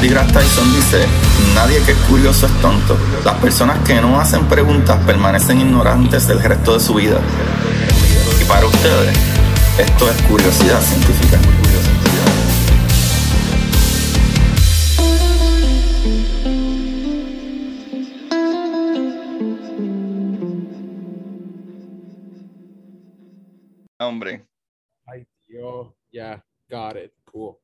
Neil 0.00 0.14
deGrasse 0.14 0.32
Tyson 0.32 0.72
dice, 0.72 1.06
nadie 1.54 1.82
que 1.82 1.92
es 1.92 1.98
curioso 2.08 2.46
es 2.46 2.52
tonto. 2.62 2.96
Las 3.22 3.34
personas 3.34 3.86
que 3.86 4.00
no 4.00 4.18
hacen 4.18 4.46
preguntas 4.46 4.96
permanecen 5.04 5.60
ignorantes 5.60 6.26
del 6.26 6.42
resto 6.42 6.72
de 6.72 6.80
su 6.80 6.94
vida. 6.94 7.20
Y 8.40 8.44
para 8.46 8.64
ustedes, 8.64 9.14
esto 9.78 10.10
es 10.10 10.22
curiosidad 10.22 10.80
científica. 10.80 11.38
Hombre, 23.98 24.48
Ay, 25.04 25.26
Dios, 25.46 25.88
ya, 26.10 26.42
got 26.70 26.96
it, 26.96 27.12
cool. 27.30 27.59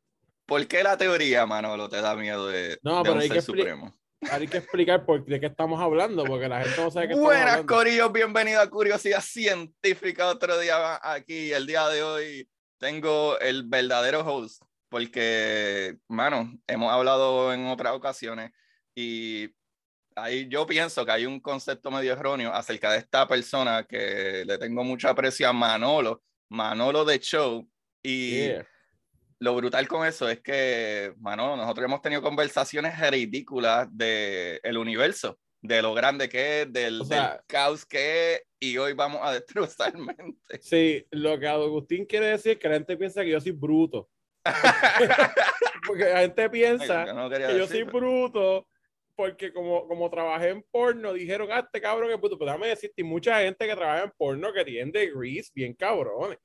¿Por 0.46 0.66
qué 0.66 0.82
la 0.82 0.96
teoría, 0.96 1.44
Manolo, 1.46 1.88
te 1.88 2.00
da 2.00 2.14
miedo 2.14 2.46
de, 2.48 2.78
No, 2.82 2.98
de 2.98 3.02
pero 3.02 3.14
un 3.14 3.20
hay 3.20 3.28
ser 3.28 3.36
que 3.36 3.42
supremo? 3.42 3.94
Hay 4.30 4.48
que 4.48 4.58
explicar 4.58 5.04
por 5.04 5.24
de 5.24 5.38
qué 5.38 5.46
estamos 5.46 5.80
hablando, 5.80 6.24
porque 6.24 6.48
la 6.48 6.62
gente 6.62 6.80
no 6.80 6.90
sabe 6.90 7.08
qué 7.08 7.12
estamos 7.12 7.28
Buenas, 7.30 7.50
hablando. 7.50 7.74
Corillos, 7.74 8.12
bienvenido 8.12 8.60
a 8.60 8.70
Curiosidad 8.70 9.20
Científica. 9.20 10.28
Otro 10.28 10.58
día 10.58 10.98
aquí. 11.02 11.52
El 11.52 11.66
día 11.66 11.86
de 11.88 12.02
hoy 12.02 12.48
tengo 12.78 13.38
el 13.38 13.64
verdadero 13.64 14.20
host, 14.20 14.62
porque, 14.88 15.98
mano, 16.08 16.58
hemos 16.66 16.92
hablado 16.92 17.52
en 17.52 17.66
otras 17.66 17.92
ocasiones 17.92 18.52
y 18.94 19.50
ahí 20.16 20.48
yo 20.48 20.66
pienso 20.66 21.04
que 21.04 21.12
hay 21.12 21.26
un 21.26 21.38
concepto 21.38 21.90
medio 21.90 22.12
erróneo 22.14 22.52
acerca 22.52 22.90
de 22.92 22.98
esta 22.98 23.28
persona 23.28 23.84
que 23.84 24.44
le 24.46 24.58
tengo 24.58 24.82
mucho 24.82 25.08
aprecio 25.08 25.48
a 25.48 25.52
Manolo, 25.52 26.22
Manolo 26.50 27.04
de 27.04 27.18
Show. 27.18 27.68
Y 28.02 28.30
Yeah. 28.46 28.66
Lo 29.38 29.54
brutal 29.54 29.86
con 29.88 30.06
eso 30.06 30.28
es 30.28 30.40
que, 30.40 31.12
mano, 31.18 31.56
nosotros 31.56 31.84
hemos 31.84 32.00
tenido 32.02 32.22
conversaciones 32.22 32.98
ridículas 33.10 33.88
del 33.90 34.60
el 34.62 34.78
universo, 34.78 35.38
de 35.60 35.82
lo 35.82 35.92
grande 35.94 36.28
que 36.28 36.62
es, 36.62 36.72
del, 36.72 37.02
O 37.02 37.04
sea- 37.04 37.32
del 37.32 37.40
caos 37.46 37.84
que 37.84 38.34
es, 38.34 38.42
y 38.60 38.78
hoy 38.78 38.92
vamos 38.94 39.20
a 39.22 39.32
destrozar 39.38 39.96
mente. 39.96 40.60
Sí, 40.60 41.06
lo 41.10 41.38
que 41.38 41.46
Agustín 41.48 42.06
quiere 42.06 42.26
decir 42.26 42.52
es 42.52 42.58
que 42.58 42.68
la 42.68 42.74
gente 42.76 42.96
piensa 42.96 43.22
que 43.22 43.30
yo 43.30 43.40
soy 43.40 43.52
bruto. 43.52 44.08
Porque 45.86 46.04
la 46.04 46.20
gente 46.20 46.48
piensa 46.50 47.06
Yo 47.06 47.14
no 47.14 47.28
que 47.30 47.40
yo 47.40 47.66
soy 47.66 47.80
decirlo. 47.80 47.92
bruto 47.92 48.68
porque 49.16 49.50
como, 49.52 49.88
como 49.88 50.10
trabajé 50.10 50.50
en 50.50 50.62
porno, 50.70 51.12
dijeron, 51.14 51.48
ah, 51.50 51.60
este 51.60 51.80
cabrón 51.80 52.10
es 52.10 52.18
bruto. 52.18 52.38
Pero 52.38 52.50
déjame 52.50 52.68
decirte, 52.68 53.02
mucha 53.02 53.40
gente 53.40 53.66
que 53.66 53.74
trabaja 53.74 54.04
en 54.04 54.12
porno 54.16 54.52
que 54.52 54.62
tiene 54.64 54.90
degrees 54.92 55.50
bien 55.54 55.72
cabrones. 55.72 56.38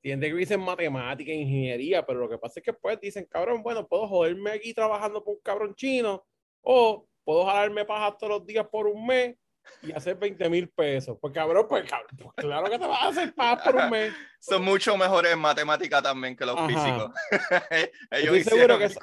Tienen 0.00 0.20
degrees 0.20 0.50
en 0.50 0.60
matemática, 0.60 1.32
en 1.32 1.40
ingeniería, 1.40 2.06
pero 2.06 2.20
lo 2.20 2.28
que 2.28 2.38
pasa 2.38 2.60
es 2.60 2.64
que 2.64 2.72
pues 2.72 3.00
dicen, 3.00 3.26
cabrón, 3.26 3.62
bueno, 3.62 3.86
puedo 3.86 4.06
joderme 4.06 4.52
aquí 4.52 4.72
trabajando 4.72 5.24
por 5.24 5.34
un 5.34 5.40
cabrón 5.40 5.74
chino 5.74 6.24
o 6.62 7.06
puedo 7.24 7.44
jalarme 7.46 7.84
paja 7.84 8.16
todos 8.16 8.38
los 8.38 8.46
días 8.46 8.66
por 8.70 8.86
un 8.86 9.06
mes 9.06 9.36
y 9.82 9.92
hacer 9.92 10.16
20 10.16 10.48
mil 10.48 10.68
pesos. 10.70 11.18
Pues 11.20 11.34
cabrón, 11.34 11.66
pues 11.68 11.88
cabrón, 11.88 12.16
pues, 12.16 12.30
claro 12.36 12.70
que 12.70 12.78
te 12.78 12.86
vas 12.86 13.02
a 13.02 13.08
hacer 13.08 13.34
paja 13.34 13.64
por 13.64 13.76
un 13.76 13.90
mes. 13.90 14.12
Son 14.40 14.64
mucho 14.64 14.96
mejores 14.96 15.32
en 15.32 15.38
matemática 15.38 16.00
también 16.00 16.36
que 16.36 16.46
los 16.46 16.56
Ajá. 16.56 16.68
físicos. 16.68 17.10
Ellos 18.10 18.36
Estoy 18.36 18.58
seguro 18.58 18.78
que 18.78 18.84
eso-. 18.84 19.00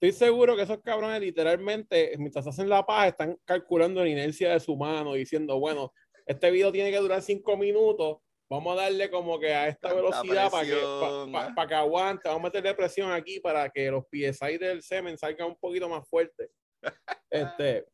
Estoy 0.00 0.26
seguro 0.28 0.56
que 0.56 0.62
esos 0.62 0.82
cabrones 0.82 1.20
literalmente, 1.20 2.14
mientras 2.18 2.46
hacen 2.46 2.68
la 2.68 2.84
paja, 2.84 3.08
están 3.08 3.38
calculando 3.44 4.02
la 4.02 4.10
inercia 4.10 4.52
de 4.52 4.60
su 4.60 4.76
mano, 4.76 5.14
diciendo, 5.14 5.58
bueno, 5.58 5.94
este 6.26 6.50
video 6.50 6.70
tiene 6.72 6.90
que 6.90 6.98
durar 6.98 7.22
cinco 7.22 7.56
minutos, 7.56 8.18
vamos 8.54 8.78
a 8.78 8.82
darle 8.82 9.10
como 9.10 9.38
que 9.38 9.52
a 9.54 9.68
esta 9.68 9.92
velocidad 9.94 10.50
para 10.50 10.64
que, 10.64 10.72
presión, 10.72 11.32
pa- 11.32 11.46
ah. 11.46 11.52
pa- 11.54 11.66
que 11.68 11.74
aguante, 11.74 12.28
vamos 12.28 12.40
a 12.40 12.44
meterle 12.44 12.74
presión 12.74 13.10
aquí 13.12 13.40
para 13.40 13.68
que 13.70 13.90
los 13.90 14.04
PSI 14.10 14.58
del 14.58 14.82
semen 14.82 15.16
salgan 15.18 15.48
un 15.48 15.56
poquito 15.56 15.88
más 15.88 16.08
fuertes. 16.08 16.50
Este, 17.30 17.86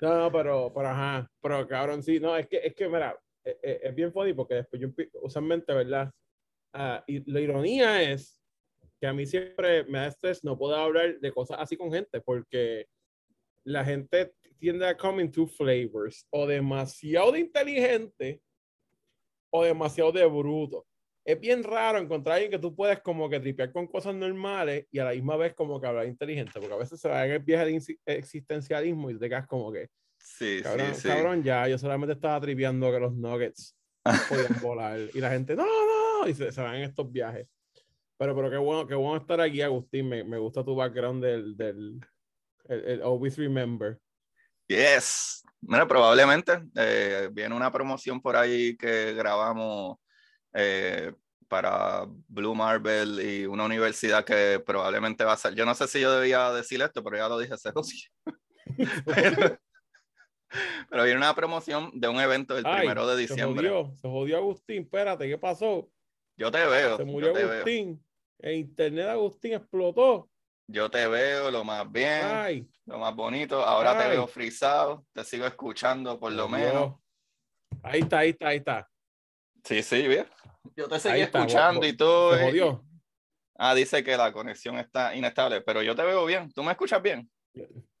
no, 0.00 0.18
no, 0.18 0.32
pero, 0.32 0.72
pero 0.74 0.88
ajá, 0.88 1.28
pero 1.42 1.66
cabrón, 1.66 2.02
sí, 2.02 2.20
no, 2.20 2.36
es 2.36 2.46
que, 2.46 2.58
es 2.58 2.74
que, 2.74 2.88
mira, 2.88 3.18
es, 3.44 3.56
es- 3.62 3.80
es 3.82 3.94
bien 3.94 4.12
funny 4.12 4.32
porque 4.34 4.54
después 4.54 4.80
yo, 4.80 4.88
usualmente, 5.22 5.72
¿verdad? 5.72 6.10
Ah, 6.72 7.02
y 7.06 7.28
la 7.30 7.40
ironía 7.40 8.02
es 8.02 8.40
que 9.00 9.06
a 9.06 9.12
mí 9.12 9.26
siempre 9.26 9.84
me 9.84 9.98
da 9.98 10.06
estrés 10.08 10.44
no 10.44 10.56
poder 10.58 10.78
hablar 10.80 11.18
de 11.20 11.32
cosas 11.32 11.58
así 11.60 11.76
con 11.76 11.92
gente 11.92 12.20
porque 12.20 12.86
la 13.64 13.84
gente 13.84 14.32
tiende 14.58 14.86
a 14.86 14.96
come 14.96 15.22
in 15.22 15.30
two 15.32 15.46
flavors 15.46 16.26
o 16.30 16.46
demasiado 16.46 17.32
de 17.32 17.40
inteligente 17.40 18.40
o 19.54 19.62
demasiado 19.62 20.10
de 20.10 20.26
bruto. 20.26 20.84
Es 21.24 21.38
bien 21.40 21.62
raro 21.62 21.98
encontrar 21.98 22.32
a 22.32 22.36
alguien 22.36 22.50
que 22.50 22.58
tú 22.58 22.74
puedes 22.74 22.98
como 23.00 23.30
que 23.30 23.38
tripear 23.38 23.72
con 23.72 23.86
cosas 23.86 24.14
normales 24.14 24.86
y 24.90 24.98
a 24.98 25.04
la 25.04 25.12
misma 25.12 25.36
vez 25.36 25.54
como 25.54 25.80
que 25.80 25.86
hablar 25.86 26.06
inteligente, 26.06 26.50
porque 26.54 26.74
a 26.74 26.78
veces 26.78 27.00
se 27.00 27.08
va 27.08 27.24
en 27.24 27.32
el 27.32 27.38
viaje 27.38 27.64
de 27.66 27.96
existencialismo 28.06 29.10
y 29.10 29.18
te 29.18 29.28
quedas 29.28 29.46
como 29.46 29.72
que, 29.72 29.88
Sí, 30.18 30.60
cabrón, 30.62 30.94
sí, 30.94 31.02
sí. 31.02 31.08
cabrón, 31.08 31.42
ya, 31.44 31.68
yo 31.68 31.78
solamente 31.78 32.14
estaba 32.14 32.40
tripeando 32.40 32.90
que 32.90 32.98
los 32.98 33.14
nuggets 33.14 33.76
podían 34.28 34.60
volar 34.60 34.98
y 35.14 35.20
la 35.20 35.30
gente, 35.30 35.54
no, 35.54 35.64
no, 35.64 36.28
y 36.28 36.34
se, 36.34 36.50
se 36.50 36.60
van 36.60 36.74
en 36.76 36.82
estos 36.82 37.10
viajes. 37.12 37.46
Pero, 38.18 38.34
pero 38.34 38.50
qué 38.50 38.56
bueno, 38.56 38.86
qué 38.86 38.94
bueno 38.96 39.20
estar 39.20 39.40
aquí, 39.40 39.62
Agustín. 39.62 40.08
Me, 40.08 40.24
me 40.24 40.38
gusta 40.38 40.64
tu 40.64 40.74
background 40.74 41.22
del, 41.22 41.56
del 41.56 42.00
el, 42.68 42.84
el 42.84 43.02
Always 43.02 43.38
Remember. 43.38 43.98
Yes. 44.66 45.42
Bueno, 45.60 45.88
probablemente 45.88 46.62
eh, 46.76 47.28
viene 47.32 47.54
una 47.54 47.70
promoción 47.72 48.20
por 48.20 48.36
ahí 48.36 48.76
que 48.76 49.14
grabamos 49.14 49.96
eh, 50.52 51.12
para 51.48 52.06
Blue 52.28 52.54
Marble 52.54 53.22
y 53.22 53.46
una 53.46 53.64
universidad 53.64 54.24
que 54.24 54.62
probablemente 54.64 55.24
va 55.24 55.32
a 55.32 55.36
ser. 55.36 55.54
Yo 55.54 55.64
no 55.64 55.74
sé 55.74 55.86
si 55.88 56.00
yo 56.00 56.12
debía 56.12 56.52
decir 56.52 56.82
esto, 56.82 57.02
pero 57.02 57.16
ya 57.16 57.28
lo 57.28 57.38
dije 57.38 57.54
hace 57.54 57.72
dos 57.72 57.90
pero, 59.06 59.58
pero 60.90 61.04
viene 61.04 61.18
una 61.18 61.34
promoción 61.34 61.90
de 61.94 62.08
un 62.08 62.20
evento 62.20 62.54
del 62.54 62.66
Ay, 62.66 62.78
primero 62.80 63.06
de 63.06 63.14
Se 63.14 63.20
diciembre. 63.20 63.68
jodió, 63.68 63.94
se 63.96 64.08
jodió 64.08 64.36
Agustín. 64.38 64.82
Espérate, 64.82 65.28
¿qué 65.28 65.38
pasó? 65.38 65.90
Yo 66.36 66.50
te 66.50 66.64
veo, 66.66 66.96
Se 66.96 67.04
murió 67.04 67.32
te 67.32 67.44
veo. 67.44 67.52
Agustín. 67.52 68.04
El 68.38 68.54
internet 68.56 69.04
de 69.06 69.10
Agustín 69.10 69.52
explotó. 69.54 70.28
Yo 70.66 70.90
te 70.90 71.06
veo 71.06 71.50
lo 71.50 71.62
más 71.64 71.90
bien, 71.90 72.20
Ay, 72.24 72.68
lo 72.86 72.98
más 72.98 73.14
bonito. 73.14 73.62
Ahora 73.64 73.98
te 73.98 74.08
veo 74.08 74.26
frisado, 74.26 75.06
te 75.12 75.22
sigo 75.24 75.46
escuchando 75.46 76.18
por 76.18 76.32
lo 76.32 76.48
menos. 76.48 76.94
Ahí 77.82 78.00
está, 78.00 78.18
ahí 78.20 78.30
está, 78.30 78.48
ahí 78.48 78.56
está. 78.58 78.88
Sí, 79.64 79.82
sí, 79.82 80.06
bien. 80.08 80.26
Yo 80.76 80.88
te 80.88 80.98
seguí 80.98 81.20
está, 81.20 81.40
escuchando 81.40 81.80
bo- 81.80 81.86
y 81.86 81.96
todo. 81.96 82.34
Se 82.36 82.48
eh. 82.58 82.78
Ah, 83.56 83.74
dice 83.74 84.02
que 84.02 84.16
la 84.16 84.32
conexión 84.32 84.78
está 84.78 85.14
inestable, 85.14 85.60
pero 85.60 85.82
yo 85.82 85.94
te 85.94 86.02
veo 86.02 86.24
bien. 86.24 86.50
¿Tú 86.52 86.62
me 86.62 86.72
escuchas 86.72 87.00
bien? 87.02 87.30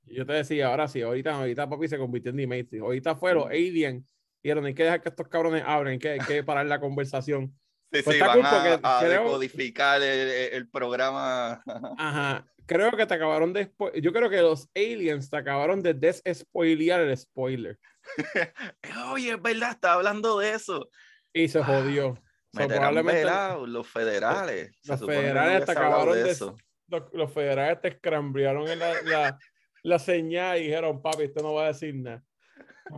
Yo 0.06 0.26
te 0.26 0.32
decía, 0.32 0.68
ahora 0.68 0.88
sí, 0.88 1.00
ahorita, 1.02 1.34
ahorita 1.36 1.68
papi 1.68 1.86
se 1.88 1.98
convirtió 1.98 2.30
en 2.30 2.36
D-Matrix. 2.38 2.82
Ahorita 2.82 3.14
fue 3.14 3.34
los 3.34 3.46
Alien. 3.46 4.06
Dijeron, 4.42 4.64
hay 4.66 4.74
que 4.74 4.84
dejar 4.84 5.00
que 5.02 5.08
estos 5.10 5.28
cabrones 5.28 5.62
abran, 5.66 5.92
hay 5.92 5.98
que, 5.98 6.08
hay 6.10 6.18
que 6.20 6.42
parar 6.42 6.66
la 6.66 6.80
conversación. 6.80 7.58
Sí, 7.92 8.02
Pues 8.02 8.16
sí, 8.16 8.20
van 8.20 8.44
a, 8.44 8.50
porque 8.50 8.80
a 8.82 8.98
creo- 9.00 9.24
decodificar 9.24 10.02
el, 10.02 10.28
el 10.52 10.68
programa. 10.68 11.62
Ajá. 11.96 12.46
Creo 12.66 12.90
que 12.92 13.06
te 13.06 13.14
acabaron 13.14 13.52
de 13.52 13.70
Yo 14.00 14.12
creo 14.12 14.30
que 14.30 14.40
los 14.40 14.68
aliens 14.74 15.28
te 15.30 15.36
acabaron 15.36 15.82
de 15.82 15.94
desespoilear 15.94 17.00
el 17.02 17.16
spoiler. 17.16 17.78
Oye, 19.12 19.32
es 19.32 19.42
verdad, 19.42 19.70
está 19.72 19.94
hablando 19.94 20.38
de 20.38 20.52
eso. 20.52 20.88
Y 21.32 21.48
se 21.48 21.58
Ah, 21.60 21.64
jodió. 21.64 22.14
So, 22.52 22.68
probablemente 22.68 23.20
velados, 23.24 23.68
los 23.68 23.88
federales. 23.88 24.70
Los 24.84 25.00
federales 25.04 25.64
te 25.64 25.72
acabaron 25.72 26.14
de 26.14 26.30
eso. 26.30 26.56
los, 26.86 27.02
los 27.12 27.32
federales 27.32 27.80
te 27.80 27.88
escramblearon 27.88 28.68
en 28.68 28.78
la, 28.78 29.02
la, 29.02 29.38
la 29.82 29.98
señal 29.98 30.58
y 30.58 30.64
dijeron, 30.64 31.02
papi, 31.02 31.24
esto 31.24 31.42
no 31.42 31.54
va 31.54 31.64
a 31.64 31.68
decir 31.68 31.94
nada. 31.96 32.22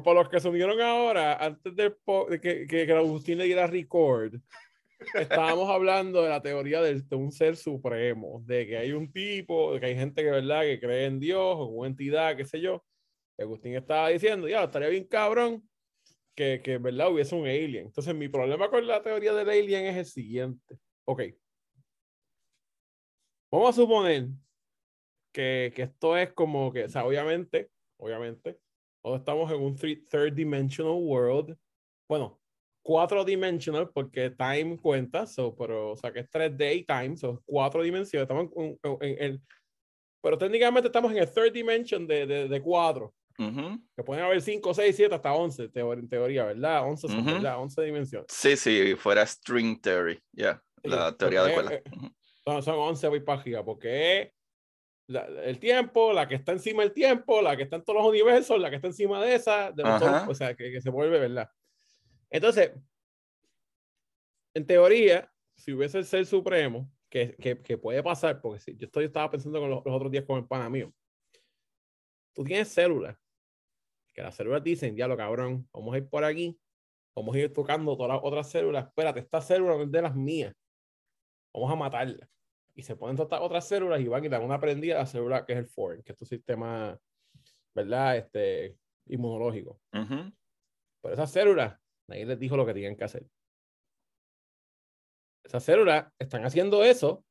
Por 0.05 0.15
los 0.15 0.29
que 0.29 0.41
se 0.41 0.49
unieron 0.49 0.81
ahora, 0.81 1.37
antes 1.37 1.75
de 1.75 1.97
que, 2.43 2.67
que, 2.67 2.87
que 2.87 2.93
Agustín 2.93 3.39
le 3.39 3.45
diera 3.45 3.67
record, 3.67 4.35
estábamos 5.15 5.69
hablando 5.71 6.23
de 6.23 6.29
la 6.29 6.43
teoría 6.43 6.81
de, 6.83 7.03
un 7.17 7.31
ser 7.33 7.57
supremo, 7.57 8.43
de 8.45 8.67
que 8.67 8.79
hay 8.79 8.93
un 8.93 9.13
tipo, 9.13 9.75
de 9.75 9.81
que 9.81 9.87
hay 9.87 9.97
gente 9.97 10.23
que, 10.23 10.31
¿verdad? 10.31 10.63
que 10.63 10.81
cree 10.81 11.07
en 11.07 11.21
Dios 11.21 11.57
o 11.59 11.67
una 11.67 11.89
entidad, 11.89 12.37
qué 12.37 12.45
sé 12.45 12.61
yo. 12.61 12.85
Agustín 13.39 13.75
estaba 13.75 14.09
diciendo, 14.09 14.49
ya, 14.49 14.65
estaría 14.65 14.89
bien 14.89 15.05
cabrón 15.05 15.69
que, 16.35 16.61
que, 16.63 16.79
¿verdad? 16.79 17.13
Hubiese 17.13 17.35
un 17.35 17.47
alien. 17.47 17.87
Entonces, 17.87 18.15
mi 18.15 18.29
problema 18.29 18.71
con 18.71 18.87
la 18.87 19.03
teoría 19.03 19.35
del 19.35 19.51
alien 19.51 19.87
es 19.87 19.97
el 19.97 20.07
siguiente. 20.07 20.79
Ok. 21.05 21.23
Vamos 23.51 23.71
a 23.71 23.73
suponer 23.81 24.29
que, 25.33 25.73
que 25.75 25.83
esto 25.83 26.17
es 26.17 26.33
como 26.33 26.73
que, 26.73 26.85
o 26.85 26.89
sea, 26.89 27.05
obviamente, 27.05 27.71
obviamente, 27.99 28.59
todos 29.03 29.19
estamos 29.19 29.53
en 29.53 29.61
un 29.61 29.77
three- 29.77 30.03
third 30.09 30.33
dimensional 30.33 30.95
world 30.95 31.57
bueno, 32.09 32.41
cuatro 32.87 33.25
dimensional 33.25 33.91
porque 33.93 34.31
time 34.31 34.79
cuenta, 34.81 35.27
so, 35.27 35.57
pero, 35.57 35.91
o 35.91 35.97
sea, 35.97 36.13
que 36.13 36.21
es 36.21 36.31
3D 36.31 36.77
y 36.77 36.85
time, 36.85 37.17
son 37.17 37.41
cuatro 37.45 37.83
dimensiones. 37.83 38.23
Estamos 38.23 38.49
en, 38.57 38.79
en, 39.01 39.43
pero 40.23 40.39
técnicamente 40.39 40.87
estamos 40.87 41.11
en 41.11 41.19
el 41.19 41.29
third 41.29 41.53
dimension 41.53 42.07
de, 42.07 42.27
de, 42.27 42.49
de 42.49 42.63
cuatro. 42.63 43.13
Que 43.37 44.03
pueden 44.03 44.25
haber 44.25 44.41
5, 44.41 44.73
6, 44.73 44.97
7, 44.97 45.15
hasta 45.15 45.35
11 45.35 45.71
en 45.75 46.09
teoría, 46.09 46.45
¿verdad? 46.45 46.85
11 46.89 47.09
son, 47.09 47.25
¿verdad? 47.27 47.61
11 47.61 47.83
dimensiones. 47.83 48.27
Sí, 48.31 48.57
sí, 48.57 48.95
fuera 48.95 49.27
string 49.27 49.79
theory, 49.81 50.19
ya, 50.33 50.63
la 50.85 51.15
teoría 51.15 51.43
de 51.43 51.55
cuerda. 51.55 51.83
son, 52.45 52.63
son 52.63 52.77
11 52.77 53.09
voy 53.09 53.21
para 53.21 53.41
arriba, 53.41 53.65
porque 53.65 54.33
el 55.09 55.59
tiempo, 55.59 56.13
la 56.13 56.29
que 56.29 56.37
está 56.37 56.53
encima 56.53 56.83
del 56.83 56.93
tiempo, 56.93 57.43
la 57.43 57.57
que 57.57 57.65
está 57.65 57.77
en 57.77 57.85
todos 57.85 57.99
los 57.99 58.09
universos, 58.09 58.61
la 58.61 58.71
que 58.71 58.77
está 58.77 58.89
encima 58.89 59.23
de 59.23 59.35
esa, 59.35 59.73
de 59.73 59.83
o 59.83 60.35
sea, 60.35 60.55
que, 60.55 60.71
que, 60.71 60.81
se 60.81 60.91
vuelve, 60.91 61.19
¿verdad? 61.19 61.51
Entonces, 62.31 62.73
en 64.55 64.67
teoría, 64.67 65.33
si 65.55 65.73
hubiese 65.73 65.99
el 65.99 66.05
ser 66.05 66.27
supremo, 66.27 66.91
que, 67.09 67.37
que, 67.37 67.61
que 67.63 67.79
puede 67.79 68.03
pasar, 68.03 68.41
porque 68.41 68.61
si, 68.61 68.77
yo 68.77 68.87
estoy, 68.87 69.05
estaba 69.05 69.31
pensando 69.31 69.61
con 69.61 69.71
los, 69.71 69.85
los, 69.85 69.95
otros 69.95 70.11
días 70.11 70.25
con 70.25 70.39
el 70.39 70.47
pana 70.47 70.69
mío, 70.69 70.93
tú 72.33 72.45
tienes 72.45 72.69
células 72.69 73.17
que 74.17 74.23
las 74.23 74.35
células 74.35 74.65
dicen, 74.65 74.97
ya 74.97 75.07
lo 75.07 75.17
cabrón, 75.17 75.69
vamos 75.75 75.95
a 75.95 75.99
ir 75.99 76.09
por 76.09 76.25
aquí, 76.25 76.59
vamos 77.15 77.37
a 77.37 77.39
ir 77.39 77.53
tocando 77.53 77.95
todas 77.97 78.17
las 78.17 78.21
otras 78.25 78.51
células, 78.51 78.87
espérate, 78.87 79.21
esta 79.21 79.43
célula 79.43 79.83
es 79.83 79.93
de 79.93 80.03
las 80.03 80.17
mías, 80.17 80.55
vamos 81.53 81.71
a 81.71 81.77
matarla. 81.77 82.29
Y 82.75 82.83
se 82.83 82.97
ponen 82.97 83.17
todas 83.17 83.41
otras 83.43 83.69
células 83.69 84.01
y 84.01 84.09
van 84.09 84.25
y 84.25 84.29
dan 84.29 84.43
una 84.43 84.59
prendida 84.59 84.97
a 84.97 84.99
la 85.01 85.07
célula 85.07 85.45
que 85.45 85.53
es 85.53 85.59
el 85.59 85.67
foreign, 85.67 86.03
que 86.03 86.13
es 86.13 86.19
tu 86.19 86.25
sistema, 86.25 86.99
¿verdad? 87.75 88.17
Este, 88.17 88.79
inmunológico. 89.07 89.81
Pero 89.91 91.15
esas 91.15 91.31
células, 91.31 91.79
nadie 92.09 92.27
les 92.27 92.39
dijo 92.39 92.57
lo 92.57 92.67
que 92.67 92.75
tenían 92.75 92.97
que 92.97 93.05
hacer. 93.05 93.27
Esas 95.45 95.63
células 95.63 96.13
están 96.19 96.45
haciendo 96.45 96.83
eso 96.85 97.25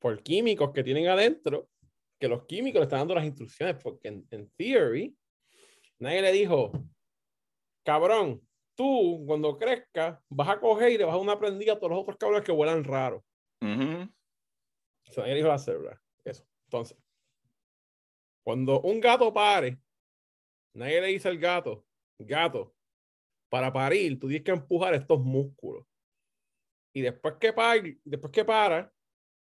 por 0.00 0.22
químicos 0.22 0.72
que 0.72 0.84
tienen 0.84 1.08
adentro, 1.08 1.68
que 2.20 2.28
los 2.28 2.46
químicos 2.46 2.80
le 2.80 2.84
están 2.84 3.00
dando 3.00 3.16
las 3.16 3.24
instrucciones, 3.24 3.76
porque 3.82 4.08
en, 4.08 4.26
en 4.30 4.50
theory, 4.56 5.16
Nadie 6.00 6.22
le 6.22 6.32
dijo, 6.32 6.72
cabrón, 7.84 8.46
tú 8.76 9.24
cuando 9.26 9.58
crezcas 9.58 10.20
vas 10.28 10.48
a 10.48 10.60
coger 10.60 10.92
y 10.92 10.98
le 10.98 11.04
vas 11.04 11.14
a 11.14 11.16
dar 11.16 11.24
una 11.24 11.38
prendida 11.38 11.72
a 11.72 11.76
todos 11.76 11.90
los 11.90 12.00
otros 12.00 12.16
cabrones 12.16 12.44
que 12.44 12.52
vuelan 12.52 12.84
raro. 12.84 13.24
Eso 13.60 15.20
nadie 15.22 15.34
dijo 15.34 15.48
la 15.48 15.58
célula. 15.58 16.00
Eso. 16.24 16.46
Entonces, 16.66 16.96
cuando 18.44 18.80
un 18.82 19.00
gato 19.00 19.32
pare, 19.32 19.78
nadie 20.74 21.00
le 21.00 21.08
dice 21.08 21.28
al 21.28 21.38
gato, 21.38 21.84
gato, 22.18 22.74
para 23.48 23.72
parir, 23.72 24.18
tú 24.18 24.28
tienes 24.28 24.44
que 24.44 24.52
empujar 24.52 24.94
estos 24.94 25.20
músculos. 25.20 25.86
Y 26.94 27.02
después 27.02 27.34
que, 27.40 27.52
para, 27.52 27.82
después 28.04 28.32
que 28.32 28.44
para, 28.44 28.92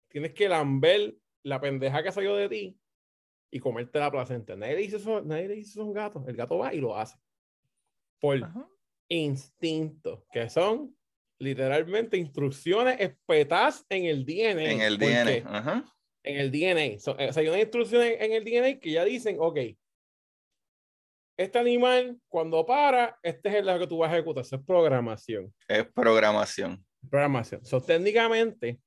tienes 0.09 0.33
que 0.33 0.49
lamber 0.49 1.15
la 1.43 1.59
pendeja 1.59 2.03
que 2.03 2.11
salió 2.11 2.35
de 2.35 2.49
ti 2.49 2.79
y 3.51 3.59
comerte 3.59 3.99
la 3.99 4.11
placenta. 4.11 4.55
Nadie 4.55 4.75
le 4.75 4.81
dice 4.81 4.97
eso, 4.97 5.21
nadie 5.21 5.47
le 5.47 5.55
dice 5.55 5.71
eso 5.71 5.81
a 5.81 5.85
un 5.85 5.93
gato. 5.93 6.23
El 6.27 6.35
gato 6.35 6.57
va 6.57 6.73
y 6.73 6.79
lo 6.79 6.97
hace. 6.97 7.17
Por 8.19 8.39
instinto, 9.07 10.25
que 10.31 10.49
son 10.49 10.95
literalmente 11.39 12.17
instrucciones 12.17 12.99
espetas 12.99 13.85
en 13.89 14.05
el 14.05 14.25
DNA. 14.25 14.71
En 14.71 14.81
el 14.81 14.97
DNA. 14.97 15.85
En 16.23 16.37
el 16.37 16.51
DNA. 16.51 16.97
o 16.97 16.99
sea, 16.99 17.41
hay 17.41 17.47
unas 17.47 17.61
instrucciones 17.61 18.17
en 18.19 18.33
el 18.33 18.43
DNA 18.43 18.79
que 18.79 18.91
ya 18.91 19.05
dicen, 19.05 19.37
ok, 19.39 19.57
este 21.39 21.57
animal 21.57 22.19
cuando 22.27 22.65
para, 22.65 23.17
este 23.23 23.47
es 23.47 23.55
el 23.55 23.79
que 23.79 23.87
tú 23.87 23.99
vas 23.99 24.11
a 24.11 24.15
ejecutar. 24.15 24.43
Eso 24.43 24.57
es 24.57 24.61
programación. 24.61 25.55
Es 25.69 25.85
programación. 25.85 26.85
Programación. 27.09 27.63
So, 27.63 27.81
técnicamente, 27.81 28.77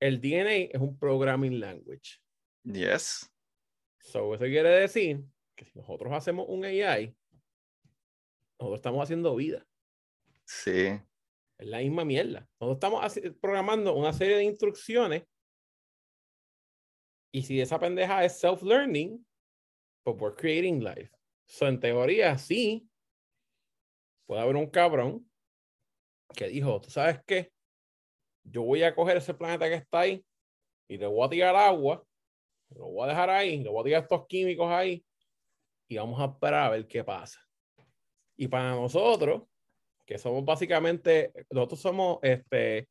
el 0.00 0.20
DNA 0.20 0.70
es 0.70 0.80
un 0.80 0.96
programming 0.96 1.58
language. 1.58 2.20
Yes. 2.62 3.28
So, 3.98 4.36
eso 4.36 4.44
quiere 4.44 4.68
decir 4.68 5.24
que 5.56 5.64
si 5.64 5.76
nosotros 5.76 6.12
hacemos 6.12 6.46
un 6.48 6.64
AI, 6.64 7.12
nosotros 8.60 8.78
estamos 8.78 9.02
haciendo 9.02 9.34
vida. 9.34 9.66
Sí. 10.44 10.96
Es 11.58 11.66
la 11.66 11.78
misma 11.78 12.04
mierda. 12.04 12.48
Nosotros 12.60 12.76
estamos 13.16 13.36
programando 13.40 13.96
una 13.96 14.12
serie 14.12 14.36
de 14.36 14.44
instrucciones 14.44 15.24
y 17.32 17.42
si 17.42 17.60
esa 17.60 17.80
pendeja 17.80 18.24
es 18.24 18.40
self-learning, 18.40 19.26
pues 20.02 20.16
we're 20.18 20.36
creating 20.36 20.82
life. 20.82 21.10
So, 21.46 21.66
en 21.66 21.80
teoría, 21.80 22.36
sí, 22.38 22.88
puede 24.26 24.40
haber 24.40 24.56
un 24.56 24.68
cabrón 24.68 25.28
que 26.34 26.48
dijo, 26.48 26.80
¿tú 26.80 26.90
sabes 26.90 27.20
qué? 27.26 27.50
Yo 28.44 28.62
voy 28.62 28.82
a 28.82 28.94
coger 28.94 29.16
ese 29.16 29.34
planeta 29.34 29.68
que 29.68 29.74
está 29.74 30.00
ahí 30.00 30.24
y 30.88 30.98
le 30.98 31.06
voy 31.06 31.26
a 31.26 31.30
tirar 31.30 31.56
agua 31.56 32.04
lo 32.76 32.86
voy 32.88 33.04
a 33.04 33.08
dejar 33.08 33.30
ahí, 33.30 33.62
lo 33.62 33.72
voy 33.72 33.80
a 33.80 33.84
tirar 33.84 34.02
estos 34.02 34.26
químicos 34.26 34.70
ahí 34.70 35.04
y 35.88 35.96
vamos 35.96 36.20
a 36.20 36.26
esperar 36.26 36.64
a 36.64 36.70
ver 36.70 36.86
qué 36.86 37.02
pasa. 37.02 37.40
Y 38.36 38.48
para 38.48 38.72
nosotros, 38.72 39.42
que 40.04 40.18
somos 40.18 40.44
básicamente, 40.44 41.32
nosotros 41.50 41.80
somos 41.80 42.18
este 42.22 42.88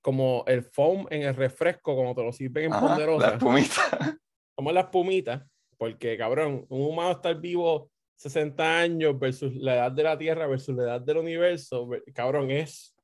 como 0.00 0.44
el 0.46 0.62
foam 0.62 1.06
en 1.10 1.22
el 1.22 1.36
refresco, 1.36 1.94
como 1.94 2.14
te 2.14 2.22
lo 2.22 2.32
sirven 2.32 2.72
en 2.72 2.80
ponderosa. 2.80 3.28
La 3.28 3.32
espumita. 3.34 4.18
Somos 4.56 4.74
las 4.74 4.86
pumitas, 4.86 5.42
porque 5.80 6.18
cabrón, 6.18 6.66
un 6.68 6.82
humano 6.82 7.12
estar 7.12 7.34
vivo 7.40 7.90
60 8.16 8.80
años 8.80 9.18
versus 9.18 9.56
la 9.56 9.76
edad 9.76 9.92
de 9.92 10.02
la 10.02 10.18
Tierra 10.18 10.46
versus 10.46 10.76
la 10.76 10.82
edad 10.82 11.00
del 11.00 11.16
universo, 11.16 11.88
cabrón, 12.14 12.50
es 12.50 12.94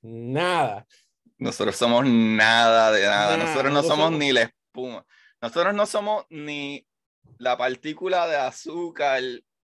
nada. 0.00 0.86
Nosotros 1.36 1.76
somos 1.76 2.06
nada 2.06 2.90
de 2.90 3.04
nada. 3.04 3.36
nosotros 3.36 3.70
no 3.70 3.82
somos, 3.82 4.12
ni 4.12 4.32
la 4.32 4.50
nosotros 5.42 5.74
no 5.74 5.84
somos 5.84 6.24
ni 6.30 6.86
la 7.36 7.58
partícula 7.58 8.26
de 8.26 8.36
azúcar 8.36 9.22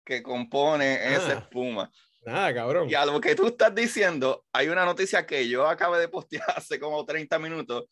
que 0.05 0.23
compone 0.23 1.13
esa 1.13 1.33
ah. 1.33 1.39
espuma. 1.41 1.91
Nada, 2.25 2.55
cabrón. 2.55 2.89
Y 2.89 2.95
a 2.95 3.05
lo 3.05 3.21
que 3.21 3.35
tú 3.35 3.49
estás 3.49 3.75
diciendo, 3.75 4.45
hay 4.53 4.69
una 4.69 4.85
noticia 4.85 5.27
que 5.27 5.49
yo 5.49 5.67
acabé 5.67 5.99
de 5.99 6.07
postear 6.07 6.45
hace 6.57 6.79
como 6.79 7.05
30 7.05 7.37
minutos 7.41 7.87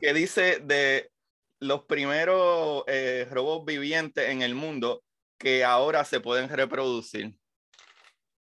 que 0.00 0.12
dice 0.12 0.58
de 0.64 1.11
los 1.62 1.84
primeros 1.84 2.82
eh, 2.88 3.26
robots 3.30 3.64
vivientes 3.64 4.28
en 4.28 4.42
el 4.42 4.54
mundo 4.54 5.04
que 5.38 5.64
ahora 5.64 6.04
se 6.04 6.20
pueden 6.20 6.48
reproducir. 6.48 7.36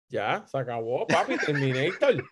Ya, 0.08 0.46
se 0.46 0.58
acabó, 0.58 1.06
papi, 1.06 1.38
Terminator. 1.38 2.22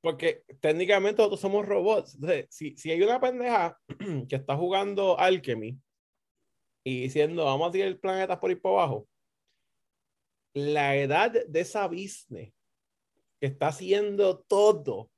Porque 0.00 0.42
técnicamente 0.60 1.18
nosotros 1.18 1.40
somos 1.40 1.64
robots. 1.64 2.18
Si, 2.50 2.76
si 2.76 2.90
hay 2.90 3.00
una 3.02 3.20
pendeja 3.20 3.78
que 4.28 4.36
está 4.36 4.56
jugando 4.56 5.18
Alchemy 5.18 5.78
y 6.84 7.02
diciendo, 7.02 7.44
vamos 7.44 7.68
a 7.68 7.72
tirar 7.72 7.88
el 7.88 8.00
planeta 8.00 8.38
por 8.38 8.50
ir 8.50 8.60
por 8.60 8.72
abajo, 8.72 9.08
la 10.54 10.96
edad 10.96 11.30
de 11.30 11.60
esa 11.60 11.86
business 11.86 12.52
que 13.40 13.46
está 13.46 13.68
haciendo 13.68 14.40
todo 14.40 15.10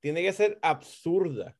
tiene 0.00 0.22
que 0.22 0.32
ser 0.32 0.58
absurda. 0.60 1.57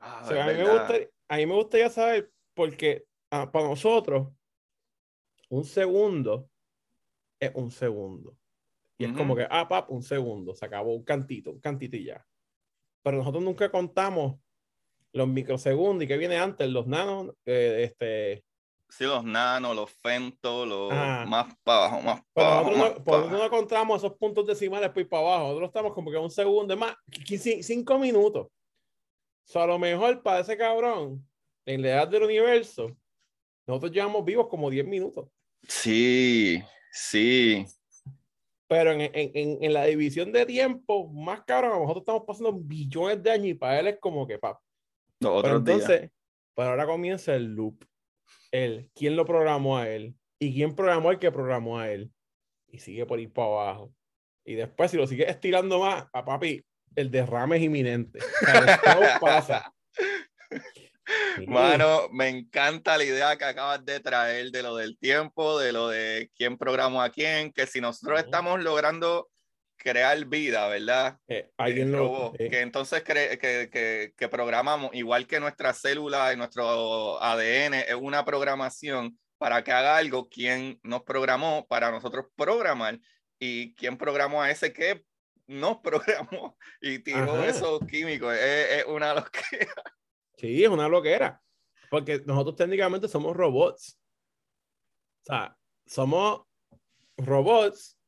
Ah, 0.00 0.26
a, 0.26 0.46
mí 0.46 0.54
me 0.54 0.64
gusta, 0.64 0.94
a, 1.28 1.36
mí 1.36 1.46
me 1.46 1.54
gustaría 1.54 1.90
saber, 1.90 2.30
porque 2.54 3.04
ah, 3.30 3.50
para 3.52 3.68
nosotros, 3.68 4.28
un 5.50 5.64
segundo 5.64 6.48
es 7.38 7.52
un 7.54 7.70
segundo. 7.70 8.36
Y 8.98 9.04
es 9.06 9.12
como 9.12 9.34
que, 9.34 9.46
ah, 9.48 9.66
pap, 9.66 9.90
un 9.90 10.02
segundo, 10.02 10.54
se 10.54 10.66
acabó 10.66 10.94
un 10.94 11.04
cantito, 11.04 11.50
un 11.50 11.60
cantito 11.60 11.96
y 11.96 12.04
ya. 12.04 12.26
Pero 13.02 13.16
nosotros 13.18 13.42
nunca 13.42 13.70
contamos 13.70 14.38
los 15.12 15.26
microsegundos 15.26 16.04
y 16.04 16.06
que 16.06 16.18
viene 16.18 16.36
antes, 16.36 16.68
los 16.68 16.86
nanos, 16.86 17.34
eh, 17.46 17.84
este... 17.84 18.44
Sí, 18.90 19.04
los 19.04 19.24
nanos, 19.24 19.74
los 19.74 19.90
femtos, 19.90 20.68
los 20.68 20.92
más 20.92 21.54
para 21.62 21.86
abajo, 21.86 22.02
más 22.02 22.22
para 22.32 22.58
abajo. 22.58 22.70
Nosotros, 22.76 23.30
no, 23.30 23.38
no 23.38 23.50
contamos 23.50 24.02
esos 24.02 24.18
puntos 24.18 24.46
decimales 24.46 24.90
por 24.90 25.08
para 25.08 25.22
abajo. 25.22 25.44
Nosotros 25.44 25.68
estamos 25.68 25.94
como 25.94 26.10
que 26.10 26.18
un 26.18 26.30
segundo, 26.30 26.76
más, 26.76 26.94
cinco 27.62 27.98
minutos. 27.98 28.48
O 29.44 29.52
sea, 29.52 29.64
a 29.64 29.66
lo 29.66 29.78
mejor 29.78 30.22
para 30.22 30.40
ese 30.40 30.56
cabrón, 30.56 31.26
en 31.66 31.82
la 31.82 31.88
edad 31.88 32.08
del 32.08 32.24
universo, 32.24 32.96
nosotros 33.66 33.92
llevamos 33.92 34.24
vivos 34.24 34.48
como 34.48 34.70
10 34.70 34.86
minutos. 34.86 35.28
Sí, 35.68 36.62
sí. 36.92 37.66
Pero 38.66 38.92
en, 38.92 39.00
en, 39.00 39.58
en, 39.62 39.72
la 39.72 39.84
división 39.86 40.32
de 40.32 40.46
tiempo, 40.46 41.08
más 41.08 41.42
caro, 41.42 41.68
nosotros 41.70 42.02
estamos 42.02 42.22
pasando 42.24 42.52
billones 42.52 43.22
de 43.22 43.30
años 43.30 43.46
y 43.48 43.54
para 43.54 43.80
él 43.80 43.88
es 43.88 43.98
como 43.98 44.26
que, 44.26 44.38
pap. 44.38 44.60
No, 45.20 45.42
pero 45.42 45.56
entonces, 45.56 46.10
pero 46.54 46.70
ahora 46.70 46.86
comienza 46.86 47.34
el 47.34 47.46
loop. 47.54 47.84
El, 48.52 48.90
¿Quién 48.94 49.16
lo 49.16 49.24
programó 49.24 49.76
a 49.76 49.88
él? 49.88 50.14
¿Y 50.38 50.54
quién 50.54 50.74
programó 50.74 51.10
el 51.10 51.18
que 51.18 51.32
programó 51.32 51.78
a 51.78 51.90
él? 51.90 52.12
Y 52.68 52.78
sigue 52.78 53.06
por 53.06 53.18
ir 53.18 53.32
para 53.32 53.48
abajo. 53.48 53.92
Y 54.44 54.54
después, 54.54 54.90
si 54.90 54.96
lo 54.96 55.06
sigue 55.06 55.28
estirando 55.28 55.80
más, 55.80 56.06
a 56.12 56.24
papi, 56.24 56.64
el 56.96 57.10
derrame 57.10 57.56
es 57.56 57.62
inminente. 57.62 58.18
O 58.20 59.20
pasa. 59.20 59.72
Mano, 61.46 62.08
me 62.12 62.28
encanta 62.28 62.96
la 62.96 63.04
idea 63.04 63.36
que 63.36 63.44
acabas 63.44 63.84
de 63.84 64.00
traer 64.00 64.50
de 64.50 64.62
lo 64.62 64.76
del 64.76 64.96
tiempo, 64.98 65.58
de 65.58 65.72
lo 65.72 65.88
de 65.88 66.30
quién 66.36 66.56
programó 66.56 67.02
a 67.02 67.10
quién, 67.10 67.52
que 67.52 67.66
si 67.66 67.80
nosotros 67.80 68.20
estamos 68.20 68.62
logrando 68.62 69.28
crear 69.76 70.22
vida, 70.26 70.68
¿verdad? 70.68 71.18
Eh, 71.26 71.50
alguien 71.56 71.90
lo, 71.90 72.32
eh. 72.38 72.50
Que 72.50 72.60
entonces 72.60 73.02
que, 73.02 73.38
que, 73.38 74.12
que, 74.16 74.28
programamos, 74.28 74.90
igual 74.92 75.26
que 75.26 75.40
nuestra 75.40 75.72
célula 75.72 76.32
y 76.32 76.36
nuestro 76.36 77.20
ADN, 77.22 77.74
es 77.74 77.94
una 77.94 78.24
programación 78.24 79.18
para 79.38 79.64
que 79.64 79.72
haga 79.72 79.96
algo, 79.96 80.28
¿quién 80.28 80.78
nos 80.82 81.02
programó 81.02 81.66
para 81.66 81.90
nosotros 81.90 82.26
programar? 82.36 83.00
¿Y 83.38 83.74
quién 83.74 83.96
programó 83.96 84.42
a 84.42 84.50
ese 84.50 84.72
que 84.72 85.02
nos 85.50 85.78
programó 85.78 86.56
y 86.80 87.00
tiró 87.00 87.42
esos 87.42 87.80
químicos? 87.86 88.32
Es, 88.34 88.78
es 88.78 88.84
una 88.86 89.14
loquera. 89.14 89.82
Sí, 90.36 90.62
es 90.62 90.70
una 90.70 90.88
loquera. 90.88 91.42
Porque 91.90 92.22
nosotros 92.24 92.56
técnicamente 92.56 93.08
somos 93.08 93.36
robots. 93.36 94.00
O 95.22 95.26
sea, 95.26 95.58
somos 95.86 96.42
robots 97.16 97.98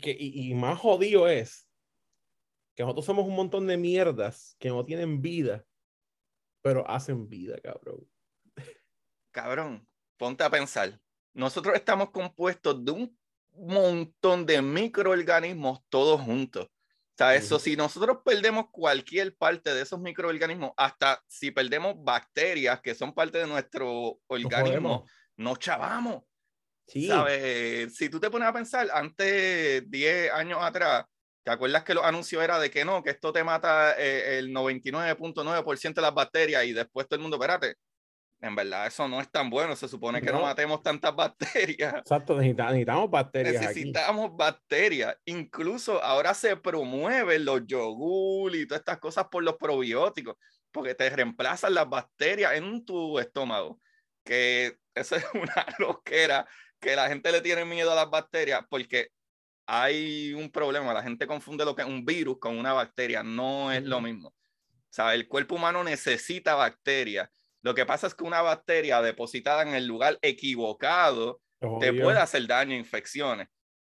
que, 0.00 0.16
y, 0.18 0.54
más 0.54 0.78
jodido 0.78 1.28
es 1.28 1.68
que 2.74 2.82
nosotros 2.82 3.04
somos 3.04 3.26
un 3.26 3.36
montón 3.36 3.66
de 3.66 3.76
mierdas 3.76 4.56
que 4.58 4.70
no 4.70 4.84
tienen 4.84 5.20
vida, 5.20 5.64
pero 6.62 6.88
hacen 6.88 7.28
vida, 7.28 7.60
cabrón. 7.60 8.08
Cabrón, 9.30 9.86
ponte 10.16 10.42
a 10.44 10.50
pensar. 10.50 10.98
Nosotros 11.34 11.74
estamos 11.74 12.10
compuestos 12.10 12.82
de 12.82 12.92
un 12.92 13.18
montón 13.54 14.46
de 14.46 14.62
microorganismos 14.62 15.80
todos 15.88 16.20
juntos. 16.20 16.66
O 16.66 17.14
sea, 17.14 17.34
eso, 17.34 17.58
si 17.58 17.76
nosotros 17.76 18.18
perdemos 18.24 18.66
cualquier 18.70 19.36
parte 19.36 19.74
de 19.74 19.82
esos 19.82 20.00
microorganismos, 20.00 20.72
hasta 20.76 21.22
si 21.28 21.50
perdemos 21.50 21.94
bacterias 21.98 22.80
que 22.80 22.94
son 22.94 23.12
parte 23.12 23.38
de 23.38 23.46
nuestro 23.46 24.18
organismo, 24.26 25.06
nos 25.36 25.58
chavamos. 25.58 26.22
Sí. 26.86 27.08
¿Sabes? 27.08 27.94
Si 27.94 28.08
tú 28.08 28.18
te 28.18 28.30
pones 28.30 28.48
a 28.48 28.52
pensar, 28.52 28.88
antes, 28.92 29.88
10 29.90 30.32
años 30.32 30.58
atrás, 30.62 31.04
¿te 31.44 31.50
acuerdas 31.50 31.84
que 31.84 31.94
los 31.94 32.04
anuncios 32.04 32.42
era 32.42 32.58
de 32.58 32.70
que 32.70 32.84
no, 32.84 33.02
que 33.02 33.10
esto 33.10 33.32
te 33.32 33.44
mata 33.44 33.94
eh, 33.98 34.38
el 34.38 34.48
99.9% 34.48 35.94
de 35.94 36.02
las 36.02 36.14
bacterias 36.14 36.64
y 36.64 36.72
después 36.72 37.06
todo 37.06 37.16
el 37.16 37.22
mundo, 37.22 37.36
espérate, 37.36 37.76
en 38.42 38.56
verdad 38.56 38.88
eso 38.88 39.06
no 39.06 39.20
es 39.20 39.30
tan 39.30 39.48
bueno, 39.48 39.76
se 39.76 39.88
supone 39.88 40.20
que 40.20 40.32
no, 40.32 40.42
matemos 40.42 40.82
tantas 40.82 41.14
bacterias. 41.16 41.94
Exacto, 41.94 42.36
necesitamos, 42.36 43.08
bacterias. 43.08 43.62
Necesitamos 43.62 44.36
bacterias. 44.36 45.16
Incluso 45.24 46.02
ahora 46.02 46.34
se 46.34 46.56
promueven 46.56 47.44
los 47.44 47.64
yogur 47.66 48.54
y 48.56 48.66
todas 48.66 48.80
estas 48.80 48.98
cosas 48.98 49.26
por 49.30 49.44
los 49.44 49.56
probióticos, 49.56 50.36
porque 50.72 50.96
te 50.96 51.08
reemplazan 51.08 51.72
las 51.72 51.88
bacterias 51.88 52.54
en 52.54 52.84
tu 52.84 53.20
estómago, 53.20 53.80
que 54.24 54.76
eso 54.94 55.16
es 55.16 55.24
una 55.34 55.64
loquera 55.78 56.46
que 56.80 56.96
la 56.96 57.08
gente 57.08 57.30
le 57.30 57.40
tiene 57.40 57.64
miedo 57.64 57.92
a 57.92 57.94
las 57.94 58.10
bacterias 58.10 58.64
porque 58.68 59.10
hay 59.66 60.34
un 60.34 60.50
problema. 60.50 60.92
La 60.92 61.04
gente 61.04 61.28
confunde 61.28 61.64
lo 61.64 61.76
que 61.76 61.82
es 61.82 61.88
un 61.88 62.04
virus 62.04 62.38
con 62.40 62.58
una 62.58 62.72
bacteria. 62.72 63.22
No 63.22 63.70
es 63.70 63.84
lo 63.84 64.00
mismo. 64.00 64.30
O 64.30 64.94
sea, 64.94 65.14
el 65.14 65.28
cuerpo 65.28 65.54
humano 65.54 65.84
necesita 65.84 66.56
bacterias. 66.56 67.30
Lo 67.62 67.74
que 67.74 67.86
pasa 67.86 68.06
es 68.06 68.14
que 68.14 68.24
una 68.24 68.42
bacteria 68.42 69.00
depositada 69.00 69.62
en 69.62 69.74
el 69.74 69.86
lugar 69.86 70.18
equivocado 70.22 71.40
te 71.80 71.92
puede 71.92 72.18
hacer 72.18 72.46
daño, 72.46 72.74
infecciones. 72.74 73.48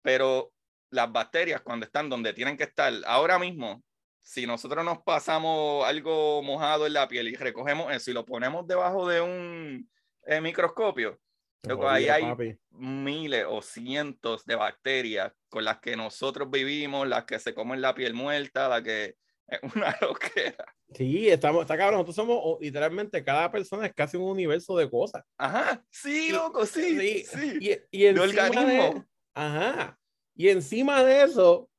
Pero 0.03 0.51
las 0.91 1.11
bacterias 1.11 1.61
cuando 1.61 1.85
están 1.85 2.09
donde 2.09 2.33
tienen 2.33 2.57
que 2.57 2.65
estar, 2.65 2.93
ahora 3.05 3.39
mismo, 3.39 3.83
si 4.21 4.45
nosotros 4.45 4.85
nos 4.85 5.03
pasamos 5.03 5.85
algo 5.85 6.43
mojado 6.43 6.85
en 6.85 6.93
la 6.93 7.07
piel 7.07 7.27
y 7.27 7.35
recogemos 7.35 7.91
eso 7.91 8.11
y 8.11 8.13
lo 8.13 8.25
ponemos 8.25 8.67
debajo 8.67 9.07
de 9.07 9.21
un 9.21 9.89
eh, 10.27 10.41
microscopio, 10.41 11.19
ahí 11.87 12.07
hay 12.07 12.57
miles 12.69 13.45
o 13.47 13.61
cientos 13.61 14.45
de 14.45 14.55
bacterias 14.55 15.31
con 15.49 15.65
las 15.65 15.79
que 15.79 15.95
nosotros 15.95 16.49
vivimos, 16.49 17.07
las 17.07 17.25
que 17.25 17.39
se 17.39 17.53
comen 17.53 17.81
la 17.81 17.95
piel 17.95 18.13
muerta, 18.13 18.67
la 18.67 18.83
que 18.83 19.15
es 19.47 19.75
una 19.75 19.97
loquera. 20.01 20.65
Sí, 20.93 21.29
estamos, 21.29 21.61
está 21.61 21.77
cabrón. 21.77 21.99
Nosotros 21.99 22.15
somos 22.15 22.57
literalmente 22.61 23.23
cada 23.23 23.51
persona 23.51 23.85
es 23.85 23.93
casi 23.93 24.17
un 24.17 24.23
universo 24.23 24.77
de 24.77 24.89
cosas. 24.89 25.23
Ajá, 25.37 25.83
sí, 25.89 26.29
loco, 26.29 26.65
sí. 26.65 27.23
sí, 27.25 27.57
Y, 27.59 27.99
y 27.99 28.05
encima 28.05 28.65
de, 28.65 29.03
ajá. 29.33 29.99
Y 30.35 30.49
encima 30.49 31.03
de 31.03 31.23
eso, 31.23 31.69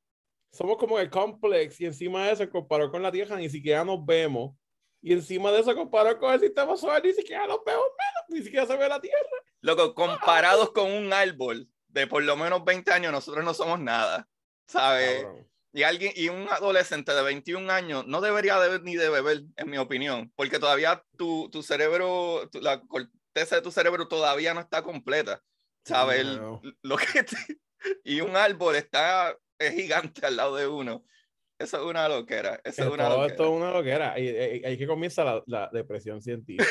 somos 0.51 0.77
como 0.77 0.99
el 0.99 1.09
complex. 1.09 1.79
Y 1.81 1.85
encima 1.85 2.25
de 2.25 2.33
eso, 2.33 2.49
comparado 2.49 2.91
con 2.91 3.03
la 3.03 3.11
Tierra, 3.11 3.37
ni 3.37 3.49
siquiera 3.49 3.83
nos 3.83 4.05
vemos. 4.05 4.55
Y 5.01 5.13
encima 5.13 5.51
de 5.51 5.59
eso, 5.59 5.75
comparado 5.75 6.17
con 6.17 6.33
el 6.33 6.39
sistema 6.39 6.75
solar, 6.75 7.03
ni 7.03 7.13
siquiera 7.13 7.45
nos 7.47 7.63
vemos 7.63 7.85
menos, 7.85 8.25
ni 8.29 8.43
siquiera 8.43 8.65
se 8.65 8.75
ve 8.75 8.89
la 8.89 8.99
Tierra. 8.99 9.17
Loco, 9.61 9.93
comparados 9.93 10.71
con 10.71 10.91
un 10.91 11.13
árbol 11.13 11.69
de 11.87 12.07
por 12.07 12.23
lo 12.23 12.35
menos 12.35 12.63
20 12.63 12.91
años, 12.91 13.11
nosotros 13.11 13.43
no 13.43 13.53
somos 13.53 13.79
nada, 13.79 14.27
¿sabes? 14.67 15.25
Y 15.73 15.83
alguien 15.83 16.11
y 16.15 16.29
un 16.29 16.47
adolescente 16.49 17.13
de 17.13 17.21
21 17.21 17.71
años 17.71 18.07
no 18.07 18.21
debería 18.21 18.59
de, 18.59 18.79
ni 18.79 18.95
de 18.95 19.09
beber, 19.09 19.43
en 19.55 19.69
mi 19.69 19.77
opinión, 19.77 20.31
porque 20.35 20.59
todavía 20.59 21.03
tu, 21.17 21.49
tu 21.51 21.61
cerebro, 21.61 22.49
la 22.53 22.81
corteza 22.81 23.57
de 23.57 23.61
tu 23.61 23.71
cerebro 23.71 24.07
todavía 24.07 24.53
no 24.53 24.61
está 24.61 24.81
completa, 24.81 25.43
¿sabes? 25.83 26.25
Lo 26.81 26.97
que 26.97 27.25
y 28.03 28.21
un 28.21 28.35
árbol 28.35 28.75
está 28.75 29.37
es 29.59 29.73
gigante 29.73 30.25
al 30.25 30.37
lado 30.37 30.55
de 30.55 30.67
uno. 30.67 31.05
Eso 31.59 31.77
es 31.77 31.83
una 31.83 32.07
loquera. 32.07 32.61
Eso 32.63 32.83
es 32.83 32.89
una 32.89 33.05
todo 33.05 33.17
loquera. 33.17 33.33
esto 33.33 33.43
es 33.43 33.49
una 33.49 33.71
loquera. 33.71 34.13
Ahí, 34.13 34.77
que 34.77 34.87
comienza 34.87 35.23
la, 35.23 35.43
la, 35.47 35.69
depresión 35.73 36.21
científica. 36.21 36.65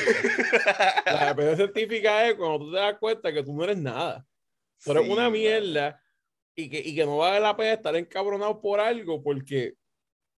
la 1.05 1.27
depresión 1.27 1.57
científica 1.57 2.27
es 2.27 2.35
cuando 2.35 2.59
tú 2.59 2.71
te 2.71 2.77
das 2.77 2.97
cuenta 2.97 3.33
que 3.33 3.43
tú 3.43 3.53
no 3.53 3.65
eres 3.65 3.77
nada. 3.77 4.25
Tú 4.83 4.91
eres 4.91 5.09
una 5.09 5.29
mierda 5.29 6.01
y 6.57 6.69
que, 6.69 6.79
y 6.79 6.95
que 6.95 7.05
no 7.05 7.17
vale 7.17 7.39
la 7.39 7.55
pena 7.55 7.73
estar 7.73 7.95
encabronado 7.95 8.59
por 8.59 8.79
algo 8.79 9.21
porque 9.21 9.75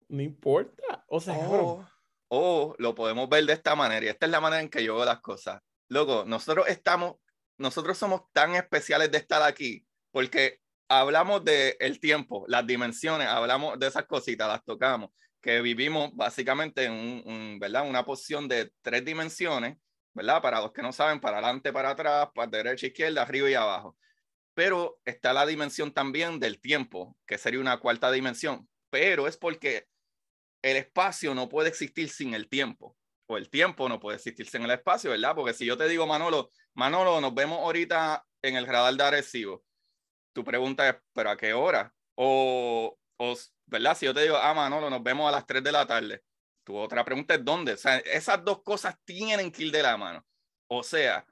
no 0.10 0.22
importa. 0.22 1.06
O 1.08 1.22
sea, 1.22 1.38
oh, 1.50 1.88
oh, 2.28 2.76
lo 2.78 2.94
podemos 2.94 3.30
ver 3.30 3.46
de 3.46 3.54
esta 3.54 3.74
manera. 3.74 4.06
Y 4.06 4.10
esta 4.10 4.26
es 4.26 4.32
la 4.32 4.42
manera 4.42 4.62
en 4.62 4.70
que 4.70 4.84
yo 4.84 4.96
veo 4.96 5.06
las 5.06 5.22
cosas. 5.22 5.62
Loco, 5.88 6.26
nosotros 6.28 6.68
estamos, 6.68 7.16
nosotros 7.58 7.98
somos 7.98 8.24
tan 8.34 8.54
especiales 8.56 9.10
de 9.12 9.18
estar 9.18 9.42
aquí 9.42 9.86
porque 10.12 10.60
hablamos 10.90 11.46
del 11.46 11.76
el 11.80 12.02
tiempo, 12.02 12.44
las 12.50 12.68
dimensiones, 12.68 13.28
hablamos 13.28 13.80
de 13.80 13.88
esas 13.88 14.06
cositas, 14.06 14.50
las 14.50 14.66
tocamos, 14.66 15.12
que 15.42 15.62
vivimos 15.62 16.10
básicamente 16.14 16.84
en 16.84 16.92
un, 17.26 17.60
¿verdad? 17.60 17.88
una 17.88 18.04
posición 18.04 18.50
de 18.50 18.72
tres 18.82 19.06
dimensiones, 19.06 19.78
¿verdad? 20.14 20.42
Para 20.42 20.60
los 20.60 20.74
que 20.74 20.82
no 20.82 20.92
saben, 20.92 21.22
para 21.22 21.38
adelante, 21.38 21.72
para 21.72 21.92
atrás, 21.92 22.28
para 22.36 22.52
derecha, 22.52 22.88
izquierda, 22.88 23.22
arriba 23.22 23.50
y 23.50 23.54
abajo. 23.54 23.96
Pero 24.60 25.00
está 25.06 25.32
la 25.32 25.46
dimensión 25.46 25.94
también 25.94 26.38
del 26.38 26.60
tiempo, 26.60 27.16
que 27.26 27.38
sería 27.38 27.62
una 27.62 27.80
cuarta 27.80 28.12
dimensión, 28.12 28.68
pero 28.90 29.26
es 29.26 29.38
porque 29.38 29.88
el 30.62 30.76
espacio 30.76 31.34
no 31.34 31.48
puede 31.48 31.70
existir 31.70 32.10
sin 32.10 32.34
el 32.34 32.50
tiempo, 32.50 32.98
o 33.30 33.38
el 33.38 33.50
tiempo 33.50 33.88
no 33.88 34.02
puede 34.02 34.18
existir 34.18 34.50
sin 34.50 34.64
el 34.64 34.72
espacio, 34.72 35.12
¿verdad? 35.12 35.34
Porque 35.34 35.54
si 35.54 35.66
yo 35.66 35.78
te 35.78 35.88
digo, 35.88 36.06
Manolo, 36.06 36.52
Manolo, 36.74 37.22
nos 37.22 37.34
vemos 37.34 37.60
ahorita 37.60 38.28
en 38.42 38.58
el 38.58 38.68
radar 38.68 38.94
de 38.96 39.02
Arecibo, 39.02 39.64
tu 40.34 40.44
pregunta 40.44 40.90
es, 40.90 40.96
¿pero 41.14 41.30
a 41.30 41.38
qué 41.38 41.54
hora? 41.54 41.94
O, 42.16 43.00
o, 43.18 43.36
¿verdad? 43.66 43.96
Si 43.96 44.08
yo 44.08 44.14
te 44.14 44.24
digo, 44.24 44.36
ah, 44.36 44.54
Manolo, 44.54 44.90
nos 44.90 45.02
vemos 45.02 45.30
a 45.30 45.32
las 45.32 45.48
3 45.48 45.64
de 45.64 45.72
la 45.72 45.88
tarde. 45.88 46.22
Tu 46.66 46.76
otra 46.76 47.06
pregunta 47.06 47.36
es, 47.36 47.46
¿dónde? 47.46 47.72
O 47.72 47.78
sea, 47.78 48.00
esas 48.00 48.44
dos 48.44 48.62
cosas 48.62 48.98
tienen 49.06 49.54
que 49.54 49.64
ir 49.64 49.72
de 49.72 49.84
la 49.84 49.96
mano. 49.96 50.22
O 50.68 50.84
sea, 50.84 51.26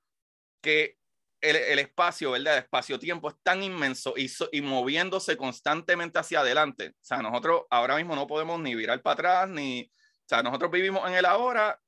que 0.64 0.98
el, 1.42 1.56
el 1.56 1.80
espacio, 1.80 2.32
¿verdad? 2.32 2.58
El 2.58 2.64
espacio-tiempo 2.64 3.30
es 3.30 3.36
tan 3.44 3.64
inmenso 3.64 4.14
y, 4.18 4.32
y 4.52 4.62
moviéndose 4.62 5.38
constantemente 5.38 6.20
hacia 6.20 6.42
adelante. 6.42 6.90
O 6.90 7.06
sea, 7.06 7.22
nosotros 7.22 7.64
ahora 7.70 7.96
mismo 7.96 8.16
no 8.16 8.28
podemos 8.28 8.60
ni 8.60 8.76
virar 8.76 9.02
para 9.02 9.14
atrás, 9.14 9.50
ni... 9.50 9.84
O 9.84 10.30
sea, 10.30 10.44
nosotros 10.44 10.72
vivimos 10.72 11.08
en 11.08 11.16
el 11.16 11.26
ahora 11.26 11.80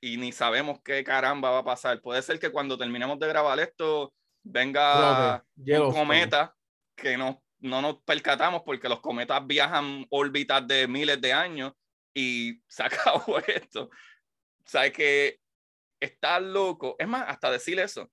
y 0.00 0.16
ni 0.16 0.32
sabemos 0.32 0.80
qué 0.82 1.04
caramba 1.04 1.50
va 1.50 1.58
a 1.58 1.64
pasar. 1.64 2.00
Puede 2.00 2.22
ser 2.22 2.38
que 2.38 2.50
cuando 2.50 2.78
terminemos 2.78 3.18
de 3.18 3.28
grabar 3.28 3.58
esto, 3.60 4.14
venga 4.42 5.44
un 5.56 5.92
cometa 5.92 6.54
que 6.94 7.16
no, 7.16 7.42
no 7.58 7.82
nos 7.82 8.02
percatamos 8.04 8.62
porque 8.62 8.88
los 8.88 9.00
cometas 9.00 9.46
viajan 9.46 10.06
órbitas 10.10 10.66
de 10.66 10.86
miles 10.86 11.20
de 11.20 11.32
años 11.32 11.72
y 12.14 12.62
se 12.68 12.82
acabó 12.84 13.38
esto. 13.46 13.84
O 13.84 14.66
sea, 14.66 14.90
que 14.90 15.40
está 16.00 16.38
loco. 16.40 16.96
Es 16.98 17.08
más, 17.08 17.24
hasta 17.28 17.50
decir 17.50 17.78
eso. 17.78 18.10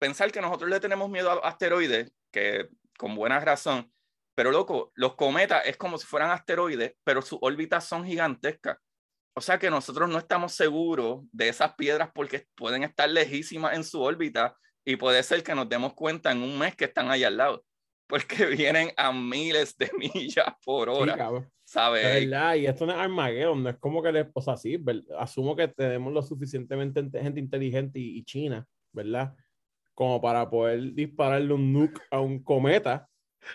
Pensar 0.00 0.32
que 0.32 0.40
nosotros 0.40 0.68
le 0.70 0.80
tenemos 0.80 1.08
miedo 1.08 1.30
a 1.30 1.48
asteroides, 1.48 2.10
que 2.32 2.68
con 2.98 3.14
buena 3.14 3.38
razón, 3.38 3.92
pero 4.34 4.50
loco, 4.50 4.90
los 4.94 5.16
cometas 5.16 5.66
es 5.66 5.76
como 5.76 5.98
si 5.98 6.06
fueran 6.06 6.30
asteroides, 6.30 6.94
pero 7.04 7.20
sus 7.20 7.38
órbitas 7.42 7.84
son 7.84 8.06
gigantescas. 8.06 8.78
O 9.34 9.40
sea 9.42 9.58
que 9.58 9.70
nosotros 9.70 10.08
no 10.08 10.18
estamos 10.18 10.52
seguros 10.52 11.20
de 11.30 11.50
esas 11.50 11.74
piedras 11.74 12.10
porque 12.14 12.46
pueden 12.54 12.82
estar 12.82 13.08
lejísimas 13.08 13.74
en 13.74 13.84
su 13.84 14.00
órbita 14.00 14.56
y 14.84 14.96
puede 14.96 15.22
ser 15.22 15.42
que 15.42 15.54
nos 15.54 15.68
demos 15.68 15.92
cuenta 15.92 16.32
en 16.32 16.42
un 16.42 16.58
mes 16.58 16.74
que 16.74 16.86
están 16.86 17.10
ahí 17.10 17.22
al 17.22 17.36
lado. 17.36 17.64
porque 18.06 18.46
vienen 18.46 18.90
a 18.96 19.12
miles 19.12 19.76
de 19.76 19.90
millas 19.98 20.54
por 20.64 20.88
hora. 20.88 21.30
Sí, 21.30 21.46
¿Sabes? 21.64 22.02
verdad, 22.02 22.56
y 22.56 22.66
esto 22.66 22.84
no 22.84 22.92
es 22.92 22.98
Armageddon, 22.98 23.62
no 23.62 23.70
es 23.70 23.76
como 23.76 24.02
que 24.02 24.10
les, 24.10 24.26
o 24.34 24.40
sea, 24.40 24.56
sí, 24.56 24.82
asumo 25.18 25.54
que 25.54 25.68
tenemos 25.68 26.12
lo 26.12 26.22
suficientemente 26.22 27.00
gente 27.20 27.38
inteligente 27.38 28.00
y, 28.00 28.18
y, 28.18 28.24
China, 28.24 28.66
¿verdad? 28.92 29.32
Como 30.00 30.18
para 30.18 30.48
poder 30.48 30.94
dispararle 30.94 31.52
un 31.52 31.74
nuke 31.74 32.00
a 32.10 32.20
un 32.20 32.42
cometa, 32.42 33.06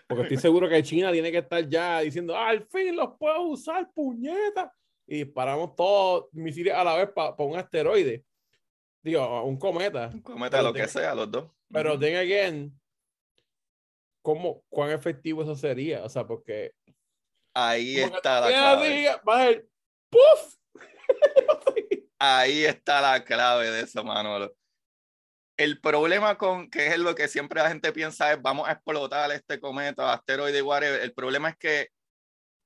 porque 0.05 0.23
estoy 0.23 0.37
seguro 0.37 0.69
que 0.69 0.83
China 0.83 1.11
tiene 1.11 1.31
que 1.31 1.39
estar 1.39 1.67
ya 1.67 2.01
diciendo, 2.01 2.37
ah, 2.37 2.49
al 2.49 2.67
fin 2.67 2.95
los 2.95 3.17
puedo 3.17 3.41
usar, 3.41 3.91
puñeta, 3.93 4.71
y 5.07 5.23
disparamos 5.23 5.75
todos 5.75 6.27
misiles 6.33 6.75
a 6.75 6.83
la 6.83 6.97
vez 6.97 7.09
para 7.09 7.33
un 7.39 7.57
asteroide, 7.57 8.23
digo, 9.01 9.43
un 9.43 9.57
cometa. 9.57 10.11
Un 10.13 10.21
cometa, 10.21 10.61
lo 10.61 10.71
que 10.71 10.87
sea, 10.87 11.15
los 11.15 11.31
dos. 11.31 11.49
Pero, 11.71 11.97
then 11.97 12.15
again, 12.17 12.79
¿cómo, 14.21 14.61
cuán 14.69 14.91
efectivo 14.91 15.41
eso 15.41 15.55
sería? 15.55 16.03
O 16.03 16.09
sea, 16.09 16.27
porque 16.27 16.75
Ahí 17.55 17.97
está 17.97 18.41
la 18.41 18.47
clave. 18.49 19.15
Ahí 22.19 22.65
está 22.65 22.99
la 22.99 23.23
clave 23.23 23.71
de 23.71 23.81
eso, 23.81 24.03
Manolo. 24.03 24.53
El 25.57 25.79
problema 25.79 26.37
con, 26.37 26.69
que 26.69 26.87
es 26.87 26.99
lo 26.99 27.15
que 27.15 27.27
siempre 27.27 27.61
la 27.61 27.69
gente 27.69 27.93
piensa 27.93 28.33
es, 28.33 28.41
vamos 28.41 28.67
a 28.67 28.73
explotar 28.73 29.31
este 29.31 29.59
cometa, 29.59 30.11
asteroide, 30.11 30.61
whatever. 30.61 31.01
El 31.01 31.13
problema 31.13 31.49
es 31.49 31.57
que 31.57 31.89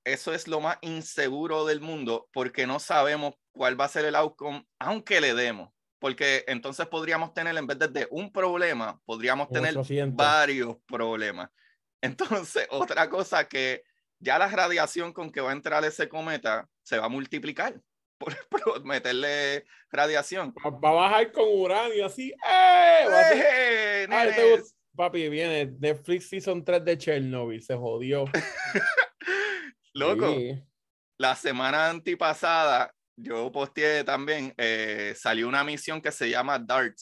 eso 0.03 0.33
es 0.33 0.47
lo 0.47 0.59
más 0.59 0.77
inseguro 0.81 1.65
del 1.65 1.81
mundo 1.81 2.27
porque 2.33 2.65
no 2.65 2.79
sabemos 2.79 3.35
cuál 3.51 3.79
va 3.79 3.85
a 3.85 3.89
ser 3.89 4.05
el 4.05 4.15
outcome, 4.15 4.65
aunque 4.79 5.21
le 5.21 5.33
demos. 5.33 5.69
Porque 5.99 6.45
entonces 6.47 6.87
podríamos 6.87 7.33
tener, 7.33 7.55
en 7.57 7.67
vez 7.67 7.77
de 7.77 8.07
un 8.09 8.31
problema, 8.31 8.99
podríamos 9.05 9.49
tener 9.49 9.75
varios 10.13 10.77
problemas. 10.87 11.49
Entonces, 12.01 12.65
otra 12.69 13.09
cosa 13.09 13.49
que 13.49 13.83
ya 14.17 14.39
la 14.39 14.47
radiación 14.47 15.11
con 15.11 15.29
que 15.29 15.41
va 15.41 15.49
a 15.49 15.53
entrar 15.53 15.83
ese 15.83 16.07
cometa 16.07 16.69
se 16.81 16.97
va 16.97 17.07
a 17.07 17.09
multiplicar 17.09 17.81
por, 18.49 18.85
meterle 18.85 19.65
radiación. 19.91 20.53
Va, 20.63 20.89
a 20.89 20.93
bajar 20.93 21.31
con 21.31 21.45
uranio 21.47 22.05
así. 22.05 22.31
¡Eh! 22.31 24.07
¡Eh 24.09 24.63
papi, 24.99 25.29
viene 25.29 25.73
Netflix 25.79 26.27
Season 26.27 26.61
3 26.61 26.83
de 26.83 26.97
Chernobyl, 26.97 27.63
se 27.63 27.73
jodió. 27.73 28.25
Loco, 29.93 30.35
la 31.17 31.35
semana 31.35 31.89
antipasada 31.89 32.93
yo 33.15 33.49
posteé 33.49 34.03
también, 34.03 34.53
eh, 34.57 35.13
salió 35.15 35.47
una 35.47 35.63
misión 35.63 36.01
que 36.01 36.11
se 36.11 36.29
llama 36.29 36.59
DART, 36.59 36.97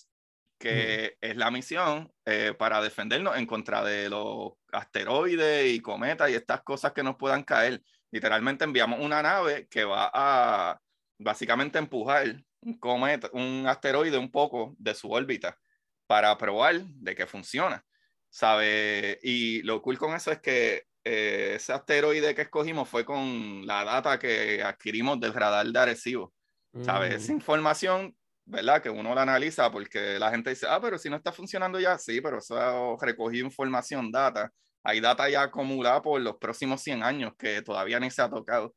que 0.60 1.18
es 1.20 1.36
la 1.38 1.50
misión 1.50 2.12
eh, 2.26 2.54
para 2.58 2.82
defendernos 2.82 3.36
en 3.36 3.48
contra 3.48 3.84
de 3.84 4.10
los 4.10 4.54
asteroides 4.72 5.74
y 5.74 5.80
cometas 5.80 6.30
y 6.30 6.36
estas 6.36 6.62
cosas 6.62 6.92
que 6.94 7.02
nos 7.02 7.16
puedan 7.16 7.44
caer. 7.44 7.82
Literalmente 8.12 8.64
enviamos 8.64 9.00
una 9.00 9.24
nave 9.24 9.68
que 9.70 9.84
va 9.86 10.12
a 10.14 10.80
básicamente 11.18 11.80
empujar 11.80 12.44
un 12.62 12.78
cometa, 12.78 13.30
un 13.34 13.66
asteroide 13.68 14.18
un 14.18 14.32
poco 14.32 14.76
de 14.78 14.94
su 14.94 15.12
órbita 15.12 15.58
para 16.06 16.38
probar 16.38 16.82
de 16.82 17.16
que 17.16 17.28
funciona. 17.28 17.84
¿Sabe? 18.30 19.20
Y 19.24 19.62
lo 19.64 19.82
cool 19.82 19.98
con 19.98 20.16
eso 20.16 20.32
es 20.32 20.40
que 20.40 20.84
eh, 21.04 21.54
ese 21.56 21.74
asteroide 21.74 22.36
que 22.36 22.42
escogimos 22.44 22.90
fue 22.90 23.06
con 23.06 23.66
la 23.66 23.84
data 23.84 24.20
que 24.20 24.62
adquirimos 24.62 25.20
del 25.20 25.34
radar 25.34 25.66
de 25.66 25.80
Arecibo. 25.80 26.34
¿Sabes? 26.84 27.16
Esa 27.16 27.32
mm. 27.32 27.36
información 27.36 28.16
¿verdad? 28.48 28.82
Que 28.82 28.90
uno 28.90 29.14
la 29.14 29.24
analiza 29.24 29.70
porque 29.72 30.18
la 30.18 30.32
gente 30.32 30.50
dice, 30.50 30.66
ah, 30.70 30.80
pero 30.82 30.98
si 30.98 31.10
no 31.10 31.18
está 31.18 31.32
funcionando 31.32 31.80
ya, 31.80 31.98
sí, 31.98 32.22
pero 32.22 32.40
eso 32.40 32.98
recogido 33.02 33.46
información, 33.46 34.12
data. 34.12 34.52
Hay 34.84 35.02
data 35.02 35.30
ya 35.30 35.44
acumulada 35.44 36.02
por 36.02 36.22
los 36.22 36.38
próximos 36.38 36.82
100 36.82 37.04
años 37.04 37.34
que 37.38 37.62
todavía 37.62 38.00
ni 38.00 38.10
se 38.10 38.22
ha 38.22 38.30
tocado. 38.30 38.74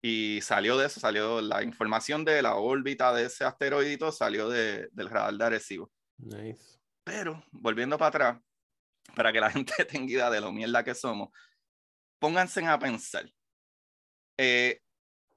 Y 0.00 0.40
salió 0.42 0.76
de 0.76 0.86
eso, 0.86 1.00
salió 1.00 1.40
la 1.40 1.62
información 1.62 2.24
de 2.24 2.40
la 2.40 2.54
órbita 2.54 3.12
de 3.12 3.24
ese 3.26 3.44
asteroidito, 3.44 4.12
salió 4.12 4.48
de, 4.48 4.88
del 4.92 5.10
radar 5.10 5.34
de 5.34 5.44
Arecibo. 5.44 5.90
Nice. 6.18 6.78
Pero, 7.04 7.44
volviendo 7.50 7.98
para 7.98 8.08
atrás, 8.08 8.42
para 9.16 9.32
que 9.32 9.40
la 9.40 9.50
gente 9.50 9.84
tenga 9.84 10.12
idea 10.12 10.30
de 10.30 10.40
lo 10.40 10.52
mierda 10.52 10.84
que 10.84 10.94
somos, 10.94 11.30
pónganse 12.20 12.64
a 12.64 12.78
pensar. 12.78 13.28
Eh, 14.36 14.80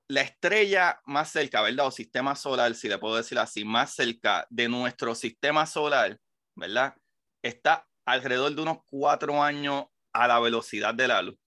la 0.07 0.21
estrella 0.21 0.99
más 1.05 1.31
cerca, 1.31 1.61
¿verdad? 1.61 1.87
O 1.87 1.91
sistema 1.91 2.35
solar, 2.35 2.75
si 2.75 2.89
le 2.89 2.97
puedo 2.97 3.15
decir 3.15 3.39
así, 3.39 3.63
más 3.63 3.95
cerca 3.95 4.45
de 4.49 4.67
nuestro 4.67 5.15
sistema 5.15 5.65
solar, 5.65 6.19
¿verdad? 6.55 6.95
Está 7.41 7.87
alrededor 8.05 8.53
de 8.53 8.61
unos 8.61 8.79
cuatro 8.85 9.41
años 9.41 9.85
a 10.13 10.27
la 10.27 10.39
velocidad 10.39 10.93
de 10.93 11.07
la 11.07 11.21
luz. 11.21 11.37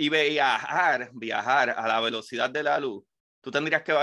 Y 0.00 0.08
viajar, 0.08 1.10
viajar 1.12 1.74
a 1.76 1.86
la 1.86 2.00
velocidad 2.00 2.48
de 2.48 2.62
la 2.62 2.80
luz, 2.80 3.04
tú 3.42 3.50
tendrías 3.50 3.82
que 3.82 3.94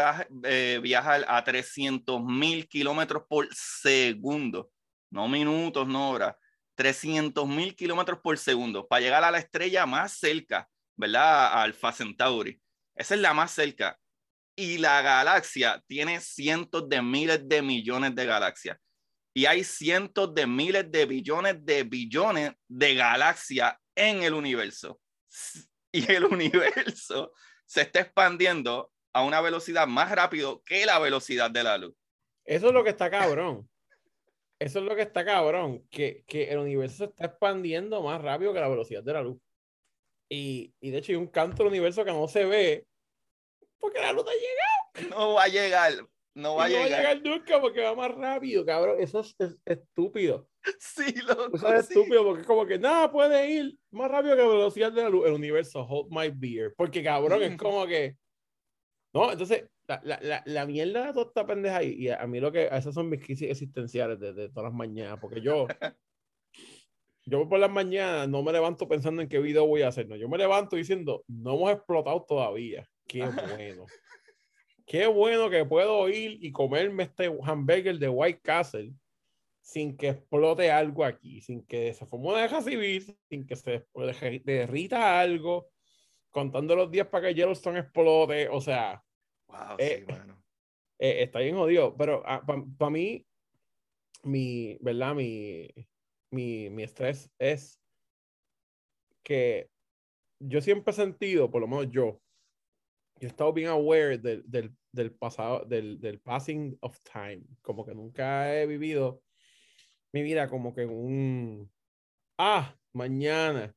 eh, 0.43 0.79
viajar 0.79 1.25
a 1.27 1.43
300 1.43 2.23
mil 2.23 2.67
kilómetros 2.67 3.23
por 3.27 3.47
segundo, 3.51 4.69
no 5.09 5.27
minutos, 5.27 5.87
no 5.87 6.11
horas, 6.11 6.35
300 6.75 7.47
mil 7.47 7.75
kilómetros 7.75 8.19
por 8.21 8.37
segundo 8.37 8.87
para 8.87 9.01
llegar 9.01 9.23
a 9.23 9.31
la 9.31 9.39
estrella 9.39 9.87
más 9.87 10.19
cerca, 10.19 10.69
¿verdad? 10.95 11.63
Alfa 11.63 11.91
Centauri. 11.91 12.61
Esa 12.95 13.15
es 13.15 13.21
la 13.21 13.33
más 13.33 13.49
cerca. 13.49 13.97
Y 14.55 14.77
la 14.77 15.01
galaxia 15.01 15.83
tiene 15.87 16.19
cientos 16.19 16.87
de 16.87 17.01
miles 17.01 17.49
de 17.49 17.63
millones 17.63 18.13
de 18.13 18.23
galaxias. 18.23 18.77
Y 19.33 19.47
hay 19.47 19.63
cientos 19.63 20.31
de 20.35 20.45
miles 20.45 20.91
de 20.91 21.07
billones 21.07 21.65
de 21.65 21.81
billones 21.81 22.51
de 22.67 22.93
galaxias 22.93 23.73
en 23.95 24.21
el 24.21 24.35
universo. 24.35 24.99
Y 25.91 26.11
el 26.11 26.25
universo 26.25 27.31
se 27.65 27.81
está 27.81 28.01
expandiendo 28.01 28.91
a 29.13 29.23
una 29.23 29.41
velocidad 29.41 29.87
más 29.87 30.11
rápido 30.11 30.61
que 30.63 30.85
la 30.85 30.99
velocidad 30.99 31.49
de 31.49 31.63
la 31.63 31.77
luz. 31.77 31.95
Eso 32.45 32.67
es 32.67 32.73
lo 32.73 32.83
que 32.83 32.91
está 32.91 33.09
cabrón. 33.09 33.69
Eso 34.59 34.79
es 34.79 34.85
lo 34.85 34.95
que 34.95 35.03
está 35.03 35.23
cabrón, 35.23 35.87
que, 35.89 36.23
que 36.27 36.51
el 36.51 36.57
universo 36.57 36.97
se 36.97 37.05
está 37.05 37.25
expandiendo 37.25 38.01
más 38.01 38.21
rápido 38.21 38.53
que 38.53 38.59
la 38.59 38.67
velocidad 38.67 39.03
de 39.03 39.13
la 39.13 39.21
luz. 39.21 39.39
Y, 40.29 40.73
y, 40.79 40.89
de 40.89 40.97
hecho 40.97 41.11
hay 41.11 41.17
un 41.17 41.27
canto 41.27 41.57
del 41.57 41.67
universo 41.67 42.03
que 42.03 42.11
no 42.11 42.27
se 42.27 42.45
ve 42.45 42.87
porque 43.79 43.99
la 43.99 44.11
luz 44.11 44.25
ha 44.27 44.33
llegado. 44.33 45.15
No 45.15 45.33
va 45.33 45.43
a 45.43 45.47
llegar. 45.47 45.93
No 46.37 46.55
va, 46.55 46.65
a, 46.65 46.69
llegar. 46.69 46.83
va 46.83 46.85
a 46.85 46.97
llegar 46.99 47.21
nunca 47.23 47.59
porque 47.59 47.81
va 47.81 47.95
más 47.95 48.13
rápido, 48.13 48.63
cabrón. 48.63 48.97
Eso 48.99 49.21
es, 49.21 49.35
estúpido. 49.65 50.47
Sí, 50.79 51.15
loco. 51.27 51.55
Eso 51.55 51.73
es 51.73 51.89
estúpido 51.89 52.23
porque 52.23 52.41
es 52.41 52.47
como 52.47 52.65
que 52.67 52.77
nada 52.77 53.11
puede 53.11 53.49
ir 53.49 53.75
más 53.89 54.11
rápido 54.11 54.35
que 54.35 54.43
la 54.43 54.47
velocidad 54.47 54.91
de 54.91 55.01
la 55.01 55.09
luz. 55.09 55.25
El 55.25 55.33
universo, 55.33 55.81
hold 55.81 56.11
my 56.11 56.29
beer. 56.29 56.75
Porque, 56.77 57.01
cabrón, 57.01 57.41
es 57.41 57.57
como 57.57 57.87
que. 57.87 58.17
No, 59.13 59.31
entonces, 59.31 59.65
la, 59.87 60.19
la, 60.21 60.43
la, 60.45 60.65
mierda 60.67 61.07
de 61.07 61.13
toda 61.13 61.25
esta 61.25 61.47
pendeja 61.47 61.77
ahí, 61.77 61.95
y 61.97 62.09
a 62.09 62.27
mí 62.27 62.39
lo 62.39 62.51
que. 62.51 62.67
Esas 62.71 62.93
son 62.93 63.09
mis 63.09 63.25
crisis 63.25 63.49
existenciales 63.49 64.19
de, 64.19 64.33
de 64.33 64.49
todas 64.49 64.65
las 64.65 64.73
mañanas. 64.73 65.17
Porque 65.19 65.41
yo. 65.41 65.65
yo 67.25 67.49
por 67.49 67.59
las 67.59 67.71
mañanas 67.71 68.29
no 68.29 68.43
me 68.43 68.53
levanto 68.53 68.87
pensando 68.87 69.23
en 69.23 69.27
qué 69.27 69.39
video 69.39 69.65
voy 69.65 69.81
a 69.81 69.89
hacer, 69.89 70.07
no, 70.07 70.15
yo 70.15 70.29
me 70.29 70.37
levanto 70.37 70.75
diciendo, 70.75 71.23
no 71.27 71.55
hemos 71.55 71.71
explotado 71.71 72.23
todavía. 72.27 72.87
Qué 73.07 73.19
bueno. 73.57 73.85
Qué 74.87 75.05
bueno 75.05 75.49
que 75.49 75.65
puedo 75.65 76.09
ir 76.09 76.43
y 76.43 76.51
comerme 76.51 77.03
este 77.03 77.29
hamburger 77.43 77.99
de 77.99 78.09
White 78.09 78.39
Castle 78.41 78.93
sin 79.61 79.97
que 79.97 80.09
explote 80.09 80.71
algo 80.71 81.03
aquí, 81.03 81.41
sin 81.41 81.65
que 81.65 81.93
se 81.93 82.05
forme 82.05 82.29
una 82.29 82.41
deja 82.41 82.61
civil, 82.61 83.17
sin 83.29 83.45
que 83.45 83.57
se 83.57 83.85
derrita 84.45 85.19
algo, 85.19 85.69
contando 86.31 86.73
los 86.73 86.89
días 86.89 87.07
para 87.07 87.27
que 87.27 87.35
Yellowstone 87.35 87.79
explote, 87.79 88.47
o 88.47 88.61
sea, 88.61 89.03
wow, 89.47 89.75
eh, 89.77 90.05
sí. 90.07 90.13
Eh, 90.99 91.21
está 91.21 91.37
bien 91.41 91.55
jodido, 91.55 91.95
pero 91.95 92.23
ah, 92.25 92.43
para 92.43 92.89
mí, 92.89 93.23
mi, 94.23 94.79
¿verdad? 94.81 95.13
Mi, 95.13 95.67
mi, 96.31 96.71
mi 96.71 96.81
estrés 96.81 97.29
es 97.37 97.79
que 99.21 99.69
yo 100.39 100.59
siempre 100.59 100.89
he 100.89 100.95
sentido, 100.95 101.51
por 101.51 101.61
lo 101.61 101.67
menos 101.67 101.91
yo, 101.91 102.19
yo 103.19 103.27
he 103.27 103.31
estado 103.31 103.53
bien 103.53 103.69
aware 103.69 104.17
del, 104.17 104.43
del, 104.45 104.75
del 104.91 105.11
pasado, 105.11 105.65
del, 105.65 105.99
del, 105.99 106.19
passing 106.19 106.77
of 106.81 106.99
time. 107.01 107.43
Como 107.61 107.85
que 107.85 107.95
nunca 107.95 108.53
he 108.53 108.65
vivido 108.65 109.21
mi 110.13 110.21
vida 110.21 110.49
como 110.49 110.73
que 110.73 110.85
un, 110.85 111.71
ah, 112.37 112.75
mañana 112.93 113.73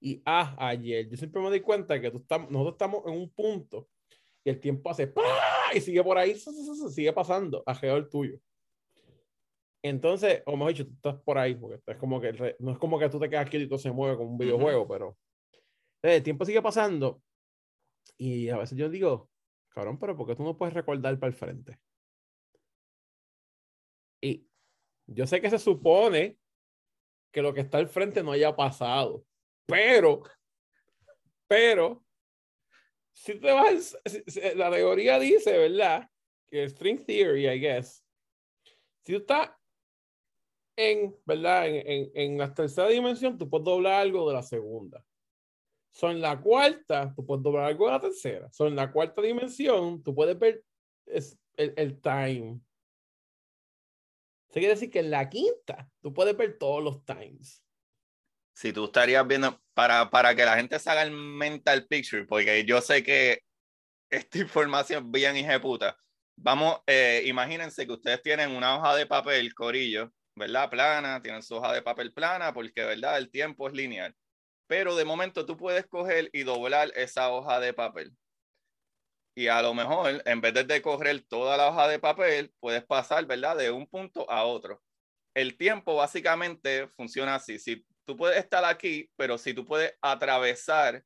y 0.00 0.22
ah, 0.24 0.54
ayer. 0.58 1.08
Yo 1.08 1.16
siempre 1.16 1.40
me 1.40 1.48
doy 1.48 1.60
cuenta 1.60 2.00
que 2.00 2.10
tú 2.10 2.18
estamos, 2.18 2.50
nosotros 2.50 2.74
estamos 2.74 3.06
en 3.06 3.12
un 3.12 3.30
punto 3.30 3.88
y 4.44 4.50
el 4.50 4.60
tiempo 4.60 4.90
hace 4.90 5.12
y 5.74 5.80
sigue 5.80 6.02
por 6.02 6.18
ahí, 6.18 6.34
sigue 6.34 7.12
pasando 7.12 7.62
alrededor 7.66 8.08
tuyo. 8.08 8.38
Entonces, 9.82 10.42
o 10.46 10.56
mejor 10.56 10.72
dicho, 10.72 10.86
tú 10.86 10.92
estás 10.94 11.22
por 11.22 11.38
ahí, 11.38 11.54
porque 11.54 11.80
es 11.86 11.96
como 11.96 12.20
que 12.20 12.56
no 12.58 12.72
es 12.72 12.78
como 12.78 12.98
que 12.98 13.08
tú 13.08 13.18
te 13.18 13.30
quedas 13.30 13.48
quieto 13.48 13.64
y 13.64 13.68
todo 13.68 13.78
se 13.78 13.90
mueve 13.90 14.16
como 14.16 14.30
un 14.30 14.38
videojuego, 14.38 14.86
pero 14.86 15.16
el 16.02 16.22
tiempo 16.22 16.44
sigue 16.44 16.60
pasando 16.60 17.22
y 18.16 18.48
a 18.48 18.58
veces 18.58 18.76
yo 18.76 18.88
digo, 18.88 19.30
cabrón, 19.70 19.98
pero 19.98 20.16
¿por 20.16 20.26
qué 20.26 20.34
tú 20.34 20.44
no 20.44 20.56
puedes 20.56 20.74
recordar 20.74 21.18
para 21.18 21.30
el 21.30 21.36
frente? 21.36 21.78
Y 24.20 24.46
yo 25.06 25.26
sé 25.26 25.40
que 25.40 25.50
se 25.50 25.58
supone 25.58 26.38
que 27.32 27.42
lo 27.42 27.54
que 27.54 27.60
está 27.60 27.78
al 27.78 27.88
frente 27.88 28.22
no 28.22 28.32
haya 28.32 28.54
pasado, 28.54 29.24
Pero, 29.66 30.22
pero, 31.46 32.04
si 33.12 33.38
te 33.38 33.52
vas, 33.52 33.96
la 34.56 34.70
teoría 34.70 35.18
dice, 35.18 35.56
¿verdad? 35.56 36.08
Que 36.48 36.68
string 36.68 37.04
theory, 37.04 37.48
I 37.48 37.60
guess. 37.60 38.04
Si 39.04 39.12
tú 39.12 39.18
estás 39.18 39.50
en, 40.76 41.16
¿verdad? 41.24 41.68
En, 41.68 41.86
en, 41.86 42.10
en, 42.14 42.38
la 42.38 42.52
tercera 42.52 42.88
dimensión, 42.88 43.38
tú 43.38 43.48
puedes 43.48 43.64
doblar 43.64 44.00
algo 44.00 44.28
de 44.28 44.34
la 44.34 44.42
segunda. 44.42 45.04
Son 45.92 46.20
la 46.20 46.40
cuarta, 46.40 47.12
tú 47.14 47.26
puedes 47.26 47.42
doblar 47.42 47.64
algo 47.64 47.86
de 47.86 47.92
la 47.92 48.00
tercera. 48.00 48.50
Son 48.52 48.74
la 48.74 48.90
cuarta 48.92 49.20
dimensión, 49.20 50.02
tú 50.02 50.14
puedes 50.14 50.38
ver 50.38 50.62
el, 51.06 51.74
el 51.76 52.00
time. 52.00 52.60
Eso 54.48 54.54
quiere 54.54 54.74
decir 54.74 54.90
que 54.90 55.00
en 55.00 55.10
la 55.10 55.28
quinta, 55.28 55.88
tú 56.00 56.12
puedes 56.12 56.36
ver 56.36 56.58
todos 56.58 56.82
los 56.82 57.04
times. 57.04 57.62
Si 58.52 58.72
tú 58.72 58.86
estarías 58.86 59.26
viendo, 59.26 59.60
para, 59.74 60.10
para 60.10 60.34
que 60.34 60.44
la 60.44 60.56
gente 60.56 60.78
se 60.78 60.90
haga 60.90 61.02
el 61.02 61.12
mental 61.12 61.86
picture, 61.86 62.24
porque 62.24 62.64
yo 62.64 62.80
sé 62.80 63.02
que 63.02 63.42
esta 64.10 64.38
información 64.38 65.06
es 65.06 65.10
bien 65.12 65.60
puta. 65.60 65.96
Vamos, 66.36 66.80
eh, 66.86 67.22
imagínense 67.26 67.86
que 67.86 67.92
ustedes 67.92 68.22
tienen 68.22 68.50
una 68.50 68.76
hoja 68.76 68.96
de 68.96 69.06
papel, 69.06 69.54
corillo, 69.54 70.12
¿verdad? 70.34 70.70
Plana, 70.70 71.22
tienen 71.22 71.42
su 71.42 71.54
hoja 71.54 71.72
de 71.72 71.82
papel 71.82 72.12
plana, 72.12 72.52
porque, 72.52 72.82
¿verdad? 72.82 73.18
El 73.18 73.30
tiempo 73.30 73.68
es 73.68 73.74
lineal. 73.74 74.14
Pero 74.70 74.94
de 74.94 75.04
momento 75.04 75.44
tú 75.44 75.56
puedes 75.56 75.84
coger 75.88 76.30
y 76.32 76.44
doblar 76.44 76.92
esa 76.94 77.28
hoja 77.32 77.58
de 77.58 77.74
papel. 77.74 78.12
Y 79.36 79.48
a 79.48 79.60
lo 79.62 79.74
mejor, 79.74 80.22
en 80.24 80.40
vez 80.40 80.54
de 80.54 80.80
correr 80.80 81.22
toda 81.22 81.56
la 81.56 81.70
hoja 81.70 81.88
de 81.88 81.98
papel, 81.98 82.54
puedes 82.60 82.84
pasar, 82.84 83.26
¿verdad? 83.26 83.56
De 83.56 83.72
un 83.72 83.88
punto 83.88 84.30
a 84.30 84.44
otro. 84.44 84.80
El 85.34 85.56
tiempo 85.56 85.96
básicamente 85.96 86.86
funciona 86.86 87.34
así. 87.34 87.58
Si 87.58 87.84
tú 88.04 88.16
puedes 88.16 88.38
estar 88.38 88.64
aquí, 88.64 89.10
pero 89.16 89.38
si 89.38 89.54
tú 89.54 89.64
puedes 89.64 89.92
atravesar, 90.00 91.04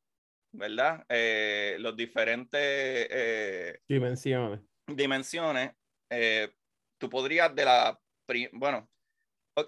¿verdad? 0.53 1.03
Eh, 1.09 1.79
los 1.81 1.97
diferentes 1.97 2.61
eh, 2.61 3.81
dimensiones. 3.89 4.61
Dimensiones, 4.87 5.73
eh, 6.11 6.53
tú 6.99 7.09
podrías 7.09 7.55
de 7.55 7.65
la, 7.65 7.99
bueno, 8.53 8.91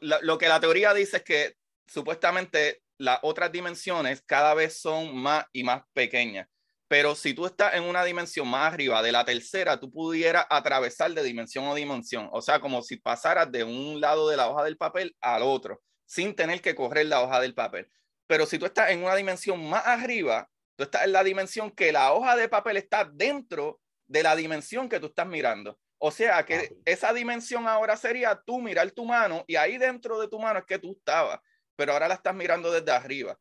lo, 0.02 0.36
que 0.36 0.48
la 0.48 0.60
teoría 0.60 0.92
dice 0.92 1.16
es 1.16 1.22
que 1.22 1.56
supuestamente 1.86 2.82
las 2.98 3.18
otras 3.22 3.52
dimensiones 3.52 4.22
cada 4.22 4.54
vez 4.54 4.80
son 4.80 5.16
más 5.16 5.44
y 5.52 5.64
más 5.64 5.82
pequeñas. 5.92 6.48
Pero 6.88 7.16
si 7.16 7.34
tú 7.34 7.46
estás 7.46 7.74
en 7.74 7.82
una 7.82 8.04
dimensión 8.04 8.46
más 8.46 8.72
arriba 8.72 9.02
de 9.02 9.10
la 9.10 9.24
tercera, 9.24 9.80
tú 9.80 9.90
pudieras 9.90 10.46
atravesar 10.50 11.12
de 11.12 11.22
dimensión 11.22 11.64
a 11.64 11.74
dimensión. 11.74 12.28
O 12.32 12.40
sea, 12.40 12.60
como 12.60 12.80
si 12.82 12.96
pasaras 12.96 13.50
de 13.50 13.64
un 13.64 14.00
lado 14.00 14.28
de 14.28 14.36
la 14.36 14.48
hoja 14.48 14.62
del 14.62 14.76
papel 14.76 15.16
al 15.20 15.42
otro, 15.42 15.82
sin 16.04 16.34
tener 16.34 16.60
que 16.60 16.76
correr 16.76 17.06
la 17.06 17.22
hoja 17.22 17.40
del 17.40 17.54
papel. 17.54 17.90
Pero 18.28 18.46
si 18.46 18.58
tú 18.58 18.66
estás 18.66 18.90
en 18.90 19.02
una 19.02 19.16
dimensión 19.16 19.68
más 19.68 19.84
arriba, 19.86 20.48
tú 20.76 20.84
estás 20.84 21.04
en 21.04 21.12
la 21.12 21.24
dimensión 21.24 21.70
que 21.72 21.90
la 21.90 22.12
hoja 22.12 22.36
de 22.36 22.48
papel 22.48 22.76
está 22.76 23.04
dentro 23.04 23.80
de 24.06 24.22
la 24.22 24.36
dimensión 24.36 24.88
que 24.88 25.00
tú 25.00 25.06
estás 25.06 25.26
mirando. 25.26 25.78
O 25.98 26.10
sea 26.10 26.44
que 26.44 26.76
esa 26.84 27.12
dimensión 27.12 27.66
ahora 27.66 27.96
sería 27.96 28.40
tú 28.44 28.60
mirar 28.60 28.90
tu 28.90 29.04
mano 29.04 29.44
y 29.46 29.56
ahí 29.56 29.78
dentro 29.78 30.20
de 30.20 30.28
tu 30.28 30.38
mano 30.38 30.58
es 30.58 30.66
que 30.66 30.78
tú 30.78 30.92
estabas, 30.92 31.40
pero 31.76 31.92
ahora 31.92 32.08
la 32.08 32.14
estás 32.14 32.34
mirando 32.34 32.72
desde 32.72 32.90
arriba. 32.92 33.38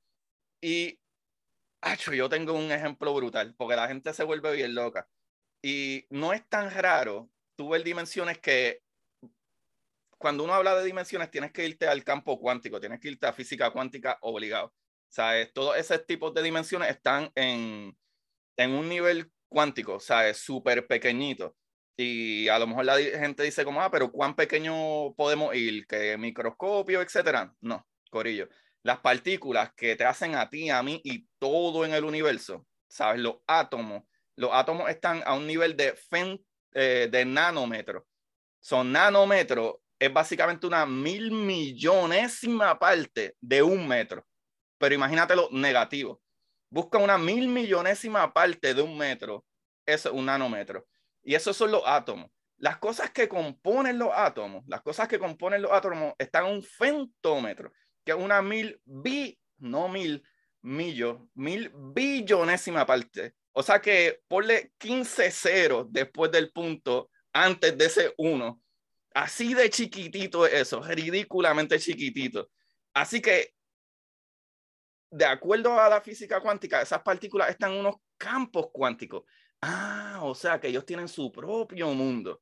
Y, 0.61 0.99
acho, 1.81 2.13
yo 2.13 2.29
tengo 2.29 2.53
un 2.53 2.71
ejemplo 2.71 3.13
brutal, 3.13 3.55
porque 3.57 3.75
la 3.75 3.87
gente 3.87 4.13
se 4.13 4.23
vuelve 4.23 4.53
bien 4.53 4.75
loca. 4.75 5.07
Y 5.63 6.05
no 6.09 6.33
es 6.33 6.47
tan 6.47 6.69
raro 6.71 7.29
tú 7.55 7.69
ver 7.69 7.83
dimensiones 7.83 8.39
que 8.39 8.81
cuando 10.17 10.43
uno 10.43 10.53
habla 10.53 10.75
de 10.75 10.85
dimensiones 10.85 11.31
tienes 11.31 11.51
que 11.51 11.65
irte 11.65 11.87
al 11.87 12.03
campo 12.03 12.39
cuántico, 12.39 12.79
tienes 12.79 12.99
que 12.99 13.09
irte 13.09 13.27
a 13.27 13.33
física 13.33 13.71
cuántica 13.71 14.17
obligado. 14.21 14.73
¿Sabes? 15.09 15.53
Todos 15.53 15.77
esos 15.77 16.05
tipos 16.05 16.33
de 16.33 16.43
dimensiones 16.43 16.89
están 16.89 17.31
en, 17.35 17.97
en 18.57 18.71
un 18.71 18.89
nivel 18.89 19.31
cuántico, 19.47 19.99
¿sabes? 19.99 20.37
Súper 20.37 20.87
pequeñito. 20.87 21.55
Y 21.97 22.49
a 22.49 22.59
lo 22.59 22.67
mejor 22.67 22.85
la 22.85 22.97
gente 22.97 23.43
dice 23.43 23.63
como, 23.63 23.81
ah, 23.81 23.89
pero 23.89 24.11
¿cuán 24.11 24.35
pequeño 24.35 25.13
podemos 25.15 25.55
ir? 25.55 25.87
¿Qué 25.87 26.17
microscopio, 26.17 27.01
etcétera? 27.01 27.55
No, 27.61 27.85
Corillo. 28.15 28.47
Las 28.81 28.99
partículas 28.99 29.73
que 29.75 29.97
te 29.97 30.05
hacen 30.05 30.35
a 30.35 30.49
ti, 30.49 30.69
a 30.69 30.81
mí 30.81 31.01
y 31.03 31.27
todo 31.37 31.83
en 31.83 31.93
el 31.93 32.05
universo, 32.05 32.65
¿sabes? 32.87 33.19
Los 33.19 33.37
átomos. 33.45 34.03
Los 34.37 34.51
átomos 34.53 34.89
están 34.89 35.21
a 35.25 35.33
un 35.33 35.45
nivel 35.45 35.75
de, 35.75 35.93
eh, 36.73 37.09
de 37.11 37.25
nanómetro. 37.25 38.07
Son 38.61 38.91
nanómetros, 38.91 39.75
es 39.99 40.13
básicamente 40.13 40.65
una 40.65 40.85
mil 40.85 41.31
millonésima 41.31 42.79
parte 42.79 43.35
de 43.41 43.61
un 43.61 43.85
metro. 43.85 44.25
Pero 44.77 44.95
imagínate 44.95 45.35
lo 45.35 45.49
negativo. 45.51 46.21
Busca 46.69 46.97
una 46.97 47.17
mil 47.17 47.49
millonésima 47.49 48.33
parte 48.33 48.73
de 48.73 48.81
un 48.81 48.97
metro. 48.97 49.45
Eso 49.85 50.09
es 50.09 50.15
un 50.15 50.25
nanómetro. 50.25 50.87
Y 51.21 51.35
esos 51.35 51.57
son 51.57 51.71
los 51.71 51.83
átomos. 51.85 52.31
Las 52.57 52.77
cosas 52.77 53.11
que 53.11 53.27
componen 53.27 53.99
los 53.99 54.11
átomos, 54.13 54.63
las 54.67 54.81
cosas 54.81 55.09
que 55.09 55.19
componen 55.19 55.61
los 55.61 55.71
átomos 55.71 56.13
están 56.17 56.45
en 56.45 56.53
un 56.53 56.63
fentómetro, 56.63 57.71
que 58.05 58.11
es 58.11 58.17
una 58.17 58.41
mil 58.41 58.79
bi, 58.85 59.37
no 59.57 59.89
mil, 59.89 60.23
millo, 60.61 61.29
mil 61.33 61.71
billonésima 61.73 62.85
parte. 62.85 63.35
O 63.51 63.63
sea 63.63 63.81
que 63.81 64.21
ponle 64.27 64.73
15 64.77 65.31
ceros 65.31 65.87
después 65.89 66.31
del 66.31 66.51
punto 66.51 67.09
antes 67.33 67.77
de 67.77 67.85
ese 67.85 68.13
1. 68.17 68.61
Así 69.13 69.53
de 69.53 69.69
chiquitito 69.69 70.45
es 70.45 70.53
eso, 70.53 70.81
ridículamente 70.81 71.79
chiquitito. 71.79 72.49
Así 72.93 73.21
que, 73.21 73.53
de 75.09 75.25
acuerdo 75.25 75.79
a 75.79 75.89
la 75.89 76.01
física 76.01 76.41
cuántica, 76.41 76.81
esas 76.81 77.01
partículas 77.01 77.49
están 77.49 77.71
en 77.73 77.79
unos 77.79 77.95
campos 78.17 78.67
cuánticos 78.71 79.23
Ah, 79.67 80.19
o 80.21 80.35
sea 80.35 80.59
que 80.59 80.67
ellos 80.67 80.85
tienen 80.85 81.07
su 81.07 81.31
propio 81.31 81.91
mundo. 81.93 82.39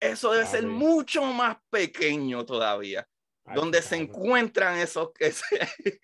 Eso 0.00 0.32
debe 0.32 0.46
ser 0.46 0.66
mucho 0.66 1.22
más 1.24 1.58
pequeño 1.68 2.44
todavía, 2.46 3.06
donde 3.54 3.82
se 3.82 3.96
encuentran 3.96 4.78
esos... 4.78 5.10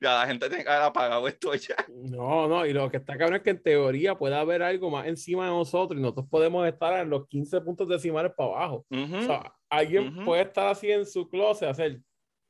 ya 0.00 0.14
la 0.14 0.26
gente 0.26 0.48
tiene 0.48 0.64
que 0.64 0.70
haber 0.70 0.82
apagado 0.82 1.28
esto 1.28 1.54
ya. 1.54 1.76
No, 1.88 2.48
no, 2.48 2.66
y 2.66 2.72
lo 2.72 2.90
que 2.90 2.96
está 2.96 3.16
cabrón 3.16 3.36
es 3.36 3.42
que 3.42 3.50
en 3.50 3.62
teoría 3.62 4.16
puede 4.16 4.34
haber 4.36 4.62
algo 4.62 4.90
más 4.90 5.06
encima 5.06 5.44
de 5.44 5.50
nosotros 5.50 5.98
y 5.98 6.02
nosotros 6.02 6.26
podemos 6.30 6.66
estar 6.66 6.98
en 7.00 7.10
los 7.10 7.26
15 7.28 7.60
puntos 7.60 7.88
decimales 7.88 8.32
para 8.36 8.50
abajo. 8.50 8.86
O 8.90 9.22
sea, 9.22 9.54
alguien 9.68 10.24
puede 10.24 10.42
estar 10.42 10.68
así 10.68 10.90
en 10.90 11.06
su 11.06 11.28
closet, 11.28 11.68
hacer. 11.68 12.00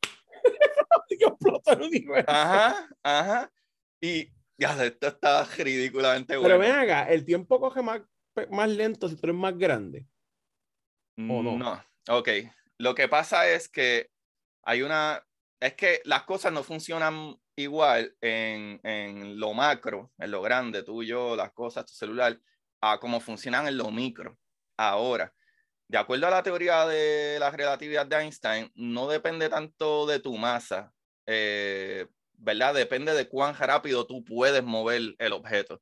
explota 1.09 1.73
el 1.73 1.83
universo. 1.83 2.31
Ajá, 2.31 2.89
ajá. 3.03 3.53
Y 4.01 4.31
ya, 4.59 4.85
esto 4.85 5.09
está 5.09 5.45
ridículamente 5.45 6.37
bueno. 6.37 6.49
Pero 6.49 6.59
ven 6.59 6.73
acá, 6.73 7.09
¿el 7.11 7.25
tiempo 7.25 7.61
coge 7.61 7.83
más, 7.83 8.03
más 8.51 8.69
lento 8.71 9.09
si 9.09 9.17
tú 9.17 9.27
eres 9.27 9.37
más 9.37 9.57
grande? 9.57 10.07
¿O 11.19 11.43
no? 11.43 11.59
No, 11.59 11.83
ok. 12.09 12.29
Lo 12.79 12.95
que 12.95 13.09
pasa 13.09 13.49
es 13.49 13.69
que 13.69 14.11
hay 14.63 14.83
una... 14.83 15.25
Es 15.61 15.75
que 15.75 16.03
las 16.05 16.25
cosas 16.25 16.53
no 16.53 16.63
funcionan 16.63 17.37
igual 17.57 18.15
en, 18.21 18.79
en 18.83 19.41
lo 19.41 19.55
macro, 19.55 20.13
en 20.19 20.31
lo 20.31 20.43
grande, 20.43 20.83
tú 20.83 21.03
yo, 21.03 21.35
las 21.35 21.53
cosas, 21.53 21.87
tu 21.87 21.95
celular, 21.95 22.39
a 22.83 22.99
como 23.01 23.21
funcionan 23.21 23.67
en 23.67 23.79
lo 23.79 23.91
micro. 23.91 24.39
Ahora, 24.77 25.33
de 25.89 25.99
acuerdo 25.99 26.27
a 26.27 26.31
la 26.31 26.43
teoría 26.43 26.87
de 26.87 27.39
la 27.41 27.51
relatividad 27.51 28.07
de 28.07 28.17
Einstein, 28.17 28.71
no 28.75 29.09
depende 29.09 29.49
tanto 29.49 30.07
de 30.07 30.21
tu 30.21 30.37
masa, 30.37 30.93
eh, 31.27 32.07
¿verdad? 32.35 32.75
Depende 32.75 33.15
de 33.15 33.29
cuán 33.29 33.57
rápido 33.57 34.07
tú 34.07 34.25
puedes 34.25 34.63
mover 34.63 35.15
el 35.19 35.33
objeto. 35.33 35.81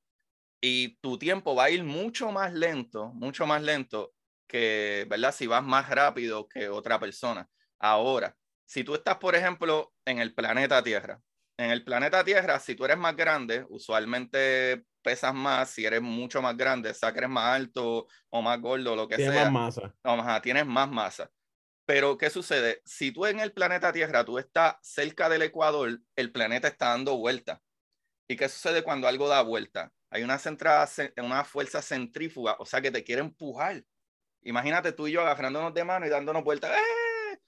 Y 0.61 0.97
tu 0.99 1.19
tiempo 1.19 1.55
va 1.55 1.65
a 1.65 1.71
ir 1.71 1.85
mucho 1.85 2.31
más 2.31 2.53
lento, 2.53 3.09
mucho 3.15 3.47
más 3.47 3.63
lento 3.63 4.14
que, 4.47 5.07
¿verdad? 5.09 5.35
Si 5.35 5.47
vas 5.47 5.63
más 5.63 5.89
rápido 5.89 6.49
que 6.49 6.69
otra 6.69 6.99
persona. 6.99 7.49
Ahora, 7.79 8.37
si 8.65 8.85
tú 8.85 8.95
estás, 8.95 9.19
por 9.19 9.35
ejemplo, 9.35 9.93
en 10.05 10.19
el 10.19 10.35
planeta 10.35 10.83
Tierra, 10.83 11.21
en 11.57 11.71
el 11.71 11.85
planeta 11.85 12.25
Tierra, 12.25 12.59
si 12.59 12.75
tú 12.75 12.85
eres 12.85 12.99
más 12.99 13.17
grande, 13.17 13.65
usualmente 13.69 14.85
pesas 15.03 15.35
más, 15.35 15.71
si 15.71 15.85
eres 15.85 16.03
mucho 16.03 16.43
más 16.43 16.57
grande, 16.57 16.91
eres 16.91 17.29
más 17.29 17.55
alto 17.55 18.07
o 18.31 18.43
más 18.43 18.61
gordo, 18.61 18.97
lo 18.97 19.07
que 19.07 19.17
sea. 19.17 19.31
Tienes 19.31 19.51
más 19.51 19.77
masa. 19.77 19.95
No, 20.03 20.41
tienes 20.41 20.67
más 20.67 20.91
masa. 20.91 21.31
Pero, 21.87 22.17
¿qué 22.17 22.31
sucede? 22.31 22.81
Si 22.85 23.13
tú 23.13 23.27
en 23.27 23.41
el 23.41 23.53
planeta 23.53 23.93
Tierra, 23.93 24.25
tú 24.25 24.39
estás 24.39 24.77
cerca 24.83 25.29
del 25.29 25.43
Ecuador, 25.43 26.01
el 26.17 26.33
planeta 26.33 26.67
está 26.67 26.89
dando 26.89 27.19
vuelta. 27.19 27.61
¿Y 28.27 28.37
qué 28.37 28.49
sucede 28.49 28.83
cuando 28.83 29.07
algo 29.07 29.29
da 29.29 29.43
vuelta? 29.43 29.93
Hay 30.11 30.23
una, 30.23 30.39
centrada, 30.39 30.89
una 31.19 31.45
fuerza 31.45 31.83
centrífuga, 31.83 32.57
o 32.59 32.65
sea, 32.65 32.81
que 32.81 32.91
te 32.91 33.05
quiere 33.05 33.21
empujar. 33.21 33.85
Imagínate 34.45 34.93
tú 34.93 35.09
y 35.09 35.13
yo 35.13 35.23
agarrándonos 35.23 35.75
de 35.75 35.85
mano 35.85 36.07
y 36.07 36.11
dándonos 36.11 36.45
vueltas. 36.45 36.73
¡Eh! 36.73 37.39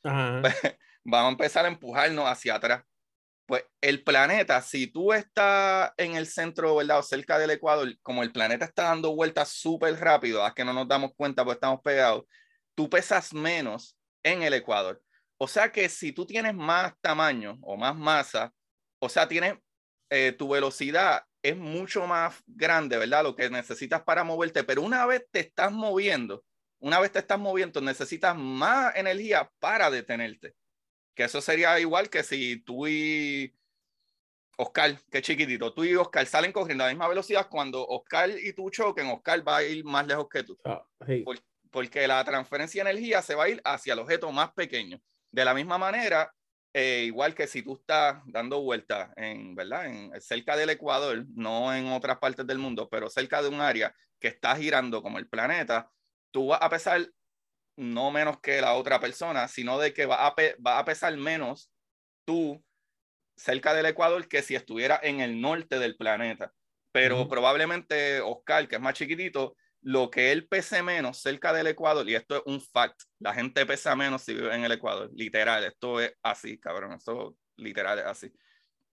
Vamos 1.04 1.28
a 1.28 1.32
empezar 1.32 1.64
a 1.64 1.68
empujarnos 1.68 2.26
hacia 2.26 2.56
atrás. 2.56 2.85
Pues 3.46 3.64
el 3.80 4.02
planeta, 4.02 4.61
si 4.61 4.88
tú 4.88 5.12
estás 5.12 5.92
en 5.96 6.16
el 6.16 6.26
centro, 6.26 6.74
¿verdad? 6.74 6.98
O 6.98 7.02
cerca 7.02 7.38
del 7.38 7.50
Ecuador, 7.50 7.96
como 8.02 8.24
el 8.24 8.32
planeta 8.32 8.64
está 8.64 8.85
dando 8.85 9.14
vueltas 9.14 9.50
súper 9.50 9.94
rápido, 10.00 10.44
a 10.44 10.52
que 10.52 10.64
no 10.64 10.72
nos 10.72 10.88
damos 10.88 11.12
cuenta 11.16 11.44
porque 11.44 11.56
estamos 11.56 11.80
pegados, 11.82 12.24
tú 12.74 12.90
pesas 12.90 13.32
menos 13.32 13.96
en 14.24 14.42
el 14.42 14.54
Ecuador. 14.54 15.00
O 15.38 15.46
sea 15.46 15.70
que 15.70 15.88
si 15.88 16.11
tú 16.12 16.26
tienes 16.26 16.54
más 16.54 16.94
tamaño 17.00 17.59
o 17.62 17.76
más 17.76 17.94
masa, 17.94 18.52
o 18.98 19.09
sea, 19.09 19.28
tienes 19.28 19.54
eh, 20.11 20.32
tu 20.32 20.48
velocidad 20.48 21.22
es 21.42 21.56
mucho 21.56 22.06
más 22.06 22.42
grande, 22.46 22.96
¿verdad? 22.98 23.22
Lo 23.22 23.37
que 23.37 23.48
necesitas 23.48 24.02
para 24.02 24.24
moverte, 24.24 24.64
pero 24.64 24.82
una 24.82 25.06
vez 25.06 25.24
te 25.30 25.40
estás 25.40 25.70
moviendo, 25.70 26.44
una 26.78 27.00
vez 27.00 27.12
te 27.12 27.18
estás 27.18 27.38
moviendo, 27.38 27.80
necesitas 27.80 28.36
más 28.36 28.94
energía 28.96 29.50
para 29.58 29.90
detenerte. 29.90 30.54
Que 31.14 31.24
eso 31.24 31.40
sería 31.40 31.78
igual 31.80 32.10
que 32.10 32.22
si 32.22 32.58
tú 32.58 32.86
y 32.86 33.54
Oscar, 34.58 34.98
que 35.10 35.22
chiquitito, 35.22 35.72
tú 35.72 35.84
y 35.84 35.94
Oscar 35.94 36.26
salen 36.26 36.52
corriendo 36.52 36.84
a 36.84 36.86
la 36.86 36.92
misma 36.92 37.08
velocidad, 37.08 37.48
cuando 37.48 37.86
Oscar 37.86 38.30
y 38.30 38.52
tú 38.52 38.70
choquen, 38.70 39.08
Oscar 39.08 39.46
va 39.46 39.58
a 39.58 39.62
ir 39.64 39.84
más 39.84 40.06
lejos 40.06 40.28
que 40.28 40.42
tú. 40.42 40.58
Ah, 40.64 40.84
sí. 41.06 41.24
porque 41.70 42.06
la 42.06 42.24
transferencia 42.24 42.82
de 42.82 42.90
energía 42.90 43.20
se 43.22 43.34
va 43.34 43.44
a 43.44 43.48
ir 43.48 43.60
hacia 43.64 43.92
el 43.92 43.98
objeto 43.98 44.30
más 44.32 44.52
pequeño. 44.52 45.00
De 45.30 45.44
la 45.44 45.52
misma 45.52 45.76
manera, 45.76 46.32
eh, 46.72 47.04
igual 47.06 47.34
que 47.34 47.46
si 47.46 47.62
tú 47.62 47.74
estás 47.74 48.22
dando 48.26 48.62
vueltas 48.62 49.10
en, 49.16 49.54
¿verdad? 49.54 49.86
En, 49.86 50.20
cerca 50.20 50.56
del 50.56 50.70
Ecuador, 50.70 51.24
no 51.34 51.74
en 51.74 51.88
otras 51.88 52.18
partes 52.18 52.46
del 52.46 52.58
mundo, 52.58 52.88
pero 52.90 53.10
cerca 53.10 53.42
de 53.42 53.48
un 53.48 53.60
área 53.60 53.94
que 54.18 54.28
está 54.28 54.56
girando 54.56 55.02
como 55.02 55.18
el 55.18 55.28
planeta, 55.28 55.90
tú 56.37 56.49
vas 56.49 56.59
a 56.61 56.68
pesar 56.68 57.09
no 57.79 58.11
menos 58.11 58.40
que 58.42 58.61
la 58.61 58.75
otra 58.75 59.01
persona, 59.01 59.49
sino 59.49 59.79
de 59.79 59.94
que 59.94 60.05
va 60.05 60.27
a, 60.27 60.35
va 60.66 60.79
a 60.79 60.85
pesar 60.85 61.16
menos 61.16 61.72
tú 62.27 62.62
cerca 63.38 63.72
del 63.72 63.87
Ecuador 63.87 64.29
que 64.29 64.42
si 64.42 64.55
estuviera 64.55 65.01
en 65.03 65.20
el 65.20 65.40
norte 65.40 65.79
del 65.79 65.96
planeta. 65.96 66.53
Pero 66.92 67.27
probablemente 67.27 68.20
Oscar, 68.20 68.68
que 68.68 68.77
es 68.77 68.83
más 68.83 68.92
chiquitito, 68.92 69.57
lo 69.81 70.11
que 70.11 70.31
él 70.31 70.46
pese 70.46 70.83
menos 70.83 71.22
cerca 71.22 71.55
del 71.55 71.68
Ecuador, 71.68 72.07
y 72.07 72.14
esto 72.14 72.37
es 72.37 72.42
un 72.44 72.61
fact, 72.61 73.01
la 73.18 73.33
gente 73.33 73.64
pesa 73.64 73.96
menos 73.96 74.20
si 74.20 74.35
vive 74.35 74.55
en 74.55 74.64
el 74.64 74.72
Ecuador, 74.72 75.11
literal, 75.14 75.64
esto 75.64 76.03
es 76.03 76.12
así, 76.22 76.59
cabrón, 76.59 76.92
esto 76.92 77.35
literal 77.57 77.99
es 78.01 78.05
así. 78.05 78.31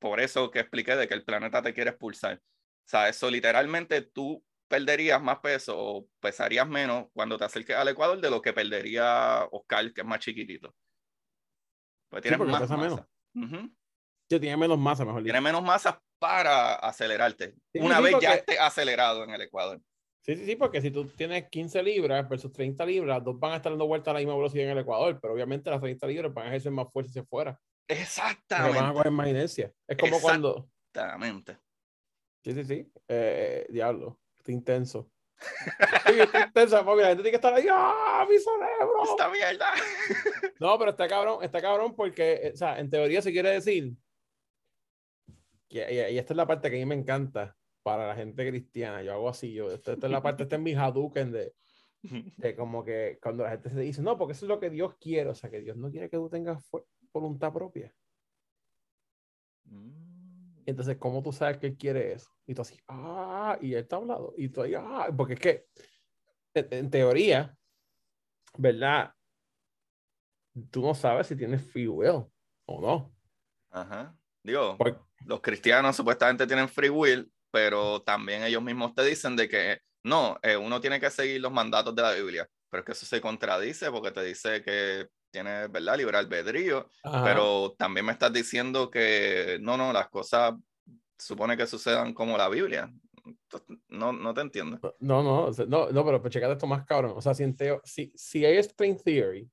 Por 0.01 0.19
eso 0.19 0.51
que 0.51 0.59
expliqué 0.59 0.97
de 0.97 1.07
que 1.07 1.15
el 1.15 1.25
planeta 1.25 1.63
te 1.63 1.73
quiere 1.73 1.91
expulsar. 1.91 2.39
O 2.39 2.89
sea, 2.91 3.09
eso 3.09 3.31
literalmente 3.31 4.03
tú 4.03 4.45
perderías 4.69 5.21
más 5.21 5.39
peso 5.39 5.75
o 5.77 6.09
pesarías 6.21 6.69
menos 6.69 7.07
cuando 7.13 7.37
te 7.37 7.45
acerques 7.45 7.77
al 7.77 7.89
Ecuador 7.89 8.21
de 8.21 8.31
lo 8.31 8.41
que 8.41 8.53
perdería 8.53 9.47
Oscar, 9.51 9.93
que 9.93 10.03
es 10.03 10.07
más 10.07 10.21
chiquitito. 10.21 10.75
Pues 12.11 12.23
tiene 12.23 12.37
más 12.39 12.61
masa. 12.61 12.77
menos. 12.77 13.01
tiene 14.29 14.57
menos 14.57 14.79
masa, 14.79 15.05
mejor 15.05 15.23
dicho. 15.23 15.33
Tiene 15.33 15.41
menos 15.41 15.63
masa 15.63 16.01
para 16.19 16.75
acelerarte. 16.75 17.55
Una 17.75 18.01
vez 18.01 18.17
ya 18.21 18.35
esté 18.35 18.59
acelerado 18.59 19.25
en 19.25 19.31
el 19.31 19.43
Ecuador. 19.43 19.81
Sí, 20.25 20.37
sí, 20.37 20.45
sí, 20.45 20.57
porque 20.57 20.83
si 20.83 20.91
tú 20.91 21.07
tienes 21.07 21.49
15 21.49 21.83
libras 21.83 22.29
versus 22.29 22.53
30 22.53 22.85
libras, 22.85 23.25
dos 23.25 23.39
van 23.39 23.53
a 23.53 23.57
estar 23.57 23.73
dando 23.73 23.87
vueltas 23.87 24.11
a 24.11 24.15
la 24.15 24.19
misma 24.19 24.37
velocidad 24.37 24.65
en 24.67 24.73
el 24.73 24.79
Ecuador, 24.79 25.19
pero 25.21 25.33
obviamente 25.33 25.71
las 25.71 25.81
30 25.81 26.07
libras 26.07 26.35
van 26.35 26.47
a 26.47 26.49
ejercer 26.49 26.73
más 26.73 26.93
fuerza 26.93 27.11
hacia 27.11 27.23
afuera. 27.23 27.59
Exactamente. 27.89 28.79
Van 28.79 28.91
a 28.91 28.93
coger 28.93 29.13
más 29.13 29.29
inercia. 29.29 29.73
Es 29.87 29.97
como 29.97 30.21
cuando. 30.21 30.69
Exactamente. 30.93 31.59
Sí, 32.45 32.53
sí, 32.53 32.65
sí. 32.65 32.93
Eh, 33.09 33.67
diablo, 33.71 34.21
está 34.49 34.53
intenso. 34.53 35.11
sí, 36.07 36.21
está 36.21 36.47
intenso, 36.47 36.85
porque 36.85 37.03
la 37.03 37.09
gente 37.09 37.23
tiene 37.23 37.31
que 37.31 37.37
estar 37.37 37.55
ahí, 37.55 37.67
¡ah, 37.71 38.27
mi 38.29 38.39
cerebro! 38.39 39.05
Esta 39.05 39.29
mierda. 39.31 39.67
no, 40.61 40.79
pero 40.79 40.91
está 40.91 41.07
cabrón, 41.07 41.45
está 41.45 41.61
cabrón 41.61 41.95
porque, 41.95 42.33
eh, 42.43 42.51
o 42.55 42.57
sea, 42.57 42.79
en 42.79 42.91
teoría 42.91 43.23
se 43.23 43.33
quiere 43.33 43.51
decir. 43.51 43.93
y 45.69 45.79
esta 45.79 46.33
es 46.33 46.37
la 46.37 46.47
parte 46.47 46.71
que 46.71 46.77
a 46.77 46.79
mí 46.79 46.87
me 46.87 46.95
encanta 46.95 47.57
para 47.83 48.09
la 48.09 48.15
gente 48.17 48.49
cristiana. 48.49 49.03
Yo 49.03 49.13
hago 49.13 49.29
así, 49.29 49.53
yo, 49.53 49.71
esta, 49.71 49.93
es 49.93 50.03
la 50.03 50.23
parte, 50.23 50.43
está 50.45 50.57
en 50.57 50.63
mi 50.63 50.75
Hadouken 50.75 51.31
de, 51.31 51.55
de 52.03 52.57
como 52.57 52.85
que 52.85 53.19
cuando 53.23 53.45
la 53.45 53.51
gente 53.51 53.71
se 53.71 53.81
dice, 53.81 54.03
no, 54.03 54.19
porque 54.19 54.33
eso 54.33 54.47
es 54.47 54.49
lo 54.49 54.59
que 54.59 54.71
Dios 54.71 54.97
quiere, 54.99 55.31
o 55.31 55.35
sea, 55.35 55.51
que 55.51 55.61
Dios 55.61 55.77
no 55.77 55.91
quiere 55.91 56.11
que 56.11 56.17
tú 56.17 56.29
tengas 56.29 56.69
voluntad 57.13 57.53
propia. 57.53 57.95
Mm. 59.65 60.08
Entonces, 60.69 60.99
¿cómo 60.99 61.23
tú 61.23 61.33
sabes 61.33 61.57
que 61.57 61.69
Él 61.69 61.79
quiere 61.79 62.13
eso? 62.13 62.31
Y 62.47 62.55
tú 62.55 62.61
así, 62.61 62.79
ah, 62.89 63.57
y 63.59 63.73
Él 63.73 63.81
está 63.81 63.97
hablando, 63.97 64.35
y 64.37 64.51
tú 64.51 64.61
ahí, 64.61 64.75
ah, 64.77 65.09
porque 65.17 65.33
es 65.33 65.41
que, 65.41 65.67
en, 66.53 66.91
teoría, 66.91 67.57
¿verdad? 68.59 69.15
Tú 70.71 70.83
no 70.83 70.95
sabes 70.95 71.27
si 71.27 71.37
tienes 71.37 71.65
free 71.73 71.89
will 71.89 72.27
o 72.67 72.81
no. 72.83 73.15
Ajá. 73.71 74.15
Digo, 74.43 74.77
los 75.25 75.41
cristianos 75.41 75.97
supuestamente 75.97 76.47
tienen 76.47 76.69
free 76.69 76.91
will, 76.91 77.33
pero 77.51 78.03
también 78.03 78.43
ellos 78.43 78.63
mismos 78.63 78.95
te 78.95 79.03
dicen 79.05 79.37
de 79.37 79.49
que 79.49 79.81
no, 80.05 80.39
eh, 80.43 80.59
uno 80.59 80.83
tiene 80.83 81.01
que 81.01 81.09
seguir 81.09 81.41
los 81.41 81.51
mandatos 81.51 81.95
de 81.95 82.03
la 82.03 82.13
Biblia, 82.13 82.47
pero 82.71 82.81
es 82.81 82.87
que 82.87 82.93
eso 82.93 83.07
se 83.07 83.21
contradice 83.21 83.91
porque 83.91 84.11
te 84.11 84.23
dice 84.23 84.63
que 84.63 85.09
tiene, 85.31 85.69
¿verdad?, 85.69 85.97
libre 85.97 86.17
albedrío, 86.17 86.89
pero 87.03 87.75
también 87.79 88.07
me 88.07 88.13
estás 88.13 88.33
diciendo 88.33 88.91
que 88.91 89.59
no, 89.61 89.77
no, 89.77 89.93
las 89.93 90.09
cosas 90.09 90.55
supone 91.19 91.57
que 91.57 91.67
sucedan 91.67 92.15
como 92.15 92.37
la 92.39 92.49
Biblia. 92.49 92.93
No, 93.89 94.13
no 94.13 94.33
te 94.33 94.41
entiendo. 94.41 94.79
No, 95.01 95.23
no, 95.23 95.51
no, 95.67 95.91
no 95.91 96.05
pero 96.05 96.21
pues 96.23 96.33
checate 96.33 96.53
esto 96.53 96.67
más 96.67 96.87
cabrón. 96.87 97.13
O 97.15 97.21
sea, 97.21 97.35
si, 97.35 97.45
si, 97.85 98.13
si 98.15 98.45
hay 98.45 98.63
string 98.63 98.97
theory 99.03 99.51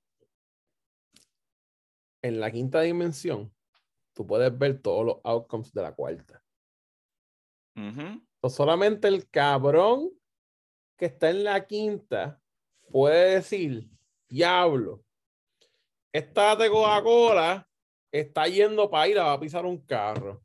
en 2.21 2.39
la 2.39 2.49
quinta 2.51 2.81
dimensión, 2.81 3.53
tú 4.13 4.25
puedes 4.25 4.57
ver 4.57 4.81
todos 4.81 5.05
los 5.05 5.17
outcomes 5.23 5.73
de 5.73 5.81
la 5.81 5.93
cuarta 5.93 6.41
solamente 8.49 9.07
el 9.07 9.29
cabrón 9.29 10.11
que 10.97 11.05
está 11.05 11.29
en 11.29 11.43
la 11.43 11.65
quinta 11.65 12.41
puede 12.95 13.35
decir, 13.35 13.89
diablo, 14.29 15.03
esta 16.13 16.55
de 16.55 16.69
Coca-Cola 16.69 17.67
está 18.09 18.47
yendo 18.47 18.89
para 18.89 19.09
ir 19.09 19.19
a 19.19 19.37
pisar 19.37 19.65
un 19.65 19.85
carro. 19.85 20.41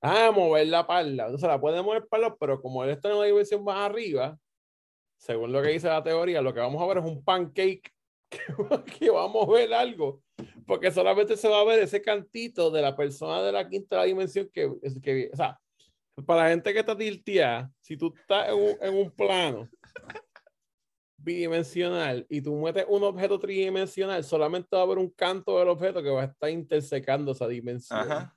a 0.00 0.30
mover 0.30 0.68
la 0.68 0.86
parla. 0.86 1.24
Entonces 1.24 1.48
la 1.48 1.60
puede 1.60 1.82
mover 1.82 2.06
para 2.06 2.32
pero 2.36 2.62
como 2.62 2.84
él 2.84 2.90
está 2.90 3.08
en 3.08 3.16
una 3.16 3.26
dimensión 3.26 3.64
más 3.64 3.90
arriba, 3.90 4.38
según 5.16 5.50
lo 5.50 5.60
que 5.60 5.70
dice 5.70 5.88
la 5.88 6.00
teoría, 6.00 6.40
lo 6.40 6.54
que 6.54 6.60
vamos 6.60 6.80
a 6.80 6.86
ver 6.86 6.98
es 6.98 7.04
un 7.04 7.24
pancake 7.24 7.92
que 9.00 9.10
va, 9.10 9.24
a 9.24 9.26
mover 9.26 9.74
algo. 9.74 10.22
Porque 10.64 10.92
solamente 10.92 11.36
se 11.36 11.48
va 11.48 11.62
a 11.62 11.64
ver 11.64 11.80
ese 11.80 12.00
cantito 12.00 12.70
de 12.70 12.82
la 12.82 12.94
persona 12.94 13.42
de 13.42 13.50
la 13.50 13.68
quinta 13.68 14.04
dimensión 14.04 14.48
que, 14.52 14.70
que 15.02 15.30
o 15.32 15.36
sea, 15.36 15.58
para 16.24 16.44
la 16.44 16.50
gente 16.50 16.72
que 16.72 16.78
está 16.78 16.96
tilteada, 16.96 17.68
si 17.80 17.96
tú 17.96 18.14
estás 18.16 18.48
en 18.80 18.94
un, 18.94 19.10
plano 19.10 19.68
bidimensional 21.28 22.26
y 22.28 22.40
tú 22.40 22.56
metes 22.56 22.86
un 22.88 23.02
objeto 23.02 23.38
tridimensional, 23.38 24.24
solamente 24.24 24.68
va 24.72 24.80
a 24.80 24.84
haber 24.84 24.98
un 24.98 25.10
canto 25.10 25.58
del 25.58 25.68
objeto 25.68 26.02
que 26.02 26.08
va 26.08 26.22
a 26.22 26.24
estar 26.26 26.50
intersecando 26.50 27.32
esa 27.32 27.46
dimensión. 27.46 28.00
Ajá. 28.00 28.34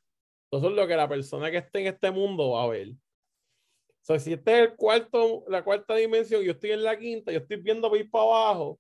Eso 0.51 0.67
es 0.67 0.73
lo 0.73 0.85
que 0.85 0.95
la 0.95 1.07
persona 1.07 1.49
que 1.49 1.57
esté 1.57 1.79
en 1.79 1.87
este 1.87 2.11
mundo 2.11 2.51
va 2.51 2.63
a 2.63 2.67
ver. 2.67 2.89
O 2.89 4.03
sea, 4.03 4.19
si 4.19 4.33
este 4.33 4.51
es 4.51 4.69
el 4.69 4.75
cuarto, 4.75 5.45
la 5.47 5.63
cuarta 5.63 5.95
dimensión, 5.95 6.41
yo 6.41 6.51
estoy 6.51 6.71
en 6.71 6.83
la 6.83 6.97
quinta, 6.97 7.31
yo 7.31 7.37
estoy 7.39 7.57
viendo 7.57 7.89
para 7.89 8.01
ir 8.01 8.11
para 8.11 8.23
abajo 8.25 8.79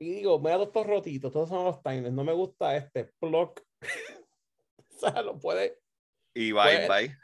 y 0.00 0.14
digo, 0.14 0.38
mira 0.40 0.62
estos 0.62 0.86
rotitos, 0.86 1.32
todos 1.32 1.48
son 1.48 1.64
los 1.64 1.82
timeless, 1.82 2.12
no 2.12 2.24
me 2.24 2.32
gusta 2.32 2.76
este 2.76 3.12
block. 3.20 3.62
o 4.90 4.98
sea, 4.98 5.22
lo 5.22 5.38
puede, 5.38 5.78
y 6.34 6.52
bye 6.52 6.86
pues, 6.86 6.88
bye. 6.88 7.18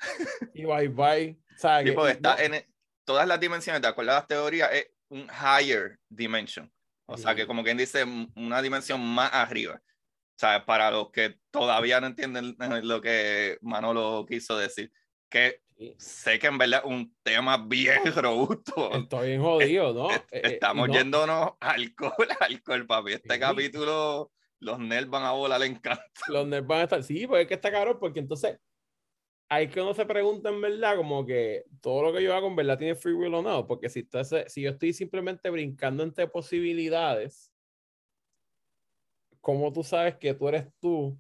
Y 0.55 0.65
bye 0.65 0.89
bye. 0.89 1.41
está 1.51 2.45
en 2.45 2.65
todas 3.05 3.29
las 3.29 3.39
dimensiones, 3.39 3.81
de 3.81 3.89
acuerdo 3.89 4.13
a 4.13 4.17
las 4.17 4.27
teorías, 4.27 4.73
es 4.73 4.94
un 5.09 5.29
higher 5.29 5.99
dimension. 6.09 6.71
O 7.07 7.17
sea, 7.17 7.35
que 7.35 7.47
como 7.47 7.63
quien 7.63 7.77
dice, 7.77 8.05
una 8.35 8.63
dimensión 8.63 9.01
más 9.01 9.31
arriba. 9.33 9.75
O 9.77 10.39
sea, 10.39 10.65
para 10.65 10.91
los 10.91 11.11
que 11.11 11.37
todavía 11.51 12.01
no 12.01 12.09
entienden 12.09 12.57
lo 12.83 13.01
que 13.01 13.59
Manolo 13.61 14.27
quiso 14.29 14.57
decir, 14.57 14.91
que 15.29 15.61
sé 15.99 16.39
que 16.39 16.47
en 16.47 16.59
verdad 16.59 16.83
un 16.85 17.15
tema 17.23 17.57
bien 17.57 18.03
robusto. 18.17 18.93
Estoy 18.93 19.29
bien 19.29 19.43
jodido, 19.43 19.93
¿no? 19.93 20.11
Eh, 20.11 20.25
eh, 20.31 20.41
estamos 20.45 20.89
yéndonos 20.89 21.53
alcohol, 21.61 22.29
alcohol, 22.41 22.87
papi. 22.87 23.13
Este 23.15 23.39
capítulo, 23.39 24.33
los 24.61 24.79
nerds 24.79 25.11
van 25.11 25.25
a 25.25 25.33
volar 25.33 25.63
en 25.63 25.77
canto. 25.77 26.03
Los 26.29 26.47
nerds 26.47 26.67
van 26.67 26.81
a 26.81 26.83
estar, 26.85 27.03
sí, 27.03 27.27
porque 27.27 27.43
es 27.43 27.49
que 27.49 27.55
está 27.55 27.71
caro, 27.71 27.99
porque 27.99 28.21
entonces 28.21 28.59
hay 29.55 29.69
que 29.69 29.81
uno 29.81 29.95
se 29.95 30.05
pregunta 30.05 30.49
en 30.49 30.61
verdad 30.61 30.97
como 30.97 31.25
que 31.25 31.65
todo 31.81 32.03
lo 32.03 32.13
que 32.13 32.23
yo 32.23 32.35
hago 32.35 32.49
en 32.49 32.57
verdad 32.57 32.77
tiene 32.77 32.97
free 32.97 33.13
will 33.13 33.35
o 33.35 33.43
no, 33.43 33.67
porque 33.67 33.89
si, 33.89 34.07
si 34.49 34.63
yo 34.63 34.71
estoy 34.71 34.93
simplemente 34.93 35.49
brincando 35.49 36.03
entre 36.03 36.27
posibilidades, 36.27 37.53
¿cómo 39.41 39.73
tú 39.73 39.85
sabes 39.85 40.17
que 40.17 40.35
tú 40.35 40.49
eres 40.49 40.67
tú? 40.81 41.17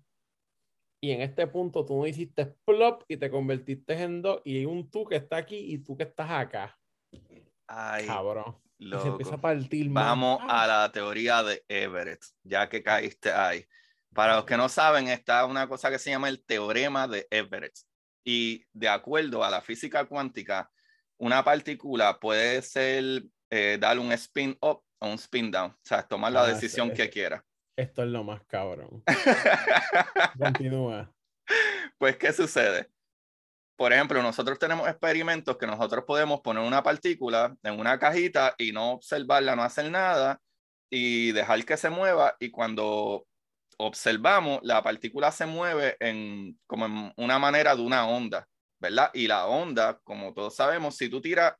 Y 1.00 1.12
en 1.12 1.20
este 1.20 1.46
punto 1.46 1.84
tú 1.84 1.96
no 1.96 2.06
hiciste 2.06 2.46
plop 2.64 3.04
y 3.08 3.16
te 3.16 3.30
convertiste 3.30 3.92
en 4.02 4.22
dos 4.22 4.40
y 4.44 4.58
hay 4.58 4.66
un 4.66 4.90
tú 4.90 5.04
que 5.04 5.16
está 5.16 5.36
aquí 5.36 5.58
y 5.72 5.78
tú 5.78 5.96
que 5.96 6.04
estás 6.04 6.30
acá. 6.30 6.76
Ay, 7.66 8.06
Cabrón. 8.06 8.58
se 8.78 9.08
empieza 9.08 9.34
a 9.36 9.40
partir 9.40 9.88
Vamos 9.90 10.40
a 10.48 10.66
la 10.66 10.90
teoría 10.90 11.42
de 11.42 11.62
Everett, 11.68 12.24
ya 12.42 12.68
que 12.68 12.82
caíste 12.82 13.30
ahí. 13.30 13.64
Para 14.12 14.36
los 14.36 14.44
que 14.44 14.56
no 14.56 14.68
saben, 14.68 15.08
está 15.08 15.44
una 15.44 15.68
cosa 15.68 15.90
que 15.90 15.98
se 15.98 16.10
llama 16.10 16.28
el 16.28 16.42
teorema 16.44 17.06
de 17.06 17.28
Everett. 17.30 17.74
Y 18.24 18.64
de 18.72 18.88
acuerdo 18.88 19.44
a 19.44 19.50
la 19.50 19.60
física 19.60 20.04
cuántica, 20.06 20.70
una 21.18 21.44
partícula 21.44 22.18
puede 22.18 22.62
ser 22.62 23.24
eh, 23.50 23.78
dar 23.80 23.98
un 23.98 24.12
spin 24.12 24.56
up 24.60 24.82
o 24.98 25.06
un 25.06 25.14
spin 25.14 25.50
down, 25.50 25.70
o 25.70 25.78
sea, 25.82 26.02
tomar 26.02 26.32
la 26.32 26.42
ah, 26.42 26.48
decisión 26.48 26.92
que 26.92 27.10
quiera. 27.10 27.44
Esto 27.76 28.02
es 28.02 28.08
lo 28.08 28.24
más 28.24 28.42
cabrón. 28.44 29.02
Continúa. 30.38 31.12
Pues, 31.98 32.16
¿qué 32.16 32.32
sucede? 32.32 32.88
Por 33.76 33.92
ejemplo, 33.92 34.22
nosotros 34.22 34.58
tenemos 34.58 34.88
experimentos 34.88 35.56
que 35.56 35.66
nosotros 35.66 36.04
podemos 36.06 36.40
poner 36.40 36.62
una 36.62 36.82
partícula 36.82 37.56
en 37.62 37.78
una 37.78 37.98
cajita 37.98 38.54
y 38.56 38.72
no 38.72 38.92
observarla, 38.92 39.56
no 39.56 39.64
hacer 39.64 39.90
nada 39.90 40.40
y 40.90 41.32
dejar 41.32 41.64
que 41.64 41.76
se 41.76 41.90
mueva 41.90 42.36
y 42.38 42.50
cuando 42.50 43.26
observamos, 43.78 44.60
la 44.62 44.82
partícula 44.82 45.30
se 45.32 45.46
mueve 45.46 45.96
en 46.00 46.58
como 46.66 46.86
en 46.86 47.12
una 47.16 47.38
manera 47.38 47.74
de 47.74 47.82
una 47.82 48.08
onda, 48.08 48.48
¿verdad? 48.78 49.10
Y 49.14 49.26
la 49.26 49.46
onda, 49.46 49.98
como 50.04 50.32
todos 50.34 50.54
sabemos, 50.56 50.96
si 50.96 51.08
tú 51.08 51.20
tiras 51.20 51.54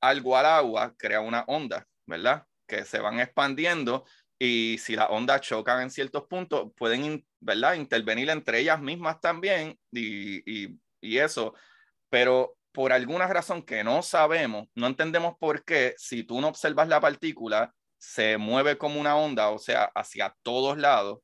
algo 0.00 0.36
al 0.36 0.46
agua, 0.46 0.94
crea 0.96 1.20
una 1.20 1.44
onda, 1.46 1.86
¿verdad? 2.06 2.46
Que 2.66 2.84
se 2.84 2.98
van 2.98 3.20
expandiendo 3.20 4.04
y 4.38 4.78
si 4.78 4.96
las 4.96 5.08
ondas 5.10 5.40
chocan 5.40 5.82
en 5.82 5.90
ciertos 5.90 6.24
puntos, 6.26 6.72
pueden, 6.76 7.24
¿verdad? 7.40 7.74
Intervenir 7.74 8.28
entre 8.30 8.58
ellas 8.60 8.80
mismas 8.80 9.20
también 9.20 9.78
y, 9.92 10.38
y, 10.50 10.80
y 11.00 11.18
eso. 11.18 11.54
Pero 12.10 12.56
por 12.72 12.92
alguna 12.92 13.26
razón 13.28 13.62
que 13.62 13.84
no 13.84 14.02
sabemos, 14.02 14.66
no 14.74 14.86
entendemos 14.86 15.36
por 15.38 15.64
qué, 15.64 15.94
si 15.96 16.24
tú 16.24 16.40
no 16.40 16.48
observas 16.48 16.88
la 16.88 17.00
partícula, 17.00 17.72
se 17.98 18.36
mueve 18.36 18.76
como 18.78 19.00
una 19.00 19.16
onda, 19.16 19.50
o 19.50 19.58
sea, 19.58 19.84
hacia 19.94 20.34
todos 20.42 20.76
lados, 20.76 21.20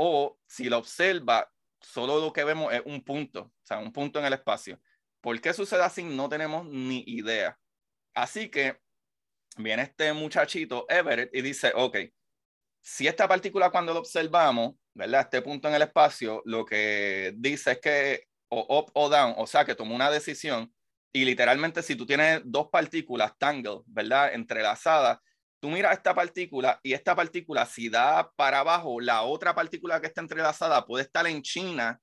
o 0.00 0.38
si 0.46 0.68
la 0.68 0.78
observa, 0.78 1.50
solo 1.80 2.20
lo 2.20 2.32
que 2.32 2.44
vemos 2.44 2.72
es 2.72 2.82
un 2.84 3.02
punto, 3.02 3.40
o 3.40 3.52
sea, 3.64 3.78
un 3.78 3.92
punto 3.92 4.20
en 4.20 4.26
el 4.26 4.32
espacio. 4.32 4.80
¿Por 5.20 5.40
qué 5.40 5.52
sucede 5.52 5.82
así? 5.82 6.04
No 6.04 6.28
tenemos 6.28 6.64
ni 6.66 7.02
idea. 7.08 7.58
Así 8.14 8.48
que 8.48 8.80
viene 9.56 9.82
este 9.82 10.12
muchachito 10.12 10.86
Everett 10.88 11.34
y 11.34 11.42
dice, 11.42 11.72
ok, 11.74 11.96
si 12.80 13.08
esta 13.08 13.26
partícula 13.26 13.70
cuando 13.70 13.92
la 13.92 13.98
observamos, 13.98 14.76
¿verdad? 14.94 15.22
Este 15.22 15.42
punto 15.42 15.66
en 15.66 15.74
el 15.74 15.82
espacio, 15.82 16.42
lo 16.44 16.64
que 16.64 17.34
dice 17.36 17.72
es 17.72 17.80
que 17.80 18.28
o 18.50 18.78
up 18.78 18.92
o 18.94 19.08
down, 19.08 19.34
o 19.36 19.48
sea, 19.48 19.64
que 19.64 19.74
tomó 19.74 19.96
una 19.96 20.12
decisión 20.12 20.72
y 21.12 21.24
literalmente 21.24 21.82
si 21.82 21.96
tú 21.96 22.06
tienes 22.06 22.40
dos 22.44 22.68
partículas 22.70 23.36
tangle, 23.36 23.80
¿verdad? 23.86 24.32
Entrelazadas, 24.32 25.18
tú 25.60 25.70
miras 25.70 25.96
esta 25.96 26.14
partícula 26.14 26.80
y 26.82 26.92
esta 26.92 27.14
partícula 27.14 27.66
si 27.66 27.88
da 27.88 28.30
para 28.36 28.60
abajo, 28.60 29.00
la 29.00 29.22
otra 29.22 29.54
partícula 29.54 30.00
que 30.00 30.06
está 30.06 30.20
entrelazada 30.20 30.84
puede 30.86 31.04
estar 31.04 31.26
en 31.26 31.42
China 31.42 32.00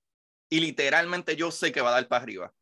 y 0.49 0.59
literalmente 0.59 1.35
yo 1.35 1.51
sé 1.51 1.71
que 1.71 1.81
va 1.81 1.89
a 1.89 1.93
dar 1.93 2.07
para 2.07 2.23
arriba. 2.23 2.53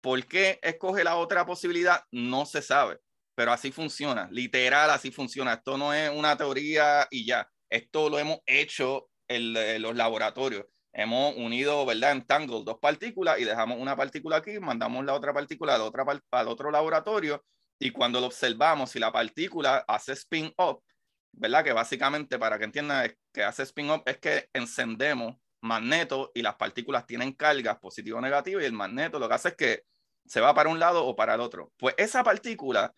¿Por 0.00 0.24
qué 0.26 0.58
escoge 0.62 1.04
la 1.04 1.16
otra 1.16 1.44
posibilidad? 1.44 2.04
No 2.10 2.46
se 2.46 2.62
sabe, 2.62 2.98
pero 3.34 3.52
así 3.52 3.70
funciona, 3.70 4.28
literal 4.30 4.90
así 4.90 5.10
funciona. 5.10 5.54
Esto 5.54 5.76
no 5.76 5.92
es 5.92 6.10
una 6.10 6.36
teoría 6.36 7.06
y 7.10 7.26
ya, 7.26 7.50
esto 7.68 8.08
lo 8.08 8.18
hemos 8.18 8.38
hecho 8.46 9.10
en, 9.28 9.82
los 9.82 9.94
laboratorios. 9.94 10.64
Hemos 10.92 11.36
unido, 11.36 11.86
¿verdad? 11.86 12.12
En 12.12 12.26
Tangle 12.26 12.64
dos 12.64 12.78
partículas 12.80 13.38
y 13.38 13.44
dejamos 13.44 13.78
una 13.78 13.96
partícula 13.96 14.38
aquí, 14.38 14.58
mandamos 14.58 15.04
la 15.04 15.14
otra 15.14 15.32
partícula 15.32 15.80
otra, 15.84 16.04
al 16.32 16.48
otro 16.48 16.70
laboratorio 16.70 17.44
y 17.80 17.90
cuando 17.90 18.20
lo 18.20 18.26
observamos, 18.26 18.90
si 18.90 18.98
la 18.98 19.10
partícula 19.10 19.84
hace 19.88 20.12
spin 20.12 20.52
up, 20.58 20.84
¿verdad? 21.32 21.64
Que 21.64 21.72
básicamente, 21.72 22.38
para 22.38 22.58
que 22.58 22.64
entiendan, 22.64 23.16
que 23.32 23.42
hace 23.42 23.62
spin 23.62 23.90
up 23.90 24.02
es 24.04 24.18
que 24.18 24.50
encendemos 24.52 25.36
magneto 25.62 26.30
y 26.34 26.42
las 26.42 26.56
partículas 26.56 27.06
tienen 27.06 27.32
cargas 27.32 27.78
positivo 27.78 28.18
o 28.18 28.20
negativo 28.20 28.60
y 28.60 28.64
el 28.64 28.72
magneto 28.72 29.18
lo 29.18 29.28
que 29.28 29.34
hace 29.34 29.48
es 29.48 29.56
que 29.56 29.82
se 30.26 30.40
va 30.40 30.54
para 30.54 30.68
un 30.68 30.78
lado 30.78 31.06
o 31.06 31.16
para 31.16 31.34
el 31.34 31.40
otro. 31.40 31.72
Pues 31.78 31.94
esa 31.96 32.22
partícula 32.22 32.92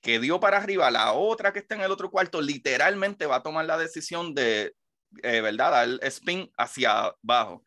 que 0.00 0.18
dio 0.18 0.40
para 0.40 0.56
arriba, 0.56 0.90
la 0.90 1.12
otra 1.12 1.52
que 1.52 1.60
está 1.60 1.74
en 1.74 1.82
el 1.82 1.92
otro 1.92 2.10
cuarto, 2.10 2.40
literalmente 2.40 3.26
va 3.26 3.36
a 3.36 3.42
tomar 3.42 3.66
la 3.66 3.76
decisión 3.76 4.34
de, 4.34 4.74
eh, 5.22 5.40
¿verdad? 5.42 5.70
Dar 5.72 5.88
spin 6.04 6.50
hacia 6.56 7.12
abajo. 7.22 7.62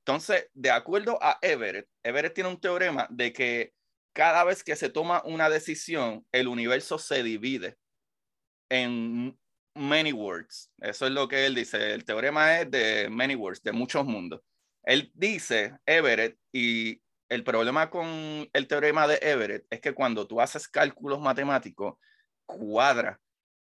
Entonces, 0.00 0.48
de 0.52 0.70
acuerdo 0.70 1.18
a 1.22 1.38
Everett, 1.42 1.88
Everett 2.02 2.34
tiene 2.34 2.50
un 2.50 2.60
teorema 2.60 3.06
de 3.08 3.32
que 3.32 3.72
cada 4.18 4.42
vez 4.42 4.64
que 4.64 4.74
se 4.74 4.88
toma 4.88 5.22
una 5.24 5.48
decisión, 5.48 6.26
el 6.32 6.48
universo 6.48 6.98
se 6.98 7.22
divide 7.22 7.78
en 8.68 9.38
many 9.76 10.12
words. 10.12 10.72
Eso 10.78 11.06
es 11.06 11.12
lo 11.12 11.28
que 11.28 11.46
él 11.46 11.54
dice. 11.54 11.94
El 11.94 12.04
teorema 12.04 12.58
es 12.58 12.68
de 12.68 13.08
many 13.08 13.36
words, 13.36 13.62
de 13.62 13.70
muchos 13.70 14.04
mundos. 14.04 14.40
Él 14.82 15.12
dice, 15.14 15.78
Everett, 15.86 16.36
y 16.52 17.00
el 17.28 17.44
problema 17.44 17.90
con 17.90 18.08
el 18.52 18.66
teorema 18.66 19.06
de 19.06 19.20
Everett 19.22 19.64
es 19.70 19.80
que 19.80 19.94
cuando 19.94 20.26
tú 20.26 20.40
haces 20.40 20.66
cálculos 20.66 21.20
matemáticos, 21.20 21.94
cuadra. 22.44 23.20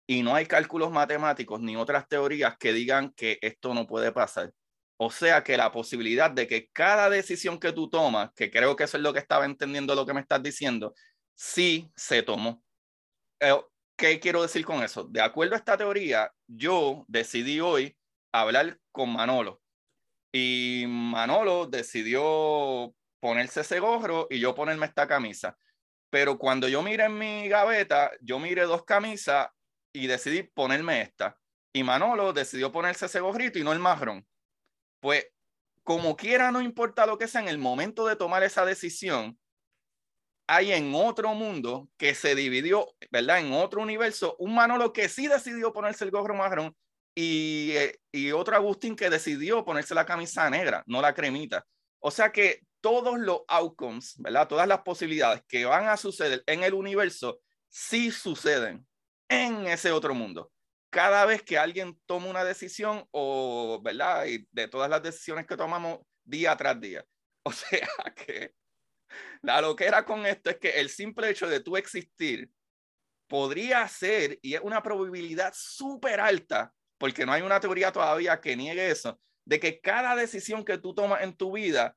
Y 0.06 0.22
no 0.22 0.32
hay 0.32 0.46
cálculos 0.46 0.92
matemáticos 0.92 1.60
ni 1.60 1.74
otras 1.74 2.06
teorías 2.06 2.56
que 2.56 2.72
digan 2.72 3.10
que 3.16 3.40
esto 3.42 3.74
no 3.74 3.84
puede 3.88 4.12
pasar. 4.12 4.52
O 4.98 5.10
sea 5.10 5.44
que 5.44 5.56
la 5.56 5.72
posibilidad 5.72 6.30
de 6.30 6.46
que 6.46 6.68
cada 6.72 7.10
decisión 7.10 7.60
que 7.60 7.72
tú 7.72 7.90
tomas, 7.90 8.30
que 8.34 8.50
creo 8.50 8.76
que 8.76 8.84
eso 8.84 8.96
es 8.96 9.02
lo 9.02 9.12
que 9.12 9.18
estaba 9.18 9.44
entendiendo 9.44 9.94
lo 9.94 10.06
que 10.06 10.14
me 10.14 10.20
estás 10.20 10.42
diciendo, 10.42 10.94
sí 11.34 11.90
se 11.96 12.22
tomó. 12.22 12.62
Eh, 13.40 13.54
¿Qué 13.96 14.20
quiero 14.20 14.42
decir 14.42 14.64
con 14.64 14.82
eso? 14.82 15.04
De 15.04 15.20
acuerdo 15.20 15.54
a 15.54 15.58
esta 15.58 15.76
teoría, 15.76 16.30
yo 16.46 17.04
decidí 17.08 17.60
hoy 17.60 17.96
hablar 18.32 18.78
con 18.92 19.12
Manolo. 19.12 19.62
Y 20.32 20.84
Manolo 20.86 21.66
decidió 21.66 22.94
ponerse 23.20 23.62
ese 23.62 23.80
gorro 23.80 24.26
y 24.30 24.38
yo 24.38 24.54
ponerme 24.54 24.86
esta 24.86 25.06
camisa. 25.06 25.56
Pero 26.10 26.38
cuando 26.38 26.68
yo 26.68 26.82
miré 26.82 27.04
en 27.04 27.18
mi 27.18 27.48
gaveta, 27.48 28.12
yo 28.20 28.38
miré 28.38 28.62
dos 28.62 28.84
camisas 28.84 29.48
y 29.92 30.06
decidí 30.06 30.42
ponerme 30.42 31.00
esta. 31.02 31.38
Y 31.72 31.82
Manolo 31.82 32.32
decidió 32.32 32.70
ponerse 32.72 33.06
ese 33.06 33.20
gorrito 33.20 33.58
y 33.58 33.64
no 33.64 33.72
el 33.72 33.78
marrón. 33.78 34.26
Pues 35.06 35.24
como 35.84 36.16
quiera, 36.16 36.50
no 36.50 36.60
importa 36.60 37.06
lo 37.06 37.16
que 37.16 37.28
sea, 37.28 37.40
en 37.40 37.46
el 37.46 37.58
momento 37.58 38.08
de 38.08 38.16
tomar 38.16 38.42
esa 38.42 38.64
decisión, 38.64 39.38
hay 40.48 40.72
en 40.72 40.92
otro 40.96 41.32
mundo 41.32 41.88
que 41.96 42.12
se 42.16 42.34
dividió, 42.34 42.88
¿verdad? 43.12 43.38
En 43.38 43.52
otro 43.52 43.82
universo, 43.82 44.34
un 44.40 44.56
Manolo 44.56 44.92
que 44.92 45.08
sí 45.08 45.28
decidió 45.28 45.72
ponerse 45.72 46.02
el 46.04 46.10
gorro 46.10 46.34
marrón 46.34 46.74
y, 47.14 47.70
eh, 47.76 48.00
y 48.10 48.32
otro 48.32 48.56
Agustín 48.56 48.96
que 48.96 49.08
decidió 49.08 49.64
ponerse 49.64 49.94
la 49.94 50.06
camisa 50.06 50.50
negra, 50.50 50.82
no 50.88 51.00
la 51.00 51.14
cremita. 51.14 51.64
O 52.00 52.10
sea 52.10 52.32
que 52.32 52.62
todos 52.80 53.16
los 53.16 53.42
outcomes, 53.46 54.16
¿verdad? 54.18 54.48
Todas 54.48 54.66
las 54.66 54.80
posibilidades 54.80 55.44
que 55.46 55.66
van 55.66 55.86
a 55.86 55.96
suceder 55.96 56.42
en 56.48 56.64
el 56.64 56.74
universo 56.74 57.38
sí 57.68 58.10
suceden 58.10 58.84
en 59.28 59.68
ese 59.68 59.92
otro 59.92 60.16
mundo. 60.16 60.50
Cada 60.90 61.26
vez 61.26 61.42
que 61.42 61.58
alguien 61.58 62.00
toma 62.06 62.28
una 62.28 62.44
decisión 62.44 63.06
o, 63.10 63.80
¿verdad? 63.82 64.26
Y 64.26 64.46
de 64.50 64.68
todas 64.68 64.88
las 64.88 65.02
decisiones 65.02 65.46
que 65.46 65.56
tomamos 65.56 66.00
día 66.24 66.56
tras 66.56 66.80
día. 66.80 67.04
O 67.48 67.52
sea 67.52 67.88
que 68.16 68.56
la 69.40 69.60
loquera 69.60 70.04
con 70.04 70.26
esto 70.26 70.50
es 70.50 70.56
que 70.58 70.80
el 70.80 70.90
simple 70.90 71.30
hecho 71.30 71.48
de 71.48 71.60
tú 71.60 71.76
existir 71.76 72.50
podría 73.28 73.86
ser, 73.86 74.38
y 74.42 74.54
es 74.54 74.60
una 74.60 74.82
probabilidad 74.82 75.52
súper 75.54 76.18
alta, 76.18 76.72
porque 76.98 77.24
no 77.24 77.32
hay 77.32 77.42
una 77.42 77.60
teoría 77.60 77.92
todavía 77.92 78.40
que 78.40 78.56
niegue 78.56 78.90
eso, 78.90 79.20
de 79.46 79.60
que 79.60 79.80
cada 79.80 80.16
decisión 80.16 80.64
que 80.64 80.78
tú 80.78 80.92
tomas 80.94 81.22
en 81.22 81.36
tu 81.36 81.52
vida, 81.52 81.96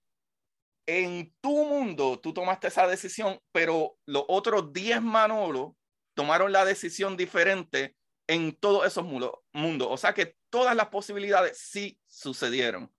en 0.87 1.33
tu 1.41 1.65
mundo, 1.65 2.19
tú 2.19 2.33
tomaste 2.33 2.67
esa 2.67 2.87
decisión, 2.87 3.39
pero 3.51 3.97
los 4.05 4.25
otros 4.27 4.73
10 4.73 5.01
Manolos 5.01 5.73
tomaron 6.15 6.51
la 6.51 6.65
decisión 6.65 7.15
diferente 7.15 7.95
en 8.29 8.55
todos 8.55 8.85
esos 8.85 9.03
mundos. 9.03 9.87
O 9.89 9.97
sea 9.97 10.13
que 10.13 10.35
todas 10.51 10.75
las 10.75 10.89
posibilidades 10.89 11.57
sí 11.57 11.99
sucedieron. 12.05 12.93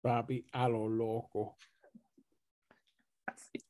Papi, 0.00 0.46
a 0.52 0.68
lo 0.68 0.88
loco. 0.88 1.56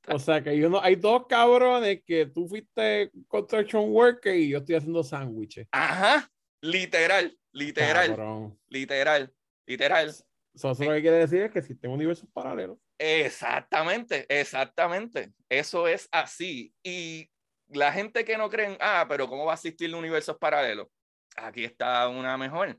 O 0.09 0.19
sea 0.19 0.43
que 0.43 0.57
yo 0.59 0.69
no, 0.69 0.79
hay 0.81 0.97
dos 0.97 1.27
cabrones 1.27 2.03
que 2.05 2.27
tú 2.27 2.47
fuiste 2.47 3.11
construction 3.27 3.91
worker 3.91 4.37
y 4.37 4.51
yo 4.51 4.59
estoy 4.59 4.75
haciendo 4.75 5.03
sándwiches. 5.03 5.69
Ajá, 5.73 6.31
literal, 6.61 7.35
literal, 7.53 8.55
literal, 8.69 9.35
literal. 9.65 10.15
Eso, 10.55 10.69
lo 10.69 10.75
que 10.77 11.01
quiere 11.01 11.17
decir 11.17 11.43
es 11.43 11.51
que 11.51 11.61
existen 11.61 11.91
universos 11.91 12.29
paralelos. 12.31 12.77
Exactamente, 12.99 14.27
exactamente. 14.29 15.33
Eso 15.49 15.89
es 15.89 16.09
así. 16.13 16.75
Y 16.83 17.31
la 17.69 17.93
gente 17.93 18.25
que 18.25 18.37
no 18.37 18.49
creen, 18.49 18.77
ah, 18.81 19.07
pero 19.09 19.29
¿cómo 19.29 19.45
va 19.45 19.53
a 19.53 19.55
existir 19.57 19.95
universos 19.95 20.37
paralelos? 20.39 20.89
Aquí 21.37 21.65
está 21.65 22.09
una 22.09 22.37
mejor. 22.37 22.79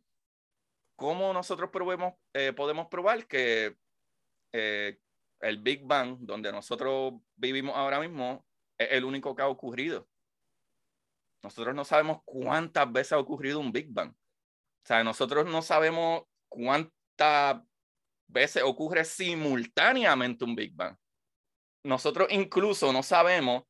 ¿Cómo 0.96 1.32
nosotros 1.34 1.70
probemos, 1.70 2.14
eh, 2.34 2.54
podemos 2.54 2.88
probar 2.88 3.28
que 3.28 3.76
eh, 4.54 4.98
el 5.42 5.60
Big 5.60 5.86
Bang, 5.86 6.18
donde 6.20 6.52
nosotros 6.52 7.14
vivimos 7.36 7.76
ahora 7.76 8.00
mismo, 8.00 8.46
es 8.78 8.92
el 8.92 9.06
único 9.06 9.36
que 9.36 9.44
ha 9.44 9.48
ocurrido. 9.48 10.08
Nosotros 11.44 11.76
no 11.76 11.86
sabemos 11.86 12.22
cuántas 12.26 12.92
veces 12.92 13.14
ha 13.14 13.20
ocurrido 13.20 13.60
un 13.60 13.72
Big 13.72 13.88
Bang. 13.90 14.12
O 14.12 14.86
sea, 14.88 15.04
nosotros 15.04 15.46
no 15.46 15.62
sabemos 15.62 16.24
cuántas 16.48 17.62
veces 18.28 18.64
ocurre 18.64 19.06
simultáneamente 19.06 20.44
un 20.44 20.56
Big 20.56 20.74
Bang. 20.74 20.98
Nosotros 21.84 22.28
incluso 22.32 22.92
no 22.92 23.04
sabemos 23.04 23.64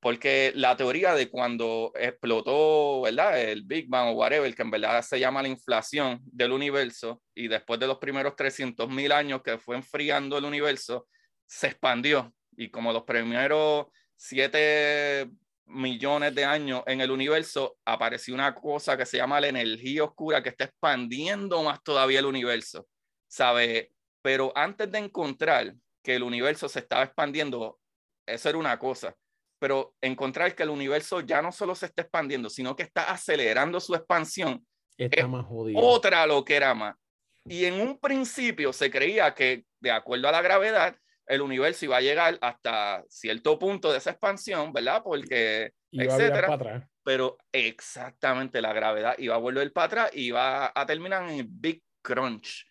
porque 0.00 0.52
la 0.54 0.76
teoría 0.76 1.14
de 1.14 1.30
cuando 1.30 1.92
explotó, 1.94 3.02
¿verdad? 3.02 3.38
El 3.38 3.62
Big 3.64 3.86
Bang 3.88 4.08
o 4.08 4.12
whatever, 4.12 4.54
que 4.54 4.62
en 4.62 4.70
verdad 4.70 5.02
se 5.02 5.20
llama 5.20 5.42
la 5.42 5.48
inflación 5.48 6.20
del 6.24 6.52
universo, 6.52 7.22
y 7.34 7.48
después 7.48 7.78
de 7.78 7.86
los 7.86 7.98
primeros 7.98 8.34
300 8.34 8.88
mil 8.88 9.12
años 9.12 9.42
que 9.42 9.58
fue 9.58 9.76
enfriando 9.76 10.38
el 10.38 10.46
universo, 10.46 11.06
se 11.46 11.68
expandió. 11.68 12.34
Y 12.56 12.70
como 12.70 12.92
los 12.94 13.02
primeros 13.02 13.86
7 14.16 15.30
millones 15.66 16.34
de 16.34 16.44
años 16.46 16.82
en 16.86 17.02
el 17.02 17.10
universo, 17.10 17.76
apareció 17.84 18.32
una 18.34 18.54
cosa 18.54 18.96
que 18.96 19.04
se 19.04 19.18
llama 19.18 19.40
la 19.40 19.48
energía 19.48 20.04
oscura 20.04 20.42
que 20.42 20.48
está 20.48 20.64
expandiendo 20.64 21.62
más 21.62 21.82
todavía 21.82 22.20
el 22.20 22.26
universo, 22.26 22.88
¿sabe? 23.28 23.92
Pero 24.22 24.50
antes 24.56 24.90
de 24.90 24.98
encontrar 24.98 25.74
que 26.02 26.16
el 26.16 26.22
universo 26.22 26.70
se 26.70 26.78
estaba 26.80 27.04
expandiendo, 27.04 27.78
eso 28.26 28.48
era 28.48 28.58
una 28.58 28.78
cosa 28.78 29.14
pero 29.60 29.94
encontrar 30.00 30.54
que 30.54 30.62
el 30.62 30.70
universo 30.70 31.20
ya 31.20 31.42
no 31.42 31.52
solo 31.52 31.74
se 31.74 31.86
está 31.86 32.02
expandiendo, 32.02 32.48
sino 32.48 32.74
que 32.74 32.82
está 32.82 33.12
acelerando 33.12 33.78
su 33.78 33.94
expansión, 33.94 34.66
está 34.96 35.28
más 35.28 35.44
jodido. 35.46 35.78
otra 35.80 36.26
lo 36.26 36.44
que 36.44 36.56
era 36.56 36.74
más. 36.74 36.96
Y 37.44 37.66
en 37.66 37.74
un 37.74 37.98
principio 37.98 38.72
se 38.72 38.90
creía 38.90 39.34
que, 39.34 39.64
de 39.80 39.90
acuerdo 39.90 40.28
a 40.28 40.32
la 40.32 40.42
gravedad, 40.42 40.96
el 41.26 41.42
universo 41.42 41.84
iba 41.84 41.98
a 41.98 42.00
llegar 42.00 42.38
hasta 42.40 43.04
cierto 43.08 43.58
punto 43.58 43.92
de 43.92 43.98
esa 43.98 44.10
expansión, 44.10 44.72
¿verdad? 44.72 45.02
Porque, 45.04 45.72
etcétera. 45.92 46.88
Pero 47.04 47.36
exactamente 47.52 48.60
la 48.60 48.72
gravedad 48.72 49.14
iba 49.18 49.34
a 49.34 49.38
volver 49.38 49.72
para 49.72 49.86
atrás 49.86 50.10
y 50.14 50.26
iba 50.26 50.72
a 50.74 50.86
terminar 50.86 51.28
en 51.30 51.40
el 51.40 51.46
Big 51.48 51.82
Crunch. 52.02 52.66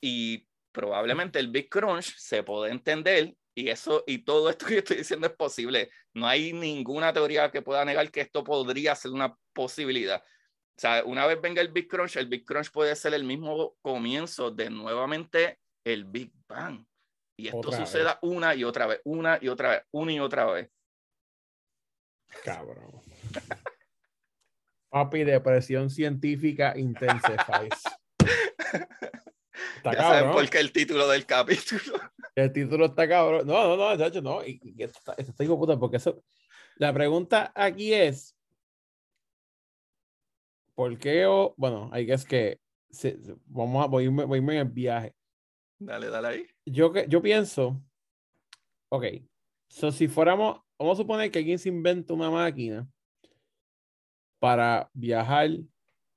Y 0.00 0.46
probablemente 0.72 1.38
el 1.38 1.48
Big 1.48 1.68
Crunch 1.68 2.16
se 2.16 2.42
puede 2.42 2.72
entender 2.72 3.34
y 3.54 3.68
eso 3.68 4.04
y 4.06 4.18
todo 4.18 4.50
esto 4.50 4.66
que 4.66 4.78
estoy 4.78 4.98
diciendo 4.98 5.26
es 5.26 5.32
posible. 5.34 5.90
No 6.12 6.26
hay 6.26 6.52
ninguna 6.52 7.12
teoría 7.12 7.50
que 7.50 7.62
pueda 7.62 7.84
negar 7.84 8.10
que 8.10 8.20
esto 8.20 8.44
podría 8.44 8.94
ser 8.94 9.12
una 9.12 9.36
posibilidad. 9.52 10.22
O 10.76 10.80
sea, 10.80 11.04
una 11.04 11.26
vez 11.26 11.40
venga 11.40 11.62
el 11.62 11.70
Big 11.70 11.88
Crunch, 11.88 12.16
el 12.16 12.26
Big 12.26 12.44
Crunch 12.44 12.70
puede 12.72 12.96
ser 12.96 13.14
el 13.14 13.22
mismo 13.24 13.76
comienzo 13.80 14.50
de 14.50 14.70
nuevamente 14.70 15.60
el 15.84 16.04
Big 16.04 16.32
Bang. 16.48 16.84
Y 17.36 17.48
esto 17.48 17.72
suceda 17.72 18.18
una 18.22 18.54
y 18.54 18.64
otra 18.64 18.86
vez, 18.86 19.00
una 19.04 19.38
y 19.40 19.48
otra 19.48 19.70
vez, 19.70 19.82
una 19.92 20.12
y 20.12 20.20
otra 20.20 20.46
vez. 20.46 20.70
Cabrón. 22.44 23.00
Papi, 24.88 25.24
depresión 25.24 25.90
científica 25.90 26.74
intensifies. 26.76 27.82
Está 29.76 29.92
ya 29.92 29.98
cabrón. 29.98 30.18
saben 30.18 30.32
por 30.32 30.50
qué 30.50 30.58
el 30.58 30.72
título 30.72 31.08
del 31.08 31.26
capítulo. 31.26 31.82
El 32.36 32.52
título 32.52 32.86
está 32.86 33.08
cabrón. 33.08 33.46
No, 33.46 33.68
no, 33.68 33.76
no, 33.76 33.96
de 33.96 34.06
hecho, 34.06 34.20
no. 34.20 34.44
Y, 34.44 34.58
esto 34.76 34.98
está, 34.98 35.12
esto 35.12 35.30
está 35.30 35.44
hijo 35.44 35.56
puta, 35.56 35.78
porque 35.78 35.98
eso. 35.98 36.20
La 36.76 36.92
pregunta 36.92 37.52
aquí 37.54 37.94
es: 37.94 38.36
¿por 40.74 40.98
qué? 40.98 41.26
O, 41.26 41.54
bueno, 41.56 41.88
hay 41.92 42.06
que 42.06 42.12
es 42.14 42.24
que. 42.24 42.58
vamos 43.46 43.84
a 43.84 43.86
voy, 43.86 44.08
voy 44.08 44.38
en 44.38 44.50
el 44.50 44.64
viaje. 44.64 45.14
Dale, 45.78 46.08
dale 46.08 46.28
ahí. 46.28 46.46
Yo, 46.66 46.92
yo 47.06 47.22
pienso. 47.22 47.80
Ok. 48.88 49.04
So, 49.68 49.92
si 49.92 50.08
fuéramos. 50.08 50.60
Vamos 50.76 50.98
a 50.98 51.02
suponer 51.02 51.30
que 51.30 51.38
alguien 51.38 51.58
se 51.58 51.68
inventa 51.68 52.14
una 52.14 52.30
máquina 52.30 52.84
para 54.40 54.90
viajar 54.92 55.50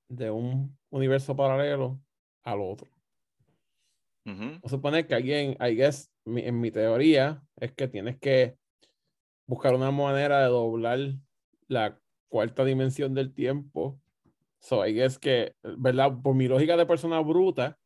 de 0.09 0.31
un 0.31 0.75
universo 0.89 1.35
paralelo 1.35 2.01
al 2.43 2.61
otro. 2.61 2.96
Vamos 4.35 4.59
a 4.65 4.69
suponer 4.69 5.07
que 5.07 5.15
alguien, 5.15 5.57
I 5.61 5.75
guess, 5.75 6.11
en 6.25 6.59
mi 6.59 6.69
teoría, 6.69 7.41
es 7.61 7.71
que 7.71 7.87
tienes 7.87 8.19
que 8.19 8.57
buscar 9.45 9.73
una 9.73 9.89
manera 9.89 10.41
de 10.41 10.47
doblar 10.47 10.99
la 11.69 11.97
cuarta 12.27 12.65
dimensión 12.65 13.13
del 13.13 13.33
tiempo. 13.33 14.01
So, 14.59 14.85
I 14.85 14.93
guess 14.93 15.17
que, 15.17 15.53
¿verdad? 15.63 16.11
Por 16.21 16.35
mi 16.35 16.47
lógica 16.49 16.75
de 16.75 16.85
persona 16.85 17.21
bruta. 17.21 17.77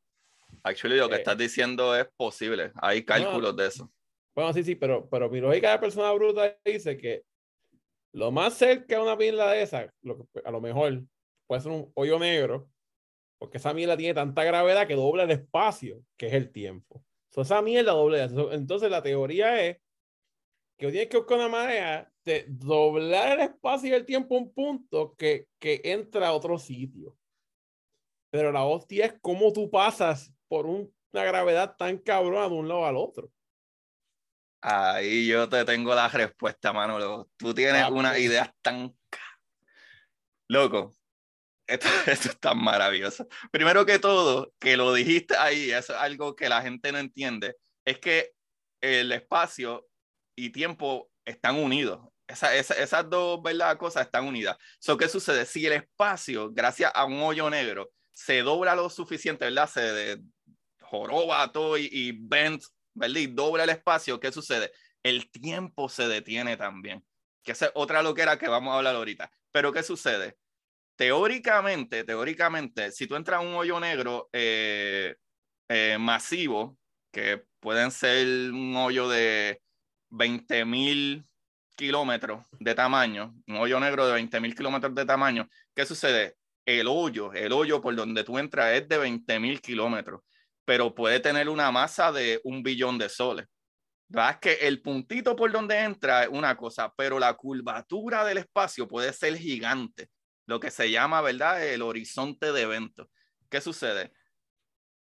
Actually, 0.64 0.98
lo 0.98 1.10
que 1.10 1.16
eh, 1.16 1.20
estás 1.20 1.38
diciendo 1.38 1.96
es 1.96 2.08
posible. 2.18 2.72
Hay 2.82 3.04
cálculos 3.04 3.56
de 3.56 3.68
eso. 3.68 3.92
Bueno, 4.34 4.52
sí, 4.54 4.64
sí, 4.64 4.76
pero, 4.76 5.08
pero 5.10 5.30
mi 5.30 5.42
lógica 5.42 5.72
de 5.74 5.80
persona 5.80 6.12
bruta 6.12 6.58
dice 6.66 6.98
que 6.98 7.24
lo 8.14 8.32
más 8.32 8.56
cerca 8.56 8.96
de 8.96 9.02
una 9.02 9.18
pila 9.18 9.52
de 9.52 9.62
esa, 9.62 9.94
lo 10.02 10.28
a 10.44 10.52
lo 10.52 10.60
mejor 10.60 11.04
puede 11.46 11.62
ser 11.62 11.72
un 11.72 11.92
hoyo 11.94 12.18
negro, 12.18 12.68
porque 13.42 13.58
esa 13.58 13.74
mierda 13.74 13.98
tiene 13.98 14.14
tanta 14.14 14.44
gravedad 14.44 14.86
que 14.86 14.94
dobla 14.94 15.24
el 15.24 15.32
espacio, 15.32 16.06
que 16.16 16.28
es 16.28 16.34
el 16.34 16.52
tiempo. 16.52 17.04
So, 17.32 17.42
esa 17.42 17.60
mierda 17.64 17.94
doblea. 17.94 18.30
Entonces 18.52 18.92
la 18.92 19.02
teoría 19.02 19.66
es 19.66 19.78
que 20.78 20.92
tienes 20.92 21.10
que 21.10 21.18
buscar 21.18 21.40
una 21.40 21.48
manera 21.48 22.14
de 22.24 22.46
doblar 22.48 23.40
el 23.40 23.46
espacio 23.46 23.90
y 23.90 23.94
el 23.94 24.06
tiempo 24.06 24.36
a 24.36 24.42
un 24.42 24.54
punto 24.54 25.16
que, 25.16 25.48
que 25.58 25.82
entra 25.86 26.28
a 26.28 26.34
otro 26.34 26.60
sitio. 26.60 27.18
Pero 28.30 28.52
la 28.52 28.64
hostia 28.64 29.08
es 29.08 29.16
cómo 29.22 29.52
tú 29.52 29.72
pasas 29.72 30.32
por 30.48 30.68
una 30.68 30.92
gravedad 31.12 31.76
tan 31.78 31.98
cabrona 31.98 32.48
de 32.48 32.54
un 32.54 32.68
lado 32.68 32.86
al 32.86 32.96
otro. 32.96 33.32
Ahí 34.62 35.26
yo 35.26 35.50
te 35.50 35.66
tengo 35.66 35.96
la 35.96 36.08
respuesta, 36.10 36.72
Manolo. 36.72 37.28
Tú 37.38 37.56
tienes 37.56 37.90
una 37.90 38.20
idea 38.20 38.54
tan... 38.62 38.96
Loco, 40.48 40.94
esto, 42.08 42.30
es 42.30 42.40
tan 42.40 42.58
maravilloso. 42.58 43.28
Primero 43.52 43.86
que 43.86 44.00
todo, 44.00 44.54
que 44.60 44.78
lo 44.78 44.94
dijiste 44.94 45.36
ahí, 45.38 45.72
es 45.72 45.90
algo 45.90 46.36
que 46.36 46.50
la 46.50 46.62
gente 46.62 46.92
no 46.92 46.98
entiende, 46.98 47.56
es 47.86 48.00
que 48.00 48.32
el 48.82 49.12
espacio 49.12 49.88
y 50.36 50.50
tiempo 50.50 51.10
están 51.26 51.56
unidos. 51.56 52.02
Esa, 52.28 52.56
esas 52.56 53.10
dos 53.10 53.42
¿verdad? 53.44 53.78
cosas 53.78 54.06
están 54.06 54.26
unidas. 54.26 54.58
So, 54.80 54.98
¿Qué 54.98 55.10
sucede? 55.10 55.46
Si 55.46 55.66
el 55.66 55.74
espacio, 55.74 56.50
gracias 56.52 56.92
a 56.96 57.06
un 57.06 57.22
hoyo 57.22 57.50
negro, 57.50 57.92
se 58.12 58.42
dobla 58.42 58.76
lo 58.76 58.90
suficiente, 58.90 59.46
¿verdad? 59.46 59.70
Se 59.70 59.82
de, 59.82 60.22
joroba 60.80 61.52
todo 61.52 61.78
y, 61.78 61.90
y 61.92 62.12
bend, 62.14 62.62
¿verdad? 62.94 63.20
Y 63.20 63.28
dobla 63.28 63.64
el 63.66 63.70
espacio, 63.70 64.20
¿qué 64.20 64.32
sucede? 64.32 64.72
El 65.04 65.30
tiempo 65.30 65.90
se 65.90 66.08
detiene 66.08 66.56
también. 66.58 67.04
Que 67.44 67.52
esa 67.52 67.68
es 67.68 67.72
otra 67.76 68.02
loquera 68.02 68.38
que 68.38 68.48
vamos 68.48 68.74
a 68.74 68.78
hablar 68.78 68.96
ahorita. 68.96 69.32
Pero 69.52 69.74
¿qué 69.74 69.84
sucede? 69.84 70.38
Teóricamente, 71.02 72.04
teóricamente, 72.04 72.92
si 72.92 73.08
tú 73.08 73.16
entras 73.16 73.40
a 73.40 73.42
un 73.42 73.56
hoyo 73.56 73.80
negro 73.80 74.30
eh, 74.32 75.16
eh, 75.68 75.98
masivo, 76.00 76.78
que 77.12 77.44
pueden 77.60 77.90
ser 77.90 78.52
un 78.52 78.76
hoyo 78.76 79.10
de 79.10 79.64
20 80.12 80.64
mil 80.66 81.26
kilómetros 81.76 82.46
de 82.60 82.76
tamaño, 82.76 83.34
un 83.48 83.58
hoyo 83.58 83.80
negro 83.80 84.06
de 84.06 84.14
20 84.14 84.40
mil 84.42 84.54
kilómetros 84.54 84.94
de 84.94 85.04
tamaño, 85.04 85.50
¿qué 85.74 85.88
sucede? 85.88 86.36
El 86.68 86.88
hoyo, 86.88 87.34
el 87.34 87.52
hoyo 87.52 87.82
por 87.82 87.96
donde 87.96 88.24
tú 88.24 88.38
entras 88.38 88.76
es 88.76 88.88
de 88.88 89.00
20 89.00 89.40
mil 89.40 89.60
kilómetros, 89.60 90.22
pero 90.66 90.94
puede 90.94 91.20
tener 91.20 91.50
una 91.50 91.72
masa 91.72 92.12
de 92.12 92.42
un 92.44 92.62
billón 92.62 93.00
de 93.00 93.10
soles. 93.10 93.48
¿Verdad? 94.08 94.40
que 94.40 94.54
el 94.54 94.84
puntito 94.84 95.36
por 95.36 95.52
donde 95.52 95.80
entra 95.80 96.26
es 96.26 96.30
una 96.30 96.56
cosa, 96.56 96.94
pero 96.96 97.18
la 97.18 97.34
curvatura 97.34 98.24
del 98.24 98.38
espacio 98.38 98.88
puede 98.88 99.14
ser 99.14 99.36
gigante 99.36 100.12
lo 100.46 100.60
que 100.60 100.72
se 100.72 100.92
llama, 100.92 101.22
¿verdad? 101.22 101.64
El 101.66 101.82
horizonte 101.82 102.52
de 102.52 102.62
eventos. 102.62 103.08
¿Qué 103.50 103.62
sucede? 103.62 104.12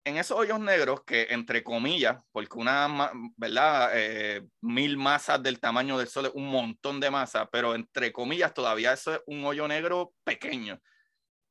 En 0.05 0.17
esos 0.17 0.39
hoyos 0.39 0.61
negros, 0.61 1.03
que 1.05 1.27
entre 1.31 1.63
comillas, 1.63 2.23
porque 2.33 2.59
una, 2.59 3.11
¿verdad? 3.37 3.91
Eh, 3.95 4.43
mil 4.63 4.97
masas 4.97 5.43
del 5.43 5.61
tamaño 5.61 5.99
del 5.99 6.09
Sol 6.09 6.27
es 6.27 6.33
un 6.35 6.47
montón 6.49 6.99
de 7.01 7.11
masa, 7.11 7.49
pero 7.51 7.75
entre 7.75 8.13
comillas 8.13 8.55
todavía 8.55 8.93
eso 8.93 9.15
es 9.15 9.21
un 9.27 9.45
hoyo 9.45 9.69
negro 9.69 10.15
pequeño. 10.25 10.81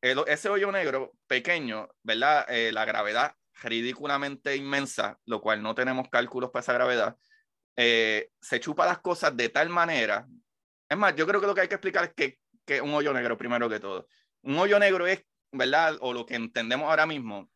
ese 0.02 0.50
hoyo 0.50 0.72
negro 0.72 1.14
pequeño, 1.28 1.88
¿verdad? 2.04 2.46
Eh, 2.50 2.72
la 2.72 2.86
gravedad 2.86 3.36
ridículamente 3.64 4.56
inmensa, 4.56 5.20
lo 5.26 5.42
cual 5.42 5.62
no 5.62 5.76
tenemos 5.76 6.10
cálculos 6.10 6.52
para 6.52 6.62
esa 6.62 6.74
gravedad, 6.74 7.18
eh, 7.76 8.30
se 8.42 8.60
chupa 8.60 8.86
las 8.86 9.00
cosas 9.00 9.36
de 9.36 9.50
tal 9.50 9.70
manera. 9.70 10.28
Es 10.90 10.98
más, 10.98 11.16
yo 11.16 11.28
creo 11.28 11.42
que 11.42 11.48
lo 11.48 11.56
que 11.56 11.62
hay 11.62 11.68
que 11.68 11.76
explicar 11.76 12.06
es 12.06 12.14
que 12.16 12.40
que 12.68 12.82
un 12.82 12.94
hoyo 12.94 13.14
negro 13.14 13.38
primero 13.38 13.70
que 13.70 13.80
todo. 13.80 14.08
Un 14.44 14.60
hoyo 14.60 14.78
negro 14.78 15.08
es, 15.08 15.24
¿verdad? 15.52 15.98
O 16.02 16.14
lo 16.14 16.26
que 16.26 16.36
entendemos 16.36 16.88
ahora 16.88 17.08
mismo, 17.08 17.50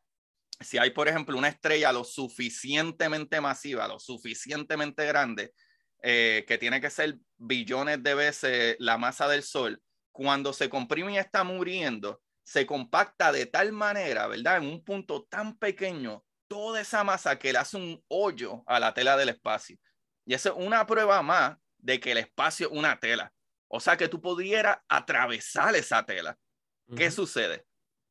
si 0.62 0.78
hay, 0.78 0.92
por 0.92 1.08
ejemplo, 1.08 1.38
una 1.38 1.50
estrella 1.50 1.92
lo 1.92 2.04
suficientemente 2.04 3.42
masiva, 3.42 3.88
lo 3.88 4.00
suficientemente 4.00 5.06
grande, 5.06 5.54
eh, 6.02 6.46
que 6.48 6.58
tiene 6.58 6.80
que 6.82 6.90
ser 6.90 7.18
billones 7.38 8.02
de 8.02 8.16
veces 8.16 8.76
la 8.80 8.98
masa 8.98 9.28
del 9.28 9.44
Sol, 9.44 9.82
cuando 10.12 10.54
se 10.54 10.70
comprime 10.70 11.14
y 11.14 11.18
está 11.18 11.44
muriendo, 11.44 12.22
se 12.44 12.66
compacta 12.66 13.32
de 13.32 13.46
tal 13.46 13.72
manera, 13.74 14.28
¿verdad? 14.28 14.58
En 14.58 14.66
un 14.66 14.84
punto 14.84 15.26
tan 15.30 15.58
pequeño, 15.58 16.24
toda 16.48 16.82
esa 16.82 17.04
masa 17.04 17.38
que 17.38 17.52
le 17.52 17.60
hace 17.60 17.78
un 17.78 18.04
hoyo 18.08 18.64
a 18.66 18.80
la 18.80 18.94
tela 18.94 19.18
del 19.18 19.30
espacio. 19.30 19.78
Y 20.26 20.34
eso 20.34 20.50
es 20.50 20.66
una 20.66 20.86
prueba 20.86 21.22
más 21.22 21.58
de 21.78 22.00
que 22.00 22.12
el 22.12 22.18
espacio 22.18 22.68
es 22.68 22.78
una 22.78 23.00
tela. 23.00 23.32
O 23.74 23.80
sea 23.80 23.96
que 23.96 24.10
tú 24.10 24.22
pudieras 24.22 24.78
atravesar 24.90 25.76
esa 25.76 26.06
tela. 26.06 26.38
¿Qué 26.96 27.10
sucede? 27.10 27.66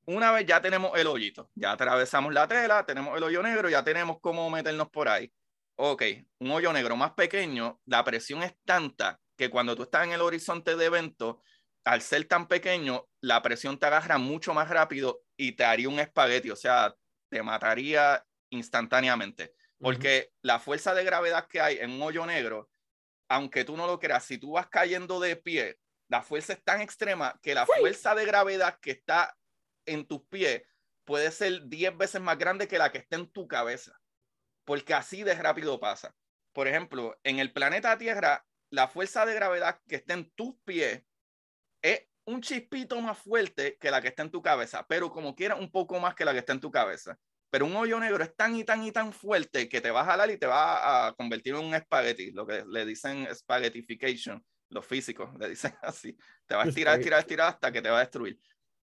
Una 0.06 0.32
vez 0.32 0.46
ya 0.46 0.62
tenemos 0.62 0.98
el 0.98 1.06
hoyito, 1.06 1.50
ya 1.54 1.72
atravesamos 1.72 2.32
la 2.32 2.48
tela, 2.48 2.86
tenemos 2.86 3.14
el 3.18 3.22
hoyo 3.22 3.42
negro, 3.42 3.68
ya 3.68 3.84
tenemos 3.84 4.16
cómo 4.22 4.48
meternos 4.48 4.88
por 4.88 5.08
ahí. 5.08 5.30
Ok, 5.76 6.02
un 6.38 6.50
hoyo 6.50 6.72
negro 6.72 6.96
más 6.96 7.12
pequeño, 7.12 7.78
la 7.84 8.02
presión 8.04 8.42
es 8.42 8.54
tanta 8.64 9.20
que 9.36 9.50
cuando 9.50 9.76
tú 9.76 9.82
estás 9.82 10.04
en 10.04 10.12
el 10.12 10.22
horizonte 10.22 10.76
de 10.76 10.86
evento, 10.86 11.42
al 11.84 12.00
ser 12.00 12.24
tan 12.24 12.48
pequeño, 12.48 13.06
la 13.20 13.42
presión 13.42 13.78
te 13.78 13.84
agarra 13.84 14.16
mucho 14.16 14.54
más 14.54 14.70
rápido 14.70 15.20
y 15.36 15.52
te 15.52 15.64
haría 15.64 15.90
un 15.90 16.00
espagueti, 16.00 16.50
o 16.50 16.56
sea, 16.56 16.94
te 17.30 17.42
mataría 17.42 18.24
instantáneamente. 18.50 19.52
Porque 19.78 20.30
la 20.42 20.58
fuerza 20.58 20.94
de 20.94 21.04
gravedad 21.04 21.46
que 21.48 21.60
hay 21.60 21.78
en 21.78 21.90
un 21.90 22.02
hoyo 22.02 22.24
negro, 22.24 22.69
aunque 23.30 23.64
tú 23.64 23.76
no 23.76 23.86
lo 23.86 23.98
creas, 24.00 24.24
si 24.24 24.38
tú 24.38 24.52
vas 24.52 24.68
cayendo 24.68 25.20
de 25.20 25.36
pie, 25.36 25.78
la 26.08 26.20
fuerza 26.20 26.52
es 26.52 26.64
tan 26.64 26.80
extrema 26.80 27.38
que 27.40 27.54
la 27.54 27.64
fuerza 27.64 28.14
de 28.16 28.26
gravedad 28.26 28.78
que 28.80 28.90
está 28.90 29.36
en 29.86 30.04
tus 30.04 30.22
pies 30.24 30.62
puede 31.04 31.30
ser 31.30 31.68
10 31.68 31.96
veces 31.96 32.20
más 32.20 32.36
grande 32.36 32.66
que 32.66 32.76
la 32.76 32.90
que 32.90 32.98
está 32.98 33.16
en 33.16 33.30
tu 33.30 33.46
cabeza. 33.46 33.96
Porque 34.64 34.94
así 34.94 35.22
de 35.22 35.34
rápido 35.34 35.78
pasa. 35.78 36.12
Por 36.52 36.66
ejemplo, 36.66 37.16
en 37.22 37.38
el 37.38 37.52
planeta 37.52 37.96
Tierra, 37.96 38.44
la 38.68 38.88
fuerza 38.88 39.24
de 39.24 39.34
gravedad 39.34 39.80
que 39.86 39.96
está 39.96 40.14
en 40.14 40.28
tus 40.32 40.56
pies 40.64 41.04
es 41.82 42.08
un 42.24 42.40
chispito 42.40 43.00
más 43.00 43.16
fuerte 43.16 43.78
que 43.78 43.92
la 43.92 44.02
que 44.02 44.08
está 44.08 44.22
en 44.22 44.32
tu 44.32 44.42
cabeza, 44.42 44.84
pero 44.88 45.12
como 45.12 45.36
quiera 45.36 45.54
un 45.54 45.70
poco 45.70 46.00
más 46.00 46.16
que 46.16 46.24
la 46.24 46.32
que 46.32 46.40
está 46.40 46.52
en 46.52 46.60
tu 46.60 46.72
cabeza. 46.72 47.16
Pero 47.50 47.66
un 47.66 47.74
hoyo 47.74 47.98
negro 47.98 48.22
es 48.22 48.34
tan 48.36 48.54
y 48.54 48.64
tan 48.64 48.84
y 48.84 48.92
tan 48.92 49.12
fuerte 49.12 49.68
que 49.68 49.80
te 49.80 49.90
va 49.90 50.02
a 50.02 50.04
jalar 50.04 50.30
y 50.30 50.38
te 50.38 50.46
va 50.46 51.08
a 51.08 51.12
convertir 51.14 51.54
en 51.54 51.64
un 51.66 51.74
espagueti, 51.74 52.30
lo 52.30 52.46
que 52.46 52.64
le 52.66 52.86
dicen 52.86 53.26
spaghettification, 53.34 54.44
los 54.68 54.86
físicos 54.86 55.30
le 55.38 55.48
dicen 55.48 55.74
así. 55.82 56.16
Te 56.46 56.54
va 56.54 56.62
a 56.62 56.66
estirar, 56.66 56.98
estirar, 56.98 57.20
estirar 57.20 57.48
hasta 57.48 57.72
que 57.72 57.82
te 57.82 57.90
va 57.90 57.98
a 57.98 58.00
destruir. 58.00 58.38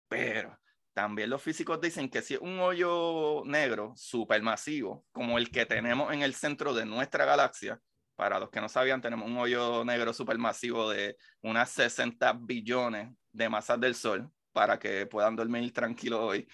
Pero 0.09 0.59
también 0.95 1.29
los 1.29 1.43
físicos 1.43 1.79
dicen 1.81 2.09
que 2.09 2.23
si 2.23 2.35
es 2.35 2.41
un 2.41 2.59
hoyo 2.59 3.43
negro 3.45 3.93
supermasivo, 3.97 5.05
como 5.13 5.37
el 5.37 5.51
que 5.51 5.67
tenemos 5.67 6.13
en 6.15 6.23
el 6.23 6.35
centro 6.35 6.73
de 6.73 6.87
nuestra 6.87 7.27
galaxia, 7.27 7.79
para 8.15 8.41
los 8.41 8.49
que 8.49 8.63
no 8.63 8.69
sabían, 8.71 9.03
tenemos 9.03 9.29
un 9.29 9.37
hoyo 9.37 9.85
negro 9.85 10.15
supermasivo 10.15 10.89
de 10.89 11.19
unas 11.43 11.69
60 11.71 12.33
billones 12.41 13.15
de 13.31 13.49
masas 13.51 13.79
del 13.79 13.95
Sol 13.95 14.31
para 14.57 14.79
que 14.79 15.05
puedan 15.05 15.37
dormir 15.37 15.71
tranquilos 15.71 16.19
hoy. 16.19 16.49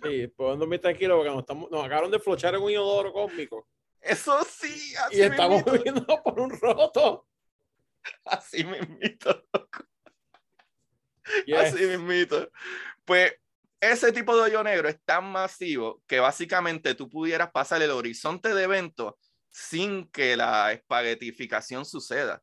Sí, 0.00 0.28
puedan 0.28 0.60
dormir 0.60 0.80
tranquilos 0.80 1.16
porque 1.16 1.30
nos, 1.30 1.40
estamos, 1.40 1.68
nos 1.72 1.84
acabaron 1.84 2.08
de 2.08 2.20
flochar 2.20 2.54
en 2.54 2.62
un 2.62 2.70
inodoro 2.70 3.12
cósmico. 3.12 3.68
Eso 4.00 4.44
sí, 4.44 4.94
así 4.94 5.16
Y 5.16 5.22
estamos 5.22 5.64
viviendo 5.72 6.06
por 6.22 6.38
un 6.38 6.50
roto. 6.50 7.26
Así 8.26 8.62
mismito, 8.62 9.44
loco. 9.52 9.84
Así 11.58 11.84
mismito. 11.84 12.48
Pues 13.04 13.34
ese 13.80 14.12
tipo 14.12 14.36
de 14.36 14.42
hoyo 14.42 14.62
negro 14.62 14.88
es 14.88 15.02
tan 15.04 15.24
masivo 15.24 16.00
que 16.06 16.20
básicamente 16.20 16.94
tú 16.94 17.10
pudieras 17.10 17.50
pasar 17.50 17.82
el 17.82 17.90
horizonte 17.90 18.54
de 18.54 18.62
eventos 18.62 19.14
sin 19.50 20.08
que 20.12 20.36
la 20.36 20.70
espaguetificación 20.70 21.84
suceda. 21.84 22.40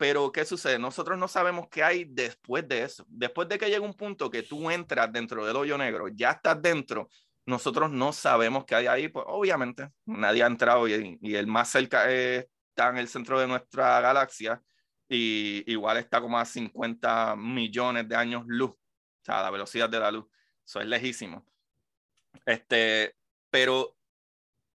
Pero, 0.00 0.32
¿qué 0.32 0.46
sucede? 0.46 0.78
Nosotros 0.78 1.18
no 1.18 1.28
sabemos 1.28 1.68
qué 1.70 1.82
hay 1.84 2.06
después 2.06 2.66
de 2.66 2.84
eso. 2.84 3.04
Después 3.06 3.50
de 3.50 3.58
que 3.58 3.66
llegue 3.66 3.80
un 3.80 3.92
punto 3.92 4.30
que 4.30 4.42
tú 4.42 4.70
entras 4.70 5.12
dentro 5.12 5.44
del 5.44 5.54
hoyo 5.54 5.76
negro, 5.76 6.08
ya 6.08 6.30
estás 6.30 6.62
dentro, 6.62 7.10
nosotros 7.44 7.90
no 7.90 8.10
sabemos 8.14 8.64
qué 8.64 8.76
hay 8.76 8.86
ahí. 8.86 9.08
Pues 9.08 9.26
obviamente 9.28 9.90
nadie 10.06 10.42
ha 10.42 10.46
entrado 10.46 10.88
y, 10.88 11.18
el 11.36 11.46
más 11.46 11.68
cerca 11.68 12.10
está 12.10 12.88
en 12.88 12.96
el 12.96 13.08
centro 13.08 13.38
de 13.38 13.46
nuestra 13.46 14.00
galaxia 14.00 14.62
y 15.06 15.70
igual 15.70 15.98
está 15.98 16.18
como 16.22 16.38
a 16.38 16.46
50 16.46 17.36
millones 17.36 18.08
de 18.08 18.16
años 18.16 18.44
luz, 18.46 18.70
o 18.70 18.78
sea, 19.22 19.42
la 19.42 19.50
velocidad 19.50 19.90
de 19.90 20.00
la 20.00 20.10
luz. 20.10 20.24
Eso 20.64 20.80
es 20.80 20.86
lejísimo. 20.86 21.44
Este, 22.46 23.16
pero 23.50 23.98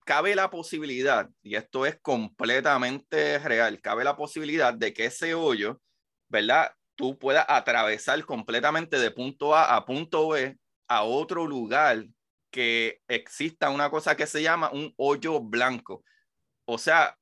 cabe 0.06 0.36
la 0.36 0.50
posibilidad, 0.50 1.30
y 1.42 1.56
esto 1.56 1.86
es 1.86 2.00
completamente 2.02 3.40
real, 3.40 3.82
cabe 3.82 4.04
la 4.04 4.16
posibilidad 4.16 4.74
de 4.74 4.94
que 4.94 5.06
ese 5.06 5.34
hoyo, 5.34 5.82
¿verdad? 6.30 6.72
Tú 6.96 7.18
puedas 7.18 7.46
atravesar 7.48 8.24
completamente 8.26 9.00
de 9.00 9.12
punto 9.12 9.56
A 9.56 9.76
a 9.76 9.86
punto 9.86 10.30
B 10.30 10.58
a 10.88 11.04
otro 11.04 11.48
lugar 11.48 12.06
que 12.52 13.00
exista 13.08 13.70
una 13.70 13.90
cosa 13.90 14.16
que 14.16 14.28
se 14.28 14.42
llama 14.42 14.70
un 14.72 14.94
hoyo 14.98 15.40
blanco. 15.40 16.04
O 16.66 16.78
sea, 16.78 17.18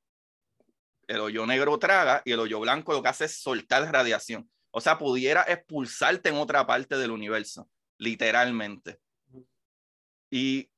el 1.06 1.20
hoyo 1.20 1.46
negro 1.46 1.78
traga 1.78 2.22
y 2.24 2.32
el 2.32 2.40
hoyo 2.40 2.60
blanco 2.60 2.92
lo 2.92 3.02
que 3.02 3.08
hace 3.08 3.26
es 3.26 3.40
soltar 3.40 3.90
radiación. 3.92 4.50
O 4.72 4.80
sea, 4.80 4.98
pudiera 4.98 5.42
expulsarte 5.42 6.28
en 6.28 6.36
otra 6.36 6.66
parte 6.66 6.96
del 6.96 7.10
universo, 7.10 7.68
literalmente. 7.98 8.98
Y 10.30 10.70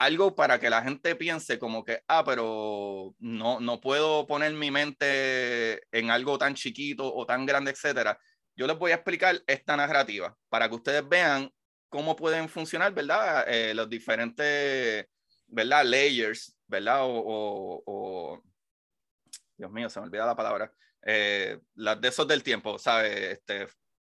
algo 0.00 0.34
para 0.34 0.58
que 0.58 0.70
la 0.70 0.82
gente 0.82 1.14
piense 1.14 1.58
como 1.58 1.84
que, 1.84 2.02
ah, 2.08 2.24
pero 2.24 3.14
no, 3.18 3.60
no 3.60 3.80
puedo 3.82 4.26
poner 4.26 4.54
mi 4.54 4.70
mente 4.70 5.82
en 5.92 6.10
algo 6.10 6.38
tan 6.38 6.54
chiquito 6.54 7.14
o 7.14 7.26
tan 7.26 7.44
grande, 7.44 7.70
etcétera. 7.72 8.18
Yo 8.56 8.66
les 8.66 8.78
voy 8.78 8.92
a 8.92 8.94
explicar 8.94 9.42
esta 9.46 9.76
narrativa 9.76 10.34
para 10.48 10.70
que 10.70 10.74
ustedes 10.76 11.06
vean 11.06 11.52
cómo 11.90 12.16
pueden 12.16 12.48
funcionar, 12.48 12.94
¿verdad? 12.94 13.44
Eh, 13.46 13.74
los 13.74 13.90
diferentes, 13.90 15.06
¿verdad? 15.48 15.84
Layers, 15.84 16.56
¿verdad? 16.66 17.02
O, 17.02 17.82
o, 17.84 18.42
Dios 19.54 19.70
mío, 19.70 19.90
se 19.90 20.00
me 20.00 20.06
olvida 20.06 20.24
la 20.24 20.36
palabra. 20.36 20.72
Eh, 21.04 21.60
las 21.74 22.00
de 22.00 22.08
esos 22.08 22.26
del 22.26 22.42
tiempo, 22.42 22.78
¿sabes? 22.78 23.32
Este, 23.32 23.68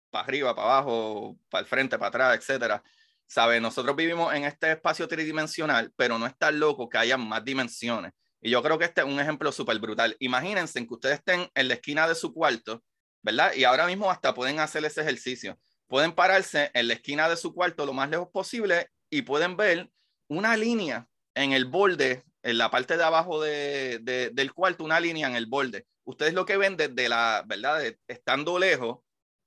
para 0.09 0.25
arriba, 0.25 0.55
para 0.55 0.67
abajo, 0.67 1.37
para 1.47 1.61
el 1.61 1.67
frente, 1.67 1.99
para 1.99 2.09
atrás, 2.09 2.37
etcétera. 2.37 2.83
¿Sabes? 3.27 3.61
Nosotros 3.61 3.95
vivimos 3.95 4.33
en 4.33 4.45
este 4.45 4.71
espacio 4.71 5.07
tridimensional, 5.07 5.91
pero 5.95 6.19
no 6.19 6.27
es 6.27 6.37
tan 6.37 6.59
loco 6.59 6.89
que 6.89 6.97
haya 6.97 7.17
más 7.17 7.43
dimensiones. 7.43 8.13
Y 8.41 8.51
yo 8.51 8.61
creo 8.61 8.77
que 8.77 8.85
este 8.85 9.01
es 9.01 9.07
un 9.07 9.19
ejemplo 9.19 9.51
súper 9.51 9.79
brutal. 9.79 10.15
Imagínense 10.19 10.85
que 10.85 10.93
ustedes 10.93 11.15
estén 11.15 11.49
en 11.55 11.67
la 11.67 11.73
esquina 11.73 12.07
de 12.07 12.15
su 12.15 12.33
cuarto, 12.33 12.83
¿verdad? 13.23 13.53
Y 13.55 13.63
ahora 13.63 13.87
mismo 13.87 14.11
hasta 14.11 14.33
pueden 14.35 14.59
hacer 14.59 14.85
ese 14.85 15.01
ejercicio. 15.01 15.57
Pueden 15.87 16.13
pararse 16.13 16.69
en 16.73 16.87
la 16.87 16.93
esquina 16.93 17.27
de 17.27 17.37
su 17.37 17.53
cuarto 17.53 17.85
lo 17.85 17.93
más 17.93 18.09
lejos 18.09 18.29
posible 18.31 18.89
y 19.09 19.23
pueden 19.23 19.57
ver 19.57 19.89
una 20.27 20.55
línea 20.55 21.07
en 21.33 21.53
el 21.53 21.65
borde, 21.65 22.23
en 22.43 22.57
la 22.59 22.69
parte 22.69 22.97
de 22.97 23.03
abajo 23.03 23.41
de, 23.41 23.99
del 24.33 24.53
cuarto, 24.53 24.83
una 24.83 24.99
línea 24.99 25.27
en 25.27 25.35
el 25.35 25.47
borde. 25.47 25.87
Ustedes 26.03 26.33
lo 26.33 26.45
que 26.45 26.57
ven 26.57 26.77
desde 26.77 27.09
la, 27.09 27.43
¿verdad? 27.47 27.83
estando 28.07 28.59
lejos, 28.59 28.99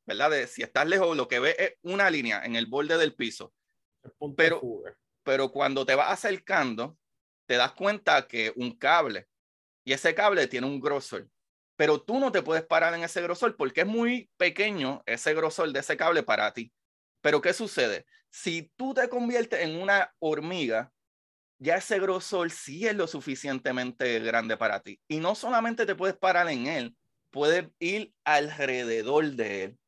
¿verdad? 0.06 0.32
Si 0.48 0.62
estás 0.62 0.88
lejos, 0.88 1.16
lo 1.16 1.28
que 1.28 1.38
ve 1.38 1.54
es 1.58 1.74
una 1.82 2.10
línea 2.10 2.44
en 2.44 2.56
el 2.56 2.66
borde 2.66 2.98
del 2.98 3.14
piso 3.14 3.52
pero, 4.36 4.60
pero 5.22 5.50
cuando 5.50 5.84
te 5.84 5.94
vas 5.94 6.12
acercando, 6.12 6.98
te 7.46 7.56
das 7.56 7.72
cuenta 7.72 8.26
que 8.26 8.52
un 8.56 8.76
cable, 8.76 9.28
y 9.84 9.92
ese 9.92 10.14
cable 10.14 10.46
tiene 10.46 10.66
un 10.66 10.80
grosor, 10.80 11.28
pero 11.76 12.02
tú 12.02 12.18
no 12.18 12.32
te 12.32 12.42
puedes 12.42 12.66
parar 12.66 12.92
en 12.94 13.04
ese 13.04 13.22
grosor 13.22 13.56
porque 13.56 13.82
es 13.82 13.86
muy 13.86 14.30
pequeño 14.36 15.02
ese 15.06 15.32
grosor 15.32 15.72
de 15.72 15.80
ese 15.80 15.96
cable 15.96 16.22
para 16.22 16.52
ti. 16.52 16.72
Pero 17.20 17.40
¿qué 17.40 17.52
sucede? 17.52 18.04
Si 18.30 18.72
tú 18.76 18.94
te 18.94 19.08
conviertes 19.08 19.60
en 19.60 19.80
una 19.80 20.12
hormiga, 20.18 20.92
ya 21.58 21.76
ese 21.76 21.98
grosor 21.98 22.50
sí 22.50 22.86
es 22.86 22.94
lo 22.94 23.06
suficientemente 23.06 24.18
grande 24.20 24.56
para 24.56 24.80
ti. 24.80 25.00
Y 25.08 25.18
no 25.18 25.34
solamente 25.34 25.86
te 25.86 25.94
puedes 25.94 26.16
parar 26.16 26.48
en 26.48 26.66
él, 26.66 26.96
puedes 27.30 27.68
ir 27.78 28.12
alrededor 28.24 29.24
de 29.32 29.64
él. 29.64 29.78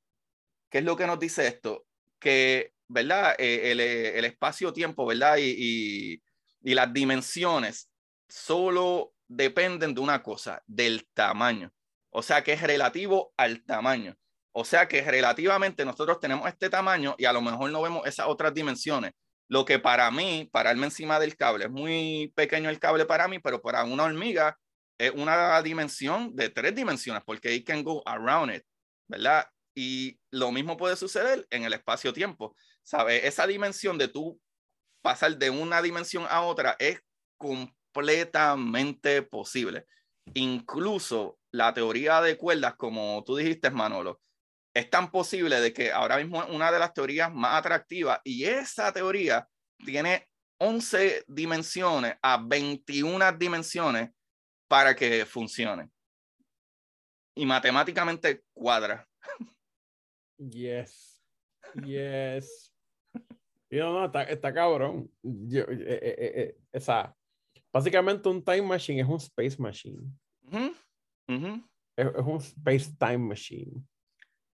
¿Qué 0.71 0.79
es 0.79 0.85
lo 0.85 0.97
que 0.97 1.07
nos 1.07 1.19
dice 1.19 1.47
esto? 1.47 1.87
Que 2.21 2.73
¿verdad? 2.91 3.37
Eh, 3.39 3.73
eh, 3.73 4.19
el, 4.19 4.25
espacio-tiempo, 4.25 5.07
¿verdad? 5.07 5.37
Y, 5.39 6.21
las 6.63 6.93
dimensiones 6.93 7.89
solo 8.29 9.15
dependen 9.29 9.95
de 9.95 10.01
una 10.01 10.23
cosa, 10.23 10.63
del 10.67 11.09
tamaño. 11.15 11.73
O 12.11 12.23
sea 12.23 12.43
que 12.43 12.53
es 12.53 12.63
relativo 12.63 13.33
al 13.37 13.65
tamaño. 13.65 14.17
O 14.53 14.65
sea 14.65 14.89
que 14.89 15.03
relativamente 15.03 15.85
nosotros 15.85 16.19
tenemos 16.21 16.49
este 16.49 16.69
tamaño 16.69 17.15
y 17.17 17.25
a 17.25 17.33
lo 17.33 17.41
mejor 17.41 17.71
no 17.71 17.81
vemos 17.81 18.07
esas 18.07 18.27
otras 18.27 18.53
dimensiones. 18.53 19.13
Lo 19.49 19.65
que 19.65 19.79
para 19.79 20.11
mí, 20.11 20.49
pararme 20.53 20.87
encima 20.87 21.19
del 21.21 21.37
cable, 21.37 21.67
es 21.67 21.71
muy 21.71 22.33
pequeño 22.35 22.69
el 22.69 22.81
cable 22.81 23.07
para 23.07 23.29
mí, 23.29 23.39
pero 23.39 23.63
para 23.63 23.85
una 23.85 24.05
hormiga 24.05 24.59
es 24.99 25.13
una 25.13 25.63
dimensión 25.63 26.35
de 26.35 26.51
tres 26.51 26.75
dimensiones, 26.75 27.23
porque 27.25 27.55
it 27.55 27.67
can 27.67 27.83
go 27.85 28.03
around 28.05 28.53
it, 28.55 28.65
¿verdad? 29.09 29.47
Y 29.75 30.19
lo 30.31 30.51
mismo 30.53 30.77
puede 30.77 30.97
suceder 30.97 31.47
en 31.51 31.65
el 31.65 31.73
espacio-tiempo. 31.73 32.55
¿Sabes? 32.83 33.25
Esa 33.25 33.47
dimensión 33.47 33.99
de 33.99 34.09
tú 34.09 34.41
pasar 35.03 35.37
de 35.37 35.51
una 35.51 35.83
dimensión 35.83 36.27
a 36.29 36.43
otra 36.43 36.77
es 36.79 37.01
completamente 37.39 39.23
posible. 39.23 39.87
Incluso 40.35 41.39
la 41.53 41.73
teoría 41.73 42.21
de 42.21 42.37
cuerdas, 42.37 42.75
como 42.77 43.23
tú 43.25 43.37
dijiste, 43.37 43.71
Manolo, 43.71 44.21
es 44.75 44.89
tan 44.89 45.11
posible 45.11 45.61
de 45.61 45.73
que 45.73 45.91
ahora 45.91 46.17
mismo 46.19 46.43
es 46.43 46.51
una 46.51 46.71
de 46.71 46.79
las 46.79 46.95
teorías 46.95 47.33
más 47.33 47.59
atractivas 47.59 48.21
y 48.23 48.45
esa 48.45 48.93
teoría 48.93 49.49
tiene 49.85 50.29
11 50.59 51.25
dimensiones 51.27 52.15
a 52.23 52.37
21 52.37 53.33
dimensiones 53.33 54.11
para 54.69 54.95
que 54.95 55.25
funcione. 55.27 55.91
Y 57.35 57.47
matemáticamente 57.47 58.45
cuadra. 58.53 59.09
Yes. 60.39 61.21
Yes. 61.85 62.70
Y 63.71 63.77
no, 63.77 63.93
no, 63.93 64.05
está, 64.05 64.25
está 64.25 64.53
cabrón. 64.53 65.11
Yo, 65.23 65.61
eh, 65.63 65.67
eh, 65.71 66.33
eh, 66.35 66.57
esa, 66.73 67.17
básicamente 67.73 68.29
un 68.29 68.43
time 68.43 68.63
machine 68.63 69.01
es 69.01 69.07
un 69.07 69.17
space 69.17 69.57
machine. 69.59 70.13
Es, 71.97 72.07
es 72.07 72.25
un 72.25 72.37
space-time 72.39 73.19
machine. 73.19 73.85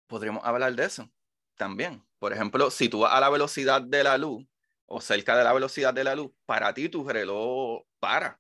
Podríamos 0.07 0.43
hablar 0.43 0.76
de 0.76 0.84
eso 0.84 1.09
también. 1.55 2.03
Por 2.20 2.34
ejemplo, 2.34 2.70
si 2.70 2.89
tú 2.89 2.99
vas 2.99 3.13
a 3.13 3.22
la 3.22 3.30
velocidad 3.30 3.82
de 3.82 4.03
la 4.03 4.18
luz 4.18 4.45
o 4.86 4.99
cerca 4.99 5.38
de 5.38 5.43
la 5.43 5.53
velocidad 5.53 5.93
de 5.93 6.03
la 6.03 6.16
luz, 6.16 6.32
para 6.45 6.74
ti 6.74 6.89
tu 6.89 7.07
reloj 7.07 7.84
para. 7.99 8.39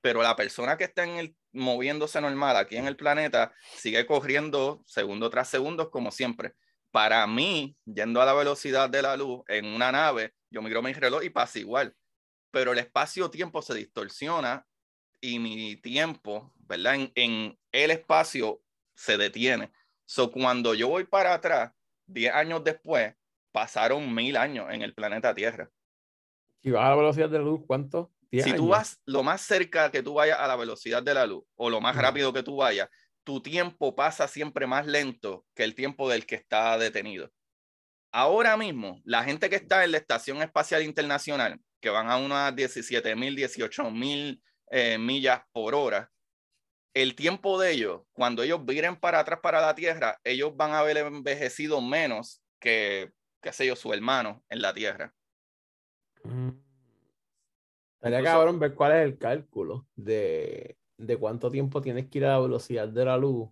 Pero 0.00 0.22
la 0.22 0.34
persona 0.34 0.78
que 0.78 0.84
está 0.84 1.04
en 1.04 1.16
el, 1.16 1.36
moviéndose 1.52 2.20
normal 2.20 2.56
aquí 2.56 2.76
en 2.76 2.86
el 2.86 2.96
planeta 2.96 3.52
sigue 3.76 4.06
corriendo 4.06 4.82
segundo 4.86 5.28
tras 5.28 5.48
segundo 5.48 5.90
como 5.90 6.10
siempre. 6.10 6.54
Para 6.96 7.26
mí, 7.26 7.76
yendo 7.84 8.22
a 8.22 8.24
la 8.24 8.32
velocidad 8.32 8.88
de 8.88 9.02
la 9.02 9.18
luz 9.18 9.42
en 9.48 9.66
una 9.66 9.92
nave, 9.92 10.32
yo 10.50 10.62
miro 10.62 10.80
mi 10.80 10.94
reloj 10.94 11.22
y 11.22 11.28
pasa 11.28 11.58
igual. 11.58 11.94
Pero 12.50 12.72
el 12.72 12.78
espacio-tiempo 12.78 13.60
se 13.60 13.74
distorsiona 13.74 14.66
y 15.20 15.38
mi 15.38 15.76
tiempo, 15.76 16.54
¿verdad? 16.56 16.94
En, 16.94 17.12
en 17.14 17.58
el 17.70 17.90
espacio 17.90 18.62
se 18.94 19.18
detiene. 19.18 19.70
So, 20.06 20.30
cuando 20.30 20.72
yo 20.72 20.88
voy 20.88 21.04
para 21.04 21.34
atrás, 21.34 21.72
10 22.06 22.32
años 22.32 22.64
después, 22.64 23.14
pasaron 23.52 24.14
mil 24.14 24.34
años 24.34 24.68
en 24.70 24.80
el 24.80 24.94
planeta 24.94 25.34
Tierra. 25.34 25.68
Si 26.62 26.70
vas 26.70 26.84
a 26.86 26.88
la 26.88 26.96
velocidad 26.96 27.28
de 27.28 27.38
la 27.38 27.44
luz, 27.44 27.60
¿cuánto? 27.66 28.10
Si 28.30 28.38
10 28.38 28.56
tú 28.56 28.68
vas 28.68 29.02
lo 29.04 29.22
más 29.22 29.42
cerca 29.42 29.90
que 29.90 30.02
tú 30.02 30.14
vayas 30.14 30.38
a 30.38 30.46
la 30.46 30.56
velocidad 30.56 31.02
de 31.02 31.12
la 31.12 31.26
luz 31.26 31.44
o 31.56 31.68
lo 31.68 31.78
más 31.82 31.94
rápido 31.94 32.32
que 32.32 32.42
tú 32.42 32.56
vayas, 32.56 32.88
tu 33.26 33.42
tiempo 33.42 33.96
pasa 33.96 34.28
siempre 34.28 34.68
más 34.68 34.86
lento 34.86 35.44
que 35.52 35.64
el 35.64 35.74
tiempo 35.74 36.08
del 36.08 36.26
que 36.26 36.36
está 36.36 36.78
detenido. 36.78 37.28
Ahora 38.12 38.56
mismo, 38.56 39.00
la 39.04 39.24
gente 39.24 39.50
que 39.50 39.56
está 39.56 39.84
en 39.84 39.90
la 39.90 39.98
Estación 39.98 40.40
Espacial 40.42 40.84
Internacional, 40.84 41.60
que 41.80 41.90
van 41.90 42.08
a 42.08 42.18
unas 42.18 42.54
17 42.54 43.16
mil, 43.16 43.34
18 43.34 43.90
mil 43.90 44.40
eh, 44.70 44.96
millas 44.96 45.40
por 45.52 45.74
hora, 45.74 46.08
el 46.94 47.16
tiempo 47.16 47.60
de 47.60 47.72
ellos, 47.72 48.02
cuando 48.12 48.44
ellos 48.44 48.64
viren 48.64 48.94
para 48.94 49.18
atrás 49.18 49.40
para 49.42 49.60
la 49.60 49.74
Tierra, 49.74 50.20
ellos 50.22 50.56
van 50.56 50.70
a 50.70 50.78
haber 50.78 50.98
envejecido 50.98 51.80
menos 51.80 52.44
que, 52.60 53.10
qué 53.42 53.52
sé 53.52 53.66
yo, 53.66 53.74
su 53.74 53.92
hermano 53.92 54.44
en 54.48 54.62
la 54.62 54.72
Tierra. 54.72 55.12
Mm. 56.22 56.50
Estaría 57.96 58.22
cabrón 58.22 58.60
ver 58.60 58.72
cuál 58.74 58.92
es 58.92 59.04
el 59.04 59.18
cálculo 59.18 59.88
de, 59.96 60.78
de 60.98 61.16
cuánto 61.16 61.50
tiempo 61.50 61.80
tienes 61.80 62.08
que 62.08 62.18
ir 62.18 62.26
a 62.26 62.30
la 62.32 62.40
velocidad 62.40 62.88
de 62.88 63.04
la 63.04 63.16
luz 63.16 63.48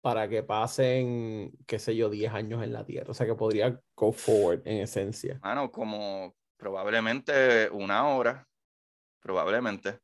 para 0.00 0.28
que 0.28 0.42
pasen, 0.42 1.52
qué 1.66 1.78
sé 1.78 1.96
yo, 1.96 2.08
10 2.08 2.32
años 2.32 2.62
en 2.62 2.72
la 2.72 2.84
Tierra. 2.84 3.10
O 3.10 3.14
sea 3.14 3.26
que 3.26 3.34
podría 3.34 3.80
go 3.96 4.12
forward 4.12 4.62
en 4.64 4.82
esencia. 4.82 5.40
Mano, 5.42 5.70
como 5.72 6.36
probablemente 6.56 7.68
una 7.70 8.06
hora, 8.08 8.46
probablemente. 9.20 9.98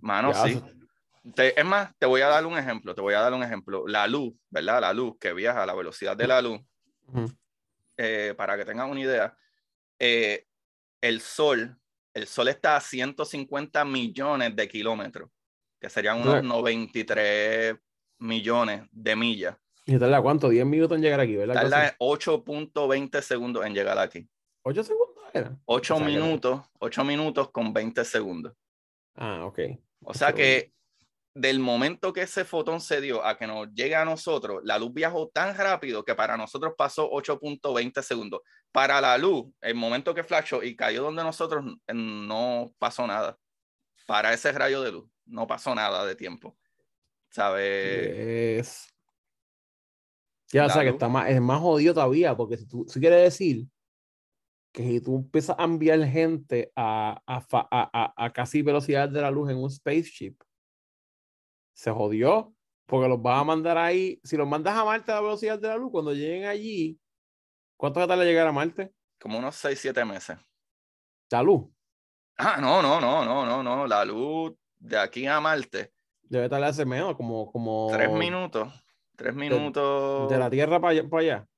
Mano, 0.00 0.32
Ya, 0.32 0.48
sí. 0.48 0.62
Te- 1.34 1.58
es 1.58 1.64
más, 1.64 1.90
te 1.98 2.06
voy 2.06 2.20
a 2.20 2.28
dar 2.28 2.44
un 2.44 2.56
ejemplo, 2.58 2.94
te 2.94 3.00
voy 3.00 3.14
a 3.14 3.20
dar 3.20 3.32
un 3.32 3.42
ejemplo. 3.42 3.88
La 3.88 4.06
luz, 4.06 4.34
¿verdad? 4.50 4.82
La 4.82 4.92
luz 4.92 5.16
que 5.18 5.32
viaja 5.32 5.62
a 5.62 5.66
la 5.66 5.74
velocidad 5.74 6.16
de 6.16 6.26
la 6.28 6.42
luz, 6.42 6.60
eh, 7.96 8.34
para 8.36 8.56
que 8.56 8.64
tengan 8.64 8.90
una 8.90 9.00
idea, 9.00 9.36
eh, 9.98 10.46
el 11.00 11.20
sol, 11.20 11.80
el 12.14 12.26
sol 12.26 12.48
está 12.48 12.76
a 12.76 12.80
150 12.80 13.84
millones 13.84 14.54
de 14.56 14.68
kilómetros, 14.68 15.28
que 15.80 15.90
serían 15.90 16.16
unos 16.16 16.36
Entonces- 16.36 16.48
93 16.48 17.76
millones 18.20 18.82
de 18.90 19.16
millas. 19.16 19.56
¿Y 19.86 19.98
tarda 19.98 20.22
cuánto? 20.22 20.48
10 20.48 20.64
minutos 20.64 20.96
en 20.96 21.02
llegar 21.02 21.20
aquí, 21.20 21.36
¿verdad? 21.36 21.54
Tarda 21.54 21.82
así. 21.88 21.94
8.20 21.98 23.20
segundos 23.20 23.66
en 23.66 23.74
llegar 23.74 23.98
aquí. 23.98 24.26
¿Ocho 24.62 24.82
segundos 24.82 25.22
era? 25.34 25.58
8 25.66 25.94
O 25.94 25.98
sea, 25.98 26.06
minutos, 26.06 26.62
8 26.78 27.04
minutos 27.04 27.50
con 27.50 27.72
20 27.74 28.02
segundos. 28.04 28.54
Ah, 29.14 29.44
ok. 29.44 29.58
O 30.04 30.14
sea 30.14 30.32
que 30.32 30.72
del 31.34 31.58
momento 31.58 32.12
que 32.12 32.22
ese 32.22 32.44
fotón 32.44 32.80
se 32.80 33.00
dio 33.00 33.24
a 33.24 33.36
que 33.36 33.46
nos 33.46 33.68
llegue 33.74 33.96
a 33.96 34.04
nosotros, 34.04 34.60
la 34.64 34.78
luz 34.78 34.92
viajó 34.94 35.28
tan 35.28 35.56
rápido 35.56 36.04
que 36.04 36.14
para 36.14 36.36
nosotros 36.36 36.74
pasó 36.78 37.10
8.20 37.10 38.02
segundos. 38.02 38.40
Para 38.70 39.00
la 39.00 39.18
luz, 39.18 39.46
el 39.60 39.74
momento 39.74 40.14
que 40.14 40.22
flashó 40.22 40.62
y 40.62 40.76
cayó 40.76 41.02
donde 41.02 41.24
nosotros, 41.24 41.64
eh, 41.88 41.92
no 41.94 42.72
pasó 42.78 43.06
nada. 43.06 43.36
Para 44.06 44.32
ese 44.32 44.52
rayo 44.52 44.80
de 44.82 44.92
luz, 44.92 45.10
no 45.26 45.46
pasó 45.46 45.74
nada 45.74 46.04
de 46.06 46.14
tiempo. 46.14 46.56
¿Sabes? 47.30 48.12
Es... 48.16 48.94
Ya, 50.52 50.66
o 50.66 50.70
sea 50.70 50.82
que 50.82 50.90
está 50.90 51.08
más, 51.08 51.28
es 51.30 51.40
más 51.40 51.60
jodido 51.60 51.94
todavía, 51.94 52.36
porque 52.36 52.56
si 52.56 52.66
tú 52.68 52.84
si 52.88 53.00
quiere 53.00 53.16
decir 53.16 53.66
que 54.72 54.84
si 54.84 55.00
tú 55.00 55.16
empiezas 55.16 55.56
a 55.58 55.64
enviar 55.64 56.00
gente 56.04 56.70
a, 56.76 57.20
a, 57.26 57.44
a- 57.50 58.14
a 58.24 58.32
casi 58.32 58.62
velocidad 58.62 59.08
de 59.08 59.20
la 59.20 59.32
luz 59.32 59.50
en 59.50 59.56
un 59.56 59.68
spaceship, 59.70 60.36
se 61.74 61.90
jodió, 61.90 62.54
porque 62.86 63.08
los 63.08 63.20
vas 63.20 63.40
a 63.40 63.44
mandar 63.44 63.76
ahí, 63.76 64.20
si 64.24 64.36
los 64.36 64.48
mandas 64.48 64.76
a 64.76 64.84
Marte 64.84 65.12
a 65.12 65.16
la 65.16 65.20
velocidad 65.20 65.58
de 65.58 65.68
la 65.68 65.76
luz, 65.76 65.90
cuando 65.92 66.12
lleguen 66.12 66.46
allí, 66.46 66.98
¿cuánto 67.76 68.00
va 68.00 68.04
a 68.04 68.08
tardar 68.08 68.26
llegar 68.26 68.46
a 68.46 68.52
Marte? 68.52 68.94
Como 69.20 69.38
unos 69.38 69.54
6, 69.56 69.78
7 69.78 70.04
meses. 70.04 70.38
La 71.30 71.42
luz. 71.42 71.64
Ah, 72.36 72.58
no, 72.60 72.80
no, 72.80 73.00
no, 73.00 73.24
no, 73.24 73.44
no, 73.44 73.62
no. 73.62 73.86
La 73.86 74.04
luz 74.04 74.54
de 74.78 74.98
aquí 74.98 75.26
a 75.26 75.40
Marte, 75.40 75.92
Debe 76.22 76.48
tardarse 76.48 76.84
menos, 76.84 77.16
como, 77.16 77.50
como 77.52 77.88
tres 77.92 78.10
minutos. 78.10 78.72
Tres 79.14 79.34
minutos. 79.34 80.28
de 80.30 80.38
la 80.38 80.50
Tierra 80.50 80.80
para 80.80 80.90
allá. 80.92 81.08
para 81.08 81.22
allá. 81.22 81.48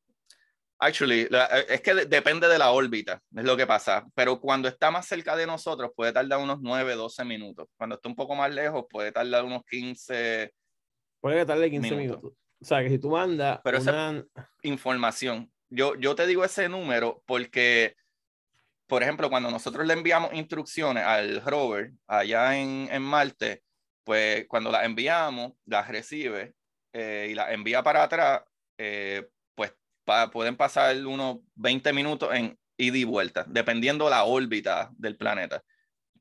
Actually, 0.78 1.26
la- 1.30 1.46
eh, 1.58 1.66
es 1.70 1.80
que 1.80 1.94
de- 1.94 2.04
depende 2.06 2.48
de 2.48 2.58
la 2.58 2.70
órbita, 2.70 3.22
es 3.34 3.44
lo 3.44 3.56
que 3.56 3.66
pasa. 3.66 4.04
Pero 4.14 4.38
cuando 4.40 4.68
está 4.68 4.90
más 4.90 5.06
cerca 5.06 5.34
de 5.34 5.46
nosotros, 5.46 5.90
puede 5.96 6.12
tardar 6.12 6.38
unos 6.38 6.58
9, 6.60 6.94
12 6.94 7.24
minutos. 7.24 7.68
Cuando 7.78 7.96
está 7.96 8.08
un 8.08 8.14
poco 8.16 8.34
más 8.34 8.52
lejos, 8.52 8.84
puede 8.90 9.10
tardar 9.12 9.44
unos 9.44 9.62
15. 9.64 10.52
Puede 11.20 11.38
que 11.40 11.46
tarde 11.46 11.70
15 11.70 11.90
Minutos. 11.96 12.22
minutos. 12.22 12.38
O 12.60 12.64
sea 12.64 12.82
que 12.82 12.90
si 12.90 12.98
tú 12.98 13.10
mandas 13.10 13.60
Pero 13.64 13.80
una... 13.80 14.24
información. 14.62 15.50
Yo, 15.70 15.94
yo 15.96 16.14
te 16.14 16.26
digo 16.26 16.44
ese 16.44 16.68
número 16.68 17.22
porque, 17.26 17.96
por 18.86 19.02
ejemplo, 19.02 19.28
cuando 19.30 19.50
nosotros 19.50 19.86
le 19.86 19.94
enviamos 19.94 20.32
instrucciones 20.34 21.04
al 21.04 21.42
rover 21.44 21.92
allá 22.06 22.56
en, 22.58 22.88
en 22.90 23.02
Marte, 23.02 23.62
pues 24.04 24.46
cuando 24.46 24.70
las 24.70 24.84
enviamos, 24.84 25.52
las 25.64 25.88
recibe 25.88 26.54
eh, 26.92 27.28
y 27.30 27.34
las 27.34 27.50
envía 27.50 27.82
para 27.82 28.04
atrás, 28.04 28.42
eh, 28.78 29.26
pa- 30.06 30.30
pueden 30.30 30.56
pasar 30.56 30.96
unos 31.06 31.40
20 31.56 31.92
minutos 31.92 32.34
en 32.34 32.58
ida 32.78 32.98
y 32.98 33.04
vuelta, 33.04 33.44
dependiendo 33.48 34.10
la 34.10 34.24
órbita 34.24 34.90
del 34.96 35.18
planeta. 35.18 35.62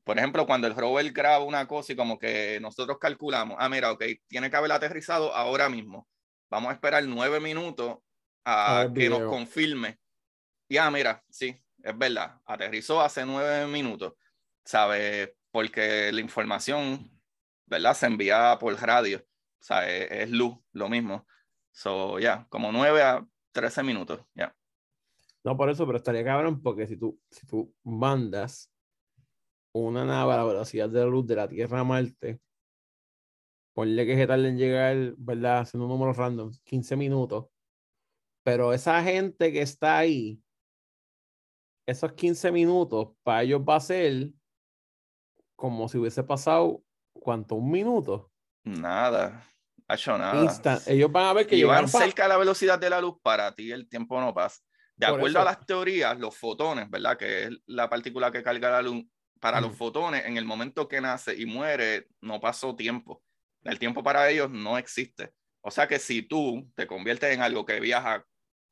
Por 0.04 0.18
ejemplo, 0.18 0.46
cuando 0.46 0.66
el 0.68 0.76
rover 0.76 1.12
graba 1.12 1.44
una 1.44 1.66
cosa 1.68 1.92
y 1.92 1.96
como 1.96 2.18
que 2.18 2.58
nosotros 2.60 2.98
calculamos, 3.00 3.56
ah, 3.60 3.68
mira, 3.70 3.92
ok, 3.92 4.04
tiene 4.28 4.50
que 4.50 4.56
haber 4.58 4.72
aterrizado 4.72 5.34
ahora 5.34 5.68
mismo. 5.70 6.08
Vamos 6.50 6.70
a 6.70 6.74
esperar 6.74 7.04
nueve 7.06 7.40
minutos 7.40 7.98
A 8.44 8.80
a 8.80 8.84
ver 8.84 8.92
que 8.94 9.08
nos 9.10 9.20
confirme. 9.30 9.98
Y 10.68 10.78
ah, 10.78 10.90
mira, 10.90 11.24
sí, 11.30 11.56
es 11.82 11.98
verdad, 11.98 12.40
aterrizó 12.46 13.00
hace 13.00 13.24
nueve 13.26 13.66
minutos, 13.68 14.14
¿sabes? 14.64 15.30
Porque 15.52 16.12
la 16.12 16.20
información, 16.20 17.10
¿verdad? 17.66 17.94
Se 17.94 18.06
envía 18.06 18.56
por 18.60 18.74
radio, 18.80 19.18
o 19.20 19.64
sea, 19.64 19.88
es, 19.90 20.10
es 20.10 20.30
luz, 20.30 20.56
lo 20.72 20.88
mismo. 20.88 21.26
So, 21.72 22.18
ya, 22.20 22.46
como 22.50 22.72
nueve 22.72 23.02
a 23.02 23.26
13 23.56 23.82
minutos, 23.82 24.20
ya. 24.34 24.54
No, 25.42 25.56
por 25.56 25.70
eso, 25.70 25.86
pero 25.86 25.96
estaría 25.96 26.22
cabrón 26.22 26.60
porque 26.60 26.86
si 26.86 26.98
tú, 26.98 27.18
si 27.30 27.46
tú 27.46 27.74
mandas 27.84 28.70
una 29.72 30.04
nave 30.04 30.34
a 30.34 30.36
la 30.36 30.44
velocidad 30.44 30.90
de 30.90 31.00
la 31.00 31.06
luz 31.06 31.26
de 31.26 31.36
la 31.36 31.48
Tierra 31.48 31.80
a 31.80 31.84
Marte, 31.84 32.38
ponle 33.74 34.04
que 34.04 34.14
se 34.14 34.26
tarde 34.26 34.48
en 34.48 34.58
llegar, 34.58 35.14
¿verdad? 35.16 35.60
Haciendo 35.60 35.88
números 35.88 36.18
random, 36.18 36.52
15 36.64 36.96
minutos. 36.96 37.46
Pero 38.44 38.74
esa 38.74 39.02
gente 39.02 39.50
que 39.50 39.62
está 39.62 39.96
ahí, 39.96 40.38
esos 41.86 42.12
15 42.12 42.52
minutos, 42.52 43.14
para 43.22 43.42
ellos 43.42 43.62
va 43.62 43.76
a 43.76 43.80
ser 43.80 44.32
como 45.56 45.88
si 45.88 45.96
hubiese 45.96 46.22
pasado, 46.24 46.82
¿cuánto? 47.14 47.54
Un 47.54 47.70
minuto. 47.70 48.30
Nada, 48.64 49.42
hecho 49.94 50.18
nada. 50.18 50.42
Instant. 50.42 50.86
Ellos 50.88 51.10
van 51.12 51.26
a 51.26 51.32
ver 51.32 51.46
que 51.46 51.56
y 51.56 51.62
van 51.62 51.88
cerca 51.88 52.24
de 52.24 52.28
la 52.30 52.36
velocidad 52.36 52.78
de 52.78 52.90
la 52.90 53.00
luz, 53.00 53.16
para 53.22 53.54
ti 53.54 53.70
el 53.70 53.88
tiempo 53.88 54.20
no 54.20 54.34
pasa. 54.34 54.60
De 54.96 55.06
Por 55.06 55.16
acuerdo 55.16 55.38
a 55.38 55.42
eso. 55.42 55.50
las 55.50 55.66
teorías, 55.66 56.18
los 56.18 56.36
fotones, 56.36 56.88
¿verdad? 56.90 57.16
Que 57.16 57.44
es 57.44 57.50
la 57.66 57.88
partícula 57.88 58.30
que 58.32 58.42
carga 58.42 58.70
la 58.70 58.82
luz, 58.82 59.04
para 59.40 59.60
los 59.60 59.70
Ujú. 59.70 59.78
fotones, 59.78 60.24
en 60.24 60.36
el 60.38 60.46
momento 60.46 60.88
que 60.88 61.00
nace 61.00 61.34
y 61.38 61.44
muere, 61.44 62.08
no 62.22 62.40
pasó 62.40 62.74
tiempo. 62.74 63.22
El 63.62 63.78
tiempo 63.78 64.02
para 64.02 64.28
ellos 64.30 64.50
no 64.50 64.78
existe. 64.78 65.32
O 65.60 65.70
sea 65.70 65.86
que 65.86 65.98
si 65.98 66.22
tú 66.22 66.70
te 66.74 66.86
conviertes 66.86 67.34
en 67.34 67.42
algo 67.42 67.66
que 67.66 67.78
viaja 67.80 68.24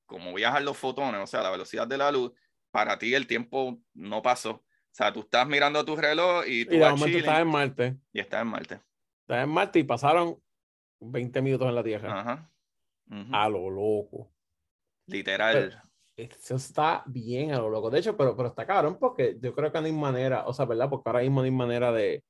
como 0.06 0.32
viajan 0.32 0.64
los 0.64 0.76
fotones, 0.78 1.20
o 1.20 1.26
sea, 1.26 1.42
la 1.42 1.50
velocidad 1.50 1.86
de 1.86 1.98
la 1.98 2.10
luz, 2.12 2.32
para 2.70 2.98
ti 2.98 3.14
el 3.14 3.26
tiempo 3.26 3.80
no 3.94 4.22
pasó. 4.22 4.50
O 4.50 4.64
sea, 4.96 5.12
tú 5.12 5.20
estás 5.20 5.46
mirando 5.46 5.84
tu 5.84 5.96
reloj 5.96 6.44
y 6.46 6.64
tú 6.64 6.74
y 6.74 6.78
de 6.78 6.84
vas 6.84 6.92
momento 6.92 7.18
estás 7.18 7.40
en 7.40 7.48
Marte. 7.48 7.96
y 8.12 8.20
estás 8.20 8.42
en 8.42 8.48
Marte. 8.48 8.80
Estás 9.22 9.44
en 9.44 9.48
Marte 9.50 9.78
y 9.80 9.84
pasaron 9.84 10.40
20 11.10 11.42
minutos 11.42 11.68
en 11.68 11.74
la 11.74 11.82
Tierra. 11.82 12.20
Ajá. 12.20 12.50
A 13.32 13.48
lo 13.48 13.70
loco. 13.70 14.32
Literal. 15.06 15.82
Eso 16.16 16.56
está 16.56 17.02
bien 17.06 17.52
a 17.52 17.58
lo 17.58 17.68
loco. 17.68 17.90
De 17.90 17.98
hecho, 17.98 18.16
pero, 18.16 18.36
pero 18.36 18.48
está 18.48 18.66
cabrón 18.66 18.98
porque 18.98 19.36
yo 19.40 19.54
creo 19.54 19.72
que 19.72 19.80
no 19.80 19.86
hay 19.86 19.92
manera, 19.92 20.46
o 20.46 20.52
sea, 20.52 20.64
¿verdad? 20.64 20.88
Porque 20.88 21.08
ahora 21.08 21.20
mismo 21.20 21.40
no 21.40 21.44
hay 21.44 21.50
manera 21.50 21.92
de, 21.92 22.24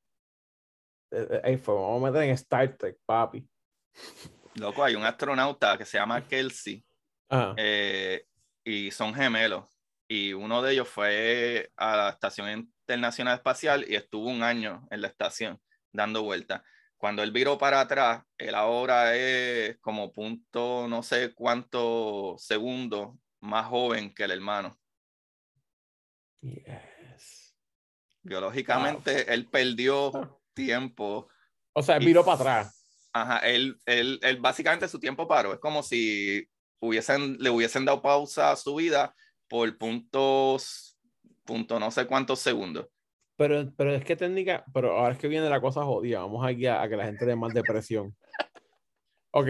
ahí 1.42 1.56
fue, 1.56 1.74
vamos 1.74 2.02
a 2.02 2.10
meter 2.10 2.28
en 2.28 2.34
Star 2.34 2.76
Trek, 2.76 2.98
papi. 3.04 3.46
Loco, 4.56 4.84
hay 4.84 4.94
un 4.94 5.04
astronauta 5.04 5.76
que 5.76 5.84
se 5.84 5.98
llama 5.98 6.26
Kelsey 6.26 6.84
Ajá. 7.28 7.54
eh, 7.56 8.26
y 8.64 8.90
son 8.90 9.14
gemelos. 9.14 9.64
Y 10.08 10.32
uno 10.32 10.62
de 10.62 10.72
ellos 10.72 10.88
fue 10.88 11.70
a 11.76 11.96
la 11.96 12.08
Estación 12.10 12.50
Internacional 12.86 13.36
Espacial 13.36 13.84
y 13.88 13.96
estuvo 13.96 14.28
un 14.28 14.42
año 14.42 14.86
en 14.90 15.00
la 15.00 15.08
estación 15.08 15.60
dando 15.92 16.22
vueltas. 16.22 16.62
Cuando 16.96 17.22
él 17.22 17.32
viró 17.32 17.58
para 17.58 17.80
atrás, 17.80 18.24
él 18.38 18.54
ahora 18.54 19.14
es 19.16 19.78
como 19.80 20.12
punto 20.12 20.86
no 20.88 21.02
sé 21.02 21.34
cuántos 21.34 22.42
segundos 22.42 23.16
más 23.40 23.66
joven 23.66 24.14
que 24.14 24.24
el 24.24 24.30
hermano. 24.30 24.78
Yes. 26.40 27.56
Biológicamente, 28.22 29.32
él 29.32 29.46
perdió 29.50 30.40
tiempo. 30.54 31.28
O 31.74 31.82
sea, 31.82 32.00
Y- 32.00 32.06
miró 32.06 32.24
para 32.24 32.36
atrás. 32.36 32.80
Ajá, 33.12 33.38
él, 33.38 33.78
él, 33.86 34.18
él 34.22 34.40
básicamente 34.40 34.88
su 34.88 34.98
tiempo 34.98 35.28
paró. 35.28 35.52
Es 35.52 35.60
como 35.60 35.82
si 35.82 36.48
hubiesen, 36.80 37.36
le 37.38 37.50
hubiesen 37.50 37.84
dado 37.84 38.02
pausa 38.02 38.50
a 38.50 38.56
su 38.56 38.74
vida 38.74 39.14
por 39.48 39.76
puntos, 39.78 40.98
punto 41.44 41.78
no 41.78 41.90
sé 41.90 42.06
cuántos 42.06 42.40
segundos. 42.40 42.86
Pero, 43.36 43.72
pero 43.76 43.94
es 43.94 44.04
que 44.04 44.16
técnica, 44.16 44.64
pero 44.72 44.96
ahora 44.96 45.14
es 45.14 45.18
que 45.18 45.28
viene 45.28 45.48
la 45.48 45.60
cosa 45.60 45.84
jodida. 45.84 46.20
Vamos 46.20 46.46
aquí 46.46 46.66
a, 46.66 46.82
a 46.82 46.88
que 46.88 46.96
la 46.96 47.04
gente 47.04 47.26
le 47.26 47.36
más 47.36 47.52
depresión. 47.52 48.16
Ok. 49.32 49.48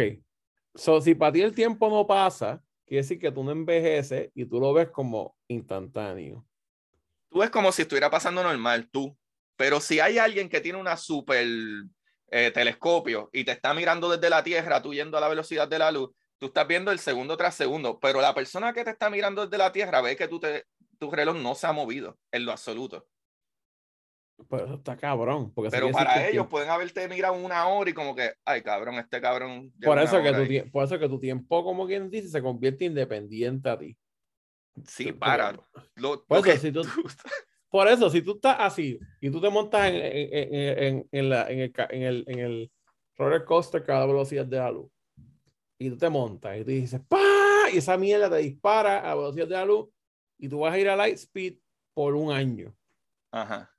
So, 0.75 1.01
si 1.01 1.15
para 1.15 1.33
ti 1.33 1.43
el 1.43 1.55
tiempo 1.55 1.89
no 1.91 2.07
pasa, 2.07 2.63
quiere 2.87 3.03
decir 3.03 3.19
que 3.19 3.31
tú 3.31 3.45
no 3.45 3.53
envejeces 3.53 4.31
y 4.35 4.47
tú 4.47 4.59
lo 4.59 4.73
ves 4.73 4.91
como 4.91 5.37
instantáneo. 5.49 6.47
Tú 7.31 7.43
es 7.43 7.51
como 7.51 7.73
si 7.73 7.83
estuviera 7.83 8.11
pasando 8.11 8.43
normal, 8.43 8.89
tú. 8.91 9.17
Pero 9.57 9.81
si 9.81 10.01
hay 10.01 10.19
alguien 10.19 10.49
que 10.49 10.61
tiene 10.61 10.79
una 10.79 10.97
super 10.97 11.47
eh, 12.31 12.51
telescopio 12.53 13.31
y 13.33 13.45
te 13.45 13.53
está 13.53 13.75
mirando 13.75 14.09
desde 14.09 14.31
la 14.31 14.43
Tierra, 14.43 14.83
tú 14.83 14.95
yendo 14.95 15.17
a 15.19 15.21
la 15.21 15.29
velocidad 15.29 15.69
de 15.69 15.79
la 15.79 15.93
luz, 15.93 16.11
tú 16.39 16.47
estás 16.47 16.67
viendo 16.67 16.91
el 16.91 16.99
segundo 16.99 17.37
tras 17.37 17.55
segundo. 17.55 17.99
Pero 18.01 18.21
la 18.21 18.35
persona 18.35 18.73
que 18.73 18.85
te 18.85 18.91
está 18.91 19.11
mirando 19.11 19.45
desde 19.45 19.59
la 19.59 19.71
Tierra 19.71 20.01
ve 20.01 20.17
que 20.17 20.29
tú 20.29 20.41
te, 20.41 20.65
tu 20.99 21.11
reloj 21.11 21.37
no 21.37 21.55
se 21.55 21.67
ha 21.67 21.73
movido 21.73 22.19
en 22.33 22.47
lo 22.47 22.53
absoluto. 22.53 23.07
Pero 24.51 24.65
eso 24.67 24.75
está 24.75 24.97
cabrón. 24.97 25.53
Porque 25.55 25.71
Pero 25.71 25.91
para 25.91 26.15
que 26.15 26.19
el 26.21 26.23
ellos 26.25 26.33
tiempo- 26.33 26.51
pueden 26.51 26.71
haberte 26.71 27.09
mirado 27.09 27.35
una 27.35 27.67
hora 27.69 27.91
y 27.91 27.95
como 27.95 28.15
que, 28.15 28.33
ay 28.45 28.63
cabrón, 28.63 28.97
este 28.97 29.21
cabrón. 29.21 29.73
por, 29.83 29.99
eso 29.99 30.23
que 30.23 30.31
tu, 30.33 30.41
ahí". 30.41 30.49
tie- 30.49 30.71
por 30.71 30.85
eso 30.85 30.99
que 30.99 31.09
tu 31.09 31.19
tiempo, 31.21 31.63
como 31.65 31.87
quien 31.87 32.11
dice, 32.11 32.29
se 32.29 32.43
convierte 32.43 32.85
independiente 32.85 33.69
a 33.69 33.79
ti. 33.79 33.97
Sí, 34.87 35.13
Tú- 35.13 35.19
para. 35.19 35.53
tú- 35.53 35.63
Lo, 35.97 36.25
Por 36.27 36.39
lo 36.39 36.45
eso, 36.45 36.53
que 36.53 36.59
si 36.59 36.73
tú- 36.73 36.83
Por 37.71 37.89
eso, 37.89 38.09
si 38.11 38.23
tú 38.23 38.33
estás 38.37 38.57
así 38.61 38.99
y 39.21 39.31
tú 39.31 39.41
te 39.41 39.51
montas 39.51 39.89
en, 39.89 39.97
en, 39.97 41.09
en, 41.11 41.29
la- 41.29 41.51
en 41.51 41.59
el, 41.61 41.73
el, 41.91 42.25
en 42.29 42.39
el 42.39 42.73
roller 43.17 43.45
coaster 43.45 43.83
que 43.83 43.91
va 43.93 43.99
a 43.99 44.01
la 44.03 44.07
velocidad 44.07 44.47
de 44.47 44.57
la 44.59 44.71
luz 44.71 44.91
y 45.79 45.91
tú 45.91 45.97
te 45.99 46.09
montas 46.09 46.57
y 46.57 46.61
tú 46.65 46.71
dices 46.71 47.01
¡pa! 47.09 47.19
y 47.73 47.79
esa 47.79 47.97
mierda 47.97 48.31
te 48.31 48.37
dispara 48.37 49.11
a 49.11 49.15
velocidad 49.17 49.47
de 49.49 49.55
la 49.55 49.65
luz 49.65 49.89
y 50.39 50.49
tú 50.49 50.61
vas 50.61 50.73
a 50.75 50.79
ir 50.79 50.89
a 50.89 50.95
light 50.97 51.17
speed 51.17 51.57
por 51.95 52.15
un 52.15 52.31
año. 52.33 52.73
Ajá. 53.33 53.74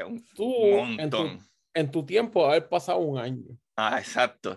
Que 0.00 0.04
un 0.04 0.24
Tú 0.34 0.54
en 0.98 1.10
tu, 1.10 1.16
montón. 1.18 1.50
en 1.74 1.90
tu 1.90 2.04
tiempo 2.06 2.46
haber 2.46 2.68
pasado 2.68 2.98
un 2.98 3.18
año. 3.18 3.44
Ah, 3.76 3.98
exacto. 3.98 4.56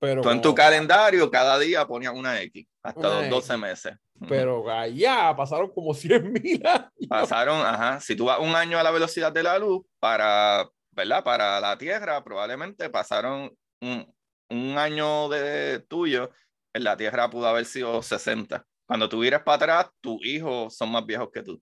Pero, 0.00 0.22
Tú 0.22 0.30
en 0.30 0.40
tu 0.42 0.54
calendario 0.54 1.30
cada 1.30 1.58
día 1.58 1.86
ponías 1.86 2.12
una 2.12 2.40
X, 2.42 2.66
hasta 2.82 3.00
Una 3.00 3.08
los 3.10 3.20
X. 3.20 3.30
12 3.30 3.56
meses. 3.56 3.94
Pero 4.28 4.68
allá 4.70 5.34
pasaron 5.36 5.70
como 5.72 5.94
100 5.94 6.32
mil 6.32 6.66
años. 6.66 6.90
Pasaron, 7.08 7.60
ajá, 7.64 8.00
si 8.00 8.14
tú 8.16 8.26
vas 8.26 8.38
un 8.38 8.54
año 8.54 8.78
a 8.78 8.82
la 8.82 8.90
velocidad 8.90 9.32
de 9.32 9.42
la 9.42 9.58
luz, 9.58 9.84
para, 9.98 10.68
¿verdad? 10.90 11.22
Para 11.24 11.60
la 11.60 11.78
Tierra, 11.78 12.22
probablemente 12.22 12.90
pasaron 12.90 13.56
un, 13.80 14.14
un 14.50 14.78
año 14.78 15.28
de 15.28 15.80
tuyo, 15.88 16.30
en 16.72 16.84
la 16.84 16.96
Tierra 16.96 17.30
pudo 17.30 17.46
haber 17.46 17.64
sido 17.66 18.02
60. 18.02 18.64
Cuando 18.86 19.08
tú 19.08 19.20
vienes 19.20 19.40
para 19.42 19.56
atrás, 19.56 19.90
tus 20.00 20.24
hijos 20.26 20.76
son 20.76 20.90
más 20.90 21.06
viejos 21.06 21.30
que 21.32 21.42
tú. 21.42 21.60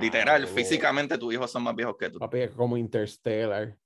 Literal, 0.00 0.44
Ah, 0.44 0.46
físicamente 0.46 1.16
tus 1.18 1.32
hijos 1.32 1.50
son 1.50 1.62
más 1.62 1.74
viejos 1.74 1.96
que 1.98 2.10
tú. 2.10 2.18
Papi, 2.18 2.40
es 2.40 2.50
como 2.50 2.76
Interstellar. 2.76 3.76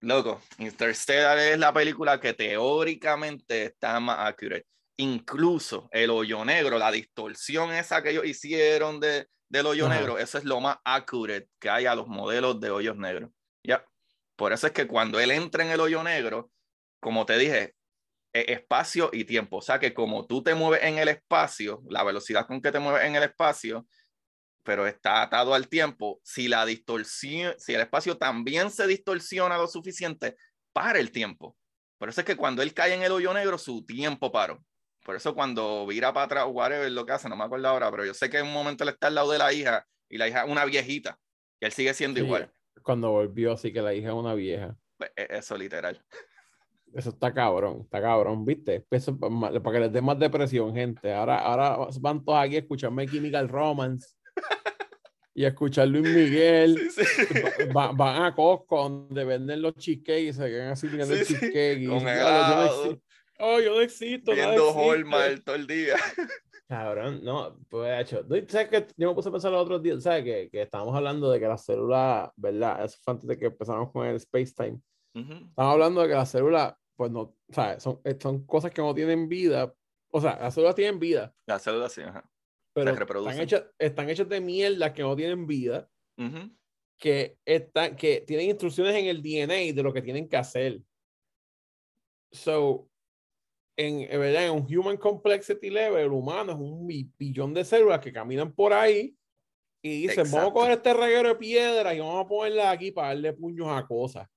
Loco, 0.00 0.40
Interstellar 0.58 1.38
es 1.38 1.58
la 1.58 1.72
película 1.72 2.20
que 2.20 2.34
teóricamente 2.34 3.64
está 3.64 3.98
más 4.00 4.18
accurate. 4.20 4.66
Incluso 4.98 5.88
el 5.92 6.10
hoyo 6.10 6.44
negro, 6.44 6.78
la 6.78 6.90
distorsión 6.90 7.72
esa 7.72 8.02
que 8.02 8.10
ellos 8.10 8.26
hicieron 8.26 9.00
de, 9.00 9.28
del 9.48 9.66
hoyo 9.66 9.86
Ajá. 9.86 9.96
negro, 9.96 10.18
eso 10.18 10.38
es 10.38 10.44
lo 10.44 10.60
más 10.60 10.78
accurate 10.84 11.48
que 11.58 11.70
hay 11.70 11.86
a 11.86 11.94
los 11.94 12.06
modelos 12.06 12.60
de 12.60 12.70
hoyos 12.70 12.96
negros. 12.96 13.30
Ya. 13.64 13.84
Por 14.36 14.52
eso 14.52 14.66
es 14.66 14.72
que 14.72 14.86
cuando 14.86 15.18
él 15.18 15.30
entra 15.30 15.64
en 15.64 15.70
el 15.70 15.80
hoyo 15.80 16.02
negro, 16.02 16.50
como 17.00 17.26
te 17.26 17.38
dije, 17.38 17.74
es 18.32 18.48
espacio 18.48 19.10
y 19.12 19.24
tiempo. 19.24 19.56
O 19.56 19.62
sea 19.62 19.78
que 19.78 19.94
como 19.94 20.26
tú 20.26 20.42
te 20.42 20.54
mueves 20.54 20.84
en 20.84 20.98
el 20.98 21.08
espacio, 21.08 21.82
la 21.88 22.04
velocidad 22.04 22.46
con 22.46 22.60
que 22.60 22.70
te 22.70 22.78
mueves 22.78 23.04
en 23.04 23.16
el 23.16 23.22
espacio, 23.24 23.86
pero 24.68 24.86
está 24.86 25.22
atado 25.22 25.54
al 25.54 25.66
tiempo, 25.66 26.20
si 26.22 26.46
la 26.46 26.66
distorsión, 26.66 27.54
si 27.56 27.72
el 27.72 27.80
espacio 27.80 28.18
también 28.18 28.70
se 28.70 28.86
distorsiona 28.86 29.56
lo 29.56 29.66
suficiente, 29.66 30.36
para 30.74 30.98
el 30.98 31.10
tiempo. 31.10 31.56
Por 31.96 32.10
eso 32.10 32.20
es 32.20 32.26
que 32.26 32.36
cuando 32.36 32.60
él 32.60 32.74
cae 32.74 32.92
en 32.92 33.02
el 33.02 33.10
hoyo 33.12 33.32
negro, 33.32 33.56
su 33.56 33.86
tiempo 33.86 34.30
paró. 34.30 34.62
Por 35.06 35.16
eso 35.16 35.34
cuando 35.34 35.86
vira 35.86 36.12
para 36.12 36.26
atrás, 36.26 36.44
whatever 36.50 36.92
lo 36.92 37.06
que 37.06 37.12
hace, 37.12 37.30
no 37.30 37.36
me 37.36 37.44
acuerdo 37.44 37.66
ahora, 37.66 37.90
pero 37.90 38.04
yo 38.04 38.12
sé 38.12 38.28
que 38.28 38.36
en 38.40 38.46
un 38.46 38.52
momento 38.52 38.84
él 38.84 38.90
está 38.90 39.06
al 39.06 39.14
lado 39.14 39.32
de 39.32 39.38
la 39.38 39.50
hija 39.54 39.86
y 40.06 40.18
la 40.18 40.28
hija 40.28 40.44
una 40.44 40.66
viejita 40.66 41.18
y 41.58 41.64
él 41.64 41.72
sigue 41.72 41.94
siendo 41.94 42.20
Sí, 42.20 42.26
igual. 42.26 42.52
Cuando 42.82 43.10
volvió, 43.10 43.52
así 43.52 43.72
que 43.72 43.80
la 43.80 43.94
hija 43.94 44.08
es 44.08 44.14
una 44.14 44.34
vieja. 44.34 44.76
Pues, 44.98 45.10
e- 45.16 45.28
Eso 45.30 45.56
literal. 45.56 46.04
Eso 46.92 47.08
está 47.08 47.32
cabrón, 47.32 47.80
está 47.84 48.02
cabrón, 48.02 48.44
¿viste? 48.44 48.84
Eso 48.90 49.18
pa- 49.18 49.30
ma- 49.30 49.50
para 49.50 49.72
que 49.76 49.80
les 49.80 49.92
dé 49.94 50.02
más 50.02 50.18
depresión, 50.18 50.74
gente. 50.74 51.10
Ahora, 51.10 51.38
ahora 51.38 51.88
van 52.00 52.22
todos 52.22 52.38
aquí 52.38 52.56
a 52.56 52.58
escuchar 52.58 52.90
My 52.90 53.06
Chemical 53.08 53.48
Romance 53.48 54.17
y 55.34 55.44
a 55.44 55.48
escuchar 55.48 55.88
Luis 55.88 56.04
Miguel. 56.04 56.90
Sí, 56.90 57.04
sí. 57.04 57.34
Va- 57.76 57.92
van 57.92 58.22
a 58.24 58.34
Costco 58.34 58.88
donde 58.88 59.24
venden 59.24 59.62
los 59.62 59.74
cheesecakes 59.76 60.20
y 60.22 60.32
se 60.32 60.46
quedan 60.48 60.68
así 60.72 60.88
mirando 60.88 61.14
el 61.14 61.24
Sí, 61.24 61.34
sí, 61.34 61.40
cheesecake. 61.40 61.78
y 61.80 61.86
con 61.86 61.98
dicen, 62.00 62.14
"Diablo, 62.14 62.84
yo 62.84 62.90
no 62.92 62.98
Oh, 63.40 63.60
yo 63.60 63.70
no 63.76 63.80
existo. 63.80 64.32
Viendo 64.32 64.68
existe". 64.68 64.80
Hallmark 64.90 65.44
todo 65.44 65.54
el 65.56 65.66
día. 65.68 65.94
Cabrón, 66.66 67.20
no, 67.24 67.56
pues 67.70 67.88
de 67.88 68.00
hecho, 68.00 68.26
¿tú 68.26 68.34
¿sabes 68.48 68.68
que 68.68 68.86
Yo 68.96 69.08
me 69.08 69.14
puse 69.14 69.28
a 69.28 69.32
pensar 69.32 69.52
los 69.52 69.62
otros 69.62 69.82
días, 69.82 70.02
¿sabes? 70.02 70.24
Que, 70.24 70.50
que 70.50 70.62
estábamos 70.62 70.94
hablando 70.94 71.30
de 71.30 71.38
que 71.40 71.46
las 71.46 71.64
células, 71.64 72.30
¿verdad? 72.36 72.84
Eso 72.84 72.98
fue 73.02 73.14
antes 73.14 73.28
de 73.28 73.38
que 73.38 73.46
empezamos 73.46 73.90
con 73.92 74.06
el 74.06 74.16
space 74.16 74.52
time. 74.54 74.80
Ujú. 75.14 75.32
Estamos 75.48 75.72
hablando 75.72 76.02
de 76.02 76.08
que 76.08 76.14
las 76.14 76.30
células, 76.30 76.74
pues 76.96 77.10
no, 77.10 77.34
¿sabes? 77.50 77.82
Son, 77.82 78.00
eh, 78.04 78.18
son 78.20 78.44
cosas 78.44 78.70
que 78.70 78.82
no 78.82 78.94
tienen 78.94 79.28
vida. 79.28 79.72
O 80.10 80.20
sea, 80.20 80.38
las 80.42 80.52
células 80.52 80.74
tienen 80.74 80.98
vida, 80.98 81.32
Las 81.46 81.62
células 81.62 81.92
sí, 81.92 82.02
ajá. 82.02 82.28
Pero 82.84 82.96
reproducen. 82.96 83.32
están 83.32 83.44
hechas, 83.44 83.64
están 83.78 84.10
hechas 84.10 84.28
de 84.28 84.40
mierda 84.40 84.92
que 84.92 85.02
no 85.02 85.14
tienen 85.16 85.46
vida, 85.46 85.88
Ujú. 86.16 86.50
que, 86.98 87.38
están, 87.44 87.96
que 87.96 88.20
tienen 88.26 88.48
instrucciones 88.50 88.94
en 88.96 89.06
el 89.06 89.22
DNA 89.22 89.72
de 89.74 89.82
lo 89.82 89.92
que 89.92 90.02
tienen 90.02 90.28
que 90.28 90.36
hacer. 90.36 90.80
So, 92.32 92.88
en, 93.76 94.00
en 94.10 94.20
¿verdad? 94.20 94.46
en 94.46 94.52
un 94.52 94.66
Human 94.76 94.96
Complexity 94.96 95.70
Level, 95.70 96.00
el 96.04 96.12
humano 96.12 96.52
es 96.52 96.58
un 96.58 96.86
bi- 96.86 97.10
billón 97.18 97.54
de 97.54 97.64
células 97.64 98.00
que 98.00 98.12
caminan 98.12 98.52
por 98.52 98.72
ahí 98.72 99.14
y 99.82 100.02
dicen, 100.02 100.24
vamos 100.24 100.34
a 100.34 100.38
Exacto. 100.40 100.52
coger 100.54 100.72
este 100.72 100.94
reguero 100.94 101.28
de 101.30 101.34
piedras 101.36 101.94
y 101.94 102.00
vamos 102.00 102.24
a 102.24 102.28
ponerla 102.28 102.70
aquí 102.72 102.90
para 102.90 103.08
darle 103.08 103.32
puños 103.32 103.68
a 103.70 103.86
cosas. 103.86 104.28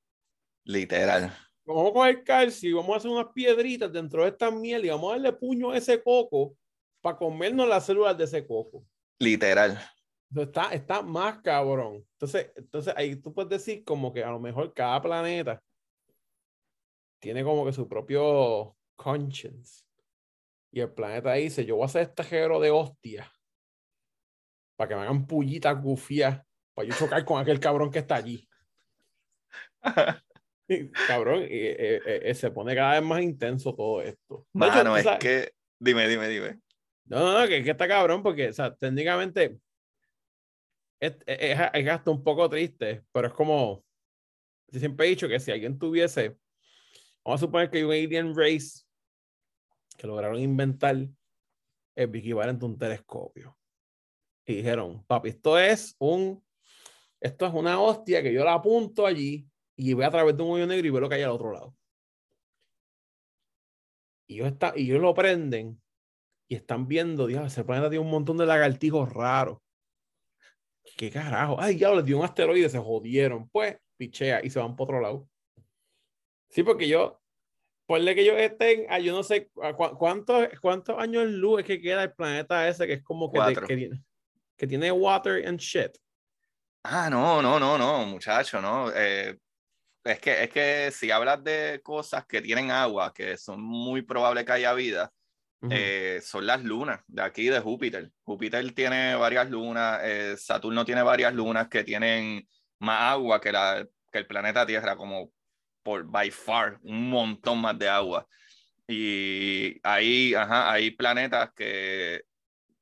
Literal. 0.65 1.35
Vamos 1.65 1.89
a 1.89 1.93
coger 1.93 2.23
calcio 2.23 2.69
y 2.69 2.73
vamos 2.73 2.93
a 2.93 2.97
hacer 2.97 3.11
unas 3.11 3.27
piedritas 3.33 3.91
dentro 3.91 4.23
de 4.23 4.29
esta 4.29 4.51
miel 4.51 4.85
y 4.85 4.89
vamos 4.89 5.09
a 5.11 5.15
darle 5.15 5.33
puño 5.33 5.71
a 5.71 5.77
ese 5.77 6.01
coco 6.01 6.55
para 7.01 7.17
comernos 7.17 7.67
las 7.67 7.85
células 7.85 8.17
de 8.17 8.23
ese 8.25 8.45
coco. 8.45 8.85
Literal. 9.19 9.79
Está, 10.35 10.73
está 10.73 11.01
más 11.01 11.39
cabrón. 11.41 12.05
Entonces, 12.13 12.51
entonces 12.55 12.93
ahí 12.95 13.15
tú 13.15 13.33
puedes 13.33 13.49
decir 13.49 13.83
como 13.83 14.13
que 14.13 14.23
a 14.23 14.29
lo 14.31 14.39
mejor 14.39 14.73
cada 14.73 15.01
planeta 15.01 15.61
tiene 17.19 17.43
como 17.43 17.65
que 17.65 17.73
su 17.73 17.87
propio 17.87 18.75
conscience. 18.95 19.83
Y 20.71 20.79
el 20.79 20.91
planeta 20.91 21.33
dice, 21.33 21.65
yo 21.65 21.75
voy 21.75 21.83
a 21.83 21.85
hacer 21.87 22.03
este 22.03 22.23
jero 22.23 22.59
de 22.59 22.71
hostia 22.71 23.31
para 24.77 24.87
que 24.87 24.95
me 24.95 25.01
hagan 25.01 25.27
pullitas 25.27 25.79
gufias 25.81 26.41
para 26.73 26.87
yo 26.87 26.95
chocar 26.95 27.25
con 27.25 27.39
aquel 27.41 27.59
cabrón 27.59 27.91
que 27.91 27.99
está 27.99 28.15
allí. 28.15 28.47
Cabrón, 31.07 31.41
eh, 31.43 31.75
eh, 32.05 32.21
eh, 32.23 32.33
se 32.33 32.49
pone 32.49 32.73
cada 32.73 32.93
vez 32.93 33.03
más 33.03 33.21
intenso 33.21 33.75
todo 33.75 34.01
esto. 34.01 34.45
Hecho, 34.47 34.47
Mano, 34.53 34.91
tú 34.91 34.95
es 34.95 35.03
sabes- 35.03 35.19
que. 35.19 35.53
Dime, 35.77 36.07
dime, 36.07 36.29
dime. 36.29 36.59
No, 37.19 37.41
no, 37.41 37.47
que, 37.47 37.61
que 37.61 37.71
está 37.71 37.87
cabrón 37.87 38.23
porque, 38.23 38.49
o 38.49 38.53
sea, 38.53 38.73
técnicamente 38.73 39.59
es, 40.97 41.17
es, 41.25 41.59
es 41.73 41.87
hasta 41.89 42.09
un 42.09 42.23
poco 42.23 42.47
triste, 42.49 43.03
pero 43.11 43.27
es 43.27 43.33
como, 43.33 43.83
yo 44.69 44.79
siempre 44.79 45.05
he 45.05 45.09
dicho 45.09 45.27
que 45.27 45.39
si 45.39 45.51
alguien 45.51 45.77
tuviese, 45.77 46.37
vamos 47.25 47.41
a 47.41 47.45
suponer 47.45 47.69
que 47.69 47.79
hay 47.79 47.83
un 47.83 47.91
alien 47.91 48.33
race 48.35 48.85
que 49.97 50.07
lograron 50.07 50.39
inventar 50.39 50.95
el 50.95 52.15
equivalente 52.15 52.63
a 52.63 52.69
un 52.69 52.77
telescopio. 52.77 53.57
Y 54.45 54.55
dijeron, 54.55 55.03
papi, 55.05 55.29
esto 55.29 55.59
es 55.59 55.95
un, 55.99 56.41
esto 57.19 57.45
es 57.45 57.53
una 57.53 57.81
hostia 57.81 58.23
que 58.23 58.31
yo 58.31 58.45
la 58.45 58.53
apunto 58.53 59.05
allí 59.05 59.45
y 59.75 59.93
ve 59.93 60.05
a 60.05 60.11
través 60.11 60.37
de 60.37 60.43
un 60.43 60.51
hoyo 60.51 60.65
negro 60.65 60.87
y 60.87 60.91
ve 60.91 61.01
lo 61.01 61.09
que 61.09 61.15
hay 61.15 61.23
al 61.23 61.31
otro 61.31 61.51
lado. 61.51 61.75
Y 64.27 64.35
ellos, 64.35 64.47
está, 64.53 64.71
y 64.77 64.83
ellos 64.83 65.01
lo 65.01 65.13
prenden 65.13 65.80
y 66.51 66.55
están 66.55 66.85
viendo, 66.85 67.27
Dios, 67.27 67.45
ese 67.45 67.63
planeta 67.63 67.89
tiene 67.89 68.03
un 68.03 68.11
montón 68.11 68.35
de 68.35 68.45
lagartijos 68.45 69.13
raros. 69.13 69.59
¿Qué 70.97 71.09
carajo? 71.09 71.55
Ay, 71.57 71.77
ya 71.77 71.89
les 71.91 72.03
dio 72.03 72.19
un 72.19 72.25
asteroide, 72.25 72.67
se 72.67 72.77
jodieron. 72.77 73.47
Pues, 73.47 73.77
pichea 73.95 74.43
y 74.43 74.49
se 74.49 74.59
van 74.59 74.75
por 74.75 74.89
otro 74.89 74.99
lado. 74.99 75.29
Sí, 76.49 76.61
porque 76.63 76.89
yo, 76.89 77.21
ponle 77.85 78.13
que 78.13 78.23
ellos 78.23 78.35
estén, 78.37 78.85
a 78.89 78.99
yo 78.99 79.13
no 79.13 79.23
sé 79.23 79.49
cuántos, 79.97 80.49
cuántos 80.61 80.99
años 80.99 81.25
luz 81.27 81.61
es 81.61 81.65
que 81.65 81.79
queda 81.79 82.03
el 82.03 82.11
planeta 82.11 82.67
ese 82.67 82.85
que 82.85 82.93
es 82.95 83.01
como 83.01 83.31
que, 83.31 83.39
que, 83.65 83.77
tiene, 83.77 84.03
que 84.57 84.67
tiene 84.67 84.91
water 84.91 85.47
and 85.47 85.57
shit. 85.57 85.97
Ah, 86.83 87.09
no, 87.09 87.41
no, 87.41 87.61
no, 87.61 87.77
no, 87.77 88.05
muchacho, 88.05 88.59
no. 88.59 88.91
Eh, 88.93 89.37
es, 90.03 90.19
que, 90.19 90.43
es 90.43 90.49
que 90.49 90.91
si 90.91 91.11
hablas 91.11 91.41
de 91.45 91.79
cosas 91.81 92.25
que 92.25 92.41
tienen 92.41 92.71
agua, 92.71 93.13
que 93.13 93.37
son 93.37 93.61
muy 93.61 94.01
probable 94.01 94.43
que 94.43 94.51
haya 94.51 94.73
vida, 94.73 95.13
eh, 95.69 96.19
son 96.23 96.45
las 96.47 96.63
lunas 96.63 97.01
de 97.07 97.21
aquí 97.21 97.47
de 97.47 97.59
Júpiter. 97.59 98.11
Júpiter 98.23 98.73
tiene 98.73 99.15
varias 99.15 99.49
lunas, 99.49 99.99
eh, 100.03 100.35
Saturno 100.37 100.83
tiene 100.83 101.03
varias 101.03 101.33
lunas 101.33 101.67
que 101.67 101.83
tienen 101.83 102.47
más 102.79 103.13
agua 103.13 103.39
que, 103.39 103.51
la, 103.51 103.85
que 104.11 104.17
el 104.19 104.27
planeta 104.27 104.65
Tierra, 104.65 104.95
como 104.95 105.31
por 105.83 106.03
by 106.03 106.31
far, 106.31 106.79
un 106.81 107.09
montón 107.09 107.59
más 107.59 107.77
de 107.77 107.89
agua. 107.89 108.27
Y 108.87 109.79
ahí, 109.83 110.33
ajá, 110.33 110.71
hay 110.71 110.91
planetas 110.91 111.51
que 111.55 112.23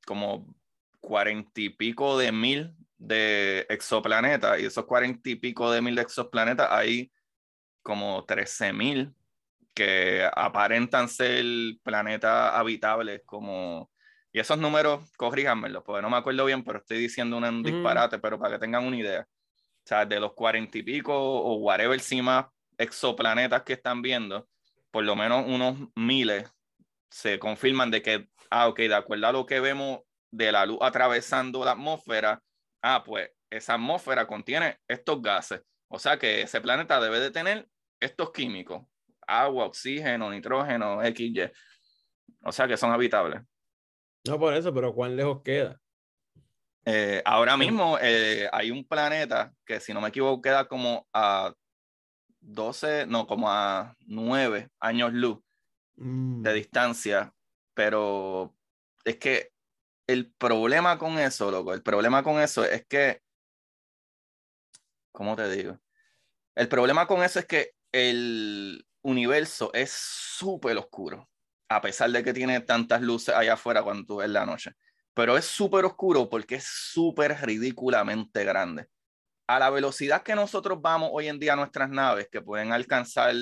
como 0.06 0.56
cuarenta 1.00 1.62
y 1.62 1.70
pico 1.70 2.18
de 2.18 2.32
mil 2.32 2.74
de 2.98 3.66
exoplanetas, 3.70 4.60
y 4.60 4.66
esos 4.66 4.86
cuarenta 4.86 5.30
y 5.30 5.36
pico 5.36 5.72
de 5.72 5.82
mil 5.82 5.96
de 5.96 6.02
exoplanetas, 6.02 6.68
hay 6.72 7.12
como 7.82 8.26
trece 8.26 8.74
mil 8.74 9.14
que 9.80 10.30
aparentan 10.36 11.08
ser 11.08 11.46
planetas 11.84 12.54
habitables 12.54 13.22
como... 13.26 13.90
Y 14.34 14.40
esos 14.40 14.58
números, 14.58 15.10
corríganmelo, 15.16 15.84
porque 15.86 16.02
no 16.02 16.10
me 16.10 16.18
acuerdo 16.18 16.44
bien, 16.44 16.66
pero 16.66 16.80
estoy 16.80 16.98
diciendo 16.98 17.38
un 17.38 17.64
disparate, 17.64 18.20
pero 18.20 18.38
para 18.38 18.56
que 18.56 18.60
tengan 18.60 18.86
una 18.86 18.98
idea. 18.98 19.22
O 19.22 19.88
sea, 19.88 20.06
de 20.06 20.20
los 20.20 20.34
cuarenta 20.34 20.78
y 20.78 20.84
pico 20.84 21.14
o 21.16 21.56
whatever 21.56 21.98
si 22.02 22.22
más 22.22 22.46
exoplanetas 22.78 23.64
que 23.64 23.74
están 23.74 24.02
viendo, 24.02 24.50
por 24.92 25.06
lo 25.06 25.16
menos 25.16 25.46
unos 25.48 25.78
miles 25.96 26.48
se 27.10 27.40
confirman 27.40 27.90
de 27.90 28.02
que, 28.02 28.28
ah, 28.52 28.68
ok, 28.68 28.80
de 28.80 28.96
acuerdo 28.96 29.28
a 29.28 29.32
lo 29.32 29.46
que 29.46 29.62
vemos 29.62 30.02
de 30.30 30.52
la 30.52 30.66
luz 30.66 30.80
atravesando 30.82 31.64
la 31.64 31.72
atmósfera, 31.72 32.44
ah, 32.82 33.02
pues 33.06 33.32
esa 33.50 33.76
atmósfera 33.76 34.28
contiene 34.28 34.78
estos 34.90 35.22
gases. 35.22 35.62
O 35.88 35.98
sea 35.98 36.20
que 36.20 36.42
ese 36.42 36.60
planeta 36.60 37.00
debe 37.00 37.20
de 37.22 37.32
tener 37.32 37.68
estos 38.00 38.32
químicos 38.32 38.84
agua, 39.30 39.66
oxígeno, 39.66 40.30
nitrógeno, 40.30 41.02
XY. 41.02 41.52
O 42.44 42.52
sea 42.52 42.68
que 42.68 42.78
son 42.78 42.92
habitables. 42.92 43.42
No 44.26 44.40
por 44.40 44.54
eso, 44.54 44.74
pero 44.74 44.94
¿cuán 44.94 45.16
lejos 45.16 45.42
queda? 45.44 45.80
Eh, 46.86 47.22
ahora 47.26 47.58
mismo 47.58 47.98
eh, 48.02 48.50
hay 48.52 48.72
un 48.72 48.86
planeta 48.86 49.54
que, 49.66 49.80
si 49.80 49.94
no 49.94 50.02
me 50.02 50.10
equivoco, 50.10 50.42
queda 50.42 50.68
como 50.68 51.08
a 51.14 51.54
12, 52.40 53.06
no, 53.08 53.28
como 53.28 53.52
a 53.52 53.96
9 54.08 54.70
años 54.80 55.14
luz 55.14 55.40
mm. 55.98 56.42
de 56.42 56.54
distancia, 56.54 57.34
pero 57.74 58.56
es 59.04 59.18
que 59.18 59.52
el 60.08 60.32
problema 60.32 60.98
con 60.98 61.20
eso, 61.20 61.52
loco, 61.52 61.74
el 61.74 61.84
problema 61.84 62.24
con 62.24 62.42
eso 62.42 62.64
es 62.64 62.86
que, 62.88 63.22
¿cómo 65.12 65.36
te 65.36 65.50
digo? 65.50 65.80
El 66.56 66.68
problema 66.68 67.06
con 67.06 67.24
eso 67.24 67.40
es 67.40 67.46
que 67.46 67.74
el, 67.92 68.86
universo 69.10 69.72
es 69.74 69.92
súper 69.92 70.78
oscuro, 70.78 71.30
a 71.70 71.82
pesar 71.82 72.12
de 72.12 72.24
que 72.24 72.34
tiene 72.34 72.62
tantas 72.62 73.02
luces 73.02 73.36
allá 73.36 73.54
afuera 73.54 73.84
cuando 73.84 74.06
tú 74.06 74.18
ves 74.18 74.30
la 74.30 74.46
noche. 74.46 74.72
Pero 75.14 75.38
es 75.38 75.46
súper 75.46 75.86
oscuro 75.86 76.30
porque 76.30 76.56
es 76.56 76.66
súper 76.66 77.36
ridículamente 77.42 78.44
grande. 78.44 78.88
A 79.48 79.60
la 79.60 79.70
velocidad 79.70 80.24
que 80.24 80.36
nosotros 80.36 80.80
vamos 80.82 81.10
hoy 81.12 81.28
en 81.28 81.40
día 81.40 81.56
nuestras 81.56 81.90
naves, 81.90 82.30
que 82.32 82.42
pueden 82.42 82.72
alcanzar, 82.72 83.34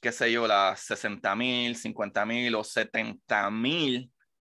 qué 0.00 0.12
sé 0.12 0.32
yo, 0.32 0.46
las 0.46 0.80
60 0.80 1.34
mil, 1.36 1.76
50 1.76 2.24
mil 2.26 2.54
o 2.54 2.64
70 2.64 3.50
mil 3.50 4.10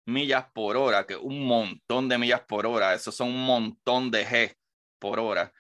millas 0.06 0.46
por 0.52 0.76
hora, 0.76 1.06
que 1.06 1.16
un 1.16 1.44
montón 1.46 2.08
de 2.08 2.18
millas 2.18 2.42
por 2.42 2.66
hora, 2.66 2.94
eso 2.94 3.12
son 3.12 3.28
un 3.28 3.44
montón 3.44 4.10
de 4.10 4.26
G 4.26 4.54
por 4.98 5.18
hora. 5.18 5.52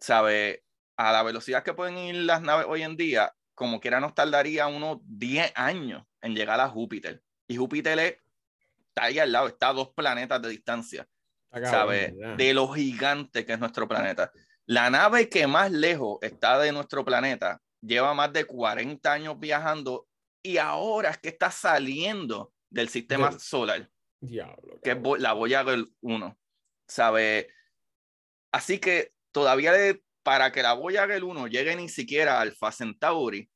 ¿Sabe? 0.00 0.64
A 0.96 1.12
la 1.12 1.22
velocidad 1.22 1.62
que 1.62 1.74
pueden 1.74 1.98
ir 1.98 2.16
las 2.16 2.42
naves 2.42 2.66
hoy 2.68 2.82
en 2.82 2.96
día, 2.96 3.32
como 3.56 3.80
quiera 3.80 3.98
nos 3.98 4.14
tardaría 4.14 4.68
unos 4.68 4.98
10 5.02 5.52
años 5.56 6.04
en 6.20 6.34
llegar 6.36 6.60
a 6.60 6.68
Júpiter. 6.68 7.22
Y 7.48 7.56
Júpiter 7.56 7.98
está 7.98 9.04
ahí 9.04 9.18
al 9.18 9.32
lado, 9.32 9.48
está 9.48 9.70
a 9.70 9.72
dos 9.72 9.88
planetas 9.94 10.40
de 10.42 10.50
distancia. 10.50 11.08
¿Sabes? 11.50 12.12
De 12.36 12.52
lo 12.52 12.68
gigante 12.68 13.46
que 13.46 13.54
es 13.54 13.58
nuestro 13.58 13.88
planeta. 13.88 14.30
La 14.66 14.90
nave 14.90 15.30
que 15.30 15.46
más 15.46 15.72
lejos 15.72 16.18
está 16.20 16.58
de 16.58 16.70
nuestro 16.70 17.04
planeta 17.04 17.62
lleva 17.80 18.12
más 18.12 18.32
de 18.32 18.44
40 18.44 19.10
años 19.10 19.40
viajando 19.40 20.06
y 20.42 20.58
ahora 20.58 21.10
es 21.10 21.18
que 21.18 21.30
está 21.30 21.50
saliendo 21.50 22.52
del 22.68 22.90
sistema 22.90 23.38
solar. 23.38 23.88
Diablo. 24.20 24.80
Que 24.82 24.90
es 24.90 24.98
la 25.18 25.32
Voyager 25.32 25.86
1. 26.02 26.38
¿Sabe? 26.86 27.48
Así 28.52 28.78
que 28.78 29.14
todavía 29.32 29.72
le 29.72 30.02
para 30.26 30.50
que 30.50 30.60
la 30.60 30.72
Voyager 30.72 31.22
1 31.22 31.46
llegue 31.46 31.76
ni 31.76 31.88
siquiera 31.88 32.38
a 32.38 32.40
Alpha 32.40 32.72
Centauri, 32.72 33.48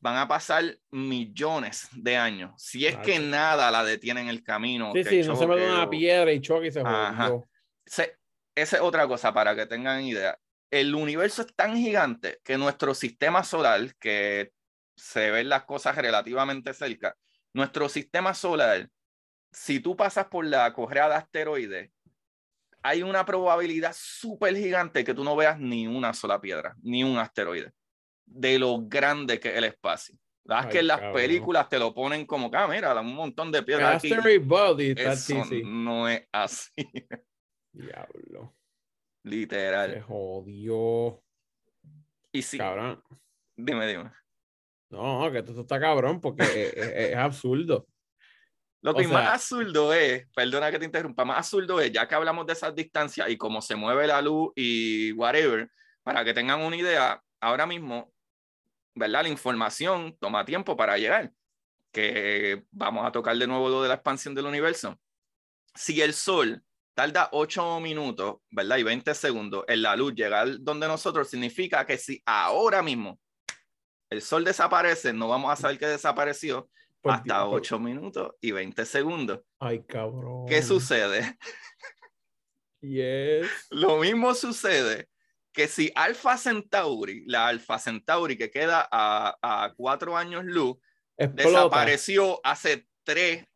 van 0.00 0.16
a 0.16 0.28
pasar 0.28 0.78
millones 0.92 1.88
de 1.90 2.16
años. 2.16 2.52
Si 2.62 2.86
es 2.86 2.96
que 2.98 3.18
nada 3.18 3.72
la 3.72 3.82
detiene 3.82 4.20
en 4.20 4.28
el 4.28 4.44
camino. 4.44 4.92
Sí, 4.94 5.02
sí, 5.02 5.22
no 5.22 5.34
se 5.34 5.48
mete 5.48 5.68
una 5.68 5.90
piedra 5.90 6.32
y 6.32 6.40
choque 6.40 6.68
y 6.68 6.70
se 6.70 6.80
jodió. 6.80 7.44
Esa 7.84 8.06
es 8.54 8.80
otra 8.80 9.08
cosa 9.08 9.34
para 9.34 9.56
que 9.56 9.66
tengan 9.66 10.04
idea. 10.04 10.38
El 10.70 10.94
universo 10.94 11.42
es 11.42 11.52
tan 11.56 11.76
gigante 11.76 12.38
que 12.44 12.56
nuestro 12.56 12.94
sistema 12.94 13.42
solar, 13.42 13.92
que 13.96 14.52
se 14.96 15.32
ven 15.32 15.48
las 15.48 15.64
cosas 15.64 15.96
relativamente 15.96 16.72
cerca, 16.72 17.16
nuestro 17.52 17.88
sistema 17.88 18.32
solar, 18.32 18.88
si 19.50 19.80
tú 19.80 19.96
pasas 19.96 20.26
por 20.26 20.46
la 20.46 20.72
correa 20.72 21.08
de 21.08 21.16
asteroides, 21.16 21.90
hay 22.82 23.02
una 23.02 23.24
probabilidad 23.24 23.94
súper 23.96 24.56
gigante 24.56 25.04
que 25.04 25.14
tú 25.14 25.24
no 25.24 25.36
veas 25.36 25.58
ni 25.58 25.86
una 25.86 26.12
sola 26.12 26.40
piedra, 26.40 26.76
ni 26.82 27.04
un 27.04 27.18
asteroide, 27.18 27.72
de 28.26 28.58
lo 28.58 28.78
grande 28.82 29.38
que 29.38 29.50
es 29.50 29.56
el 29.56 29.64
espacio. 29.64 30.16
¿Sabes 30.46 30.72
que 30.72 30.78
en 30.80 30.88
las 30.88 31.00
películas 31.12 31.68
te 31.68 31.78
lo 31.78 31.94
ponen 31.94 32.26
como 32.26 32.50
que, 32.50 32.56
ah, 32.56 32.66
mira, 32.66 33.00
un 33.00 33.14
montón 33.14 33.52
de 33.52 33.62
piedras. 33.62 33.96
Aquí. 33.96 34.12
Eso 34.12 35.44
no 35.64 36.08
es 36.08 36.26
así. 36.32 36.72
Diablo. 37.72 38.54
Literal. 39.24 39.92
Se 39.92 40.00
jodió. 40.00 41.22
Y 42.32 42.42
sí. 42.42 42.58
Cabrón. 42.58 43.02
Dime, 43.56 43.86
dime. 43.86 44.10
No, 44.90 45.30
que 45.30 45.38
esto 45.38 45.60
está 45.60 45.80
cabrón 45.80 46.20
porque 46.20 46.42
es, 46.76 47.16
absurdo. 47.16 47.86
Lo 48.82 48.94
que 48.94 49.06
más 49.06 49.28
absurdo 49.28 49.92
es, 49.92 50.26
perdona 50.34 50.70
que 50.72 50.78
te 50.80 50.84
interrumpa, 50.84 51.24
más 51.24 51.38
absurdo 51.38 51.80
es, 51.80 51.92
ya 51.92 52.08
que 52.08 52.16
hablamos 52.16 52.46
de 52.46 52.52
esas 52.52 52.74
distancias 52.74 53.30
y 53.30 53.36
cómo 53.36 53.62
se 53.62 53.76
mueve 53.76 54.08
la 54.08 54.20
luz 54.20 54.52
y 54.56 55.12
whatever, 55.12 55.70
para 56.02 56.24
que 56.24 56.34
tengan 56.34 56.60
una 56.60 56.76
idea, 56.76 57.22
ahora 57.40 57.64
mismo, 57.64 58.12
¿verdad? 58.96 59.22
La 59.22 59.28
información 59.28 60.16
toma 60.18 60.44
tiempo 60.44 60.76
para 60.76 60.98
llegar, 60.98 61.32
que 61.92 62.64
vamos 62.72 63.06
a 63.06 63.12
tocar 63.12 63.36
de 63.36 63.46
nuevo 63.46 63.68
lo 63.68 63.82
de 63.82 63.88
la 63.88 63.94
expansión 63.94 64.34
del 64.34 64.46
universo. 64.46 64.98
Si 65.76 66.02
el 66.02 66.12
Sol 66.12 66.60
tarda 66.94 67.28
8 67.30 67.78
minutos, 67.78 68.38
¿verdad? 68.50 68.78
Y 68.78 68.82
20 68.82 69.14
segundos 69.14 69.64
en 69.68 69.82
la 69.82 69.94
luz 69.94 70.12
llegar 70.14 70.48
donde 70.58 70.88
nosotros, 70.88 71.28
significa 71.28 71.86
que 71.86 71.98
si 71.98 72.20
ahora 72.26 72.82
mismo 72.82 73.20
el 74.10 74.20
Sol 74.22 74.44
desaparece, 74.44 75.12
no 75.12 75.28
vamos 75.28 75.52
a 75.52 75.56
saber 75.56 75.78
que 75.78 75.86
desapareció, 75.86 76.68
hasta 77.04 77.48
8 77.48 77.78
minutos 77.78 78.34
y 78.40 78.52
20 78.52 78.84
segundos. 78.84 79.40
Ay, 79.58 79.82
cabrón. 79.84 80.46
¿Qué 80.46 80.62
sucede? 80.62 81.38
Yes. 82.84 83.68
Lo 83.70 83.98
mismo 83.98 84.34
sucede 84.34 85.08
que 85.52 85.68
si 85.68 85.92
Alpha 85.94 86.36
Centauri, 86.36 87.22
la 87.28 87.46
Alpha 87.46 87.78
Centauri 87.78 88.36
que 88.36 88.50
queda 88.50 88.88
a, 88.90 89.38
a 89.40 89.72
cuatro 89.76 90.16
años 90.16 90.44
luz, 90.44 90.78
desapareció 91.16 92.40
hace 92.42 92.88
tres 93.04 93.46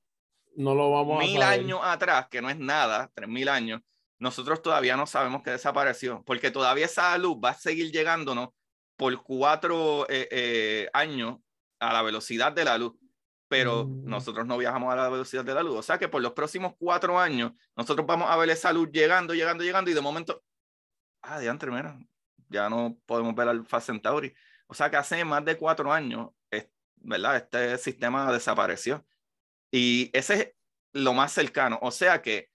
no 0.57 0.75
lo 0.75 0.91
vamos 0.91 1.19
mil 1.19 1.43
años 1.43 1.81
atrás, 1.83 2.29
que 2.31 2.41
no 2.41 2.51
es 2.51 2.59
nada, 2.59 3.11
tres 3.15 3.29
mil 3.29 3.49
años, 3.49 3.83
nosotros 4.19 4.63
todavía 4.63 4.97
no 4.97 5.07
sabemos 5.07 5.43
que 5.43 5.51
desapareció, 5.51 6.23
porque 6.25 6.51
todavía 6.51 6.87
esa 6.87 7.17
luz 7.19 7.37
va 7.45 7.51
a 7.51 7.55
seguir 7.55 7.93
llegándonos 7.93 8.49
por 8.97 9.23
cuatro 9.23 10.07
eh, 10.09 10.29
eh, 10.31 10.89
años 10.95 11.39
a 11.79 11.93
la 11.93 12.03
velocidad 12.03 12.53
de 12.53 12.65
la 12.65 12.79
luz 12.79 12.95
pero 13.49 13.87
mm. 13.87 14.05
nosotros 14.05 14.47
no 14.47 14.59
viajamos 14.59 14.93
a 14.93 14.97
la 14.97 15.09
velocidad 15.09 15.45
de 15.45 15.55
la 15.55 15.63
luz. 15.63 15.79
O 15.79 15.83
sea 15.83 15.99
que 15.99 16.09
por 16.09 16.23
los 16.23 16.33
próximos 16.33 16.75
cuatro 16.79 17.19
años, 17.19 17.53
nosotros 17.77 18.07
vamos 18.07 18.31
a 18.31 18.37
ver 18.37 18.51
esa 18.51 18.73
luz 18.73 18.91
llegando, 18.93 19.35
llegando, 19.35 19.65
llegando, 19.65 19.91
y 19.91 19.95
de 19.95 20.01
momento, 20.01 20.43
ah, 21.23 21.39
de 21.39 21.49
antes, 21.49 21.69
mira, 21.69 21.99
ya 22.49 22.69
no 22.69 22.99
podemos 23.07 23.35
ver 23.35 23.49
Alpha 23.49 23.81
Centauri. 23.81 24.35
O 24.67 24.75
sea 24.75 24.91
que 24.91 24.97
hace 24.97 25.25
más 25.25 25.45
de 25.45 25.57
cuatro 25.57 25.93
años, 25.93 26.31
¿verdad? 26.97 27.37
Este 27.37 27.79
sistema 27.79 28.33
desapareció. 28.33 29.07
Y 29.71 30.11
ese 30.13 30.35
es 30.35 30.53
lo 30.93 31.15
más 31.15 31.33
cercano. 31.33 31.79
O 31.83 31.91
sea 31.91 32.23
que 32.23 32.49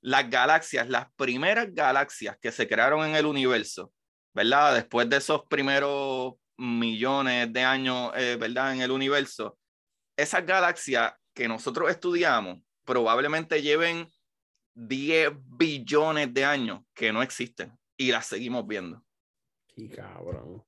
las 0.00 0.28
galaxias, 0.28 0.88
las 0.88 1.12
primeras 1.14 1.72
galaxias 1.72 2.36
que 2.40 2.50
se 2.50 2.66
crearon 2.66 3.06
en 3.06 3.14
el 3.14 3.26
universo, 3.26 3.92
¿verdad? 4.34 4.74
Después 4.74 5.08
de 5.08 5.18
esos 5.18 5.44
primeros 5.46 6.34
millones 6.56 7.52
de 7.52 7.62
años, 7.62 8.12
eh, 8.16 8.36
¿verdad? 8.38 8.74
En 8.74 8.82
el 8.82 8.90
universo, 8.90 9.58
esas 10.22 10.46
galaxias 10.46 11.12
que 11.34 11.48
nosotros 11.48 11.90
estudiamos 11.90 12.58
probablemente 12.84 13.62
lleven 13.62 14.10
10 14.74 15.32
billones 15.44 16.32
de 16.32 16.44
años 16.44 16.80
que 16.94 17.12
no 17.12 17.22
existen 17.22 17.72
y 17.96 18.10
las 18.10 18.26
seguimos 18.26 18.66
viendo. 18.66 19.02
Y 19.76 19.88
cabrón. 19.88 20.64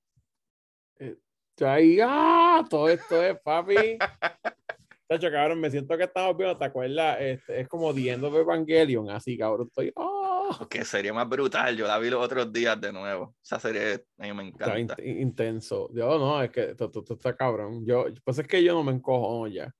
Eh, 0.99 1.17
ahí, 1.61 1.99
¡ah! 2.03 2.65
Todo 2.69 2.89
esto 2.89 3.23
es, 3.23 3.39
papi. 3.41 3.99
Tacho, 5.09 5.31
cabrón, 5.31 5.61
me 5.61 5.71
siento 5.71 5.97
que 5.99 6.05
estamos 6.05 6.37
viendo, 6.37 6.57
¿te 6.57 6.65
acuerdas? 6.65 7.19
Este, 7.21 7.61
es 7.61 7.69
como 7.69 7.93
The 7.93 8.13
End 8.13 8.25
of 8.25 8.35
Evangelion, 8.35 9.11
así, 9.11 9.37
cabrón, 9.37 9.67
estoy, 9.69 9.93
¡ah! 9.97 10.24
Que 10.71 10.85
sería 10.85 11.13
más 11.13 11.29
brutal, 11.29 11.77
yo 11.77 11.87
la 11.87 11.99
vi 11.99 12.11
los 12.11 12.25
otros 12.25 12.53
días 12.53 12.81
de 12.81 12.93
nuevo. 12.93 13.35
Esa 13.43 13.59
serie 13.59 14.05
a 14.19 14.23
mí 14.23 14.33
me 14.33 14.49
encanta. 14.49 14.95
Está 14.95 15.05
intenso. 15.05 15.91
Yo 15.95 16.19
no, 16.19 16.43
es 16.43 16.51
que 16.51 16.75
tú 16.75 17.05
está 17.09 17.37
cabrón. 17.37 17.85
Yo, 17.87 18.07
pues 18.25 18.39
es 18.39 18.47
que 18.47 18.63
yo 18.63 18.73
no 18.75 18.83
me 18.83 18.93
encojo 18.93 19.47
ya. 19.49 19.73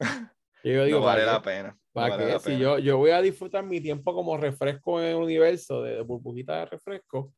Yo 0.62 0.84
digo, 0.84 0.98
no 0.98 1.06
vale 1.06 1.24
la 1.24 1.40
pena. 1.40 1.80
¿Para 1.92 2.38
si 2.38 2.58
yo, 2.58 2.78
yo 2.78 2.98
voy 2.98 3.10
a 3.10 3.20
disfrutar 3.20 3.64
mi 3.64 3.80
tiempo 3.80 4.14
como 4.14 4.36
refresco 4.36 5.00
en 5.00 5.08
el 5.08 5.16
universo, 5.16 5.82
de, 5.82 6.02
burbujita 6.02 6.58
de 6.58 6.66
refresco, 6.66 7.34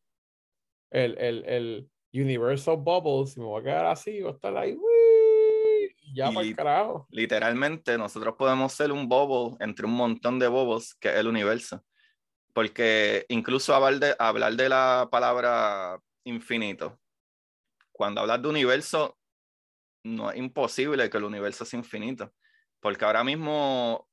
el, 0.90 1.16
el, 1.18 1.44
el 1.46 1.90
Universal 2.12 2.76
Bubbles, 2.76 3.32
si 3.32 3.40
me 3.40 3.46
voy 3.46 3.60
a 3.60 3.64
quedar 3.64 3.86
así, 3.86 4.20
voy 4.20 4.30
a 4.30 4.34
estar 4.34 4.56
ahí, 4.56 4.76
y 6.02 6.14
ya 6.14 6.30
para 6.30 6.46
el 6.46 6.54
carajo. 6.54 7.06
Literalmente, 7.10 7.96
nosotros 7.96 8.34
podemos 8.36 8.72
ser 8.72 8.92
un 8.92 9.08
bubble 9.08 9.56
entre 9.60 9.86
un 9.86 9.94
montón 9.94 10.38
de 10.38 10.48
bobos 10.48 10.94
que 10.96 11.08
es 11.08 11.16
el 11.16 11.28
universo. 11.28 11.82
Porque 12.52 13.24
incluso 13.28 13.74
hablar 13.74 13.98
de, 13.98 14.16
hablar 14.18 14.54
de 14.54 14.68
la 14.68 15.08
palabra 15.10 15.98
infinito, 16.24 17.00
cuando 17.92 18.20
hablas 18.20 18.42
de 18.42 18.48
universo, 18.48 19.18
no 20.04 20.30
es 20.30 20.36
imposible 20.36 21.08
que 21.08 21.18
el 21.18 21.24
universo 21.24 21.64
sea 21.64 21.78
infinito. 21.78 22.32
Porque 22.80 23.04
ahora 23.04 23.24
mismo 23.24 24.08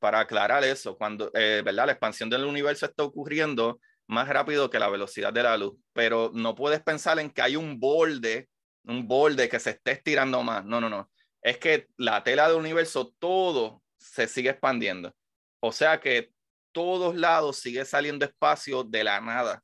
para 0.00 0.20
aclarar 0.20 0.64
eso, 0.64 0.96
cuando, 0.96 1.30
eh, 1.34 1.62
¿verdad? 1.64 1.86
La 1.86 1.92
expansión 1.92 2.30
del 2.30 2.44
universo 2.44 2.86
está 2.86 3.04
ocurriendo 3.04 3.80
más 4.08 4.28
rápido 4.28 4.70
que 4.70 4.78
la 4.78 4.88
velocidad 4.88 5.32
de 5.32 5.42
la 5.42 5.56
luz, 5.56 5.74
pero 5.92 6.32
no 6.34 6.54
puedes 6.56 6.82
pensar 6.82 7.20
en 7.20 7.30
que 7.30 7.42
hay 7.42 7.54
un 7.54 7.78
borde, 7.78 8.48
un 8.84 9.06
borde 9.06 9.48
que 9.48 9.60
se 9.60 9.70
esté 9.70 9.92
estirando 9.92 10.42
más. 10.42 10.64
No, 10.64 10.80
no, 10.80 10.88
no. 10.88 11.10
Es 11.42 11.58
que 11.58 11.86
la 11.96 12.24
tela 12.24 12.48
del 12.48 12.58
universo, 12.58 13.14
todo 13.18 13.82
se 13.98 14.26
sigue 14.26 14.50
expandiendo. 14.50 15.14
O 15.60 15.70
sea 15.70 16.00
que 16.00 16.32
todos 16.72 17.16
lados 17.16 17.58
sigue 17.58 17.84
saliendo 17.84 18.24
espacio 18.24 18.84
de 18.84 19.04
la 19.04 19.20
nada, 19.20 19.62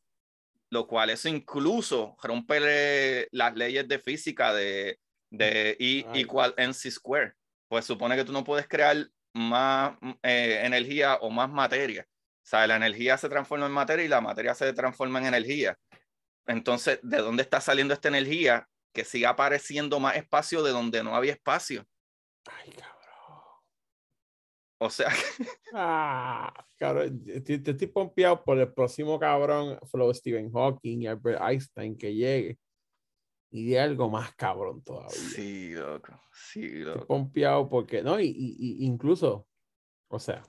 lo 0.70 0.86
cual 0.86 1.10
eso 1.10 1.28
incluso 1.28 2.16
rompe 2.22 3.28
las 3.30 3.54
leyes 3.54 3.86
de 3.88 3.98
física 3.98 4.52
de, 4.52 4.98
de 5.30 5.76
I 5.78 6.06
igual 6.14 6.54
MC 6.56 6.90
square. 6.90 7.32
Pues 7.68 7.84
supone 7.84 8.16
que 8.16 8.24
tú 8.24 8.32
no 8.32 8.44
puedes 8.44 8.68
crear 8.68 8.96
más 9.34 9.96
mm, 10.00 10.10
eh, 10.22 10.60
energía 10.64 11.16
o 11.16 11.30
más 11.30 11.50
materia. 11.50 12.06
O 12.08 12.48
sea, 12.48 12.66
la 12.66 12.76
energía 12.76 13.18
se 13.18 13.28
transforma 13.28 13.66
en 13.66 13.72
materia 13.72 14.04
y 14.04 14.08
la 14.08 14.20
materia 14.20 14.54
se 14.54 14.72
transforma 14.72 15.18
en 15.18 15.26
energía. 15.26 15.76
Entonces, 16.46 17.00
¿de 17.02 17.18
dónde 17.18 17.42
está 17.42 17.60
saliendo 17.60 17.92
esta 17.92 18.08
energía? 18.08 18.68
Que 18.92 19.04
siga 19.04 19.30
apareciendo 19.30 19.98
más 19.98 20.16
espacio 20.16 20.62
de 20.62 20.70
donde 20.70 21.02
no 21.02 21.16
había 21.16 21.32
espacio. 21.32 21.84
Ay, 22.46 22.70
cabrón. 22.70 22.95
O 24.78 24.90
sea. 24.90 25.08
ah, 25.74 26.52
cabrón, 26.76 27.24
te, 27.44 27.54
estoy 27.54 27.86
pompeado 27.86 28.42
por 28.44 28.58
el 28.58 28.72
próximo 28.72 29.18
cabrón, 29.18 29.78
Flow 29.90 30.12
Stephen 30.12 30.50
Hawking 30.52 31.02
y 31.02 31.06
Albert 31.06 31.40
Einstein 31.40 31.96
que 31.96 32.14
llegue 32.14 32.58
y 33.50 33.70
de 33.70 33.80
algo 33.80 34.10
más 34.10 34.34
cabrón 34.34 34.82
todavía. 34.82 35.10
Sí, 35.10 35.72
loco. 35.72 36.20
Sí, 36.32 36.68
loco. 36.80 37.00
Estoy 37.00 37.06
pompeado 37.06 37.68
porque, 37.68 38.02
no, 38.02 38.20
y, 38.20 38.26
y, 38.26 38.84
incluso, 38.84 39.46
o 40.08 40.18
sea, 40.18 40.42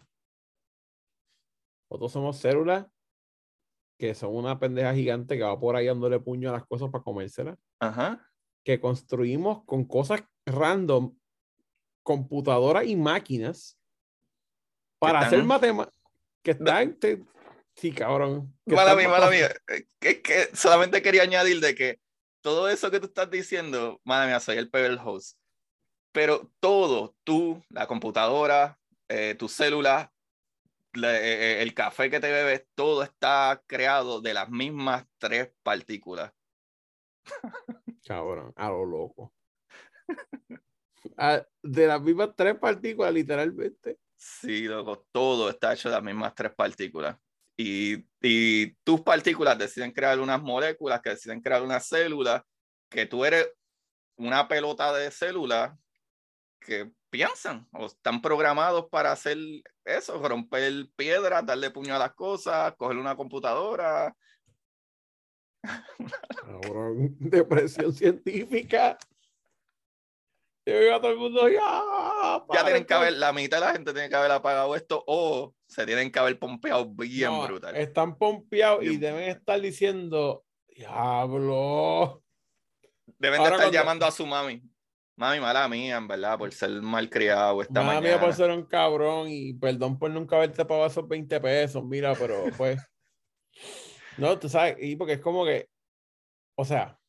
nosotros 1.89 2.11
somos 2.11 2.37
células 2.37 2.85
que 3.97 4.13
son 4.13 4.35
una 4.35 4.59
pendeja 4.59 4.93
gigante 4.93 5.37
que 5.37 5.43
va 5.43 5.59
por 5.59 5.75
ahí 5.75 5.87
dándole 5.87 6.19
puño 6.19 6.49
a 6.49 6.53
las 6.53 6.65
cosas 6.67 6.89
para 6.91 7.03
comérselas. 7.03 7.57
Ajá. 7.79 8.29
Que 8.63 8.79
construimos 8.79 9.63
con 9.65 9.85
cosas 9.85 10.23
random, 10.45 11.17
computadoras 12.03 12.85
y 12.85 12.95
máquinas 12.95 13.79
para 14.99 15.19
hacer 15.19 15.43
matemáticas. 15.43 15.99
Que 16.43 16.51
están. 16.51 16.97
Sí, 17.75 17.91
cabrón. 17.91 18.53
Mala 18.65 18.95
mía, 18.95 19.09
mala 19.09 19.29
mía. 19.29 19.49
Que, 19.99 20.21
que 20.21 20.49
solamente 20.55 21.01
quería 21.01 21.23
añadir 21.23 21.59
de 21.59 21.75
que 21.75 21.99
todo 22.41 22.69
eso 22.69 22.89
que 22.89 22.99
tú 22.99 23.07
estás 23.07 23.29
diciendo, 23.29 23.99
madre 24.03 24.27
mía, 24.27 24.39
soy 24.39 24.57
el 24.57 24.69
peor 24.69 24.97
host. 25.03 25.37
Pero 26.11 26.49
todo, 26.59 27.15
tú, 27.23 27.63
la 27.69 27.85
computadora, 27.85 28.79
eh, 29.09 29.35
tu 29.37 29.47
célula, 29.47 30.11
eh, 30.95 31.01
eh, 31.03 31.61
el 31.61 31.73
café 31.73 32.09
que 32.09 32.19
te 32.19 32.31
bebes, 32.31 32.65
todo 32.73 33.03
está 33.03 33.61
creado 33.67 34.21
de 34.21 34.33
las 34.33 34.49
mismas 34.49 35.05
tres 35.19 35.51
partículas. 35.61 36.33
Cabrón, 38.05 38.53
a 38.55 38.69
lo 38.69 38.85
loco. 38.85 39.33
Ah, 41.19 41.41
de 41.63 41.87
las 41.87 42.01
mismas 42.01 42.31
tres 42.35 42.55
partículas, 42.59 43.13
literalmente. 43.13 43.97
Sí, 44.17 44.63
loco, 44.63 45.05
todo 45.11 45.49
está 45.49 45.73
hecho 45.73 45.89
de 45.89 45.95
las 45.95 46.03
mismas 46.03 46.33
tres 46.35 46.51
partículas 46.55 47.15
y, 47.57 48.05
y, 48.21 48.73
tus 48.83 49.01
partículas 49.01 49.57
deciden 49.57 49.91
crear 49.91 50.19
unas 50.19 50.41
moléculas 50.41 51.01
que 51.01 51.09
deciden 51.11 51.41
crear 51.41 51.63
una 51.63 51.79
célula, 51.79 52.45
que 52.89 53.07
tú 53.07 53.25
eres 53.25 53.51
una 54.15 54.47
pelota 54.47 54.93
de 54.93 55.09
células 55.09 55.71
que 56.59 56.91
piensan 57.09 57.67
o 57.71 57.87
están 57.87 58.21
programados 58.21 58.87
para 58.89 59.11
hacer 59.11 59.37
eso, 59.85 60.27
romper 60.27 60.87
piedras, 60.95 61.45
darle 61.45 61.71
puño 61.71 61.95
a 61.95 61.99
las 61.99 62.13
cosas, 62.13 62.75
coger 62.75 62.97
una 62.97 63.15
computadora. 63.15 64.15
Ahora, 66.43 66.91
depresión 67.19 67.91
científica 67.93 68.97
todo 71.01 71.11
el 71.11 71.17
mundo 71.17 71.49
ya. 71.49 72.43
Ya 72.53 72.63
tienen 72.63 72.85
que 72.85 72.93
haber, 72.93 73.13
la 73.13 73.31
mitad 73.31 73.59
de 73.59 73.65
la 73.65 73.71
gente 73.71 73.93
tiene 73.93 74.09
que 74.09 74.15
haber 74.15 74.31
apagado 74.31 74.75
esto 74.75 75.03
o 75.07 75.53
se 75.67 75.85
tienen 75.85 76.11
que 76.11 76.19
haber 76.19 76.37
pompeado 76.37 76.85
bien 76.85 77.31
brutal. 77.43 77.75
Están 77.75 78.17
pompeados 78.17 78.83
y 78.83 78.97
deben 78.97 79.29
estar 79.29 79.59
diciendo, 79.61 80.43
diablo. 80.67 82.21
Deben 83.17 83.43
de 83.43 83.49
estar 83.49 83.71
llamando 83.71 84.05
a 84.05 84.11
su 84.11 84.25
mami. 84.25 84.61
Mami, 85.15 85.39
mala 85.39 85.67
mía, 85.67 85.97
en 85.97 86.07
verdad, 86.07 86.37
por 86.37 86.53
ser 86.53 86.69
mal 86.81 87.09
criado 87.09 87.61
esta 87.61 87.81
mala 87.81 88.01
mañana. 88.01 88.19
por 88.19 88.33
ser 88.33 88.51
un 88.51 88.63
cabrón 88.65 89.29
y 89.29 89.53
perdón 89.53 89.97
por 89.97 90.11
nunca 90.11 90.35
haberte 90.35 90.63
pagado 90.63 90.87
esos 90.87 91.07
20 91.07 91.39
pesos, 91.39 91.83
mira, 91.83 92.13
pero 92.13 92.43
pues. 92.55 92.79
no, 94.17 94.37
tú 94.37 94.47
sabes, 94.47 94.77
y 94.79 94.95
porque 94.95 95.13
es 95.13 95.19
como 95.19 95.43
que, 95.43 95.67
o 96.55 96.63
sea, 96.63 96.99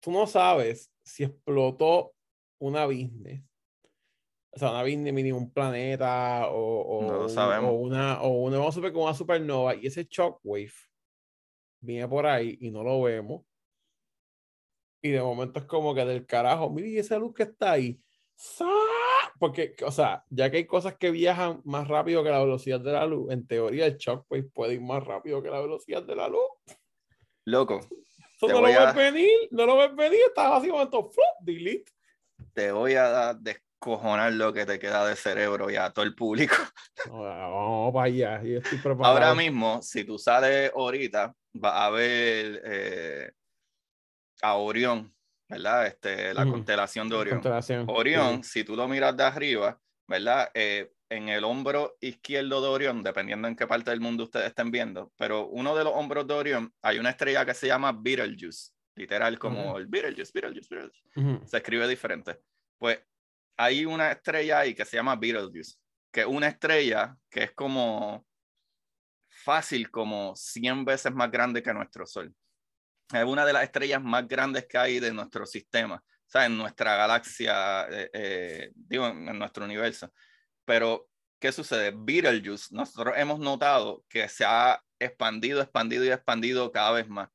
tú 0.00 0.10
no 0.10 0.26
sabes 0.26 0.89
si 1.02 1.24
explotó 1.24 2.12
una 2.58 2.86
business, 2.86 3.42
o 4.52 4.58
sea, 4.58 4.70
una 4.70 4.82
business 4.82 5.12
mínimo 5.12 5.38
un 5.38 5.52
planeta 5.52 6.48
o, 6.48 6.56
o, 6.56 7.26
o, 7.26 7.72
una, 7.72 8.22
o 8.22 8.30
una, 8.42 8.58
vamos 8.58 8.76
a 8.76 8.80
ver 8.80 8.92
como 8.92 9.04
una 9.04 9.14
supernova 9.14 9.74
y 9.74 9.86
ese 9.86 10.04
shockwave 10.04 10.72
viene 11.80 12.08
por 12.08 12.26
ahí 12.26 12.58
y 12.60 12.70
no 12.70 12.82
lo 12.82 13.02
vemos. 13.02 13.42
Y 15.02 15.10
de 15.10 15.22
momento 15.22 15.60
es 15.60 15.64
como 15.64 15.94
que 15.94 16.04
del 16.04 16.26
carajo, 16.26 16.68
mire, 16.68 16.98
esa 16.98 17.18
luz 17.18 17.32
que 17.32 17.44
está 17.44 17.72
ahí, 17.72 17.98
porque, 19.38 19.74
o 19.86 19.90
sea, 19.90 20.24
ya 20.28 20.50
que 20.50 20.58
hay 20.58 20.66
cosas 20.66 20.96
que 20.96 21.10
viajan 21.10 21.62
más 21.64 21.88
rápido 21.88 22.22
que 22.22 22.30
la 22.30 22.40
velocidad 22.40 22.80
de 22.80 22.92
la 22.92 23.06
luz, 23.06 23.32
en 23.32 23.46
teoría 23.46 23.86
el 23.86 23.96
shockwave 23.96 24.50
puede 24.52 24.74
ir 24.74 24.82
más 24.82 25.02
rápido 25.04 25.42
que 25.42 25.48
la 25.48 25.60
velocidad 25.60 26.02
de 26.02 26.16
la 26.16 26.28
luz. 26.28 26.50
Loco, 27.46 27.80
no 28.48 28.60
lo 28.60 28.62
ves 28.62 28.94
venir, 28.94 29.48
no 29.50 29.66
lo 29.66 29.76
ves 29.76 29.94
venir, 29.94 30.20
estás 30.28 30.52
así 30.52 30.68
momento, 30.68 31.10
flop, 31.10 31.40
delete. 31.40 31.92
Te 32.52 32.72
voy 32.72 32.94
a 32.94 33.34
descojonar 33.34 34.32
lo 34.32 34.52
que 34.52 34.66
te 34.66 34.78
queda 34.78 35.06
de 35.06 35.16
cerebro 35.16 35.70
ya 35.70 35.86
a 35.86 35.92
todo 35.92 36.04
el 36.04 36.14
público. 36.14 36.54
Vamos 37.10 37.92
para 37.92 38.06
allá, 38.06 38.42
Ahora 39.00 39.34
mismo, 39.34 39.80
si 39.82 40.04
tú 40.04 40.18
sales 40.18 40.72
ahorita, 40.74 41.34
vas 41.54 41.74
a 41.74 41.90
ver 41.90 42.62
eh, 42.64 43.32
a 44.42 44.54
Orión, 44.56 45.14
¿verdad? 45.48 45.86
Este, 45.86 46.34
la 46.34 46.46
constelación 46.46 47.08
de 47.08 47.16
Orión. 47.16 47.42
Orión, 47.88 48.44
si 48.44 48.64
tú 48.64 48.76
lo 48.76 48.88
miras 48.88 49.16
de 49.16 49.24
arriba, 49.24 49.78
¿verdad? 50.06 50.50
Eh, 50.54 50.92
en 51.10 51.28
el 51.28 51.44
hombro 51.44 51.96
izquierdo 52.00 52.62
de 52.62 52.68
Orión, 52.68 53.02
dependiendo 53.02 53.48
en 53.48 53.56
qué 53.56 53.66
parte 53.66 53.90
del 53.90 54.00
mundo 54.00 54.24
ustedes 54.24 54.46
estén 54.46 54.70
viendo, 54.70 55.12
pero 55.18 55.48
uno 55.48 55.76
de 55.76 55.84
los 55.84 55.92
hombros 55.94 56.26
de 56.26 56.34
Orión 56.34 56.72
hay 56.80 56.98
una 56.98 57.10
estrella 57.10 57.44
que 57.44 57.52
se 57.52 57.66
llama 57.66 57.92
Betelgeuse, 57.92 58.70
literal 58.94 59.38
como 59.38 59.76
el 59.76 59.88
Betelgeuse, 59.88 60.30
Betelgeuse, 60.32 60.74
Betelgeuse. 60.74 61.46
Se 61.46 61.56
escribe 61.56 61.88
diferente. 61.88 62.40
Pues 62.78 63.00
hay 63.56 63.84
una 63.84 64.12
estrella 64.12 64.60
ahí 64.60 64.74
que 64.74 64.84
se 64.84 64.96
llama 64.96 65.16
Betelgeuse, 65.16 65.76
que 66.12 66.20
es 66.20 66.26
una 66.26 66.46
estrella 66.46 67.16
que 67.28 67.42
es 67.42 67.52
como 67.52 68.24
fácil, 69.28 69.90
como 69.90 70.34
100 70.36 70.84
veces 70.84 71.12
más 71.12 71.30
grande 71.30 71.62
que 71.62 71.74
nuestro 71.74 72.06
Sol. 72.06 72.32
Es 73.12 73.24
una 73.24 73.44
de 73.44 73.52
las 73.52 73.64
estrellas 73.64 74.00
más 74.00 74.28
grandes 74.28 74.66
que 74.66 74.78
hay 74.78 75.00
de 75.00 75.12
nuestro 75.12 75.44
sistema, 75.44 75.96
o 75.96 76.30
sea, 76.30 76.46
en 76.46 76.56
nuestra 76.56 76.94
galaxia, 76.94 77.88
eh, 77.90 78.10
eh, 78.12 78.70
digo, 78.74 79.08
en 79.08 79.36
nuestro 79.36 79.64
universo. 79.64 80.12
Pero, 80.70 81.10
¿qué 81.40 81.50
sucede? 81.50 81.92
Betelgeuse, 81.92 82.72
nosotros 82.72 83.14
hemos 83.16 83.40
notado 83.40 84.04
que 84.08 84.28
se 84.28 84.44
ha 84.44 84.80
expandido, 85.00 85.60
expandido 85.60 86.04
y 86.04 86.10
expandido 86.10 86.70
cada 86.70 86.92
vez 86.92 87.08
más. 87.08 87.28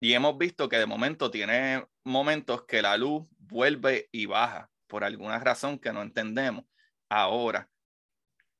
Y 0.00 0.14
hemos 0.14 0.36
visto 0.36 0.68
que 0.68 0.78
de 0.78 0.86
momento 0.86 1.30
tiene 1.30 1.86
momentos 2.02 2.64
que 2.64 2.82
la 2.82 2.96
luz 2.96 3.28
vuelve 3.38 4.08
y 4.10 4.26
baja 4.26 4.68
por 4.88 5.04
alguna 5.04 5.38
razón 5.38 5.78
que 5.78 5.92
no 5.92 6.02
entendemos. 6.02 6.64
Ahora, 7.08 7.70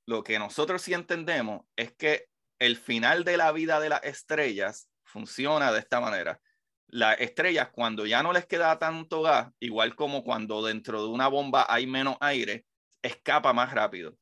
lo 0.07 0.23
que 0.23 0.39
nosotros 0.39 0.83
sí 0.83 0.95
entendemos 0.95 1.63
es 1.75 1.93
que 1.93 2.29
el 2.61 2.77
final 2.77 3.25
de 3.25 3.37
la 3.37 3.51
vida 3.51 3.81
de 3.81 3.89
las 3.89 4.05
estrellas 4.05 4.89
funciona 5.03 5.73
de 5.73 5.81
esta 5.81 6.01
manera. 6.01 6.41
Las 6.87 7.19
estrellas, 7.19 7.71
cuando 7.73 8.07
ya 8.07 8.23
no 8.23 8.33
les 8.33 8.47
queda 8.47 8.79
tanto 8.79 9.23
gas, 9.23 9.53
igual 9.59 9.97
como 9.97 10.23
cuando 10.23 10.65
dentro 10.65 11.03
de 11.03 11.09
una 11.09 11.27
bomba 11.27 11.67
hay 11.69 11.89
menos 11.89 12.19
aire, 12.21 12.67
escapa 13.03 13.53
más 13.53 13.73
rápido. 13.73 14.17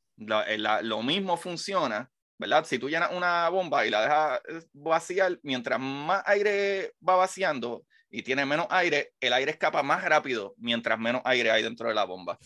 Eh, 0.47 0.57
lo 0.57 1.01
mismo 1.01 1.37
funciona, 1.37 2.09
¿verdad? 2.37 2.65
Si 2.65 2.77
tú 2.79 2.89
llenas 2.89 3.11
una 3.13 3.49
bomba 3.49 3.85
y 3.85 3.89
la 3.89 4.01
dejas 4.01 4.41
eh, 4.49 4.67
vaciar, 4.73 5.39
mientras 5.43 5.79
más 5.79 6.23
aire 6.25 6.93
va 7.07 7.15
vaciando 7.15 7.85
y 8.09 8.23
tiene 8.23 8.45
menos 8.45 8.67
aire, 8.69 9.13
el 9.19 9.33
aire 9.33 9.51
escapa 9.51 9.83
más 9.83 10.03
rápido 10.03 10.53
mientras 10.57 10.99
menos 10.99 11.21
aire 11.25 11.51
hay 11.51 11.63
dentro 11.63 11.87
de 11.87 11.95
la 11.95 12.03
bomba. 12.03 12.37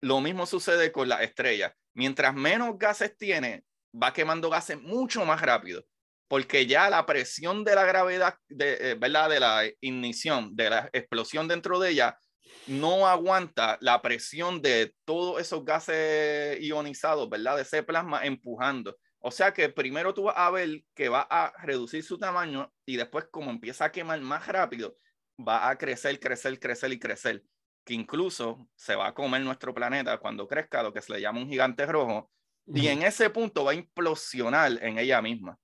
Lo 0.00 0.20
mismo 0.20 0.46
sucede 0.46 0.92
con 0.92 1.08
las 1.08 1.22
estrellas. 1.22 1.72
Mientras 1.94 2.34
menos 2.34 2.76
gases 2.78 3.16
tiene, 3.16 3.64
va 3.94 4.12
quemando 4.12 4.50
gases 4.50 4.80
mucho 4.80 5.24
más 5.24 5.40
rápido, 5.40 5.84
porque 6.28 6.66
ya 6.66 6.90
la 6.90 7.06
presión 7.06 7.64
de 7.64 7.74
la 7.74 7.84
gravedad, 7.84 8.36
de, 8.48 8.90
eh, 8.90 8.94
¿verdad? 8.96 9.30
De 9.30 9.40
la 9.40 9.62
ignición, 9.80 10.54
de 10.56 10.70
la 10.70 10.90
explosión 10.92 11.46
dentro 11.46 11.78
de 11.78 11.90
ella, 11.90 12.18
no 12.66 13.06
aguanta 13.06 13.78
la 13.80 14.00
presión 14.02 14.62
de 14.62 14.94
todos 15.04 15.40
esos 15.40 15.64
gases 15.64 16.60
ionizados, 16.60 17.28
¿verdad? 17.28 17.56
De 17.56 17.62
ese 17.62 17.82
plasma 17.82 18.24
empujando. 18.24 18.96
O 19.20 19.30
sea 19.30 19.52
que 19.52 19.68
primero 19.68 20.12
tú 20.12 20.24
vas 20.24 20.36
a 20.36 20.50
ver 20.50 20.84
que 20.94 21.08
va 21.08 21.26
a 21.30 21.52
reducir 21.62 22.02
su 22.02 22.18
tamaño 22.18 22.72
y 22.86 22.96
después 22.96 23.26
como 23.30 23.50
empieza 23.50 23.86
a 23.86 23.92
quemar 23.92 24.20
más 24.20 24.46
rápido, 24.46 24.96
va 25.36 25.68
a 25.68 25.76
crecer, 25.78 26.20
crecer, 26.20 26.58
crecer 26.60 26.92
y 26.92 26.98
crecer. 26.98 27.42
Que 27.84 27.94
incluso 27.94 28.68
se 28.76 28.94
va 28.96 29.08
a 29.08 29.14
comer 29.14 29.42
nuestro 29.42 29.74
planeta 29.74 30.18
cuando 30.18 30.46
crezca, 30.46 30.82
lo 30.82 30.92
que 30.92 31.02
se 31.02 31.12
le 31.12 31.20
llama 31.20 31.40
un 31.40 31.48
gigante 31.48 31.86
rojo. 31.86 32.30
Y 32.66 32.88
en 32.88 33.02
ese 33.02 33.28
punto 33.28 33.64
va 33.64 33.72
a 33.72 33.74
implosionar 33.74 34.82
en 34.82 34.98
ella 34.98 35.20
misma. 35.20 35.58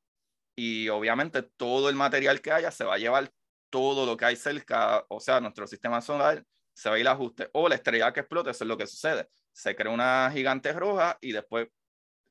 Y 0.54 0.88
obviamente 0.90 1.42
todo 1.42 1.88
el 1.88 1.96
material 1.96 2.42
que 2.42 2.52
haya 2.52 2.70
se 2.70 2.84
va 2.84 2.94
a 2.94 2.98
llevar 2.98 3.32
todo 3.70 4.04
lo 4.04 4.16
que 4.16 4.26
hay 4.26 4.36
cerca, 4.36 5.04
o 5.08 5.20
sea, 5.20 5.40
nuestro 5.40 5.66
sistema 5.66 6.02
solar 6.02 6.44
se 6.80 6.88
va 6.88 6.94
a 6.94 6.98
ir 6.98 7.02
el 7.02 7.08
ajuste. 7.08 7.50
O 7.52 7.68
la 7.68 7.74
estrella 7.74 8.10
que 8.10 8.20
explota, 8.20 8.50
eso 8.50 8.64
es 8.64 8.68
lo 8.68 8.78
que 8.78 8.86
sucede. 8.86 9.28
Se 9.52 9.76
crea 9.76 9.92
una 9.92 10.30
gigante 10.32 10.72
roja 10.72 11.18
y 11.20 11.32
después 11.32 11.68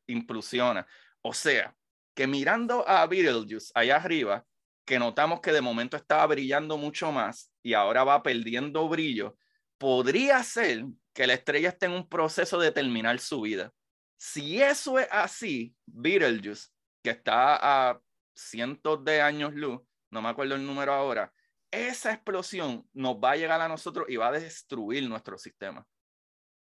implosiona. 0.07 0.87
O 1.21 1.33
sea, 1.33 1.75
que 2.15 2.25
mirando 2.25 2.87
a 2.89 3.05
Betelgeuse 3.05 3.71
allá 3.75 3.97
arriba, 3.97 4.43
que 4.85 4.97
notamos 4.97 5.39
que 5.41 5.51
de 5.51 5.61
momento 5.61 5.95
estaba 5.97 6.25
brillando 6.25 6.77
mucho 6.77 7.11
más 7.11 7.53
y 7.61 7.75
ahora 7.75 8.03
va 8.03 8.23
perdiendo 8.23 8.89
brillo, 8.89 9.37
podría 9.77 10.41
ser 10.41 10.83
que 11.13 11.27
la 11.27 11.35
estrella 11.35 11.69
esté 11.69 11.85
en 11.85 11.91
un 11.91 12.09
proceso 12.09 12.57
de 12.57 12.71
terminar 12.71 13.19
su 13.19 13.41
vida. 13.41 13.71
Si 14.17 14.63
eso 14.63 14.97
es 14.97 15.07
así, 15.11 15.75
Betelgeuse, 15.85 16.69
que 17.03 17.11
está 17.11 17.91
a 17.91 18.01
cientos 18.33 19.05
de 19.05 19.21
años 19.21 19.53
luz, 19.53 19.79
no 20.09 20.23
me 20.23 20.29
acuerdo 20.29 20.55
el 20.55 20.65
número 20.65 20.91
ahora, 20.91 21.31
esa 21.71 22.13
explosión 22.13 22.87
nos 22.93 23.15
va 23.15 23.31
a 23.31 23.35
llegar 23.35 23.61
a 23.61 23.67
nosotros 23.67 24.07
y 24.09 24.15
va 24.15 24.27
a 24.27 24.31
destruir 24.31 25.07
nuestro 25.07 25.37
sistema. 25.37 25.85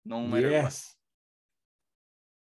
No 0.04 0.38
yes. 0.38 0.98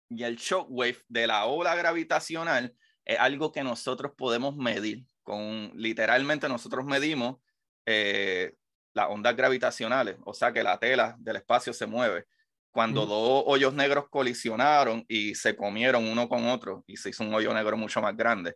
Y 0.10 0.24
el 0.24 0.36
shockwave 0.36 0.98
de 1.08 1.28
la 1.28 1.46
ola 1.46 1.76
gravitacional 1.76 2.76
es 3.06 3.20
algo 3.20 3.52
que 3.52 3.64
nosotros 3.64 4.14
podemos 4.16 4.56
medir. 4.56 5.06
Con 5.24 5.72
literalmente 5.76 6.50
nosotros 6.50 6.86
medimos 6.86 7.38
eh, 7.86 8.54
las 8.94 9.10
ondas 9.10 9.36
gravitacionales, 9.36 10.18
o 10.26 10.34
sea 10.34 10.52
que 10.52 10.64
la 10.64 10.78
tela 10.78 11.16
del 11.20 11.38
espacio 11.38 11.74
se 11.74 11.86
mueve. 11.86 12.26
Cuando 12.72 13.06
dos 13.06 13.44
hoyos 13.46 13.74
negros 13.74 14.10
colisionaron 14.10 15.06
y 15.08 15.36
se 15.36 15.56
comieron 15.56 16.06
uno 16.06 16.28
con 16.28 16.48
otro 16.48 16.84
y 16.88 16.98
se 16.98 17.10
hizo 17.10 17.24
un 17.24 17.34
hoyo 17.34 17.54
negro 17.54 17.78
mucho 17.78 18.02
más 18.02 18.16
grande, 18.18 18.56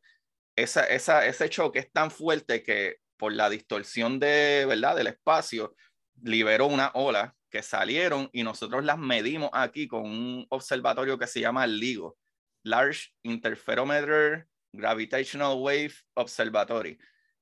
esa, 0.56 0.86
esa, 0.86 1.26
ese 1.26 1.50
choque 1.50 1.80
es 1.80 1.92
tan 1.92 2.10
fuerte 2.10 2.64
que 2.64 2.98
por 3.18 3.34
la 3.34 3.50
distorsión 3.50 4.20
de, 4.20 4.66
¿verdad? 4.68 4.96
del 4.96 5.08
espacio, 5.08 5.76
liberó 6.22 6.68
una 6.68 6.92
ola 6.94 7.36
que 7.50 7.62
salieron 7.62 8.30
y 8.34 8.44
nosotros 8.44 8.84
las 8.84 8.98
medimos 8.98 9.50
aquí 9.54 9.88
con 9.88 10.06
un 10.06 10.46
observatorio 10.50 11.18
que 11.18 11.28
se 11.28 11.40
llama 11.40 11.68
LIGO, 11.68 12.18
Large 12.64 13.14
Interferometer 13.24 14.48
Gravitational 14.74 15.58
Wave 15.58 15.94
Observatory. 16.16 16.98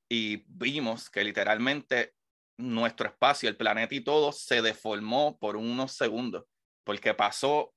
Y 0.07 0.43
vimos 0.47 1.09
que 1.09 1.23
literalmente 1.23 2.13
nuestro 2.57 3.07
espacio, 3.07 3.49
el 3.49 3.57
planeta 3.57 3.95
y 3.95 4.01
todo, 4.01 4.31
se 4.31 4.61
deformó 4.61 5.37
por 5.37 5.57
unos 5.57 5.91
segundos, 5.93 6.45
porque 6.83 7.13
pasó 7.13 7.73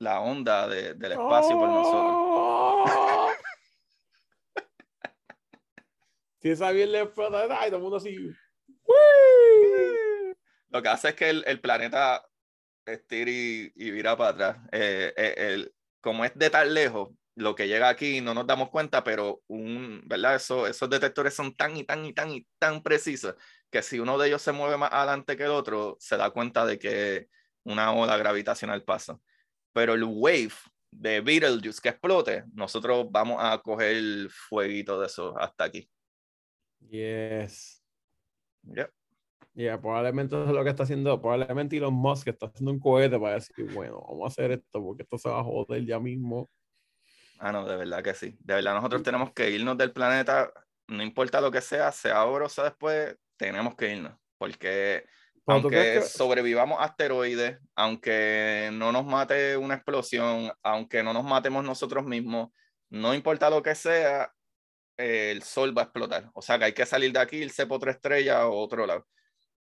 la 0.00 0.20
onda 0.20 0.68
del 0.68 1.12
espacio 1.12 1.56
por 1.56 1.68
nosotros. 1.68 3.17
Si 6.40 6.50
esa 6.50 6.70
bien 6.70 6.92
le 6.92 7.02
explota, 7.02 7.46
ay, 7.60 7.68
todo 7.68 7.76
el 7.76 7.82
mundo 7.82 7.96
así. 7.96 8.16
Lo 10.70 10.82
que 10.82 10.88
hace 10.88 11.08
es 11.08 11.14
que 11.14 11.30
el, 11.30 11.60
planeta 11.60 12.24
estira 12.86 13.30
y, 13.30 13.90
vira 13.90 14.16
para 14.16 14.30
atrás. 14.30 14.68
Eh, 14.72 15.12
eh, 15.16 15.34
el, 15.36 15.74
como 16.00 16.24
es 16.24 16.32
de 16.36 16.50
tan 16.50 16.72
lejos, 16.72 17.10
lo 17.34 17.54
que 17.54 17.68
llega 17.68 17.88
aquí 17.88 18.20
no 18.20 18.34
nos 18.34 18.46
damos 18.46 18.70
cuenta, 18.70 19.04
pero 19.04 19.42
un, 19.46 20.02
¿verdad? 20.06 20.36
Eso, 20.36 20.66
esos 20.66 20.90
detectores 20.90 21.34
son 21.34 21.54
tan 21.54 21.76
y 21.76 21.84
tan 21.84 22.04
y 22.04 22.12
tan 22.12 22.30
y 22.30 22.46
tan 22.58 22.82
precisos 22.82 23.34
que 23.70 23.82
si 23.82 23.98
uno 23.98 24.18
de 24.18 24.28
ellos 24.28 24.42
se 24.42 24.52
mueve 24.52 24.76
más 24.76 24.92
adelante 24.92 25.36
que 25.36 25.44
el 25.44 25.50
otro, 25.50 25.96
se 26.00 26.16
da 26.16 26.30
cuenta 26.30 26.66
de 26.66 26.78
que 26.78 27.28
una 27.64 27.92
ola 27.92 28.16
gravitacional 28.16 28.82
pasa. 28.82 29.18
Pero 29.72 29.94
el 29.94 30.04
wave 30.04 30.52
de 30.90 31.20
Betelgeuse 31.20 31.80
que 31.80 31.90
explote, 31.90 32.44
nosotros 32.54 33.06
vamos 33.10 33.38
a 33.40 33.58
coger 33.58 33.96
el 33.96 34.30
fueguito 34.30 34.98
de 35.00 35.06
eso 35.06 35.38
hasta 35.38 35.64
aquí. 35.64 35.88
Yes. 36.80 37.82
Yeah. 38.62 38.90
Yeah, 39.54 39.80
probablemente 39.80 40.36
eso 40.36 40.44
es 40.44 40.52
lo 40.52 40.62
que 40.62 40.70
está 40.70 40.84
haciendo, 40.84 41.20
probablemente 41.20 41.76
Elon 41.76 41.92
Musk 41.92 42.28
está 42.28 42.46
haciendo 42.46 42.70
un 42.70 42.78
cohete 42.78 43.18
para 43.18 43.34
decir, 43.34 43.68
bueno, 43.74 44.00
vamos 44.08 44.24
a 44.24 44.28
hacer 44.28 44.52
esto 44.52 44.80
porque 44.80 45.02
esto 45.02 45.18
se 45.18 45.28
va 45.28 45.40
a 45.40 45.42
joder 45.42 45.84
ya 45.84 45.98
mismo. 45.98 46.48
Ah, 47.40 47.50
no, 47.50 47.66
de 47.66 47.74
verdad 47.74 48.02
que 48.02 48.14
sí. 48.14 48.36
De 48.38 48.54
verdad, 48.54 48.74
nosotros 48.74 49.02
tenemos 49.02 49.32
que 49.32 49.50
irnos 49.50 49.76
del 49.76 49.92
planeta, 49.92 50.52
no 50.86 51.02
importa 51.02 51.40
lo 51.40 51.50
que 51.50 51.60
sea, 51.60 51.90
sea 51.90 52.18
ahora 52.18 52.46
o 52.46 52.48
sea 52.48 52.64
después, 52.64 53.16
tenemos 53.36 53.74
que 53.74 53.96
irnos. 53.96 54.12
Porque 54.38 55.04
aunque 55.44 56.02
sobrevivamos 56.02 56.78
asteroides, 56.80 57.58
aunque 57.74 58.70
no 58.72 58.92
nos 58.92 59.04
mate 59.06 59.56
una 59.56 59.74
explosión, 59.74 60.52
aunque 60.62 61.02
no 61.02 61.12
nos 61.12 61.24
matemos 61.24 61.64
nosotros 61.64 62.04
mismos, 62.04 62.50
no 62.90 63.12
importa 63.12 63.50
lo 63.50 63.62
que 63.62 63.74
sea, 63.74 64.32
el 64.98 65.42
sol 65.42 65.76
va 65.76 65.82
a 65.82 65.84
explotar. 65.84 66.30
O 66.34 66.42
sea 66.42 66.58
que 66.58 66.66
hay 66.66 66.72
que 66.74 66.84
salir 66.84 67.12
de 67.12 67.20
aquí, 67.20 67.36
irse 67.36 67.66
por 67.66 67.76
otra 67.76 67.92
estrella 67.92 68.46
o 68.46 68.58
otro 68.58 68.86
lado. 68.86 69.06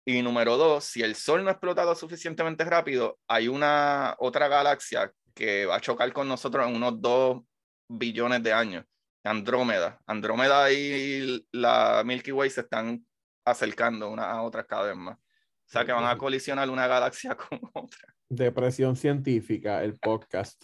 Y 0.07 0.23
número 0.23 0.57
dos, 0.57 0.85
si 0.85 1.03
el 1.03 1.15
sol 1.15 1.43
no 1.43 1.49
ha 1.49 1.53
explotado 1.53 1.95
suficientemente 1.95 2.65
rápido, 2.65 3.19
hay 3.27 3.49
una 3.49 4.15
otra 4.19 4.49
galaxia 4.49 5.11
que 5.35 5.67
va 5.67 5.77
a 5.77 5.81
chocar 5.81 6.13
con 6.13 6.29
nosotros 6.29 6.67
en 6.69 6.77
unos 6.77 7.01
dos 7.01 7.43
billones 7.89 8.43
de 8.43 8.53
años. 8.53 8.85
Andrómeda. 9.25 9.99
Andrómeda 10.07 10.71
y 10.71 11.47
la 11.53 12.03
Milky 12.05 12.33
Way 12.33 12.51
se 12.51 12.61
están 12.61 13.05
acercando 13.45 14.11
una 14.11 14.31
a 14.31 14.43
otras 14.43 14.67
cada 14.67 14.89
vez 14.89 14.97
más. 14.97 15.17
O 15.17 15.67
sea 15.67 15.85
que 15.85 15.93
van 15.93 16.07
a 16.07 16.19
colisionar 16.19 16.69
una 16.69 16.87
galaxia 16.87 17.35
con 17.37 17.59
otra. 17.73 18.15
Depresión 18.29 18.97
científica, 18.97 19.83
el 19.83 19.99
podcast. 19.99 20.63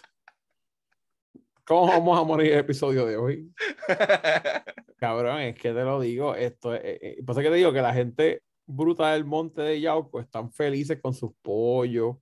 ¿Cómo 1.70 1.86
vamos 1.86 2.18
a 2.18 2.24
morir 2.24 2.50
el 2.50 2.58
episodio 2.58 3.06
de 3.06 3.16
hoy? 3.16 3.54
Cabrón, 4.98 5.38
es 5.38 5.54
que 5.54 5.72
te 5.72 5.84
lo 5.84 6.00
digo, 6.00 6.34
esto 6.34 6.74
es, 6.74 6.80
eh, 6.82 6.98
eh, 7.00 7.22
pasa 7.24 7.42
que 7.42 7.48
te 7.48 7.54
digo 7.54 7.72
que 7.72 7.80
la 7.80 7.94
gente 7.94 8.42
bruta 8.66 9.12
del 9.12 9.24
monte 9.24 9.62
de 9.62 9.80
Yauco 9.80 10.18
están 10.18 10.50
felices 10.50 10.98
con 11.00 11.14
sus 11.14 11.30
pollos, 11.40 12.16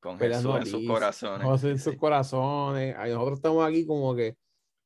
Con 0.00 0.18
Jesús 0.18 0.56
en 0.56 0.64
sus 0.64 0.86
corazones. 0.86 1.46
José 1.46 1.70
en 1.72 1.78
sus 1.78 1.94
corazones. 1.96 2.96
Ay, 2.98 3.12
nosotros 3.12 3.36
estamos 3.36 3.68
aquí 3.68 3.86
como 3.86 4.14
que, 4.14 4.34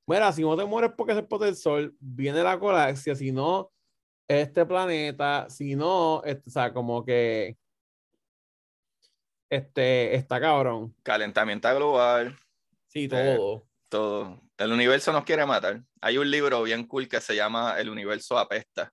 mira, 0.09 0.33
si 0.33 0.43
no 0.43 0.57
te 0.57 0.65
mueres 0.65 0.91
porque 0.97 1.13
se 1.13 1.21
explote 1.21 1.47
el 1.47 1.55
sol, 1.55 1.95
viene 2.01 2.43
la 2.43 2.57
galaxia, 2.57 3.15
si 3.15 3.31
no, 3.31 3.71
este 4.27 4.67
planeta, 4.67 5.49
si 5.49 5.77
no, 5.77 6.21
este, 6.25 6.51
o 6.51 6.53
sea, 6.53 6.73
como 6.73 7.05
que, 7.05 7.57
este, 9.49 10.17
está 10.17 10.41
cabrón. 10.41 10.97
Calentamiento 11.05 11.73
global, 11.77 12.37
Sí, 12.99 13.05
Eh, 13.05 13.37
todo. 13.37 13.69
todo. 13.89 14.43
El 14.57 14.73
universo 14.73 15.13
nos 15.13 15.25
quiere 15.25 15.47
matar. 15.47 15.83
Hay 16.01 16.19
un 16.19 16.31
libro 16.31 16.63
bien 16.63 16.85
cool 16.87 17.09
que 17.09 17.21
se 17.21 17.37
llama 17.37 17.79
El 17.79 17.89
universo 17.91 18.39
apesta 18.39 18.93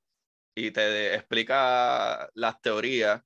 y 0.55 0.71
te 0.71 1.15
explica 1.15 2.29
las 2.33 2.61
teorías 2.61 3.21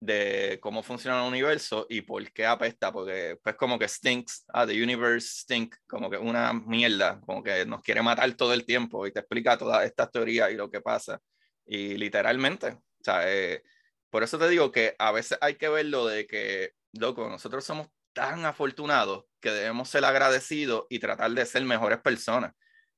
de 0.00 0.58
cómo 0.60 0.82
funciona 0.82 1.22
el 1.22 1.28
universo 1.28 1.86
y 1.88 2.02
por 2.02 2.30
qué 2.32 2.44
apesta, 2.46 2.92
porque 2.92 3.38
pues 3.42 3.56
como 3.56 3.78
que 3.78 3.88
stinks, 3.88 4.44
ah, 4.52 4.66
the 4.66 4.82
universe 4.82 5.42
stink, 5.42 5.76
como 5.86 6.10
que 6.10 6.18
una 6.18 6.52
mierda, 6.52 7.20
como 7.22 7.42
que 7.42 7.64
nos 7.64 7.82
quiere 7.82 8.02
matar 8.02 8.30
todo 8.34 8.52
el 8.52 8.66
tiempo 8.66 9.06
y 9.06 9.12
te 9.12 9.20
explica 9.20 9.56
todas 9.56 9.84
estas 9.84 10.10
teorías 10.10 10.50
y 10.50 10.56
lo 10.56 10.70
que 10.70 10.80
pasa. 10.82 11.20
Y 11.66 11.96
literalmente, 11.96 12.68
o 12.72 12.82
sea, 13.02 13.22
eh, 13.32 13.62
por 14.10 14.22
eso 14.22 14.38
te 14.38 14.48
digo 14.48 14.70
que 14.70 14.94
a 14.98 15.10
veces 15.12 15.38
hay 15.40 15.56
que 15.56 15.68
verlo 15.68 16.06
de 16.06 16.26
que, 16.26 16.72
loco, 16.92 17.28
nosotros 17.28 17.64
somos 17.64 17.88
tan 18.14 18.46
afortunados 18.46 19.24
que 19.40 19.50
debemos 19.50 19.90
ser 19.90 20.04
agradecidos 20.04 20.86
y 20.88 20.98
tratar 20.98 21.30
de 21.32 21.44
ser 21.44 21.62
mejores 21.64 21.98
personas, 22.00 22.52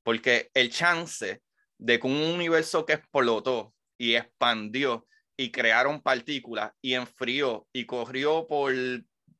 porque 0.04 0.50
el 0.54 0.70
chance 0.70 1.42
de 1.78 1.98
que 1.98 2.06
un 2.06 2.22
universo 2.22 2.86
que 2.86 2.92
explotó 2.92 3.74
y 3.98 4.14
expandió 4.14 5.06
y 5.36 5.50
crearon 5.50 6.00
partículas 6.00 6.72
y 6.80 6.94
enfrió 6.94 7.66
y 7.72 7.84
corrió 7.84 8.46
por 8.46 8.72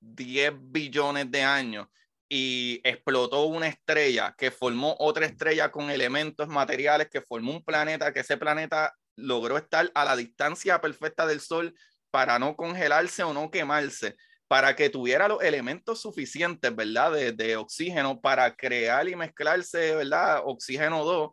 10 0.01 0.53
billones 0.59 1.31
de 1.31 1.43
años 1.43 1.86
y 2.28 2.81
explotó 2.82 3.44
una 3.44 3.69
estrella 3.69 4.35
que 4.36 4.51
formó 4.51 4.97
otra 4.98 5.27
estrella 5.27 5.70
con 5.70 5.90
elementos 5.90 6.48
materiales 6.48 7.09
que 7.09 7.20
formó 7.20 7.53
un 7.53 7.65
planeta 7.65 8.12
que 8.12 8.20
ese 8.20 8.36
planeta 8.36 8.94
logró 9.15 9.57
estar 9.57 9.90
a 9.94 10.05
la 10.05 10.16
distancia 10.16 10.81
perfecta 10.81 11.27
del 11.27 11.40
sol 11.40 11.74
para 12.11 12.39
no 12.39 12.57
congelarse 12.57 13.23
o 13.23 13.32
no 13.32 13.51
quemarse, 13.51 14.16
para 14.48 14.77
que 14.77 14.90
tuviera 14.90 15.28
los 15.28 15.43
elementos 15.43 16.01
suficientes, 16.01 16.74
¿verdad? 16.74 17.12
De, 17.12 17.32
de 17.32 17.56
oxígeno 17.56 18.20
para 18.20 18.55
crear 18.55 19.09
y 19.09 19.16
mezclarse, 19.16 19.94
¿verdad? 19.97 20.43
Oxígeno 20.44 21.05
2 21.05 21.31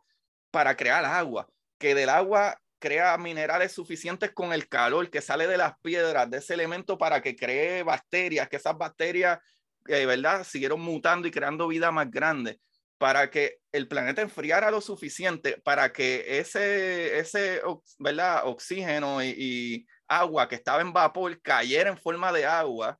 para 0.52 0.76
crear 0.76 1.03
agua, 1.06 1.48
que 1.80 1.95
del 1.95 2.10
agua 2.10 2.60
crea 2.84 3.18
minerales 3.18 3.72
suficientes 3.72 4.31
con 4.34 4.52
el 4.52 4.68
calor 4.68 5.10
que 5.10 5.22
sale 5.22 5.48
de 5.48 5.57
las 5.57 5.73
piedras, 5.81 6.30
de 6.30 6.40
ese 6.40 6.53
elemento 6.53 6.98
para 6.98 7.22
que 7.22 7.35
cree 7.35 7.81
bacterias, 7.81 8.49
que 8.49 8.57
esas 8.57 8.77
bacterias, 8.77 9.40
eh, 9.88 10.06
¿verdad? 10.06 10.44
Siguieron 10.44 10.81
mutando 10.81 11.27
y 11.27 11.31
creando 11.31 11.68
vida 11.68 11.91
más 11.91 12.11
grande, 12.11 12.60
para 12.98 13.30
que 13.30 13.60
el 13.72 13.88
planeta 13.88 14.22
enfriara 14.22 14.69
lo 14.69 14.81
suficiente, 14.81 15.61
para 15.64 15.94
que 15.94 16.40
ese, 16.40 17.18
ese 17.18 17.61
¿verdad? 17.99 18.41
Oxígeno 18.48 19.23
y, 19.23 19.34
y 19.38 19.85
agua 20.07 20.48
que 20.49 20.56
estaba 20.56 20.81
en 20.81 20.91
vapor 20.91 21.41
cayera 21.41 21.90
en 21.90 21.98
forma 21.98 22.31
de 22.34 22.45
agua, 22.45 22.99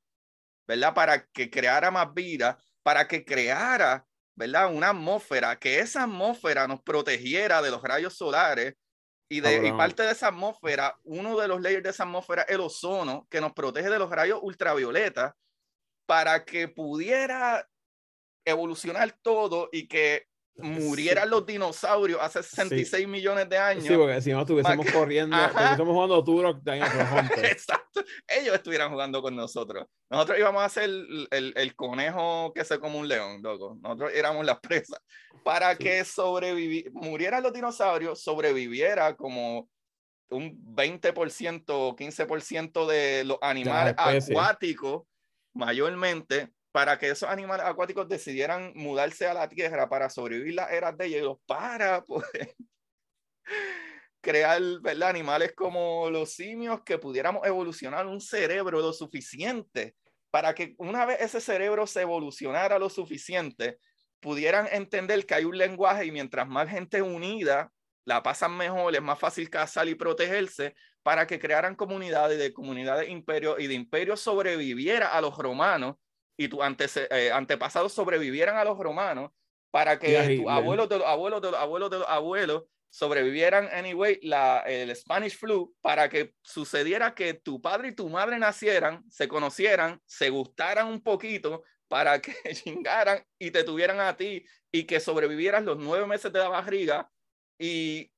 ¿verdad? 0.68 0.94
Para 0.94 1.26
que 1.28 1.50
creara 1.50 1.92
más 1.92 2.14
vida, 2.14 2.58
para 2.84 3.08
que 3.08 3.26
creara, 3.26 4.06
¿verdad? 4.36 4.74
Una 4.74 4.90
atmósfera, 4.90 5.60
que 5.60 5.80
esa 5.80 6.04
atmósfera 6.04 6.68
nos 6.68 6.82
protegiera 6.82 7.62
de 7.62 7.72
los 7.72 7.82
rayos 7.82 8.16
solares 8.16 8.76
y, 9.30 9.40
de, 9.40 9.68
y 9.68 9.72
parte 9.72 10.04
de 10.04 10.12
esa 10.12 10.28
atmósfera, 10.28 10.98
uno 11.04 11.38
de 11.38 11.48
los 11.48 11.62
layers 11.62 11.84
de 11.84 11.90
esa 11.90 12.04
atmósfera, 12.04 12.44
el 12.44 12.62
ozono, 12.62 13.28
que 13.30 13.42
nos 13.42 13.54
protege 13.54 13.90
de 13.90 14.00
los 14.00 14.10
rayos 14.10 14.40
ultravioleta, 14.42 15.36
para 16.06 16.46
que 16.46 16.68
pudiera 16.68 17.68
evolucionar 18.46 19.18
todo 19.22 19.70
y 19.72 19.88
que 19.88 20.28
murieran 20.58 21.30
los 21.30 21.46
dinosaurios 21.46 22.20
hace 22.22 22.44
66 22.44 23.08
millones 23.08 23.50
de 23.50 23.58
años. 23.58 23.84
Sí, 23.86 23.96
porque 23.96 24.22
si 24.22 24.32
no 24.32 24.42
estuviésemos 24.42 24.86
corriendo, 24.92 25.36
estuviésemos 25.36 25.88
jugando 25.94 26.24
Turok. 26.24 26.62
Exacto. 27.44 28.04
Ellos 28.28 28.54
estuvieran 28.56 28.92
jugando 28.92 29.22
con 29.22 29.36
nosotros. 29.36 29.88
Nosotros 30.12 30.38
íbamos 30.38 30.62
a 30.64 30.70
ser 30.70 30.84
el, 30.84 31.28
el- 31.32 31.54
el 31.56 31.76
conejo 31.76 32.52
que 32.54 32.64
se 32.64 32.80
come 32.80 32.98
un 32.98 33.08
león, 33.08 33.42
loco. 33.42 33.78
Nosotros 33.82 34.12
éramos 34.14 34.46
las 34.46 34.60
presas. 34.60 35.00
Para 35.44 35.72
Sí. 35.72 35.80
que 35.80 36.06
sobrevivi 36.06 36.86
murieran 36.94 37.42
los 37.44 37.52
dinosaurios, 37.54 38.22
sobreviviera 38.22 39.16
como 39.16 39.68
un 40.30 40.58
20% 40.76 41.64
o 41.70 41.96
15% 41.96 42.86
de 42.88 43.24
los 43.24 43.38
animales 43.42 43.96
acuáticos, 43.98 45.04
mayormente, 45.54 46.50
para 46.74 46.98
que 46.98 47.12
esos 47.12 47.30
animales 47.30 47.68
acuáticos 47.68 48.10
decidieran 48.10 48.74
mudarse 48.76 49.28
a 49.28 49.36
la 49.36 49.48
Tierra 49.48 49.88
para 49.88 50.10
sobrevivir 50.10 50.56
las 50.56 50.72
eras 50.72 50.98
de 50.98 51.08
hielo, 51.08 51.40
para 51.46 52.04
poder 52.04 52.56
crear 54.22 54.60
¿verdad? 54.82 55.10
animales 55.10 55.54
como 55.56 56.10
los 56.10 56.34
simios 56.34 56.82
que 56.84 56.98
pudiéramos 56.98 57.46
evolucionar 57.46 58.08
un 58.08 58.20
cerebro 58.20 58.82
lo 58.82 58.92
suficiente 58.92 59.96
para 60.32 60.56
que 60.56 60.74
una 60.80 61.06
vez 61.06 61.22
ese 61.22 61.40
cerebro 61.40 61.86
se 61.86 62.02
evolucionara 62.02 62.80
lo 62.80 62.90
suficiente, 62.90 63.78
pudieran 64.20 64.68
entender 64.72 65.28
que 65.28 65.36
hay 65.36 65.46
un 65.46 65.56
lenguaje 65.56 66.06
y 66.06 66.12
mientras 66.12 66.48
más 66.48 66.68
gente 66.70 67.04
unida 67.04 67.72
la 68.04 68.24
pasan 68.24 68.58
mejor, 68.58 68.96
es 68.96 69.02
más 69.04 69.20
fácil 69.20 69.48
cazar 69.52 69.88
y 69.88 69.94
protegerse 69.94 70.74
para 71.04 71.28
que 71.28 71.40
crearan 71.40 71.76
comunidades 71.76 72.40
de 72.40 72.52
comunidades 72.52 73.10
imperios 73.10 73.60
y 73.60 73.68
de 73.68 73.76
imperios 73.76 74.22
sobreviviera 74.22 75.10
a 75.10 75.22
los 75.22 75.38
romanos 75.38 75.98
y 76.38 76.48
tus 76.48 76.60
eh, 76.98 77.32
antepasados 77.32 77.94
sobrevivieran 77.94 78.58
a 78.58 78.64
los 78.64 78.78
romanos 78.78 79.32
para 79.72 79.98
que 80.00 80.38
tus 80.38 80.52
abuelos 80.52 80.90
de 80.90 80.98
los 81.00 81.08
abuelos 81.08 81.42
de 81.42 81.52
los 81.52 81.60
abuelos 81.60 81.90
de 81.90 82.00
los 82.00 82.08
abuelos 82.08 82.64
sobrevivieran 82.90 83.68
anyway 83.74 84.20
la, 84.22 84.60
el 84.68 84.96
Spanish 84.96 85.36
flu 85.36 85.76
para 85.82 86.10
que 86.10 86.36
sucediera 86.44 87.16
que 87.16 87.34
tu 87.34 87.60
padre 87.60 87.90
y 87.90 87.96
tu 87.96 88.08
madre 88.08 88.38
nacieran, 88.38 89.04
se 89.10 89.28
conocieran, 89.28 90.00
se 90.06 90.30
gustaran 90.30 90.88
un 90.88 91.02
poquito 91.02 91.64
para 91.88 92.22
que 92.22 92.34
chingaran 92.54 93.26
y 93.40 93.50
te 93.50 93.64
tuvieran 93.64 94.00
a 94.00 94.16
ti 94.16 94.46
y 94.72 94.84
que 94.84 95.00
sobrevivieras 95.00 95.64
los 95.64 95.78
nueve 95.78 96.06
meses 96.06 96.32
de 96.32 96.40
la 96.40 96.50
barriga 96.50 97.10
y 97.58 98.12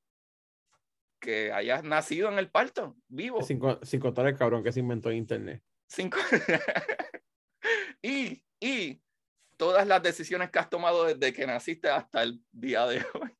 que 1.21 1.51
hayas 1.51 1.83
nacido 1.83 2.29
en 2.29 2.37
el 2.37 2.51
parto, 2.51 2.95
vivo. 3.07 3.41
Sin, 3.41 3.61
sin 3.81 3.99
contar 3.99 4.27
el 4.27 4.37
cabrón 4.37 4.63
que 4.63 4.71
se 4.71 4.81
inventó 4.81 5.09
en 5.09 5.17
internet. 5.17 5.63
Cinco- 5.87 6.19
y, 8.05 8.43
y 8.59 9.01
todas 9.57 9.87
las 9.87 10.01
decisiones 10.03 10.51
que 10.51 10.59
has 10.59 10.69
tomado 10.69 11.05
desde 11.05 11.33
que 11.33 11.47
naciste 11.47 11.89
hasta 11.89 12.21
el 12.23 12.39
día 12.51 12.85
de 12.85 12.97
hoy. 13.13 13.31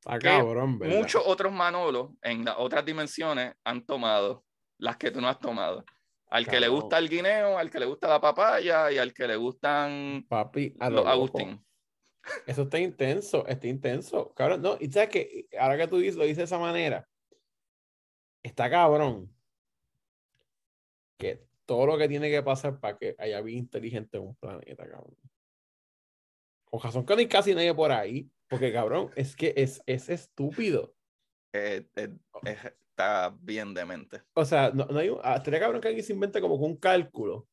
Está 0.00 0.18
Que 0.18 0.28
cabrón, 0.28 0.78
¿verdad? 0.78 0.96
Muchos 0.96 1.22
otros 1.24 1.52
Manolos 1.52 2.10
en 2.22 2.44
las 2.44 2.56
otras 2.58 2.84
dimensiones 2.84 3.54
han 3.64 3.84
tomado 3.84 4.44
las 4.78 4.96
que 4.96 5.10
tú 5.10 5.20
no 5.20 5.28
has 5.28 5.38
tomado. 5.38 5.84
Al 6.28 6.46
que 6.46 6.58
le 6.58 6.66
gusta 6.66 6.98
el 6.98 7.08
guineo, 7.08 7.56
al 7.56 7.70
que 7.70 7.78
le 7.78 7.86
gusta 7.86 8.08
la 8.08 8.20
papaya 8.20 8.90
y 8.90 8.98
al 8.98 9.14
que 9.14 9.28
le 9.28 9.36
gustan 9.36 10.26
Papi, 10.28 10.74
a 10.80 10.90
lo 10.90 10.96
los. 10.96 11.06
Agustín. 11.06 11.64
Eso 12.46 12.62
está 12.62 12.80
intenso, 12.80 13.46
está 13.46 13.68
intenso. 13.68 14.34
Cabrón, 14.34 14.60
no, 14.60 14.76
y 14.80 14.90
sabes 14.90 15.10
que 15.10 15.46
ahora 15.58 15.76
que 15.76 15.86
tú 15.86 15.98
dices, 15.98 16.16
lo 16.16 16.24
dices 16.24 16.38
de 16.38 16.44
esa 16.44 16.58
manera, 16.58 17.08
está 18.42 18.68
cabrón 18.68 19.32
que 21.16 21.45
todo 21.66 21.86
lo 21.86 21.98
que 21.98 22.08
tiene 22.08 22.30
que 22.30 22.42
pasar 22.42 22.80
para 22.80 22.96
que 22.96 23.14
haya 23.18 23.40
vida 23.42 23.58
inteligente 23.58 24.16
en 24.18 24.24
un 24.24 24.36
planeta, 24.36 24.88
cabrón. 24.88 25.16
Con 26.64 26.80
razón 26.80 27.04
que 27.04 27.14
no 27.14 27.20
hay 27.20 27.28
casi 27.28 27.54
nadie 27.54 27.74
por 27.74 27.92
ahí, 27.92 28.30
porque 28.48 28.72
cabrón, 28.72 29.10
es 29.16 29.36
que 29.36 29.52
es, 29.56 29.82
es 29.86 30.08
estúpido. 30.08 30.94
Eh, 31.52 31.86
eh, 31.96 32.08
es- 32.44 32.72
está 32.90 33.36
bien 33.40 33.74
demente. 33.74 34.22
O 34.34 34.44
sea, 34.44 34.70
no, 34.70 34.86
no 34.86 34.98
hay 34.98 35.10
un, 35.10 35.18
ah, 35.22 35.36
estaría 35.36 35.60
cabrón 35.60 35.80
que 35.80 35.88
alguien 35.88 36.04
se 36.04 36.12
invente 36.14 36.40
como 36.40 36.58
que 36.58 36.64
un 36.64 36.76
cálculo 36.76 37.48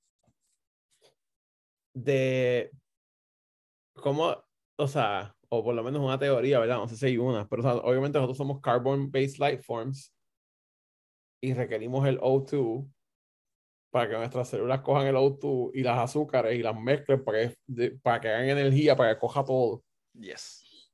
de 1.93 2.71
cómo, 3.95 4.35
o 4.77 4.87
sea, 4.87 5.35
o 5.49 5.63
por 5.63 5.75
lo 5.75 5.83
menos 5.83 6.01
una 6.01 6.17
teoría, 6.17 6.59
¿verdad? 6.59 6.77
No 6.77 6.87
sé 6.87 6.95
si 6.97 7.05
hay 7.07 7.17
una, 7.17 7.47
pero 7.47 7.61
o 7.61 7.63
sea, 7.63 7.75
obviamente 7.75 8.17
nosotros 8.17 8.37
somos 8.37 8.61
carbon-based 8.61 9.37
life 9.39 9.63
forms 9.63 10.15
y 11.41 11.53
requerimos 11.53 12.07
el 12.07 12.19
O2 12.19 12.89
para 13.93 14.09
que 14.09 14.17
nuestras 14.17 14.49
células 14.49 14.81
cojan 14.81 15.05
el 15.05 15.15
O2 15.15 15.69
y 15.75 15.83
las 15.83 15.99
azúcares 15.99 16.57
y 16.57 16.63
las 16.63 16.75
mezclen 16.75 17.23
para 17.23 17.47
que, 17.47 17.55
de- 17.67 17.91
para 17.99 18.19
que 18.19 18.27
hagan 18.29 18.49
energía, 18.49 18.95
para 18.95 19.13
que 19.13 19.19
coja 19.19 19.43
todo. 19.43 19.83
Yes. 20.15 20.91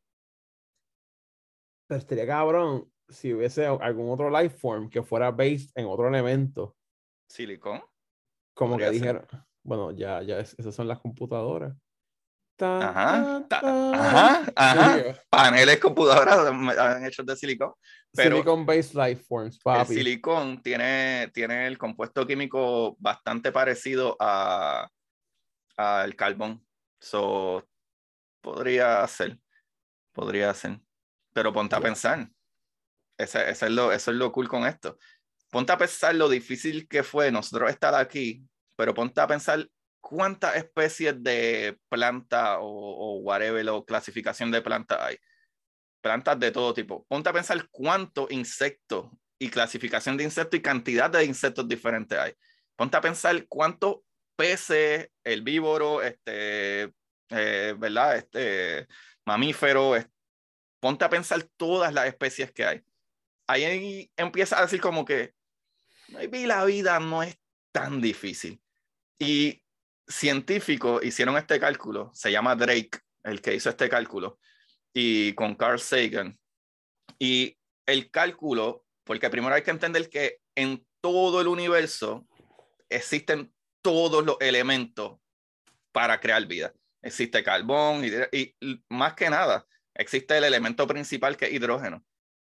Pero 1.87 1.99
estaría 1.99 2.27
cabrón 2.27 2.91
si 3.07 3.33
hubiese 3.33 3.65
algún 3.65 4.09
otro 4.11 4.29
life 4.29 4.57
form 4.57 4.89
que 4.89 5.01
fuera 5.01 5.31
based 5.31 5.71
en 5.75 5.87
otro 5.87 6.09
elemento. 6.09 6.75
Silicón. 7.29 7.81
como 8.53 8.75
que 8.77 8.83
ser. 8.83 8.93
dijeron, 8.93 9.25
bueno, 9.63 9.91
ya, 9.91 10.21
ya, 10.21 10.39
es- 10.39 10.57
esas 10.59 10.75
son 10.75 10.87
las 10.89 10.99
computadoras. 10.99 11.73
Ajá, 12.61 13.45
ajá, 13.49 14.43
ajá. 14.55 15.21
Paneles 15.29 15.79
computadoras 15.79 16.37
han 16.77 17.05
hecho 17.05 17.23
de 17.23 17.35
silicón. 17.35 17.73
Pero 18.13 18.37
silicon 18.37 18.65
based 18.65 18.95
life 18.95 19.23
forms, 19.23 19.59
papi. 19.59 19.93
El 19.93 19.97
silicón 19.99 20.61
tiene, 20.61 21.29
tiene 21.33 21.67
el 21.67 21.77
compuesto 21.77 22.25
químico 22.25 22.95
bastante 22.99 23.51
parecido 23.51 24.15
a 24.19 24.89
al 25.79 26.15
carbón. 26.15 26.65
So, 26.99 27.65
podría 28.41 29.07
ser. 29.07 29.39
Podría 30.11 30.53
ser. 30.53 30.79
Pero 31.33 31.53
ponte 31.53 31.75
a 31.75 31.79
pensar. 31.79 32.29
Ese, 33.17 33.49
es 33.49 33.61
lo, 33.63 33.91
eso 33.91 34.11
es 34.11 34.17
lo 34.17 34.31
cool 34.31 34.49
con 34.49 34.65
esto. 34.65 34.97
Ponte 35.49 35.71
a 35.71 35.77
pensar 35.77 36.15
lo 36.15 36.27
difícil 36.27 36.87
que 36.87 37.03
fue 37.03 37.31
nosotros 37.31 37.69
estar 37.69 37.95
aquí, 37.95 38.43
pero 38.75 38.93
ponte 38.93 39.21
a 39.21 39.27
pensar 39.27 39.67
cuántas 40.01 40.55
especies 40.55 41.21
de 41.23 41.77
planta 41.89 42.59
o, 42.59 42.67
o 42.67 43.19
whatever, 43.19 43.69
o 43.69 43.85
clasificación 43.85 44.51
de 44.51 44.61
planta 44.61 45.05
hay. 45.05 45.17
Plantas 46.01 46.39
de 46.39 46.51
todo 46.51 46.73
tipo. 46.73 47.05
Ponte 47.07 47.29
a 47.29 47.33
pensar 47.33 47.67
cuántos 47.69 48.31
insectos 48.31 49.09
y 49.37 49.49
clasificación 49.49 50.17
de 50.17 50.23
insectos 50.25 50.59
y 50.59 50.63
cantidad 50.63 51.09
de 51.09 51.25
insectos 51.25 51.67
diferentes 51.67 52.17
hay. 52.17 52.33
Ponte 52.75 52.97
a 52.97 53.01
pensar 53.01 53.45
cuántos 53.47 53.97
peces, 54.35 55.09
herbívoros, 55.23 56.03
este, 56.05 56.93
eh, 57.29 57.75
¿verdad? 57.77 58.17
Este, 58.17 58.87
mamífero. 59.25 59.95
ponte 60.79 61.05
a 61.05 61.09
pensar 61.09 61.43
todas 61.57 61.93
las 61.93 62.07
especies 62.07 62.51
que 62.51 62.65
hay. 62.65 62.81
Ahí 63.47 64.11
empieza 64.15 64.59
a 64.59 64.61
decir 64.61 64.79
como 64.79 65.03
que, 65.03 65.33
maybe 66.09 66.47
la 66.47 66.63
vida 66.65 66.99
no 66.99 67.23
es 67.23 67.37
tan 67.71 67.99
difícil. 67.99 68.61
Y 69.19 69.61
científicos 70.09 71.03
hicieron 71.05 71.37
este 71.37 71.59
cálculo, 71.59 72.11
se 72.13 72.31
llama 72.31 72.55
Drake, 72.55 72.99
el 73.23 73.41
que 73.41 73.55
hizo 73.55 73.69
este 73.69 73.87
cálculo, 73.87 74.39
y 74.93 75.33
con 75.33 75.55
Carl 75.55 75.79
Sagan. 75.79 76.37
Y 77.19 77.57
el 77.85 78.09
cálculo, 78.09 78.85
porque 79.03 79.29
primero 79.29 79.53
hay 79.53 79.61
que 79.61 79.71
entender 79.71 80.09
que 80.09 80.39
en 80.55 80.85
todo 81.01 81.41
el 81.41 81.47
universo 81.47 82.27
existen 82.89 83.53
todos 83.81 84.25
los 84.25 84.37
elementos 84.39 85.19
para 85.91 86.19
crear 86.19 86.45
vida. 86.45 86.73
Existe 87.01 87.43
carbón 87.43 88.03
y, 88.03 88.55
más 88.89 89.13
que 89.13 89.29
nada, 89.29 89.65
existe 89.93 90.37
el 90.37 90.43
elemento 90.43 90.85
principal 90.87 91.37
que 91.37 91.45
es 91.45 91.53
hidrógeno. 91.53 92.03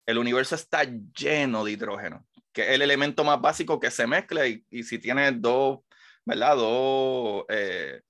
El 0.06 0.18
universo 0.18 0.56
está 0.56 0.84
lleno 0.84 1.64
de 1.64 1.72
hidrógeno, 1.72 2.28
que 2.52 2.64
es 2.64 2.70
el 2.70 2.82
elemento 2.82 3.24
más 3.24 3.40
básico 3.40 3.80
que 3.80 3.92
se 3.92 4.08
mezcla 4.08 4.48
y, 4.48 4.66
y 4.70 4.84
si 4.84 5.00
tiene 5.00 5.32
dos 5.32 5.80
¿verdad? 6.26 6.56
Dos, 6.56 7.46
eh, 7.50 8.02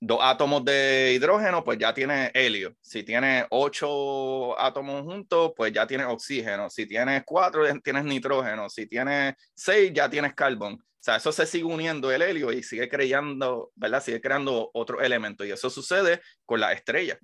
dos 0.00 0.18
átomos 0.20 0.64
de 0.64 1.12
hidrógeno, 1.14 1.62
pues 1.62 1.78
ya 1.78 1.94
tiene 1.94 2.30
helio. 2.34 2.74
Si 2.80 3.02
tiene 3.02 3.46
ocho 3.50 4.58
átomos 4.58 5.02
juntos, 5.02 5.52
pues 5.56 5.72
ya 5.72 5.86
tiene 5.86 6.04
oxígeno. 6.04 6.68
Si 6.68 6.86
tienes 6.86 7.22
cuatro, 7.24 7.64
tienes 7.80 8.04
nitrógeno. 8.04 8.68
Si 8.68 8.86
tienes 8.86 9.34
seis, 9.54 9.92
ya 9.94 10.10
tienes 10.10 10.34
carbón. 10.34 10.74
O 10.74 11.04
sea, 11.04 11.16
eso 11.16 11.32
se 11.32 11.46
sigue 11.46 11.64
uniendo 11.64 12.10
el 12.12 12.22
helio 12.22 12.52
y 12.52 12.62
sigue 12.62 12.88
creando, 12.88 13.72
¿verdad? 13.74 14.02
Sigue 14.02 14.20
creando 14.20 14.70
otro 14.74 15.00
elemento. 15.00 15.44
Y 15.44 15.52
eso 15.52 15.70
sucede 15.70 16.20
con 16.44 16.60
las 16.60 16.74
estrellas. 16.74 17.18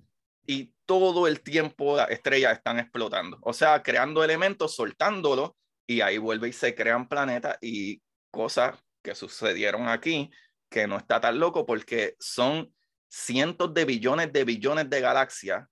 Y 0.47 0.73
todo 0.87 1.27
el 1.27 1.43
tiempo 1.43 1.97
las 1.97 2.11
estrellas 2.11 2.57
están 2.57 2.79
explotando. 2.79 3.39
O 3.43 3.53
sea, 3.53 3.83
creando 3.83 4.25
elementos, 4.25 4.75
soltándolos, 4.75 5.51
y 5.87 6.01
ahí 6.01 6.19
vuelve 6.19 6.49
y 6.49 6.53
se 6.53 6.75
crean 6.75 7.09
planetas 7.09 7.59
y 7.61 8.01
cosas 8.31 8.75
que 9.09 9.15
sucedieron 9.15 9.89
aquí, 9.89 10.31
que 10.71 10.87
no 10.87 10.99
está 10.99 11.21
tan 11.21 11.39
loco 11.39 11.65
porque 11.65 12.17
son 12.19 12.73
cientos 13.09 13.73
de 13.73 13.85
billones 13.87 14.33
de 14.33 14.45
billones 14.45 14.91
de 14.91 15.01
galaxias 15.01 15.67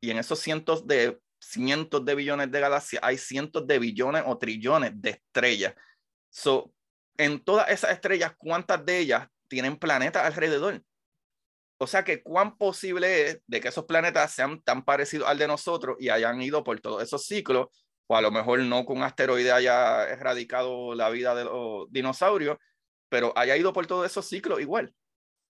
y 0.00 0.10
en 0.10 0.18
esos 0.18 0.38
cientos 0.38 0.86
de 0.86 1.18
cientos 1.38 2.04
de 2.04 2.14
billones 2.14 2.50
de 2.50 2.60
galaxias 2.60 3.02
hay 3.04 3.18
cientos 3.18 3.66
de 3.66 3.78
billones 3.78 4.22
o 4.26 4.38
trillones 4.38 4.92
de 4.94 5.10
estrellas. 5.10 5.74
So, 6.30 6.72
en 7.16 7.44
todas 7.44 7.68
esas 7.68 7.90
estrellas, 7.90 8.32
¿cuántas 8.38 8.84
de 8.84 8.98
ellas 8.98 9.28
tienen 9.48 9.76
planetas 9.76 10.24
alrededor? 10.24 10.82
O 11.78 11.86
sea 11.86 12.04
que 12.04 12.22
cuán 12.22 12.56
posible 12.56 13.28
es 13.28 13.40
de 13.46 13.60
que 13.60 13.68
esos 13.68 13.84
planetas 13.84 14.32
sean 14.32 14.62
tan 14.62 14.84
parecidos 14.84 15.28
al 15.28 15.38
de 15.38 15.46
nosotros 15.46 15.96
y 16.00 16.08
hayan 16.08 16.40
ido 16.40 16.64
por 16.64 16.80
todos 16.80 17.02
esos 17.02 17.24
ciclos, 17.26 17.68
o 18.06 18.16
a 18.16 18.22
lo 18.22 18.30
mejor 18.30 18.60
no 18.60 18.84
con 18.84 18.98
un 18.98 19.02
asteroide 19.04 19.52
haya 19.52 20.08
erradicado 20.08 20.94
la 20.94 21.10
vida 21.10 21.34
de 21.34 21.44
los 21.44 21.86
dinosaurios, 21.90 22.56
pero 23.08 23.32
haya 23.36 23.56
ido 23.56 23.72
por 23.72 23.86
todos 23.86 24.06
esos 24.06 24.26
ciclos 24.26 24.60
igual. 24.60 24.94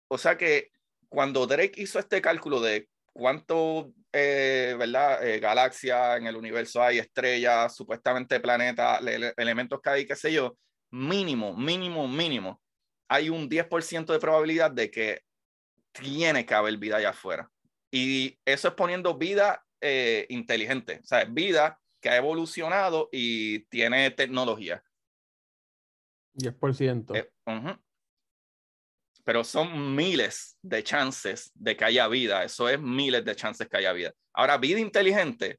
O 0.08 0.18
sea 0.18 0.36
que 0.36 0.70
cuando 1.08 1.46
Drake 1.46 1.80
hizo 1.82 1.98
este 1.98 2.20
cálculo 2.20 2.60
de 2.60 2.88
cuánto, 3.12 3.92
eh, 4.12 4.76
¿verdad? 4.78 5.26
Eh, 5.26 5.40
galaxias 5.40 6.18
en 6.18 6.26
el 6.26 6.36
universo 6.36 6.82
hay, 6.82 6.98
estrellas, 6.98 7.74
supuestamente 7.74 8.40
planetas, 8.40 9.00
elementos 9.36 9.80
que 9.82 9.90
hay, 9.90 10.06
qué 10.06 10.16
sé 10.16 10.32
yo, 10.32 10.56
mínimo, 10.90 11.56
mínimo, 11.56 12.06
mínimo, 12.06 12.60
hay 13.08 13.28
un 13.30 13.48
10% 13.48 14.12
de 14.12 14.18
probabilidad 14.18 14.70
de 14.70 14.90
que 14.90 15.22
tiene 15.92 16.46
que 16.46 16.54
haber 16.54 16.76
vida 16.76 16.96
allá 16.96 17.10
afuera. 17.10 17.50
Y 17.90 18.38
eso 18.44 18.68
es 18.68 18.74
poniendo 18.74 19.16
vida 19.16 19.64
eh, 19.80 20.26
inteligente, 20.28 21.00
o 21.02 21.06
sea, 21.06 21.24
vida 21.24 21.80
que 22.00 22.10
ha 22.10 22.16
evolucionado 22.16 23.08
y 23.10 23.60
tiene 23.66 24.10
tecnología. 24.10 24.82
10%. 26.38 27.14
Eh, 27.14 27.28
Pero 29.24 29.44
son 29.44 29.94
miles 29.94 30.56
de 30.62 30.82
chances 30.82 31.50
de 31.54 31.76
que 31.76 31.84
haya 31.84 32.08
vida. 32.08 32.44
Eso 32.44 32.68
es 32.68 32.80
miles 32.80 33.24
de 33.24 33.36
chances 33.36 33.68
que 33.68 33.76
haya 33.76 33.92
vida. 33.92 34.12
Ahora, 34.32 34.56
vida 34.56 34.80
inteligente, 34.80 35.58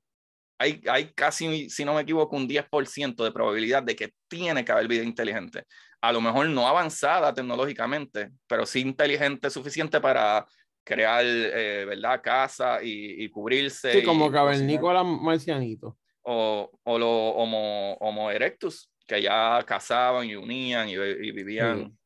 hay, 0.58 0.82
hay 0.90 1.14
casi, 1.14 1.70
si 1.70 1.86
no 1.86 1.94
me 1.94 2.02
equivoco, 2.02 2.36
un 2.36 2.48
10% 2.48 3.24
de 3.24 3.32
probabilidad 3.32 3.84
de 3.84 3.96
que 3.96 4.14
tiene 4.28 4.66
que 4.66 4.72
haber 4.72 4.88
vida 4.88 5.04
inteligente. 5.04 5.64
A 6.02 6.12
lo 6.12 6.22
mejor 6.22 6.48
no 6.50 6.68
avanzada 6.68 7.34
tecnológicamente, 7.34 8.32
pero 8.48 8.66
sí 8.66 8.80
inteligente 8.80 9.50
suficiente 9.50 10.00
para 10.00 10.46
crear, 10.84 11.24
eh, 11.26 11.86
¿verdad? 11.86 12.22
Casa 12.22 12.80
y, 12.82 13.30
cubrirse. 13.30 13.92
Sí, 13.92 14.04
como 14.04 14.32
cavernícola 14.32 15.04
marcianito. 15.04 15.98
O, 16.22 16.70
o 16.84 16.94
homo, 16.94 17.94
homo 18.00 18.32
erectus, 18.32 18.89
que 19.10 19.24
ya 19.24 19.64
casaban 19.66 20.30
y 20.30 20.36
unían 20.36 20.88
y, 20.88 20.96
vivían. 21.32 21.98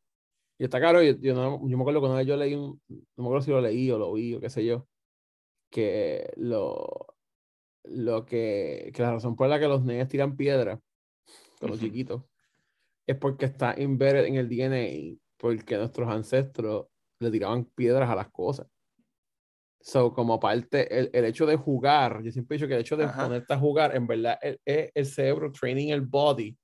Y 0.57 0.63
está 0.63 0.80
claro, 0.80 1.03
yo, 1.03 1.13
yo, 1.19 1.59
me 1.59 1.81
acuerdo 1.81 1.99
cuando 1.99 2.21
yo 2.21 2.38
leí, 2.38 2.55
un, 2.55 2.81
no 2.88 3.23
me 3.23 3.25
acuerdo 3.25 3.41
si 3.41 3.51
lo 3.51 3.59
leí 3.59 3.91
o 3.91 3.97
lo 3.97 4.13
vi 4.13 4.35
o 4.35 4.39
qué 4.39 4.49
sé 4.49 4.63
yo, 4.63 4.88
que 5.69 6.31
lo, 6.38 7.17
lo 7.84 8.25
que, 8.25 8.91
que 8.95 9.01
la 9.01 9.11
razón 9.11 9.35
por 9.35 9.49
la 9.49 9.59
que 9.59 9.67
los 9.67 9.84
nenes 9.84 10.07
tiran 10.07 10.38
piedra 10.38 10.80
con 11.59 11.71
los 11.71 11.80
chiquitos 11.80 12.23
es 13.05 13.17
porque 13.17 13.45
está 13.45 13.73
embedded 13.73 14.25
en 14.25 14.35
el 14.35 14.47
DNA, 14.47 15.19
porque 15.35 15.75
nuestros 15.75 16.07
ancestros 16.07 16.88
le 17.19 17.31
tiraban 17.31 17.65
piedras 17.65 18.09
a 18.09 18.15
las 18.15 18.30
cosas. 18.30 18.67
So, 19.81 20.13
como 20.13 20.39
parte, 20.39 20.97
el, 20.97 21.09
el, 21.11 21.25
hecho 21.25 21.45
de 21.45 21.57
jugar, 21.57 22.23
yo 22.23 22.31
siempre 22.31 22.55
he 22.55 22.57
dicho 22.57 22.69
que 22.69 22.75
el 22.75 22.80
hecho 22.80 22.95
de 22.95 23.09
ponerte 23.09 23.53
a 23.53 23.59
jugar, 23.59 23.93
en 23.93 24.07
verdad, 24.07 24.39
es 24.41 24.91
el, 24.95 25.05
cerebro 25.05 25.51
training 25.51 25.89
el 25.89 25.99
body 25.99 26.57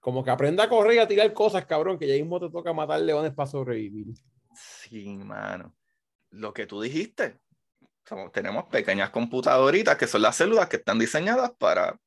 como 0.00 0.24
que 0.24 0.30
aprenda 0.30 0.64
a 0.64 0.68
correr 0.68 0.94
y 0.94 0.98
a 0.98 1.08
tirar 1.08 1.32
cosas, 1.32 1.66
cabrón, 1.66 1.98
que 1.98 2.08
ya 2.08 2.14
mismo 2.14 2.40
te 2.40 2.50
toca 2.50 2.72
matar 2.72 3.00
leones 3.00 3.32
para 3.32 3.50
sobrevivir. 3.50 4.14
Sí, 4.54 5.06
mano. 5.16 5.74
Lo 6.30 6.52
que 6.52 6.66
tú 6.66 6.80
dijiste. 6.80 7.38
tenemos 8.32 8.64
pequeñas 8.64 9.10
computadoritas 9.10 9.96
que 9.96 10.06
son 10.06 10.22
las 10.22 10.36
células 10.36 10.68
que 10.68 10.76
están 10.76 10.98
diseñadas 10.98 11.52
para 11.58 12.00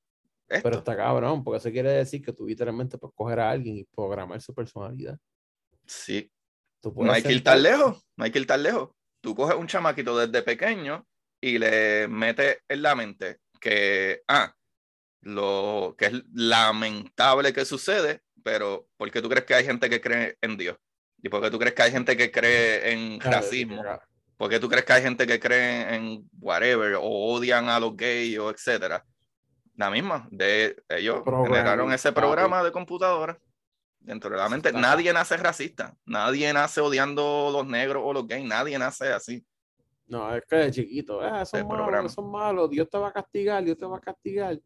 esto. 0.47 0.63
Pero 0.63 0.79
está 0.79 0.97
cabrón, 0.97 1.43
porque 1.43 1.59
eso 1.59 1.71
quiere 1.71 1.91
decir 1.91 2.21
que 2.23 2.33
tú 2.33 2.47
literalmente 2.47 2.97
puedes 2.97 3.15
coger 3.15 3.39
a 3.39 3.51
alguien 3.51 3.77
y 3.77 3.83
programar 3.85 4.41
su 4.41 4.53
personalidad. 4.53 5.17
Sí. 5.85 6.29
No 6.95 7.11
hay 7.11 7.23
que 7.23 7.31
ir 7.31 7.43
tan 7.43 7.63
lejos, 7.63 8.05
no 8.17 8.25
hay 8.25 8.31
que 8.31 8.39
ir 8.39 8.47
tan 8.47 8.61
lejos. 8.61 8.89
Tú 9.21 9.35
coges 9.35 9.55
un 9.55 9.67
chamaquito 9.67 10.17
desde 10.17 10.43
pequeño 10.43 11.05
y 11.39 11.57
le 11.57 12.07
metes 12.09 12.57
en 12.67 12.81
la 12.81 12.95
mente 12.95 13.39
que, 13.59 14.21
ah, 14.27 14.53
lo 15.23 15.95
que 15.97 16.05
es 16.05 16.13
lamentable 16.33 17.53
que 17.53 17.65
sucede, 17.65 18.21
pero 18.43 18.87
¿por 18.97 19.09
qué 19.09 19.21
tú 19.21 19.29
crees 19.29 19.45
que 19.45 19.55
hay 19.55 19.65
gente 19.65 19.89
que 19.89 20.01
cree 20.01 20.37
en 20.41 20.57
Dios? 20.57 20.77
¿Y 21.21 21.29
por 21.29 21.41
qué 21.41 21.49
tú 21.49 21.57
crees 21.57 21.73
que 21.73 21.83
hay 21.83 21.91
gente 21.91 22.17
que 22.17 22.31
cree 22.31 22.91
en 22.91 23.19
racismo? 23.19 23.81
¿Por 24.37 24.49
qué 24.49 24.59
tú 24.59 24.67
crees 24.67 24.83
que 24.83 24.93
hay 24.93 25.01
gente 25.01 25.25
que 25.25 25.39
cree 25.39 25.95
en 25.95 26.29
whatever 26.39 26.95
o 26.95 27.03
odian 27.03 27.69
a 27.69 27.79
los 27.79 27.95
gays 27.95 28.37
o 28.37 28.49
etcétera? 28.49 29.05
La 29.75 29.89
misma, 29.89 30.27
de 30.29 30.75
ellos 30.89 31.23
generaron 31.25 31.91
ese 31.93 32.11
programa 32.11 32.63
de 32.63 32.71
computadora 32.71 33.39
dentro 33.99 34.29
de 34.29 34.37
la 34.37 34.49
mente. 34.49 34.73
Nadie 34.73 35.13
nace 35.13 35.37
racista, 35.37 35.95
nadie 36.05 36.51
nace 36.51 36.81
odiando 36.81 37.49
los 37.51 37.65
negros 37.65 38.03
o 38.05 38.13
los 38.13 38.27
gays, 38.27 38.45
nadie 38.45 38.77
nace 38.77 39.13
así. 39.13 39.45
No, 40.05 40.35
es 40.35 40.43
que 40.45 40.57
de 40.57 40.71
chiquito, 40.71 41.25
eh, 41.25 41.45
son, 41.45 41.65
malos, 41.65 42.13
son 42.13 42.29
malos, 42.29 42.69
Dios 42.69 42.89
te 42.89 42.97
va 42.97 43.07
a 43.07 43.13
castigar, 43.13 43.63
Dios 43.63 43.77
te 43.77 43.85
va 43.85 43.97
a 43.97 44.01
castigar 44.01 44.59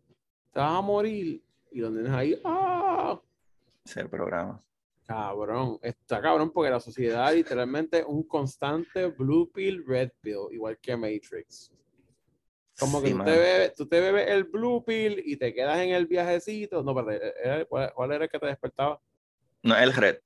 te 0.57 0.61
vas 0.61 0.79
a 0.79 0.81
morir. 0.81 1.43
Y 1.69 1.79
donde 1.81 2.01
tienes 2.01 2.17
ahí, 2.17 2.41
¡ah! 2.43 3.21
Ese 3.85 4.05
programa. 4.05 4.59
Cabrón, 5.05 5.77
está 5.83 6.19
cabrón 6.19 6.49
porque 6.51 6.71
la 6.71 6.79
sociedad 6.79 7.31
literalmente 7.31 8.03
un 8.03 8.23
constante 8.23 9.05
blue 9.05 9.49
pill, 9.51 9.85
red 9.85 10.09
pill, 10.19 10.47
igual 10.51 10.77
que 10.79 10.97
Matrix. 10.97 11.71
Como 12.79 13.01
que 13.01 13.09
Sí, 13.09 13.13
tú, 13.13 13.23
te 13.23 13.31
bebes, 13.31 13.75
tú 13.75 13.87
te 13.87 13.99
bebes 14.01 14.29
el 14.29 14.43
blue 14.45 14.83
pill 14.83 15.21
y 15.23 15.37
te 15.37 15.53
quedas 15.53 15.77
en 15.79 15.91
el 15.91 16.07
viajecito. 16.07 16.81
No, 16.83 16.95
pero 16.95 17.11
¿era- 17.11 17.65
¿cuál, 17.65 17.93
cuál 17.93 18.11
era 18.13 18.23
el 18.25 18.29
que 18.31 18.39
te 18.39 18.47
despertaba? 18.47 18.99
No 19.63 19.77
el 19.77 19.93
red. 19.93 20.17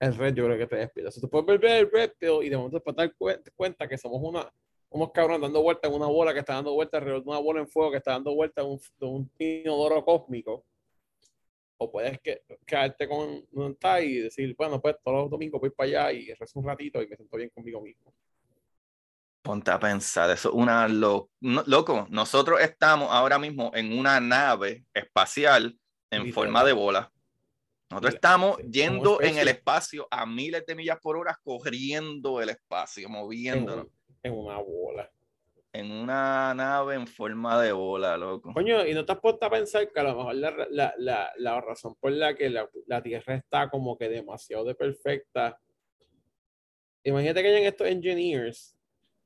El 0.00 0.14
red, 0.16 0.34
yo 0.34 0.44
creo 0.44 0.58
que 0.58 0.66
te 0.66 0.76
despierta. 0.76 1.08
O 1.08 1.12
sea, 1.12 1.20
tú 1.22 1.30
puedes 1.30 1.46
beber 1.46 1.84
el 1.86 1.90
red 1.90 2.12
pill 2.18 2.42
y 2.42 2.50
de 2.50 2.56
momento 2.58 2.82
das 2.94 3.10
cuen- 3.18 3.42
cuenta 3.56 3.88
que 3.88 3.96
somos 3.96 4.20
una, 4.22 4.52
unos 4.92 5.10
cabrones 5.12 5.40
dando 5.42 5.62
vueltas 5.62 5.90
en 5.90 5.96
una 5.96 6.06
bola 6.06 6.32
que 6.32 6.40
está 6.40 6.54
dando 6.54 6.72
vueltas 6.74 6.98
alrededor 6.98 7.24
de 7.24 7.30
una 7.30 7.38
bola 7.38 7.60
en 7.60 7.68
fuego 7.68 7.90
que 7.90 7.96
está 7.98 8.12
dando 8.12 8.34
vueltas 8.34 8.64
en 8.64 8.70
un, 8.70 8.80
de 8.98 9.06
un 9.06 9.30
inodoro 9.38 10.04
cósmico. 10.04 10.64
O 11.78 11.90
puedes 11.90 12.20
que, 12.20 12.42
quedarte 12.64 13.08
con 13.08 13.44
un 13.52 13.76
tie 13.76 14.04
y 14.04 14.18
decir, 14.18 14.54
bueno, 14.56 14.80
pues 14.80 14.96
todos 15.02 15.22
los 15.22 15.30
domingos 15.30 15.60
voy 15.60 15.70
para 15.70 15.88
allá 16.08 16.12
y 16.12 16.32
rezo 16.34 16.60
un 16.60 16.66
ratito 16.66 17.02
y 17.02 17.08
me 17.08 17.16
siento 17.16 17.36
bien 17.36 17.50
conmigo 17.50 17.80
mismo. 17.80 18.14
Ponte 19.42 19.72
a 19.72 19.80
pensar, 19.80 20.30
eso 20.30 20.50
es 20.50 20.54
una 20.54 20.86
lo- 20.86 21.30
no- 21.40 21.64
loco. 21.66 22.06
Nosotros 22.10 22.60
estamos 22.60 23.08
ahora 23.10 23.38
mismo 23.38 23.72
en 23.74 23.98
una 23.98 24.20
nave 24.20 24.84
espacial 24.94 25.76
en 26.10 26.22
Literal. 26.24 26.32
forma 26.32 26.64
de 26.64 26.72
bola. 26.72 27.12
Nosotros 27.90 28.14
estamos 28.14 28.58
yendo 28.58 29.20
en 29.20 29.36
el 29.38 29.48
espacio 29.48 30.06
a 30.10 30.24
miles 30.24 30.64
de 30.64 30.74
millas 30.76 30.98
por 31.00 31.16
hora, 31.16 31.38
corriendo 31.42 32.40
el 32.40 32.50
espacio, 32.50 33.08
moviéndonos. 33.08 33.86
En 34.22 34.32
una 34.32 34.58
bola. 34.58 35.10
En 35.72 35.90
una 35.90 36.52
nave 36.54 36.96
en 36.96 37.06
forma 37.06 37.60
de 37.62 37.72
bola, 37.72 38.16
loco. 38.16 38.52
Coño, 38.52 38.86
y 38.86 38.92
no 38.92 39.06
te 39.06 39.12
has 39.12 39.20
puesto 39.20 39.46
a 39.46 39.50
pensar 39.50 39.90
que 39.90 40.00
a 40.00 40.02
lo 40.02 40.16
mejor 40.16 40.34
la, 40.34 40.66
la, 40.70 40.94
la, 40.98 41.32
la 41.36 41.60
razón 41.62 41.94
por 41.98 42.12
la 42.12 42.34
que 42.34 42.50
la, 42.50 42.68
la 42.86 43.02
Tierra 43.02 43.36
está 43.36 43.70
como 43.70 43.96
que 43.96 44.08
demasiado 44.10 44.64
de 44.64 44.74
perfecta. 44.74 45.58
Imagínate 47.04 47.42
que 47.42 47.48
hayan 47.48 47.62
estos 47.62 47.86
engineers 47.86 48.76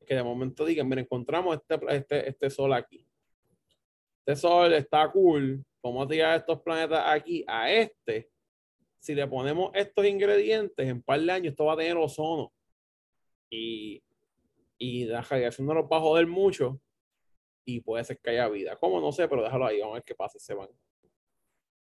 que 0.07 0.15
de 0.15 0.23
momento 0.23 0.65
digan, 0.65 0.89
mira, 0.89 1.01
encontramos 1.01 1.57
este, 1.57 1.97
este, 1.97 2.29
este 2.29 2.51
sol 2.51 2.73
aquí. 2.73 3.05
Este 4.25 4.37
sol 4.37 4.73
está 4.73 5.11
cool. 5.11 5.65
Vamos 5.83 6.07
a 6.07 6.09
tirar 6.09 6.39
estos 6.39 6.63
planetas 6.63 7.03
aquí 7.07 7.45
a 7.47 7.71
este. 7.71 8.31
Si 9.01 9.15
le 9.15 9.27
ponemos 9.27 9.73
estos 9.75 10.07
ingredientes, 10.07 10.87
en 10.87 10.97
un 10.97 11.03
par 11.03 11.21
de 11.21 11.33
años 11.33 11.51
esto 11.51 11.65
va 11.65 11.75
a 11.75 11.77
tener 11.77 11.97
ozono. 11.97 12.53
Y, 13.51 14.03
y 14.79 15.05
la 15.07 15.23
radiación 15.23 15.67
no 15.67 15.75
nos 15.75 15.85
va 15.85 15.97
a 15.99 16.01
joder 16.01 16.27
mucho 16.27 16.81
y 17.65 17.81
puede 17.81 18.05
ser 18.05 18.19
que 18.19 18.31
haya 18.31 18.49
vida. 18.49 18.77
¿Cómo? 18.77 19.01
No 19.01 19.13
sé, 19.13 19.29
pero 19.29 19.43
déjalo 19.43 19.67
ahí, 19.67 19.81
vamos 19.81 19.95
a 19.95 19.99
ver 19.99 20.05
qué 20.05 20.15
pasa, 20.15 20.39
se 20.39 20.55
van. 20.55 20.69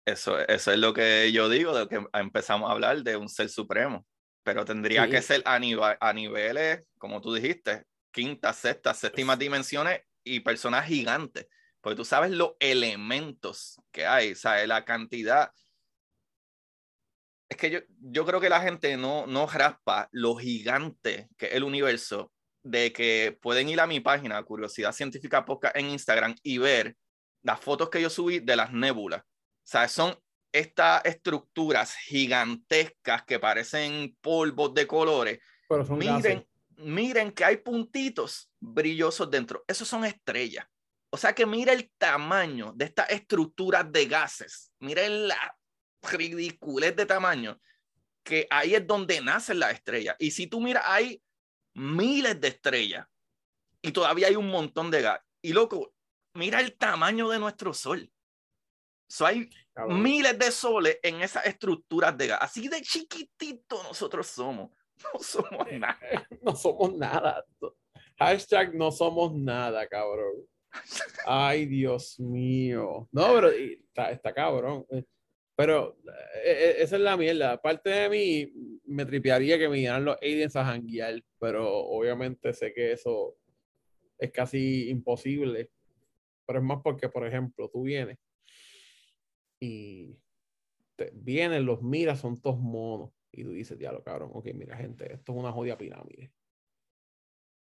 Eso, 0.06 0.38
eso 0.38 0.72
es 0.72 0.78
lo 0.78 0.92
que 0.92 1.32
yo 1.32 1.48
digo, 1.48 1.74
de 1.76 1.88
que 1.88 2.04
empezamos 2.12 2.68
a 2.68 2.72
hablar 2.74 3.02
de 3.02 3.16
un 3.16 3.28
ser 3.28 3.48
supremo. 3.48 4.06
Pero 4.42 4.64
tendría 4.64 5.04
Sí. 5.06 5.10
que 5.10 5.22
ser 5.22 5.42
a, 5.46 5.58
nive- 5.58 5.96
a 5.98 6.12
niveles, 6.12 6.84
como 6.98 7.20
tú 7.22 7.32
dijiste, 7.32 7.84
quinta, 8.12 8.52
sexta, 8.52 8.92
séptimas 8.92 9.38
dimensiones 9.38 10.02
y 10.22 10.40
personas 10.40 10.86
gigantes. 10.86 11.48
Porque 11.80 11.96
tú 11.96 12.04
sabes 12.04 12.30
los 12.30 12.52
elementos 12.60 13.80
que 13.90 14.06
hay, 14.06 14.34
¿sabes? 14.34 14.68
La 14.68 14.84
cantidad. 14.84 15.50
Es 17.48 17.56
que 17.56 17.70
yo, 17.70 17.78
yo 18.00 18.24
creo 18.26 18.40
que 18.40 18.48
la 18.50 18.60
gente 18.60 18.96
no, 18.96 19.26
no 19.26 19.46
raspa 19.46 20.08
lo 20.12 20.34
gigante 20.36 21.28
que 21.38 21.46
es 21.46 21.54
el 21.54 21.64
universo, 21.64 22.32
de 22.64 22.92
que 22.92 23.38
pueden 23.40 23.68
ir 23.68 23.78
a 23.78 23.86
mi 23.86 24.00
página, 24.00 24.42
Curiosidad 24.42 24.92
Científica 24.92 25.44
Podcast 25.44 25.76
en 25.76 25.90
Instagram, 25.90 26.34
y 26.42 26.58
ver 26.58 26.96
las 27.42 27.60
fotos 27.60 27.90
que 27.90 28.00
yo 28.00 28.10
subí 28.10 28.40
de 28.40 28.56
las 28.56 28.72
nébulas. 28.72 29.20
O 29.20 29.66
sea, 29.66 29.86
son 29.86 30.18
estas 30.50 31.04
estructuras 31.04 31.94
gigantescas 31.96 33.24
que 33.24 33.38
parecen 33.38 34.16
polvos 34.20 34.72
de 34.72 34.86
colores. 34.86 35.40
Pero 35.68 35.84
son 35.84 35.98
gases. 35.98 36.22
Miren, 36.22 36.48
miren 36.76 37.32
que 37.32 37.44
hay 37.44 37.58
puntitos 37.58 38.50
brillosos 38.60 39.30
dentro. 39.30 39.64
Esos 39.68 39.86
son 39.86 40.04
estrellas. 40.04 40.66
O 41.10 41.16
sea 41.16 41.34
que 41.34 41.44
mira 41.44 41.72
el 41.72 41.90
tamaño 41.98 42.72
de 42.74 42.86
estas 42.86 43.10
estructuras 43.10 43.90
de 43.92 44.06
gases. 44.06 44.72
Miren 44.80 45.28
la 45.28 45.56
ridiculez 46.02 46.96
de 46.96 47.06
tamaño. 47.06 47.60
Que 48.22 48.46
ahí 48.48 48.74
es 48.74 48.86
donde 48.86 49.20
nacen 49.20 49.58
las 49.58 49.74
estrellas. 49.74 50.16
Y 50.18 50.30
si 50.30 50.46
tú 50.46 50.60
miras, 50.60 50.84
hay 50.86 51.20
miles 51.74 52.40
de 52.40 52.48
estrellas. 52.48 53.06
Y 53.82 53.92
todavía 53.92 54.28
hay 54.28 54.36
un 54.36 54.48
montón 54.48 54.90
de 54.90 55.02
gas. 55.02 55.20
Y 55.42 55.52
loco, 55.52 55.92
mira 56.34 56.60
el 56.60 56.76
tamaño 56.76 57.28
de 57.28 57.38
nuestro 57.38 57.74
sol. 57.74 58.10
So, 59.06 59.26
hay 59.26 59.50
cabrón. 59.74 60.02
miles 60.02 60.38
de 60.38 60.50
soles 60.50 60.98
en 61.02 61.20
esas 61.20 61.46
estructuras 61.46 62.16
de 62.16 62.28
gas. 62.28 62.38
Así 62.42 62.68
de 62.68 62.80
chiquitito 62.80 63.82
nosotros 63.82 64.26
somos. 64.26 64.70
No 65.12 65.20
somos 65.20 65.66
nada. 65.72 66.28
No 66.40 66.54
somos 66.56 66.94
nada. 66.94 67.44
Hashtag 68.16 68.74
no 68.74 68.92
somos 68.92 69.34
nada, 69.34 69.86
cabrón. 69.88 70.46
Ay, 71.26 71.66
Dios 71.66 72.18
mío. 72.20 73.08
No, 73.12 73.34
pero 73.34 73.50
está, 73.50 74.12
está 74.12 74.32
cabrón. 74.32 74.86
Pero 75.56 75.96
eh, 76.44 76.50
eh, 76.52 76.74
esa 76.78 76.96
es 76.96 77.02
la 77.02 77.16
mierda. 77.16 77.52
Aparte 77.52 77.90
de 77.90 78.08
mí, 78.08 78.80
me 78.86 79.06
tripearía 79.06 79.56
que 79.58 79.68
me 79.68 79.74
vinieran 79.74 80.04
los 80.04 80.16
aliens 80.20 80.56
a 80.56 80.64
janguear, 80.64 81.22
pero 81.38 81.68
obviamente 81.78 82.52
sé 82.52 82.72
que 82.72 82.92
eso 82.92 83.36
es 84.18 84.30
casi 84.32 84.88
imposible. 84.90 85.70
Pero 86.46 86.58
es 86.58 86.64
más 86.64 86.80
porque, 86.82 87.08
por 87.08 87.26
ejemplo, 87.26 87.68
tú 87.70 87.82
vienes 87.84 88.18
y 89.60 90.18
te- 90.96 91.10
vienen, 91.14 91.64
los 91.66 91.82
miras, 91.82 92.20
son 92.20 92.40
todos 92.40 92.58
monos. 92.58 93.10
Y 93.32 93.44
tú 93.44 93.50
dices, 93.52 93.78
diablo, 93.78 94.02
cabrón, 94.02 94.30
ok, 94.34 94.46
mira, 94.54 94.76
gente, 94.76 95.12
esto 95.12 95.32
es 95.32 95.38
una 95.38 95.52
jodida 95.52 95.78
pirámide. 95.78 96.32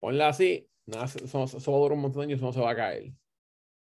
Ponla 0.00 0.28
así, 0.28 0.68
nada, 0.86 1.04
eso, 1.04 1.24
eso- 1.24 1.58
eso 1.58 1.70
va 1.72 1.76
a 1.78 1.80
durar 1.80 1.96
un 1.96 2.02
montón 2.02 2.20
de 2.26 2.32
años, 2.32 2.42
no 2.42 2.52
se 2.52 2.60
va 2.60 2.70
a 2.70 2.76
caer. 2.76 3.12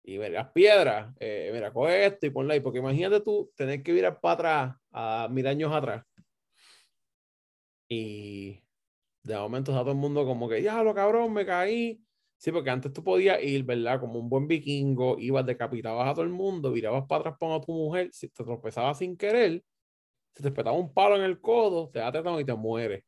Y 0.03 0.17
ver 0.17 0.31
las 0.31 0.51
piedras, 0.51 1.13
eh, 1.19 1.49
mira, 1.53 1.73
coge 1.73 2.05
esto 2.05 2.25
y 2.27 2.29
ponla 2.29 2.53
ahí, 2.53 2.61
porque 2.61 2.79
imagínate 2.79 3.19
tú 3.21 3.51
tener 3.55 3.83
que 3.83 3.91
virar 3.91 4.21
para 4.21 4.33
atrás, 4.33 4.75
a 4.91 5.27
mil 5.29 5.45
años 5.45 5.73
atrás. 5.73 6.05
Y 7.89 8.63
de 9.23 9.37
momento 9.37 9.71
está 9.71 9.81
todo 9.81 9.91
el 9.91 9.97
mundo 9.97 10.25
como 10.25 10.47
que, 10.47 10.55
diablo, 10.55 10.93
cabrón, 10.93 11.33
me 11.33 11.45
caí. 11.45 12.01
Sí, 12.37 12.51
porque 12.51 12.69
antes 12.69 12.93
tú 12.93 13.03
podías 13.03 13.41
ir, 13.43 13.63
¿verdad? 13.63 13.99
Como 13.99 14.19
un 14.19 14.29
buen 14.29 14.47
vikingo, 14.47 15.17
ibas, 15.19 15.45
decapitabas 15.45 16.07
a 16.07 16.13
todo 16.13 16.23
el 16.23 16.29
mundo, 16.29 16.71
virabas 16.71 17.05
para 17.07 17.21
atrás 17.21 17.35
para 17.39 17.59
tu 17.59 17.73
mujer, 17.73 18.09
si 18.13 18.29
te 18.29 18.43
tropezabas 18.43 18.99
sin 18.99 19.17
querer, 19.17 19.63
se 20.35 20.43
te 20.43 20.51
petaba 20.51 20.77
un 20.77 20.93
palo 20.93 21.15
en 21.15 21.23
el 21.23 21.41
codo, 21.41 21.89
te 21.89 21.99
da 21.99 22.11
tetano 22.11 22.39
y 22.39 22.45
te 22.45 22.53
mueres. 22.53 23.03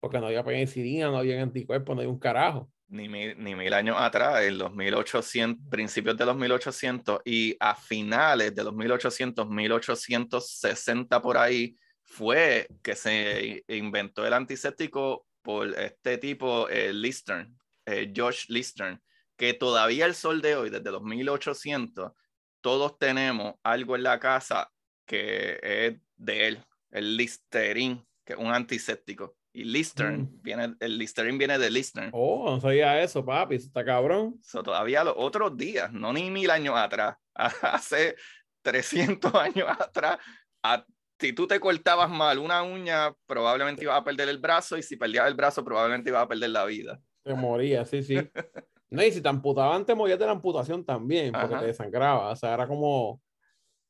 Porque 0.00 0.18
no 0.18 0.26
había 0.26 0.42
penicilina, 0.42 1.10
no 1.10 1.18
había 1.18 1.42
anticuerpos, 1.42 1.94
no 1.94 2.00
había 2.00 2.12
un 2.12 2.18
carajo. 2.18 2.70
Ni 2.88 3.08
mil, 3.08 3.34
ni 3.42 3.54
mil 3.54 3.72
años 3.72 3.96
atrás, 3.98 4.42
en 4.42 4.58
los 4.58 4.72
1800, 4.72 5.68
principios 5.70 6.16
de 6.16 6.26
los 6.26 6.36
1800 6.36 7.20
y 7.24 7.56
a 7.58 7.74
finales 7.74 8.54
de 8.54 8.62
los 8.62 8.74
1800, 8.74 9.48
1860 9.48 11.22
por 11.22 11.38
ahí, 11.38 11.76
fue 12.02 12.68
que 12.82 12.94
se 12.94 13.64
inventó 13.68 14.26
el 14.26 14.34
antiséptico 14.34 15.26
por 15.42 15.68
este 15.78 16.18
tipo, 16.18 16.68
eh, 16.68 16.92
Listern, 16.92 17.58
eh, 17.86 18.12
Josh 18.14 18.46
Listern, 18.48 19.02
que 19.36 19.54
todavía 19.54 20.06
el 20.06 20.14
sol 20.14 20.40
de 20.40 20.56
hoy, 20.56 20.70
desde 20.70 20.90
los 20.90 21.02
1800, 21.02 22.12
todos 22.60 22.98
tenemos 22.98 23.54
algo 23.62 23.96
en 23.96 24.04
la 24.04 24.18
casa 24.18 24.70
que 25.04 25.58
es 25.62 25.96
de 26.16 26.48
él, 26.48 26.64
el 26.90 27.16
Listerine, 27.16 28.06
que 28.24 28.34
es 28.34 28.38
un 28.38 28.54
antiséptico. 28.54 29.36
Y 29.56 29.62
Listern, 29.64 30.22
Mm. 30.22 30.42
viene, 30.42 30.74
el 30.80 30.98
Listerine 30.98 31.38
viene 31.38 31.58
de 31.58 31.70
Listern. 31.70 32.10
Oh, 32.12 32.50
no 32.50 32.60
sabía 32.60 33.00
eso, 33.00 33.24
papi, 33.24 33.54
eso 33.54 33.68
está 33.68 33.84
cabrón. 33.84 34.36
So, 34.42 34.62
todavía 34.64 35.04
los 35.04 35.14
otros 35.16 35.56
días, 35.56 35.92
no 35.92 36.12
ni 36.12 36.28
mil 36.30 36.50
años 36.50 36.74
atrás, 36.76 37.16
hace 37.62 38.16
300 38.62 39.32
años 39.34 39.68
atrás, 39.70 40.18
a- 40.62 40.84
si 41.20 41.32
tú 41.32 41.46
te 41.46 41.60
cortabas 41.60 42.10
mal 42.10 42.38
una 42.40 42.64
uña, 42.64 43.14
probablemente 43.26 43.84
ibas 43.84 44.00
a 44.00 44.04
perder 44.04 44.28
el 44.28 44.38
brazo 44.38 44.76
y 44.76 44.82
si 44.82 44.96
perdías 44.96 45.28
el 45.28 45.34
brazo, 45.34 45.64
probablemente 45.64 46.10
ibas 46.10 46.24
a 46.24 46.28
perder 46.28 46.50
la 46.50 46.64
vida. 46.64 47.00
Te 47.22 47.32
moría, 47.34 47.84
sí, 47.84 48.02
sí. 48.02 48.16
No, 48.90 49.02
y 49.02 49.10
si 49.10 49.20
te 49.20 49.28
amputaban, 49.28 49.84
te 49.86 49.94
morías 49.94 50.18
de 50.18 50.26
la 50.26 50.32
amputación 50.32 50.84
también, 50.84 51.32
porque 51.32 51.54
Ajá. 51.54 51.60
te 51.60 51.66
desangraba. 51.66 52.30
O 52.30 52.36
sea, 52.36 52.54
era 52.54 52.68
como. 52.68 53.20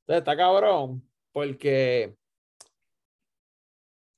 Entonces, 0.03 0.21
está 0.21 0.35
cabrón, 0.37 1.07
porque. 1.33 2.15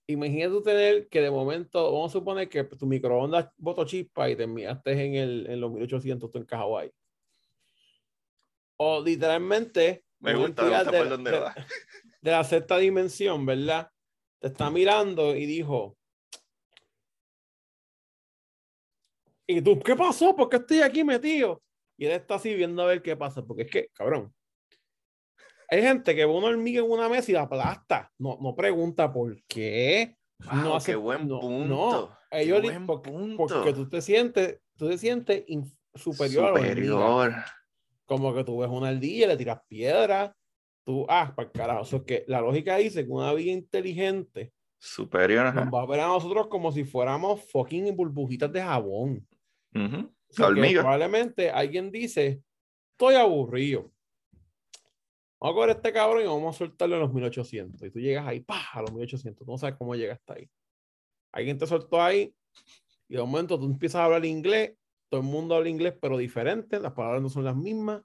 Imagínate 0.08 0.50
tú 0.50 0.62
tener 0.62 1.08
que 1.08 1.20
de 1.20 1.30
momento, 1.30 1.92
vamos 1.92 2.12
a 2.12 2.18
suponer 2.18 2.48
que 2.48 2.62
tu 2.62 2.86
microondas 2.86 3.48
botó 3.56 3.84
chispa 3.84 4.30
y 4.30 4.36
te 4.36 4.44
enviaste 4.44 4.92
en, 4.92 5.14
el, 5.16 5.46
en 5.50 5.60
los 5.60 5.72
1800 5.72 6.30
tú 6.30 6.38
en 6.38 6.46
Hawái. 6.46 6.92
O 8.78 9.02
literalmente. 9.02 10.04
Me 10.20 10.34
gusta, 10.34 10.62
me 10.62 10.70
gusta 10.70 10.90
de- 10.90 10.98
por 10.98 11.08
dónde 11.08 11.30
de- 11.32 11.38
va. 11.40 11.54
de 12.20 12.30
la 12.30 12.44
sexta 12.44 12.78
dimensión, 12.78 13.44
¿verdad? 13.44 13.90
Te 14.38 14.48
está 14.48 14.70
mirando 14.70 15.34
y 15.34 15.44
dijo. 15.46 15.96
¿Y 19.48 19.60
tú 19.62 19.78
qué 19.80 19.96
pasó? 19.96 20.34
¿Por 20.36 20.48
qué 20.48 20.56
estoy 20.56 20.80
aquí 20.82 21.02
metido? 21.04 21.62
Y 21.96 22.06
él 22.06 22.12
está 22.12 22.34
así 22.34 22.54
viendo 22.54 22.82
a 22.82 22.86
ver 22.86 23.02
qué 23.02 23.16
pasa, 23.16 23.44
porque 23.44 23.62
es 23.62 23.70
que, 23.70 23.88
cabrón, 23.92 24.34
Hay 25.68 25.82
gente 25.82 26.14
que 26.14 26.24
ve 26.24 26.32
una 26.32 26.48
hormiga 26.48 26.80
en 26.84 26.90
una 26.90 27.08
mesa 27.08 27.30
y 27.30 27.34
la 27.34 27.42
aplasta. 27.42 28.12
No, 28.18 28.38
no 28.40 28.54
pregunta 28.54 29.12
por 29.12 29.42
qué. 29.46 30.16
Wow, 30.44 30.54
no 30.62 30.76
hace, 30.76 30.92
qué 30.92 30.96
buen 30.96 31.26
no, 31.26 31.40
punto. 31.40 31.66
No, 32.10 32.18
qué 32.30 32.42
ellos 32.42 32.62
buen 32.62 32.86
porque, 32.86 33.10
punto. 33.10 33.46
porque 33.46 33.72
tú 33.72 33.88
te 33.88 34.00
sientes, 34.00 34.60
tú 34.76 34.88
te 34.88 34.98
sientes 34.98 35.44
in- 35.48 35.70
superior, 35.94 36.44
a 36.44 36.46
la 36.48 36.52
hormiga. 36.52 36.74
Superior. 36.74 37.34
Como 38.04 38.34
que 38.34 38.44
tú 38.44 38.58
ves 38.58 38.68
una 38.70 38.88
ardilla, 38.88 39.26
le 39.28 39.36
tiras 39.36 39.60
piedra, 39.66 40.36
tú, 40.84 41.04
ah, 41.08 41.32
para 41.34 41.50
carajo. 41.50 41.82
Eso 41.82 41.96
es 41.96 42.02
que 42.02 42.24
la 42.28 42.40
lógica 42.40 42.76
dice 42.76 43.04
que 43.04 43.10
una 43.10 43.32
vida 43.32 43.50
inteligente 43.50 44.52
Superior. 44.78 45.52
nos 45.52 45.72
va 45.74 45.82
a 45.82 45.86
ver 45.86 46.00
a 46.00 46.06
nosotros 46.06 46.46
como 46.46 46.70
si 46.70 46.84
fuéramos 46.84 47.42
fucking 47.50 47.96
burbujitas 47.96 48.52
de 48.52 48.60
jabón. 48.62 49.26
Ujú. 49.74 50.12
O 50.28 50.32
sea, 50.32 50.48
probablemente 50.48 51.50
alguien 51.50 51.90
dice, 51.90 52.42
estoy 52.92 53.14
aburrido. 53.14 53.90
Vamos 55.38 55.52
a 55.52 55.54
coger 55.54 55.68
a 55.68 55.72
este 55.72 55.92
cabrón 55.92 56.22
y 56.22 56.26
vamos 56.26 56.54
a 56.54 56.58
soltarlo 56.58 56.96
en 56.96 57.02
los 57.02 57.12
1800. 57.12 57.82
Y 57.82 57.90
tú 57.90 58.00
llegas 58.00 58.26
ahí, 58.26 58.40
pa, 58.40 58.62
a 58.72 58.82
los 58.82 58.92
1800. 58.92 59.44
Tú 59.44 59.52
no 59.52 59.58
sabes 59.58 59.76
cómo 59.76 59.94
llegas 59.94 60.18
hasta 60.18 60.34
ahí. 60.34 60.48
Alguien 61.32 61.58
te 61.58 61.66
soltó 61.66 62.00
ahí 62.00 62.34
y 63.08 63.14
de 63.16 63.20
momento 63.20 63.58
tú 63.58 63.66
empiezas 63.66 64.00
a 64.00 64.04
hablar 64.06 64.24
inglés. 64.24 64.74
Todo 65.08 65.20
el 65.20 65.26
mundo 65.26 65.54
habla 65.54 65.68
inglés, 65.68 65.94
pero 66.00 66.16
diferente. 66.16 66.80
Las 66.80 66.92
palabras 66.92 67.22
no 67.22 67.28
son 67.28 67.44
las 67.44 67.54
mismas. 67.54 68.02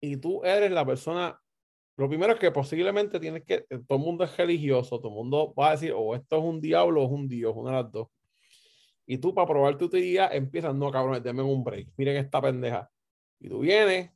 Y 0.00 0.16
tú 0.16 0.42
eres 0.42 0.70
la 0.72 0.84
persona. 0.84 1.38
Lo 1.96 2.08
primero 2.08 2.32
es 2.32 2.40
que 2.40 2.50
posiblemente 2.50 3.20
tienes 3.20 3.44
que. 3.44 3.60
Todo 3.86 3.98
el 3.98 4.04
mundo 4.04 4.24
es 4.24 4.36
religioso. 4.36 4.98
Todo 4.98 5.08
el 5.08 5.14
mundo 5.14 5.54
va 5.54 5.68
a 5.68 5.72
decir, 5.72 5.92
o 5.94 6.14
esto 6.14 6.38
es 6.38 6.42
un 6.42 6.60
diablo 6.60 7.02
o 7.02 7.06
es 7.06 7.12
un 7.12 7.28
dios, 7.28 7.52
una 7.54 7.70
de 7.70 7.82
las 7.82 7.92
dos. 7.92 8.08
Y 9.06 9.18
tú, 9.18 9.34
para 9.34 9.46
probar 9.46 9.76
tu 9.76 9.84
utilidad, 9.84 10.34
empiezas, 10.34 10.74
no, 10.74 10.90
cabrón, 10.90 11.22
denme 11.22 11.42
un 11.42 11.62
break. 11.62 11.88
Miren 11.96 12.16
esta 12.16 12.40
pendeja. 12.40 12.90
Y 13.38 13.48
tú 13.48 13.60
vienes, 13.60 14.10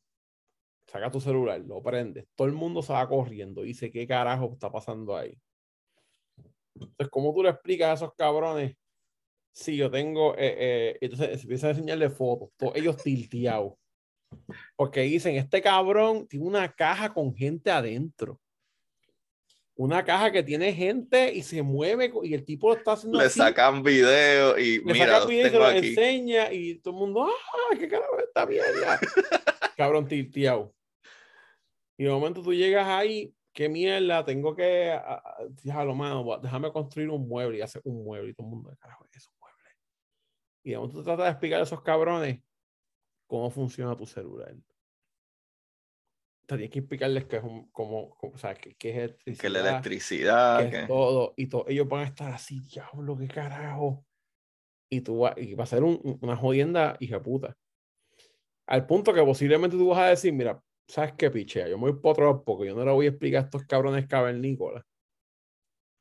saca 0.87 1.11
tu 1.11 1.21
celular, 1.21 1.61
lo 1.61 1.83
prendes. 1.83 2.27
Todo 2.35 2.47
el 2.49 2.55
mundo 2.55 2.83
se 2.83 2.93
va 2.93 3.09
corriendo 3.09 3.65
y 3.65 3.69
dice, 3.69 3.91
¿qué 3.91 4.07
carajo 4.07 4.51
está 4.53 4.71
pasando 4.71 5.17
ahí? 5.17 5.39
Entonces, 6.75 7.09
¿cómo 7.11 7.35
tú 7.35 7.43
le 7.43 7.51
explicas 7.51 7.89
a 7.89 8.05
esos 8.05 8.15
cabrones? 8.15 8.77
Si 9.53 9.77
yo 9.77 9.91
tengo, 9.91 10.35
eh, 10.35 10.55
eh, 10.59 10.99
entonces 11.01 11.43
empiezan 11.43 11.69
a 11.69 11.73
enseñarle 11.73 12.11
fotos, 12.11 12.51
todos 12.57 12.77
ellos 12.77 12.97
tilteados. 13.03 13.73
Porque 14.77 15.01
dicen, 15.03 15.37
este 15.37 15.63
cabrón 15.63 16.27
tiene 16.29 16.45
una 16.47 16.71
caja 16.73 17.13
con 17.15 17.35
gente 17.35 17.71
adentro. 17.71 18.39
Una 19.79 20.05
caja 20.05 20.33
que 20.33 20.43
tiene 20.43 20.73
gente 20.73 21.33
y 21.35 21.43
se 21.43 21.63
mueve 21.63 22.11
y 22.23 22.33
el 22.35 22.45
tipo 22.45 22.69
lo 22.69 22.77
está 22.79 22.93
haciendo 22.93 23.19
Le 23.19 23.27
así. 23.27 23.39
sacan 23.39 23.83
video 23.83 24.59
y 24.59 24.79
Le 24.79 24.93
mira, 24.93 25.07
saca 25.07 25.19
los 25.21 25.29
video 25.29 25.47
y 25.47 25.51
se 25.51 25.59
lo 25.59 25.67
aquí. 25.67 25.89
enseña 25.89 26.53
y 26.53 26.75
todo 26.77 26.95
el 26.95 27.01
mundo, 27.01 27.27
¡ah! 27.27 27.77
¿Qué 27.79 27.89
carajo 27.89 28.19
está 28.19 28.47
bien? 28.47 28.65
Cabrón 29.77 30.09
tilteado. 30.09 30.74
Y 31.98 32.05
de 32.05 32.11
momento 32.11 32.43
tú 32.43 32.53
llegas 32.53 32.86
ahí, 32.89 33.35
qué 33.53 33.69
mierda, 33.69 34.24
tengo 34.24 34.55
que, 34.55 34.90
a- 34.90 35.15
a- 35.16 35.36
déjalo, 35.62 35.94
mano, 35.94 36.39
déjame 36.43 36.70
construir 36.73 37.09
un 37.11 37.27
mueble 37.28 37.59
y 37.59 37.61
hacer 37.62 37.81
un 37.85 38.05
mueble 38.05 38.31
y 38.31 38.35
todo 38.35 38.47
el 38.47 38.51
mundo, 38.51 38.70
¿qué 38.70 38.77
carajo 38.77 39.07
es 39.12 39.28
un 39.28 39.35
mueble? 39.40 39.70
Y 40.65 40.70
de 40.70 40.77
momento 40.77 40.98
tú 40.98 41.05
tratas 41.05 41.24
de 41.27 41.31
explicar 41.31 41.61
a 41.61 41.62
esos 41.62 41.82
cabrones 41.82 42.43
cómo 43.27 43.51
funciona 43.51 43.97
tu 43.97 44.07
celular. 44.07 44.55
Tienes 46.47 46.70
que 46.70 46.78
explicarles 46.78 47.24
que 47.24 47.36
es 47.36 47.43
un, 47.43 47.70
cómo- 47.73 48.16
o 48.20 48.39
sea, 48.39 48.55
que, 48.55 48.74
que 48.77 48.90
es 48.90 48.97
electricidad 48.97 49.40
Que 49.43 49.51
la 49.51 49.61
electricidad. 49.70 50.65
que 50.65 50.70
que- 50.70 50.78
es 50.82 50.86
todo, 50.86 51.35
y 51.36 51.47
to- 51.48 51.65
ellos 51.69 51.89
van 51.89 52.01
a 52.03 52.05
estar 52.09 52.32
así, 52.32 52.61
diablo, 52.61 53.16
qué 53.16 53.27
carajo. 53.27 54.05
Y 54.89 55.01
tú 55.01 55.19
va, 55.20 55.35
y 55.36 55.55
va 55.55 55.65
a 55.65 55.66
ser 55.66 55.82
un- 55.82 56.01
un- 56.05 56.19
una 56.23 56.36
jodienda 56.36 56.97
hija 57.01 57.20
puta. 57.20 57.57
Al 58.67 58.87
punto 58.87 59.13
que 59.13 59.23
posiblemente 59.23 59.77
tú 59.77 59.89
vas 59.89 59.99
a 59.99 60.09
decir, 60.09 60.33
mira, 60.33 60.61
¿sabes 60.89 61.15
qué, 61.15 61.31
pichea? 61.31 61.69
Yo 61.69 61.79
me 61.79 61.91
voy 61.91 62.01
por 62.01 62.21
otro 62.21 62.45
porque 62.45 62.67
yo 62.67 62.75
no 62.75 62.85
le 62.85 62.93
voy 62.93 63.07
a 63.07 63.11
explicar 63.11 63.43
a 63.43 63.45
estos 63.45 63.65
cabrones 63.65 64.07
cavernícolas. 64.07 64.85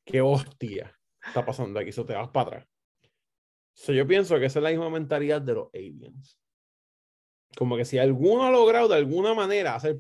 Qué 0.06 0.22
hostia 0.22 0.96
está 1.24 1.46
pasando 1.46 1.80
aquí, 1.80 1.90
eso 1.90 2.06
te 2.06 2.14
vas 2.14 2.30
para 2.30 2.48
atrás. 2.48 2.68
So, 3.74 3.92
yo 3.92 4.08
pienso 4.08 4.40
que 4.40 4.46
esa 4.46 4.60
es 4.60 4.64
la 4.64 4.70
misma 4.70 4.90
mentalidad 4.90 5.42
de 5.42 5.54
los 5.54 5.70
aliens. 5.74 6.40
Como 7.58 7.76
que 7.78 7.86
si 7.86 7.98
alguno 7.98 8.46
ha 8.46 8.52
logrado 8.52 8.88
de 8.88 8.96
alguna 8.96 9.34
manera 9.34 9.76
hacer 9.76 10.00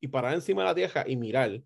y 0.00 0.08
parar 0.08 0.34
encima 0.34 0.62
de 0.62 0.68
la 0.68 0.74
tierra 0.74 1.04
y 1.06 1.16
mirar, 1.16 1.62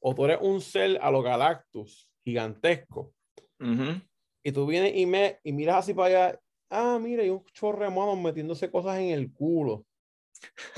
o 0.00 0.14
tú 0.14 0.24
eres 0.24 0.38
un 0.40 0.60
ser 0.60 0.98
a 1.00 1.10
los 1.10 1.22
Galactus 1.22 2.10
gigantesco, 2.24 3.14
Ujú. 3.60 4.00
y 4.44 4.52
tú 4.52 4.66
vienes 4.66 4.96
y, 4.96 5.06
me, 5.06 5.38
y 5.44 5.52
miras 5.52 5.76
así 5.76 5.94
para 5.94 6.28
allá, 6.28 6.40
ah, 6.70 6.98
mira, 7.00 7.22
hay 7.22 7.30
un 7.30 7.44
chorre 7.46 7.84
de 7.86 7.90
monos 7.90 8.18
metiéndose 8.18 8.70
cosas 8.70 8.98
en 8.98 9.10
el 9.10 9.32
culo. 9.32 9.84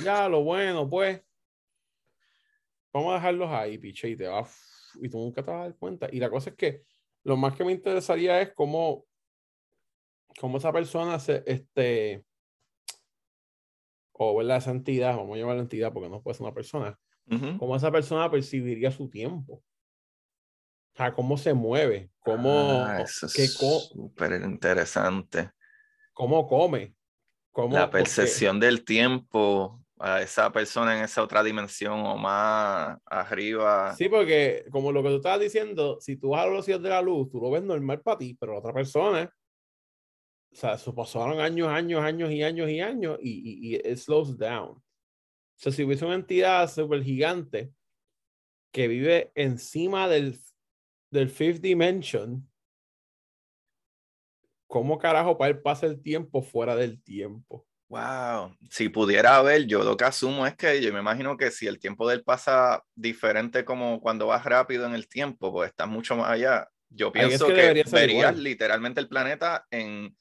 Ya, 0.02 0.28
lo 0.28 0.42
bueno, 0.42 0.88
pues. 0.88 1.22
Vamos 2.92 3.12
a 3.12 3.14
dejarlos 3.16 3.50
ahí, 3.50 3.78
piche, 3.78 4.08
y 4.08 4.16
te 4.16 4.26
vas, 4.26 4.90
y 5.00 5.08
tú 5.08 5.18
nunca 5.18 5.42
te 5.42 5.50
vas 5.50 5.60
a 5.60 5.62
dar 5.64 5.76
cuenta. 5.76 6.08
Y 6.10 6.18
la 6.18 6.28
cosa 6.28 6.50
es 6.50 6.56
que 6.56 6.82
lo 7.22 7.36
más 7.36 7.54
que 7.56 7.64
me 7.64 7.72
interesaría 7.72 8.40
es 8.40 8.52
cómo, 8.52 9.06
cómo 10.40 10.58
esa 10.58 10.72
persona 10.72 11.18
se, 11.20 11.44
este, 11.46 12.24
o 14.12 14.36
¿verdad? 14.36 14.56
esa 14.56 14.72
entidad, 14.72 15.16
vamos 15.16 15.36
a 15.36 15.38
llamarla 15.38 15.62
entidad 15.62 15.92
porque 15.92 16.08
no 16.08 16.20
puede 16.22 16.34
ser 16.34 16.44
una 16.46 16.54
persona, 16.54 16.98
cómo 17.58 17.76
esa 17.76 17.92
persona 17.92 18.30
percibiría 18.30 18.90
su 18.90 19.08
tiempo. 19.08 19.62
O 20.92 20.96
sea, 20.96 21.14
cómo 21.14 21.36
se 21.38 21.54
mueve, 21.54 22.10
cómo, 22.18 22.84
Ah, 22.84 23.00
eso 23.02 23.28
qué 23.32 23.44
es 23.44 23.56
co- 23.56 23.78
súper 23.78 24.32
interesante. 24.42 25.52
Cómo 26.20 26.46
come. 26.46 26.94
Cómo, 27.50 27.74
La 27.74 27.86
porque- 27.90 28.02
percepción 28.04 28.60
del 28.60 28.84
tiempo 28.84 29.82
a 29.98 30.20
esa 30.20 30.52
persona 30.52 30.96
en 30.98 31.02
esa 31.04 31.22
otra 31.22 31.42
dimensión 31.42 31.98
o 32.00 32.18
más 32.18 32.98
arriba. 33.06 33.94
Sí, 33.96 34.08
porque 34.10 34.66
como 34.70 34.92
lo 34.92 35.02
que 35.02 35.08
tú 35.08 35.16
estabas 35.16 35.40
diciendo, 35.40 35.98
si 35.98 36.16
tú 36.16 36.30
vas 36.30 36.42
a 36.42 36.44
la 36.44 36.50
velocidad 36.50 36.78
de 36.80 36.90
la 36.90 37.00
luz, 37.00 37.30
tú 37.30 37.40
lo 37.40 37.50
ves 37.50 37.62
normal 37.62 38.02
para 38.02 38.18
ti, 38.18 38.36
pero 38.38 38.52
la 38.52 38.58
otra 38.58 38.74
persona, 38.74 39.34
o 40.52 40.54
sea, 40.56 40.74
eso 40.74 40.94
pasaron 40.94 41.40
años, 41.40 41.68
años, 41.68 42.02
años 42.02 42.30
y 42.30 42.42
años 42.42 42.68
y 42.68 42.80
años 42.82 43.18
y, 43.22 43.30
y, 43.30 43.74
y 43.74 43.76
it 43.76 43.96
slows 43.96 44.36
down. 44.36 44.72
O 44.76 44.82
sea, 45.56 45.72
si 45.72 45.84
hubiese 45.84 46.04
una 46.04 46.16
entidad 46.16 46.70
súper 46.70 47.02
gigante 47.02 47.72
que 48.72 48.88
vive 48.88 49.32
encima 49.34 50.06
del, 50.06 50.38
del 51.10 51.30
fifth 51.30 51.62
dimension, 51.62 52.46
¿cómo 54.70 54.98
carajo 54.98 55.36
para 55.36 55.50
él 55.50 55.60
pasa 55.60 55.84
el 55.84 56.00
tiempo 56.00 56.42
fuera 56.42 56.76
del 56.76 57.02
tiempo? 57.02 57.66
Wow, 57.88 58.56
si 58.70 58.88
pudiera 58.88 59.36
haber, 59.36 59.66
yo 59.66 59.82
lo 59.82 59.96
que 59.96 60.04
asumo 60.04 60.46
es 60.46 60.54
que 60.54 60.80
yo 60.80 60.92
me 60.92 61.00
imagino 61.00 61.36
que 61.36 61.50
si 61.50 61.66
el 61.66 61.80
tiempo 61.80 62.08
del 62.08 62.22
pasa 62.22 62.84
diferente 62.94 63.64
como 63.64 64.00
cuando 64.00 64.28
vas 64.28 64.44
rápido 64.44 64.86
en 64.86 64.94
el 64.94 65.08
tiempo, 65.08 65.52
pues 65.52 65.70
estás 65.70 65.88
mucho 65.88 66.14
más 66.14 66.30
allá. 66.30 66.68
Yo 66.88 67.08
es 67.08 67.12
pienso 67.12 67.48
que 67.48 67.54
que, 67.54 67.60
verías 67.90 67.92
igual. 68.08 68.42
literalmente 68.42 69.00
el 69.00 69.08
planeta 69.08 69.66
en... 69.72 70.16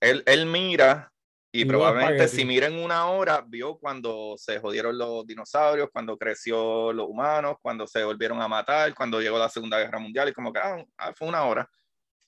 Él, 0.00 0.24
él 0.26 0.46
mira 0.46 1.12
y 1.52 1.64
probablemente 1.64 2.24
espagueti. 2.24 2.36
si 2.36 2.44
mira 2.44 2.66
en 2.66 2.74
una 2.74 3.06
hora, 3.06 3.42
vio 3.46 3.78
cuando 3.78 4.34
se 4.36 4.58
jodieron 4.58 4.98
los 4.98 5.24
dinosaurios, 5.26 5.88
cuando 5.92 6.18
creció 6.18 6.92
los 6.92 7.08
humanos, 7.08 7.56
cuando 7.62 7.86
se 7.86 8.02
volvieron 8.02 8.42
a 8.42 8.48
matar, 8.48 8.92
cuando 8.94 9.20
llegó 9.20 9.38
la 9.38 9.48
Segunda 9.48 9.78
Guerra 9.78 10.00
Mundial 10.00 10.28
y 10.28 10.32
como 10.32 10.52
que 10.52 10.58
ah, 10.58 10.84
ah, 10.98 11.12
fue 11.14 11.28
una 11.28 11.44
hora 11.44 11.70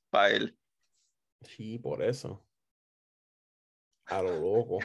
para 0.08 0.30
él. 0.30 0.56
Sí, 1.42 1.78
por 1.78 2.02
eso. 2.02 2.44
A 4.06 4.22
lo 4.22 4.30
loco. 4.40 4.78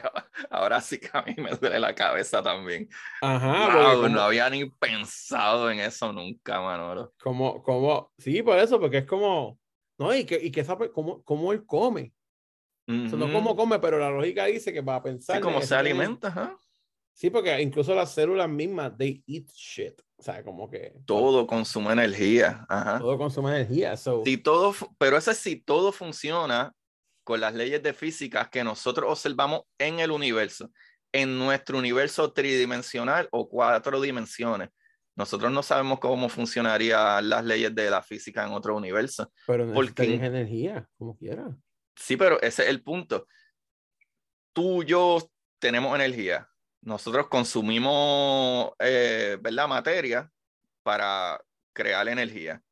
Ahora 0.50 0.80
sí 0.80 0.98
que 0.98 1.08
a 1.12 1.22
mí 1.22 1.34
me 1.38 1.50
duele 1.52 1.80
la 1.80 1.94
cabeza 1.94 2.42
también. 2.42 2.88
Ajá, 3.22 3.74
Wow, 3.74 4.02
como- 4.02 4.08
no 4.08 4.20
había 4.20 4.50
ni 4.50 4.68
pensado 4.68 5.70
en 5.70 5.80
eso 5.80 6.12
nunca, 6.12 6.60
Manolo. 6.60 7.14
Como, 7.22 7.62
como, 7.62 8.12
sí, 8.18 8.42
por 8.42 8.58
eso, 8.58 8.78
porque 8.78 8.98
es 8.98 9.06
como, 9.06 9.58
no, 9.98 10.14
y 10.14 10.24
que, 10.24 10.36
y 10.36 10.50
que 10.50 10.64
sabe 10.64 10.90
cómo, 10.90 11.22
cómo 11.24 11.52
él 11.52 11.64
come. 11.64 12.12
O 12.86 13.08
sea, 13.08 13.18
no 13.18 13.32
cómo 13.32 13.56
come, 13.56 13.78
pero 13.78 13.98
la 13.98 14.10
lógica 14.10 14.44
dice 14.44 14.70
que 14.72 14.82
va 14.82 14.96
a 14.96 15.02
pensar. 15.02 15.36
Sí, 15.36 15.42
cómo 15.42 15.60
se 15.62 15.74
alimenta, 15.74 16.28
ajá. 16.28 16.58
Sí, 17.16 17.30
porque 17.30 17.60
incluso 17.62 17.94
las 17.94 18.12
células 18.12 18.48
mismas, 18.48 18.96
they 18.98 19.22
eat 19.26 19.46
shit. 19.54 20.00
O 20.16 20.22
sea, 20.22 20.42
como 20.42 20.68
que 20.68 20.94
Todo 21.06 21.46
consume 21.46 21.92
energía, 21.92 22.66
ajá. 22.68 22.98
todo 22.98 23.16
consume 23.16 23.50
energía. 23.56 23.96
So, 23.96 24.22
Si 24.24 24.36
todo, 24.36 24.74
pero 24.98 25.16
eso 25.16 25.30
es 25.30 25.38
si 25.38 25.56
todo 25.56 25.92
funciona 25.92 26.72
con 27.24 27.40
las 27.40 27.54
leyes 27.54 27.82
de 27.82 27.94
física 27.94 28.48
que 28.50 28.64
nosotros 28.64 29.10
observamos 29.10 29.62
en 29.78 30.00
el 30.00 30.10
universo, 30.10 30.70
en 31.12 31.38
nuestro 31.38 31.78
universo 31.78 32.32
tridimensional 32.32 33.28
o 33.30 33.48
cuatro 33.48 34.00
dimensiones. 34.00 34.70
Nosotros 35.16 35.52
no 35.52 35.62
sabemos 35.62 36.00
cómo 36.00 36.28
funcionarían 36.28 37.28
las 37.28 37.44
leyes 37.44 37.72
de 37.74 37.88
la 37.88 38.02
física 38.02 38.44
en 38.44 38.52
otro 38.52 38.76
universo. 38.76 39.32
pero 39.46 39.72
porque- 39.72 40.14
energía, 40.14 40.88
como 40.98 41.16
quiera. 41.16 41.56
Sí, 41.96 42.16
pero 42.16 42.40
ese 42.42 42.64
es 42.64 42.68
el 42.68 42.82
punto. 42.82 43.28
Tú 44.52 44.82
y 44.82 44.86
yo 44.86 45.18
tenemos 45.60 45.94
energía. 45.94 46.48
Nosotros 46.84 47.28
consumimos, 47.28 48.72
eh, 48.78 49.38
¿verdad? 49.40 49.66
Materia 49.66 50.30
para 50.82 51.42
crear 51.72 52.06
energía. 52.08 52.62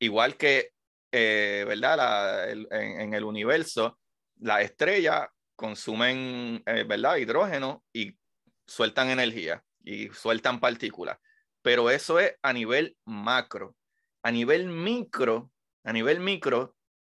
Igual 0.00 0.36
que, 0.36 0.72
eh, 1.12 1.64
¿verdad? 1.66 2.50
En 2.50 3.14
el 3.14 3.22
universo, 3.22 4.00
las 4.40 4.62
estrellas 4.62 5.28
consumen, 5.54 6.60
eh, 6.66 6.82
¿verdad? 6.82 7.18
Hidrógeno 7.18 7.84
y 7.92 8.18
sueltan 8.66 9.10
energía 9.10 9.64
y 9.84 10.08
sueltan 10.08 10.58
partículas. 10.58 11.18
pero 11.62 11.90
eso 11.90 12.18
es 12.18 12.34
a 12.42 12.52
nivel 12.54 12.96
macro. 13.04 13.76
A 14.22 14.30
nivel 14.30 14.66
micro, 14.66 15.52
a 15.84 15.92
nivel 15.92 16.18
micro, 16.18 16.74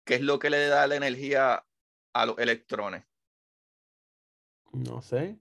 ¿qué 0.04 0.14
es 0.14 0.22
lo 0.22 0.38
que 0.38 0.48
le 0.48 0.66
da 0.66 0.86
la 0.86 0.96
energía 0.96 1.64
a 2.14 2.26
los 2.26 2.38
electrones? 2.38 3.04
No 4.72 5.02
sé. 5.02 5.38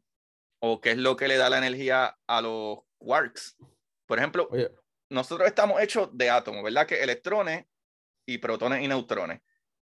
¿O 0.60 0.81
qué 0.81 0.91
es 0.91 0.98
lo 0.98 1.15
que 1.15 1.27
le 1.27 1.38
da 1.38 1.49
la 1.49 1.57
energía 1.57 2.18
a 2.27 2.41
los 2.41 2.80
quarks? 2.98 3.57
Por 4.06 4.18
ejemplo, 4.18 4.49
nosotros 5.10 5.48
estamos 5.48 5.81
hechos 5.81 6.10
de 6.14 6.30
átomos, 6.30 6.64
¿verdad? 6.64 6.86
Que 6.86 7.02
electrones 7.02 7.65
y 8.26 8.38
protones 8.38 8.84
y 8.84 8.88
neutrones. 8.88 9.41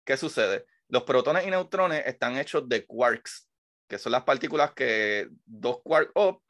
¿Qué 0.05 0.17
sucede? 0.17 0.65
Los 0.89 1.03
protones 1.03 1.45
y 1.45 1.49
neutrones 1.49 2.05
están 2.05 2.37
hechos 2.37 2.67
de 2.67 2.85
quarks, 2.85 3.49
que 3.87 3.97
son 3.97 4.11
las 4.11 4.23
partículas 4.23 4.73
que 4.73 5.29
dos 5.45 5.81
quark 5.83 6.11
up 6.15 6.41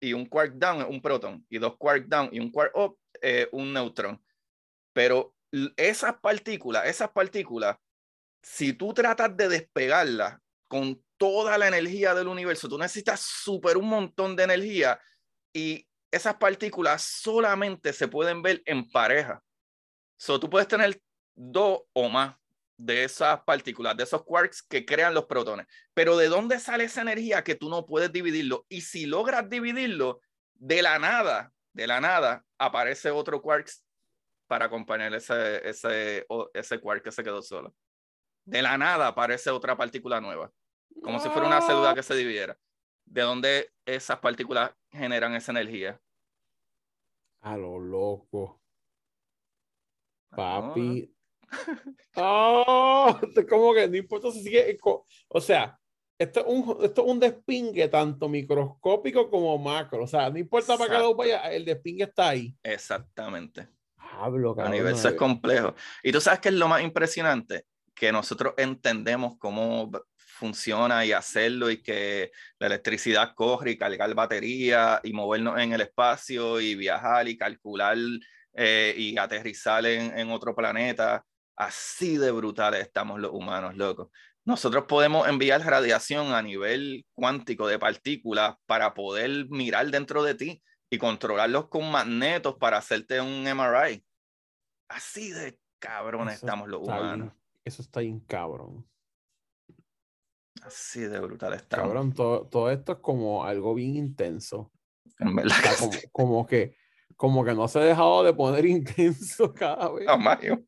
y 0.00 0.12
un 0.12 0.26
quark 0.26 0.54
down 0.54 0.80
es 0.80 0.88
un 0.88 1.02
protón, 1.02 1.44
y 1.48 1.58
dos 1.58 1.76
quark 1.76 2.06
down 2.06 2.28
y 2.32 2.40
un 2.40 2.50
quark 2.50 2.76
up 2.76 2.98
es 3.20 3.48
un 3.52 3.72
neutrón. 3.72 4.22
Pero 4.92 5.34
esas 5.76 6.18
partículas, 6.20 6.86
esas 6.86 7.10
partículas, 7.10 7.76
si 8.42 8.72
tú 8.72 8.92
tratas 8.94 9.36
de 9.36 9.48
despegarlas 9.48 10.38
con 10.68 11.02
toda 11.18 11.58
la 11.58 11.68
energía 11.68 12.14
del 12.14 12.28
universo, 12.28 12.68
tú 12.68 12.78
necesitas 12.78 13.20
super 13.20 13.76
un 13.76 13.88
montón 13.88 14.36
de 14.36 14.44
energía 14.44 15.00
y 15.52 15.86
esas 16.10 16.36
partículas 16.36 17.02
solamente 17.02 17.92
se 17.92 18.08
pueden 18.08 18.40
ver 18.40 18.62
en 18.64 18.88
pareja. 18.90 19.42
So, 20.16 20.40
tú 20.40 20.48
puedes 20.48 20.68
tener 20.68 21.00
dos 21.34 21.82
o 21.92 22.08
más 22.08 22.36
de 22.78 23.04
esas 23.04 23.42
partículas, 23.42 23.96
de 23.96 24.04
esos 24.04 24.24
quarks 24.24 24.62
que 24.62 24.86
crean 24.86 25.12
los 25.12 25.26
protones. 25.26 25.66
Pero 25.94 26.16
¿de 26.16 26.28
dónde 26.28 26.60
sale 26.60 26.84
esa 26.84 27.02
energía 27.02 27.44
que 27.44 27.56
tú 27.56 27.68
no 27.68 27.84
puedes 27.84 28.12
dividirlo? 28.12 28.64
Y 28.68 28.80
si 28.80 29.06
logras 29.06 29.50
dividirlo, 29.50 30.20
de 30.54 30.82
la 30.82 30.98
nada, 30.98 31.52
de 31.72 31.86
la 31.86 32.00
nada, 32.00 32.44
aparece 32.58 33.10
otro 33.10 33.42
quark 33.42 33.70
para 34.46 34.66
acompañar 34.66 35.14
ese, 35.14 35.68
ese, 35.68 36.26
ese 36.54 36.80
quark 36.80 37.04
que 37.04 37.12
se 37.12 37.22
quedó 37.22 37.42
solo. 37.42 37.74
De 38.44 38.62
la 38.62 38.78
nada 38.78 39.08
aparece 39.08 39.50
otra 39.50 39.76
partícula 39.76 40.20
nueva, 40.20 40.50
como 41.02 41.20
si 41.20 41.28
fuera 41.28 41.46
una 41.46 41.60
célula 41.60 41.94
que 41.94 42.02
se 42.02 42.14
dividiera. 42.14 42.58
¿De 43.04 43.22
dónde 43.22 43.70
esas 43.86 44.18
partículas 44.18 44.72
generan 44.90 45.34
esa 45.34 45.52
energía? 45.52 46.00
A 47.40 47.56
lo 47.56 47.78
loco. 47.78 48.60
Papi. 50.30 51.14
Oh, 52.14 53.18
como 53.48 53.72
que 53.72 53.88
no 53.88 53.96
importa 53.96 54.30
si 54.30 54.42
sigue. 54.42 54.76
O 55.28 55.40
sea, 55.40 55.78
esto 56.18 56.40
es, 56.40 56.46
un, 56.46 56.84
esto 56.84 57.02
es 57.02 57.08
un 57.10 57.20
despingue 57.20 57.88
tanto 57.88 58.28
microscópico 58.28 59.30
como 59.30 59.56
macro. 59.56 60.02
O 60.02 60.06
sea, 60.06 60.28
no 60.28 60.38
importa 60.38 60.76
para 60.76 60.90
cada 60.90 61.14
vaya, 61.14 61.50
el 61.50 61.64
despingue 61.64 62.04
está 62.04 62.30
ahí. 62.30 62.54
Exactamente. 62.62 63.68
Hablo, 63.96 64.54
A 64.58 64.68
nivel 64.68 64.94
es 64.94 65.12
complejo. 65.14 65.74
Y 66.02 66.12
tú 66.12 66.20
sabes 66.20 66.40
que 66.40 66.48
es 66.48 66.54
lo 66.54 66.66
más 66.66 66.82
impresionante, 66.82 67.66
que 67.94 68.10
nosotros 68.10 68.54
entendemos 68.56 69.38
cómo 69.38 69.90
funciona 70.38 71.04
y 71.04 71.12
hacerlo 71.12 71.70
y 71.70 71.82
que 71.82 72.30
la 72.58 72.68
electricidad 72.68 73.34
corre 73.34 73.72
y 73.72 73.78
cargar 73.78 74.14
batería 74.14 75.00
y 75.02 75.12
movernos 75.12 75.58
en 75.58 75.72
el 75.72 75.82
espacio 75.82 76.60
y 76.60 76.74
viajar 76.74 77.28
y 77.28 77.36
calcular 77.36 77.96
eh, 78.54 78.94
y 78.96 79.18
aterrizar 79.18 79.84
en, 79.84 80.16
en, 80.18 80.30
otro 80.30 80.54
planeta. 80.54 81.24
Así 81.56 82.16
de 82.16 82.30
brutales 82.30 82.82
estamos 82.82 83.20
los 83.20 83.32
humanos, 83.32 83.76
locos. 83.76 84.08
Nosotros 84.44 84.84
podemos 84.88 85.28
enviar 85.28 85.60
radiación 85.60 86.32
a 86.32 86.40
nivel 86.40 87.04
cuántico 87.14 87.66
de 87.66 87.78
partículas 87.78 88.56
para 88.64 88.94
poder 88.94 89.48
mirar 89.50 89.90
dentro 89.90 90.22
de 90.22 90.34
ti 90.34 90.62
y 90.90 90.98
controlarlos 90.98 91.68
con 91.68 91.90
magnetos 91.90 92.56
para 92.56 92.78
hacerte 92.78 93.20
un 93.20 93.42
MRI. 93.42 94.04
Así 94.88 95.30
de 95.32 95.58
cabrón 95.78 96.28
estamos 96.30 96.68
los 96.68 96.82
humanos. 96.82 97.32
eso 97.64 97.82
está 97.82 98.00
bien 98.00 98.20
cabrón. 98.20 98.88
Así 100.62 101.00
de 101.00 101.18
brutal 101.20 101.54
está. 101.54 101.78
Cabrón, 101.78 102.12
todo, 102.12 102.46
todo, 102.46 102.70
esto 102.70 102.92
es 102.92 102.98
como 102.98 103.44
algo 103.44 103.74
bien 103.74 103.96
intenso. 103.96 104.70
En 105.18 105.34
verdad. 105.34 105.56
como, 106.12 106.46
que, 106.46 106.76
como 107.16 107.44
que 107.44 107.54
no 107.54 107.68
se 107.68 107.78
ha 107.78 107.82
dejado 107.82 108.22
de 108.22 108.34
poner 108.34 108.66
intenso 108.66 109.52
cada 109.54 109.90
vez. 109.92 110.06
No, 110.06 110.18
Mario. 110.18 110.64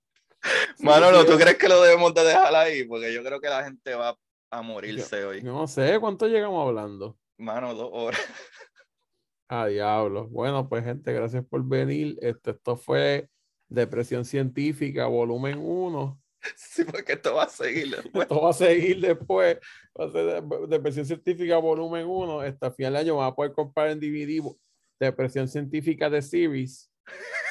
Manolo, 0.79 1.27
¿tú 1.27 1.37
crees 1.37 1.57
que 1.57 1.69
lo 1.69 1.83
debemos 1.83 2.15
de 2.15 2.25
dejar 2.25 2.55
ahí? 2.55 2.85
Porque 2.85 3.13
yo 3.13 3.23
creo 3.23 3.41
que 3.41 3.49
la 3.49 3.65
gente 3.65 3.95
va 3.95 4.17
a 4.51 4.63
morirse 4.63 5.25
hoy. 5.25 5.43
No 5.43 5.67
sé, 5.67 5.99
¿cuánto 6.01 6.27
llegamos 6.27 6.67
hablando? 6.67 7.19
Mano, 7.39 7.75
dos 7.75 7.91
horas. 7.93 8.21
Ah, 9.53 9.67
diablo. 9.67 10.29
Bueno, 10.29 10.69
pues 10.69 10.85
gente, 10.85 11.13
gracias 11.13 11.45
por 11.45 11.65
venir. 11.65 12.17
Esto, 12.23 12.53
esto 12.53 12.77
fue 12.77 13.29
Depresión 13.69 14.25
Científica, 14.25 15.07
volumen 15.07 15.59
1. 15.59 16.20
Sí, 16.57 16.85
porque 16.85 17.13
esto 17.15 17.35
va 17.35 17.45
a 17.45 17.49
seguir 17.49 17.91
después. 17.97 18.23
Esto 18.23 18.41
va 18.41 18.51
a 18.51 18.55
seguir 18.55 19.01
después. 19.01 19.59
Va 19.99 20.05
a 20.07 20.11
ser 20.11 20.43
Depresión 20.69 21.07
Científica 21.07 21.57
Volumen 21.59 22.07
1. 22.07 22.41
Hasta 22.41 22.71
final 22.71 22.93
de 22.95 22.99
año 23.01 23.17
va 23.17 23.27
a 23.27 23.35
poder 23.35 23.53
comprar 23.53 23.89
en 23.91 24.01
DVD 24.01 24.43
Depresión 24.99 25.49
Científica 25.49 26.09
de 26.11 26.23
Series. 26.23 26.91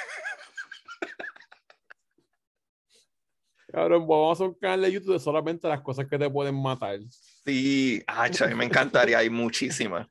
Cabrón, 3.72 4.08
vamos 4.08 4.42
a 4.42 4.46
un 4.46 4.56
canal 4.56 4.82
de 4.82 4.92
YouTube 4.92 5.14
de 5.14 5.20
solamente 5.20 5.68
las 5.68 5.82
cosas 5.82 6.08
que 6.08 6.18
te 6.18 6.28
pueden 6.28 6.60
matar. 6.60 7.00
Sí, 7.46 8.02
ah, 8.08 8.26
a 8.26 8.48
mí 8.48 8.56
me 8.56 8.66
encantaría, 8.66 9.20
hay 9.20 9.30
muchísimas. 9.30 10.08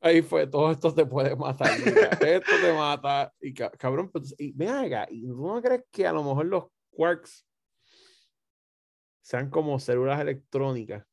Ahí 0.00 0.22
fue, 0.22 0.46
todo 0.46 0.70
esto 0.70 0.94
te 0.94 1.04
puede 1.04 1.36
matar. 1.36 1.70
esto 1.78 2.52
te 2.62 2.72
mata. 2.72 3.30
Y 3.38 3.52
cabrón, 3.52 4.10
pues, 4.10 4.34
y, 4.38 4.52
ven 4.52 4.70
acá, 4.70 5.06
¿y 5.10 5.26
tú 5.26 5.46
no 5.46 5.60
crees 5.60 5.84
que 5.90 6.06
a 6.06 6.12
lo 6.12 6.22
mejor 6.22 6.46
los 6.46 6.64
quarks 6.90 7.45
sean 9.26 9.50
como 9.50 9.80
células 9.80 10.20
electrónicas. 10.20 11.04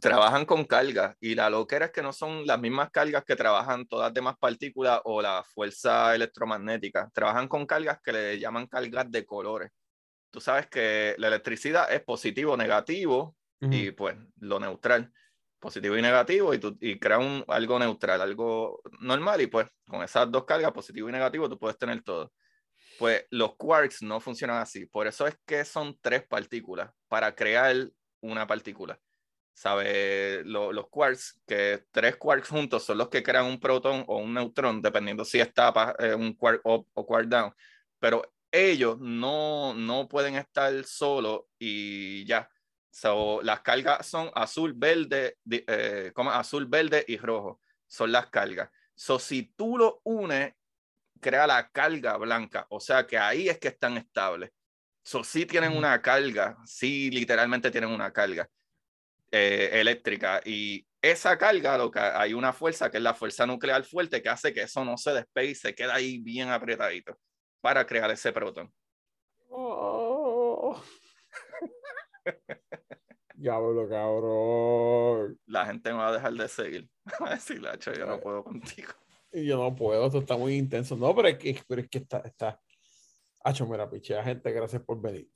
Trabajan 0.00 0.44
con 0.44 0.64
cargas 0.64 1.16
y 1.20 1.36
la 1.36 1.48
loquera 1.48 1.86
es 1.86 1.92
que 1.92 2.02
no 2.02 2.12
son 2.12 2.44
las 2.44 2.60
mismas 2.60 2.90
cargas 2.90 3.24
que 3.24 3.36
trabajan 3.36 3.86
todas 3.86 4.08
las 4.08 4.14
demás 4.14 4.34
partículas 4.40 5.00
o 5.04 5.22
la 5.22 5.44
fuerza 5.44 6.12
electromagnética. 6.16 7.08
Trabajan 7.14 7.46
con 7.46 7.64
cargas 7.64 8.00
que 8.02 8.12
le 8.12 8.40
llaman 8.40 8.66
cargas 8.66 9.08
de 9.08 9.24
colores. 9.24 9.70
Tú 10.32 10.40
sabes 10.40 10.66
que 10.66 11.14
la 11.18 11.28
electricidad 11.28 11.92
es 11.92 12.02
positivo, 12.02 12.56
negativo 12.56 13.36
y 13.60 13.92
pues 13.92 14.16
lo 14.40 14.58
neutral. 14.58 15.12
Positivo 15.60 15.96
y 15.96 16.02
negativo 16.02 16.52
y, 16.54 16.58
tú, 16.58 16.76
y 16.80 16.98
crea 16.98 17.18
un, 17.18 17.44
algo 17.46 17.78
neutral, 17.78 18.20
algo 18.20 18.82
normal 18.98 19.40
y 19.42 19.46
pues 19.46 19.68
con 19.86 20.02
esas 20.02 20.28
dos 20.28 20.44
cargas, 20.44 20.72
positivo 20.72 21.08
y 21.08 21.12
negativo, 21.12 21.48
tú 21.48 21.56
puedes 21.56 21.78
tener 21.78 22.02
todo. 22.02 22.32
Pues 23.00 23.24
los 23.30 23.56
quarks 23.56 24.02
no 24.02 24.20
funcionan 24.20 24.58
así. 24.58 24.84
Por 24.84 25.06
eso 25.06 25.26
es 25.26 25.34
que 25.46 25.64
son 25.64 25.98
tres 26.02 26.22
partículas 26.22 26.90
para 27.08 27.34
crear 27.34 27.74
una 28.20 28.46
partícula. 28.46 29.00
¿Sabe? 29.54 30.42
los 30.44 30.86
quarks, 30.90 31.40
que 31.46 31.82
tres 31.92 32.16
quarks 32.16 32.50
juntos 32.50 32.84
son 32.84 32.98
los 32.98 33.08
que 33.08 33.22
crean 33.22 33.46
un 33.46 33.58
protón 33.58 34.04
o 34.06 34.18
un 34.18 34.34
neutrón, 34.34 34.82
dependiendo 34.82 35.24
si 35.24 35.40
está 35.40 35.72
eh, 35.98 36.14
un 36.14 36.34
quark 36.34 36.60
up 36.66 36.86
o 36.92 37.06
quark 37.06 37.26
down. 37.26 37.54
Pero 37.98 38.34
ellos 38.52 38.98
no, 39.00 39.72
no 39.72 40.06
pueden 40.06 40.34
estar 40.34 40.84
solos 40.84 41.44
y 41.58 42.26
ya. 42.26 42.50
So, 42.90 43.40
las 43.42 43.62
cargas 43.62 44.06
son 44.06 44.30
azul, 44.34 44.74
verde, 44.74 45.38
eh, 45.50 46.12
como 46.14 46.32
azul, 46.32 46.66
verde 46.66 47.02
y 47.08 47.16
rojo. 47.16 47.62
Son 47.86 48.12
las 48.12 48.26
cargas. 48.26 48.68
So, 48.94 49.18
si 49.18 49.54
tú 49.56 49.78
lo 49.78 50.02
unes 50.04 50.52
crea 51.20 51.46
la 51.46 51.68
carga 51.68 52.16
blanca, 52.16 52.66
o 52.70 52.80
sea 52.80 53.06
que 53.06 53.18
ahí 53.18 53.48
es 53.48 53.58
que 53.58 53.68
están 53.68 53.96
estables. 53.96 54.50
So, 55.02 55.24
sí 55.24 55.46
tienen 55.46 55.76
una 55.76 56.00
carga, 56.02 56.56
sí 56.66 57.10
literalmente 57.10 57.70
tienen 57.70 57.90
una 57.90 58.12
carga 58.12 58.48
eh, 59.30 59.70
eléctrica 59.74 60.40
y 60.44 60.86
esa 61.02 61.38
carga, 61.38 61.78
lo 61.78 61.90
que 61.90 61.98
hay 61.98 62.34
una 62.34 62.52
fuerza 62.52 62.90
que 62.90 62.98
es 62.98 63.02
la 63.02 63.14
fuerza 63.14 63.46
nuclear 63.46 63.84
fuerte 63.84 64.22
que 64.22 64.28
hace 64.28 64.52
que 64.52 64.62
eso 64.62 64.84
no 64.84 64.98
se 64.98 65.12
despegue 65.12 65.50
y 65.50 65.54
se 65.54 65.74
queda 65.74 65.94
ahí 65.94 66.18
bien 66.18 66.50
apretadito 66.50 67.18
para 67.60 67.86
crear 67.86 68.10
ese 68.10 68.32
protón. 68.32 68.72
Oh. 69.48 70.80
Diablo, 73.34 73.88
cabrón. 73.88 75.40
La 75.46 75.64
gente 75.64 75.90
me 75.92 75.98
va 75.98 76.08
a 76.08 76.12
dejar 76.12 76.34
de 76.34 76.48
seguir. 76.48 76.90
Va 77.22 77.28
a 77.30 77.34
decir, 77.34 77.62
yo 77.96 78.06
no 78.06 78.20
puedo 78.20 78.44
contigo. 78.44 78.92
Y 79.32 79.44
yo 79.46 79.56
no 79.56 79.74
puedo, 79.74 80.06
esto 80.06 80.18
está 80.18 80.36
muy 80.36 80.56
intenso. 80.56 80.96
No, 80.96 81.14
pero 81.14 81.28
es 81.28 81.38
que, 81.38 81.62
pero 81.66 81.80
es 81.80 81.88
que 81.88 81.98
está, 81.98 82.18
está. 82.18 82.60
Hacho, 83.42 83.66
mira, 83.66 83.88
pichea, 83.88 84.22
gente, 84.22 84.50
gracias 84.52 84.82
por 84.82 85.00
venir. 85.00 85.30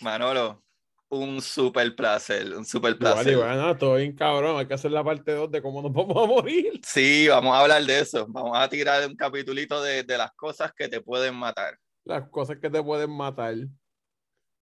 Manolo, 0.00 0.62
un 1.08 1.42
súper 1.42 1.94
placer, 1.94 2.54
un 2.54 2.64
súper 2.64 2.96
placer. 2.96 3.36
Vale, 3.36 3.56
bueno, 3.56 3.76
todo 3.76 3.96
bien 3.96 4.14
cabrón, 4.14 4.58
hay 4.58 4.66
que 4.66 4.74
hacer 4.74 4.90
la 4.92 5.04
parte 5.04 5.32
2 5.32 5.50
de 5.50 5.60
cómo 5.60 5.82
nos 5.82 5.92
vamos 5.92 6.16
a 6.16 6.26
morir. 6.26 6.80
Sí, 6.84 7.26
vamos 7.28 7.54
a 7.54 7.60
hablar 7.60 7.84
de 7.84 8.00
eso. 8.00 8.26
Vamos 8.28 8.56
a 8.56 8.68
tirar 8.68 9.06
un 9.06 9.16
capitulito 9.16 9.82
de, 9.82 10.04
de 10.04 10.18
las 10.18 10.32
cosas 10.32 10.72
que 10.72 10.88
te 10.88 11.00
pueden 11.00 11.34
matar. 11.34 11.78
Las 12.04 12.28
cosas 12.28 12.58
que 12.58 12.70
te 12.70 12.82
pueden 12.82 13.10
matar. 13.10 13.54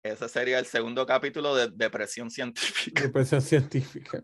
Ese 0.03 0.29
sería 0.29 0.59
el 0.59 0.65
segundo 0.65 1.05
capítulo 1.05 1.55
de 1.55 1.69
depresión 1.69 2.29
científica. 2.29 3.01
Depresión 3.01 3.41
científica. 3.41 4.23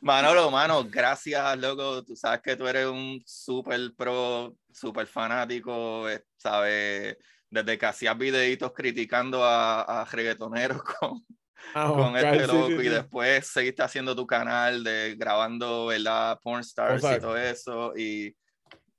Manolo, 0.00 0.50
mano, 0.50 0.84
gracias, 0.84 1.58
loco. 1.58 2.02
Tú 2.04 2.16
sabes 2.16 2.40
que 2.40 2.56
tú 2.56 2.66
eres 2.66 2.86
un 2.86 3.22
súper 3.26 3.92
pro, 3.96 4.56
súper 4.72 5.06
fanático, 5.06 6.08
eh, 6.08 6.24
¿sabes? 6.36 7.16
Desde 7.48 7.78
que 7.78 7.86
hacías 7.86 8.16
videitos 8.16 8.72
criticando 8.72 9.44
a, 9.44 9.82
a 10.02 10.04
reggaetoneros 10.04 10.82
con, 11.00 11.24
ah, 11.74 11.92
con 11.94 12.16
este 12.16 12.46
loco 12.46 12.82
y 12.82 12.88
después 12.88 13.46
seguiste 13.46 13.82
haciendo 13.82 14.14
tu 14.14 14.26
canal 14.26 14.84
de 14.84 15.16
grabando, 15.16 15.86
¿verdad? 15.86 16.38
Porn 16.42 16.60
stars 16.60 17.02
y 17.02 17.20
todo 17.20 17.36
eso. 17.36 17.92
Y 17.96 18.34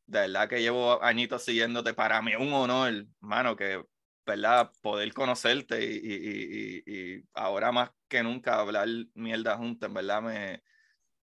de 0.06 0.20
verdad 0.20 0.50
que 0.50 0.62
llevo 0.62 1.02
añitos 1.02 1.44
siguiéndote. 1.44 1.94
Para 1.94 2.22
mí 2.22 2.36
un 2.36 2.52
honor, 2.54 3.06
mano, 3.22 3.56
que 3.56 3.82
¿verdad? 4.26 4.72
Poder 4.82 5.14
conocerte 5.14 5.84
y, 5.84 5.98
y, 5.98 6.84
y, 6.86 7.24
ahora 7.34 7.72
más 7.72 7.92
que 8.08 8.24
nunca 8.24 8.60
hablar 8.60 8.88
mierda 9.14 9.58
juntos, 9.58 9.88
en 9.88 9.94
verdad 9.94 10.22
me, 10.22 10.64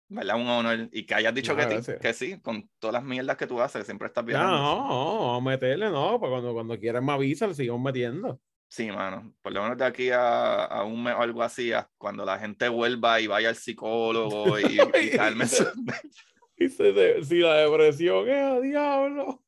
¿verdad? 0.08 0.36
Un 0.36 0.48
honor. 0.48 0.88
Y 0.92 1.04
que 1.04 1.14
hayas 1.14 1.34
dicho 1.34 1.54
que, 1.54 1.98
que, 2.00 2.12
sí, 2.12 2.40
con 2.40 2.68
todas 2.78 2.94
las 2.94 3.04
mierdas 3.04 3.36
que 3.36 3.46
tú 3.46 3.60
haces, 3.60 3.84
siempre 3.84 4.08
estás 4.08 4.24
viendo. 4.24 4.46
No, 4.46 5.32
no, 5.34 5.40
meterle, 5.40 5.90
no, 5.90 6.18
pues 6.18 6.30
cuando, 6.30 6.52
cuando 6.52 6.78
quieras 6.78 7.02
me 7.02 7.12
avisas, 7.12 7.56
sigamos 7.56 7.82
metiendo. 7.82 8.40
Sí, 8.68 8.90
mano. 8.90 9.34
Por 9.40 9.52
lo 9.52 9.62
menos 9.62 9.78
de 9.78 9.84
aquí 9.84 10.10
a, 10.10 10.64
a 10.64 10.84
un 10.84 11.02
mes 11.02 11.14
o 11.14 11.22
algo 11.22 11.42
así, 11.42 11.70
cuando 11.96 12.24
la 12.24 12.38
gente 12.38 12.68
vuelva 12.68 13.20
y 13.20 13.26
vaya 13.26 13.48
al 13.48 13.56
psicólogo 13.56 14.58
y, 14.58 14.78
y 15.00 15.10
calme. 15.16 15.46
y 16.56 16.68
se 16.68 17.24
si 17.24 17.36
la 17.36 17.54
depresión 17.54 18.28
es 18.28 18.42
a 18.42 18.60
diablo. 18.60 19.42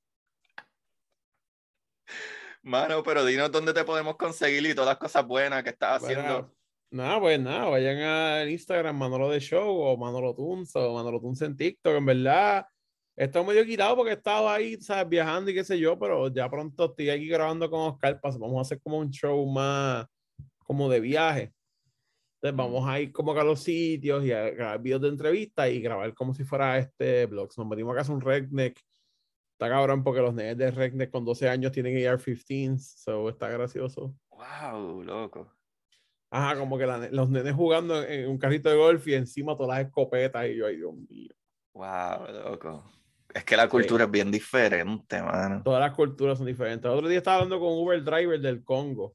Mano, 2.63 3.03
pero 3.03 3.25
dinos 3.25 3.51
dónde 3.51 3.73
te 3.73 3.85
podemos 3.85 4.17
conseguir 4.17 4.67
y 4.67 4.75
todas 4.75 4.91
las 4.91 4.99
cosas 4.99 5.27
buenas 5.27 5.63
que 5.63 5.71
estás 5.71 6.03
haciendo. 6.03 6.53
Nada, 6.91 7.21
pues 7.21 7.41
nada, 7.41 7.67
vayan 7.67 7.99
al 7.99 8.51
Instagram 8.51 8.97
Manolo 8.97 9.31
de 9.31 9.41
Show 9.41 9.81
o 9.81 9.97
Manolo 9.97 10.35
Tunz 10.35 10.75
o 10.75 10.95
Manolo 10.95 11.21
Tunz 11.21 11.41
en 11.43 11.57
TikTok. 11.57 11.97
En 11.97 12.05
verdad, 12.05 12.67
estoy 13.17 13.45
medio 13.45 13.65
quitado 13.65 13.97
porque 13.97 14.11
he 14.11 14.17
estado 14.17 14.49
ahí, 14.49 14.77
¿sabes? 14.81 15.09
Viajando 15.09 15.51
y 15.51 15.55
qué 15.55 15.65
sé 15.65 15.79
yo, 15.79 15.99
pero 15.99 16.29
ya 16.29 16.51
pronto 16.51 16.87
estoy 16.87 17.11
aquí 17.11 17.29
grabando 17.29 17.71
con 17.71 17.81
Oscar. 17.81 18.21
Vamos 18.23 18.59
a 18.59 18.61
hacer 18.63 18.81
como 18.83 18.99
un 18.99 19.11
show 19.11 19.47
más 19.47 20.07
como 20.59 20.91
de 20.91 21.01
viaje. 21.01 21.53
Entonces 22.43 22.57
vamos 22.57 22.89
a 22.89 22.99
ir 23.01 23.13
como 23.13 23.33
a 23.33 23.45
los 23.45 23.61
sitios 23.61 24.25
y 24.25 24.33
a 24.33 24.51
grabar 24.51 24.81
videos 24.81 25.03
de 25.03 25.09
entrevista 25.09 25.69
y 25.69 25.81
grabar 25.81 26.13
como 26.15 26.35
si 26.35 26.43
fuera 26.43 26.79
este 26.79 27.27
blog. 27.27 27.51
Nos 27.57 27.67
metimos 27.67 27.97
acá 27.97 28.11
a 28.11 28.15
un 28.15 28.21
redneck 28.21 28.81
Está 29.61 29.69
cabrón 29.69 30.03
porque 30.03 30.23
los 30.23 30.33
nenes 30.33 30.57
de 30.57 30.71
Redneck 30.71 31.11
con 31.11 31.23
12 31.23 31.47
años 31.47 31.71
tienen 31.71 31.95
AR-15, 32.09 32.79
so 32.79 33.29
está 33.29 33.51
gracioso. 33.51 34.15
Wow, 34.31 35.03
loco. 35.03 35.55
Ajá, 36.31 36.59
como 36.59 36.79
que 36.79 36.87
los 36.87 37.29
nenes 37.29 37.53
jugando 37.53 38.03
en, 38.03 38.31
un 38.31 38.39
carrito 38.39 38.71
de 38.71 38.77
golf 38.77 39.07
y 39.07 39.13
encima 39.13 39.55
todas 39.55 39.77
las 39.77 39.87
escopetas 39.87 40.47
y 40.49 40.57
yo, 40.57 40.65
ay 40.65 40.77
Dios 40.77 40.95
mío. 41.11 41.35
Wow, 41.75 42.33
loco. 42.33 42.91
Es 43.35 43.45
que 43.45 43.55
la 43.55 43.69
cultura 43.69 44.05
es 44.05 44.11
bien 44.11 44.31
diferente, 44.31 45.21
mano. 45.21 45.61
Todas 45.63 45.81
las 45.81 45.95
culturas 45.95 46.39
son 46.39 46.47
diferentes. 46.47 46.91
El 46.91 46.97
otro 46.97 47.09
día 47.09 47.19
estaba 47.19 47.37
hablando 47.37 47.61
con 47.61 47.69
un 47.69 47.87
Uber 47.87 48.03
driver 48.03 48.41
del 48.41 48.65
Congo. 48.65 49.15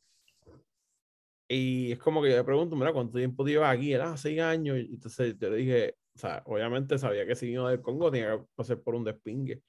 Y 1.47 1.93
es 1.93 1.97
como 1.97 2.21
que 2.21 2.29
yo 2.29 2.37
le 2.37 2.43
pregunto, 2.43 2.75
mira, 2.75 2.93
¿cuánto 2.93 3.17
tiempo 3.17 3.43
llevas 3.43 3.75
aquí? 3.75 3.93
Era 3.93 4.15
seis 4.15 4.39
años. 4.39 4.77
Y 4.77 4.93
entonces 4.93 5.35
yo 5.39 5.49
le 5.49 5.55
dije, 5.55 5.95
o 6.15 6.19
sea, 6.19 6.43
obviamente 6.45 6.99
sabía 6.99 7.25
que 7.25 7.33
si 7.33 7.47
vino 7.47 7.67
del 7.67 7.81
Congo 7.81 8.11
tenía 8.11 8.37
que 8.37 8.43
pasar 8.55 8.79
por 8.81 8.93
un 8.93 9.03
despingue. 9.03 9.63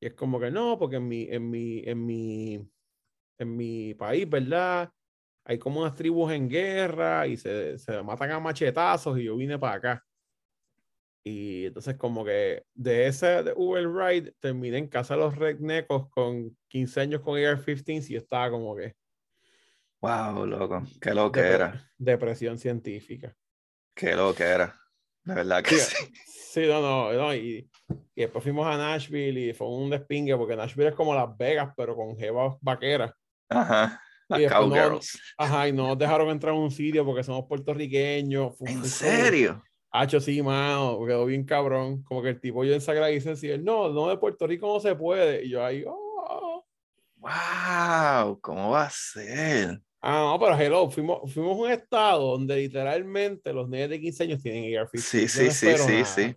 Y 0.00 0.06
es 0.06 0.14
como 0.14 0.40
que 0.40 0.50
no, 0.50 0.78
porque 0.78 0.96
en 0.96 1.06
mi, 1.06 1.28
en 1.30 1.50
mi, 1.50 1.82
en 1.84 2.06
mi, 2.06 2.70
en 3.38 3.56
mi 3.56 3.94
país, 3.94 4.28
¿verdad? 4.28 4.90
Hay 5.44 5.58
como 5.58 5.80
unas 5.80 5.94
tribus 5.94 6.32
en 6.32 6.48
guerra 6.48 7.26
y 7.26 7.36
se, 7.36 7.78
se 7.78 8.02
matan 8.02 8.30
a 8.30 8.40
machetazos 8.40 9.18
y 9.18 9.24
yo 9.24 9.36
vine 9.36 9.58
para 9.58 9.74
acá. 9.74 10.06
Y 11.22 11.66
entonces 11.66 11.96
como 11.96 12.24
que 12.24 12.64
de 12.72 13.06
ese 13.06 13.44
Uber 13.54 13.86
Ride 13.86 14.32
terminé 14.40 14.78
en 14.78 14.88
casa 14.88 15.14
de 15.14 15.20
los 15.20 15.36
rednecos 15.36 16.08
con 16.08 16.56
15 16.68 17.00
años 17.00 17.20
con 17.20 17.38
AR-15 17.38 18.10
y 18.10 18.16
estaba 18.16 18.50
como 18.50 18.74
que... 18.74 18.94
Wow, 20.00 20.46
loco, 20.46 20.82
qué 20.98 21.12
lo 21.12 21.30
que 21.30 21.40
era. 21.40 21.92
Depresión 21.98 22.56
científica. 22.56 23.36
Qué 23.94 24.16
lo 24.16 24.34
que 24.34 24.44
era. 24.44 24.79
De 25.24 25.34
verdad 25.34 25.62
que 25.62 25.76
sí. 25.76 26.12
Sí, 26.24 26.62
no, 26.66 26.80
no, 26.80 27.12
no 27.12 27.32
y, 27.32 27.68
y, 28.16 28.20
después 28.20 28.42
fuimos 28.42 28.66
a 28.66 28.76
Nashville 28.76 29.50
y 29.50 29.54
fue 29.54 29.68
un 29.68 29.88
despingue 29.88 30.36
porque 30.36 30.56
Nashville 30.56 30.88
es 30.88 30.94
como 30.96 31.14
Las 31.14 31.36
Vegas, 31.36 31.72
pero 31.76 31.94
con 31.94 32.16
jevas 32.16 32.56
vaqueras. 32.60 33.12
Ajá. 33.48 34.02
Las 34.28 34.52
cowgirls. 34.52 35.20
ajá, 35.38 35.68
y 35.68 35.72
no 35.72 35.88
nos 35.88 35.98
dejaron 35.98 36.28
entrar 36.28 36.52
a 36.52 36.56
un 36.56 36.70
sitio 36.70 37.04
porque 37.04 37.22
somos 37.22 37.46
puertorriqueños. 37.46 38.54
¿En 38.60 38.84
serio? 38.84 39.62
Hacho, 39.92 40.20
sí, 40.20 40.40
mano, 40.40 41.04
quedó 41.04 41.26
bien 41.26 41.44
cabrón. 41.44 42.02
Como 42.04 42.22
que 42.22 42.30
el 42.30 42.40
tipo 42.40 42.64
yo 42.64 42.72
en 42.74 42.80
Sagrada 42.80 43.08
dice, 43.08 43.58
no, 43.58 43.88
no, 43.90 44.08
de 44.08 44.18
Puerto 44.18 44.46
Rico 44.46 44.72
no 44.72 44.80
se 44.80 44.94
puede. 44.94 45.44
Y 45.44 45.50
yo 45.50 45.64
ahí, 45.64 45.84
oh. 45.86 46.64
Wow, 47.16 48.40
¿cómo 48.40 48.70
va 48.70 48.84
a 48.84 48.90
ser? 48.90 49.80
Ah, 50.02 50.32
no, 50.32 50.40
pero 50.40 50.58
hello, 50.58 50.90
fuimos, 50.90 51.32
fuimos 51.32 51.58
a 51.58 51.60
un 51.60 51.70
estado 51.70 52.32
donde 52.32 52.56
literalmente 52.56 53.52
los 53.52 53.68
niños 53.68 53.90
de 53.90 54.00
15 54.00 54.22
años 54.22 54.42
tienen 54.42 54.78
AR-15. 54.78 54.98
Sí, 54.98 55.28
sí, 55.28 55.50
sí, 55.50 55.76
sí, 55.76 56.04
sí. 56.04 56.36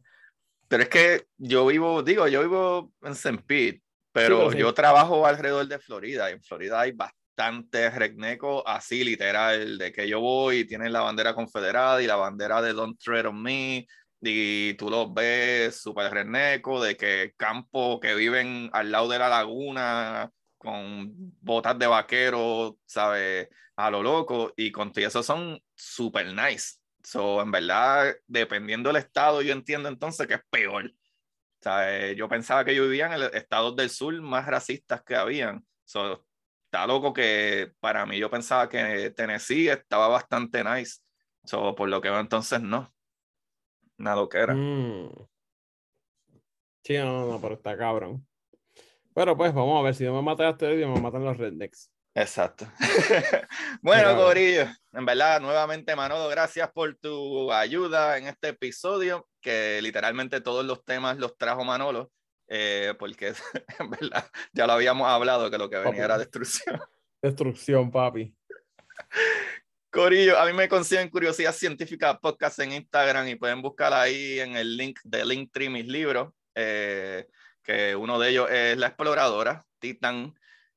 Pero 0.67 0.83
es 0.83 0.89
que 0.89 1.25
yo 1.37 1.65
vivo, 1.65 2.03
digo, 2.03 2.27
yo 2.27 2.41
vivo 2.41 2.91
en 3.01 3.13
St. 3.13 3.41
Pete, 3.45 3.81
pero, 4.11 4.51
yo 4.51 4.73
trabajo 4.73 5.25
alrededor 5.25 5.67
de 5.67 5.79
Florida 5.79 6.29
y 6.29 6.33
en 6.33 6.43
Florida 6.43 6.81
hay 6.81 6.91
bastante 6.91 7.89
regnecos 7.89 8.63
así, 8.65 9.03
literal, 9.03 9.77
de 9.77 9.91
que 9.91 10.07
yo 10.07 10.19
voy 10.19 10.59
y 10.59 10.65
tienen 10.65 10.91
la 10.91 11.01
bandera 11.01 11.33
confederada 11.33 12.01
y 12.01 12.07
la 12.07 12.15
bandera 12.17 12.61
de 12.61 12.73
Don't 12.73 12.99
Tread 12.99 13.27
on 13.27 13.41
Me 13.41 13.87
y 14.21 14.73
tú 14.75 14.89
los 14.89 15.13
ves 15.13 15.81
súper 15.81 16.11
regneco, 16.11 16.81
de 16.83 16.95
que 16.95 17.33
campos 17.37 17.99
que 18.01 18.13
viven 18.15 18.69
al 18.73 18.91
lado 18.91 19.07
de 19.09 19.19
la 19.19 19.29
laguna 19.29 20.31
con 20.63 21.11
botas 21.41 21.77
de 21.77 21.87
vaquero, 21.87 22.79
¿sabes? 22.85 23.49
A 23.75 23.91
lo 23.91 24.01
loco, 24.01 24.53
y 24.55 24.71
con 24.71 24.91
todo 24.91 25.05
eso 25.05 25.21
son 25.21 25.61
super 25.75 26.25
nice. 26.33 26.77
So, 27.03 27.41
en 27.41 27.51
verdad, 27.51 28.15
dependiendo 28.27 28.89
del 28.89 28.97
estado, 28.97 29.41
yo 29.41 29.53
entiendo 29.53 29.89
entonces 29.89 30.25
que 30.25 30.35
es 30.35 30.41
peor. 30.49 30.93
¿Sabes? 31.61 32.15
Yo 32.15 32.27
pensaba 32.27 32.65
que 32.65 32.75
yo 32.75 32.83
vivía 32.83 33.07
en 33.07 33.13
el 33.13 33.23
estados 33.33 33.75
del 33.75 33.89
sur 33.89 34.19
más 34.21 34.45
racistas 34.45 35.03
que 35.03 35.15
habían. 35.15 35.65
So, 35.85 36.25
está 36.65 36.87
loco 36.87 37.13
que 37.13 37.71
para 37.79 38.05
mí 38.05 38.17
yo 38.17 38.29
pensaba 38.29 38.69
que 38.69 39.11
Tennessee 39.11 39.69
estaba 39.69 40.07
bastante 40.07 40.63
nice. 40.63 41.01
So, 41.43 41.75
por 41.75 41.89
lo 41.89 42.01
que 42.01 42.09
veo 42.09 42.19
entonces 42.19 42.61
no. 42.61 42.93
Nada 43.97 44.27
que 44.29 44.37
era. 44.37 44.53
Mm. 44.55 45.09
Sí, 46.83 46.97
no, 46.97 47.27
no, 47.27 47.41
pero 47.41 47.55
está 47.55 47.77
cabrón. 47.77 48.25
Pero 49.13 49.37
pues 49.37 49.53
vamos 49.53 49.79
a 49.79 49.83
ver, 49.83 49.95
si 49.95 50.03
no 50.03 50.13
me 50.13 50.21
matan 50.21 50.49
este 50.49 50.67
video, 50.67 50.89
me 50.89 51.01
matan 51.01 51.23
los 51.23 51.37
rednecks. 51.37 51.91
Exacto. 52.15 52.67
bueno, 53.81 54.15
Corillo, 54.15 54.67
en 54.91 55.05
verdad, 55.05 55.41
nuevamente, 55.41 55.95
Manolo, 55.95 56.27
gracias 56.29 56.71
por 56.71 56.95
tu 56.95 57.51
ayuda 57.51 58.17
en 58.17 58.27
este 58.27 58.49
episodio, 58.49 59.27
que 59.41 59.81
literalmente 59.81 60.41
todos 60.41 60.63
los 60.63 60.85
temas 60.85 61.17
los 61.17 61.37
trajo 61.37 61.63
Manolo, 61.63 62.11
eh, 62.47 62.93
porque 62.99 63.33
en 63.79 63.89
verdad 63.89 64.29
ya 64.51 64.67
lo 64.67 64.73
habíamos 64.73 65.07
hablado, 65.07 65.49
que 65.49 65.57
lo 65.57 65.69
que 65.69 65.77
venía 65.77 66.05
era 66.05 66.17
destrucción. 66.17 66.79
Destrucción, 67.21 67.89
papi. 67.89 68.35
Corillo, 69.89 70.37
a 70.37 70.45
mí 70.45 70.53
me 70.53 70.67
consiguen 70.67 71.09
Curiosidad 71.09 71.53
Científica 71.53 72.19
Podcast 72.19 72.59
en 72.59 72.73
Instagram 72.73 73.27
y 73.29 73.35
pueden 73.35 73.61
buscar 73.61 73.93
ahí 73.93 74.39
en 74.39 74.57
el 74.57 74.75
link 74.75 74.99
de 75.03 75.23
Linktree 75.23 75.69
mis 75.69 75.87
libros. 75.87 76.33
Eh, 76.53 77.25
que 77.63 77.95
uno 77.95 78.19
de 78.19 78.29
ellos 78.29 78.49
es 78.51 78.77
La 78.77 78.87
Exploradora, 78.87 79.65
Titan, 79.79 80.33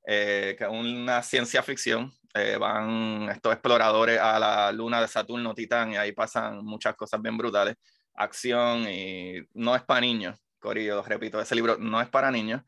eh, 0.06 0.54
que 0.56 0.64
es 0.64 0.70
una 0.70 1.22
ciencia 1.22 1.62
ficción. 1.62 2.12
Eh, 2.34 2.56
van 2.58 3.28
estos 3.30 3.52
exploradores 3.52 4.20
a 4.20 4.38
la 4.38 4.72
luna 4.72 5.00
de 5.00 5.08
Saturno, 5.08 5.54
Titán, 5.54 5.92
y 5.92 5.96
ahí 5.96 6.12
pasan 6.12 6.64
muchas 6.64 6.94
cosas 6.94 7.20
bien 7.20 7.36
brutales. 7.36 7.76
Acción 8.14 8.88
y 8.88 9.40
no 9.54 9.74
es 9.74 9.82
para 9.82 10.00
niños, 10.00 10.38
Corillo, 10.58 11.02
repito, 11.02 11.40
ese 11.40 11.54
libro 11.54 11.76
no 11.78 12.00
es 12.00 12.08
para 12.08 12.30
niños. 12.30 12.62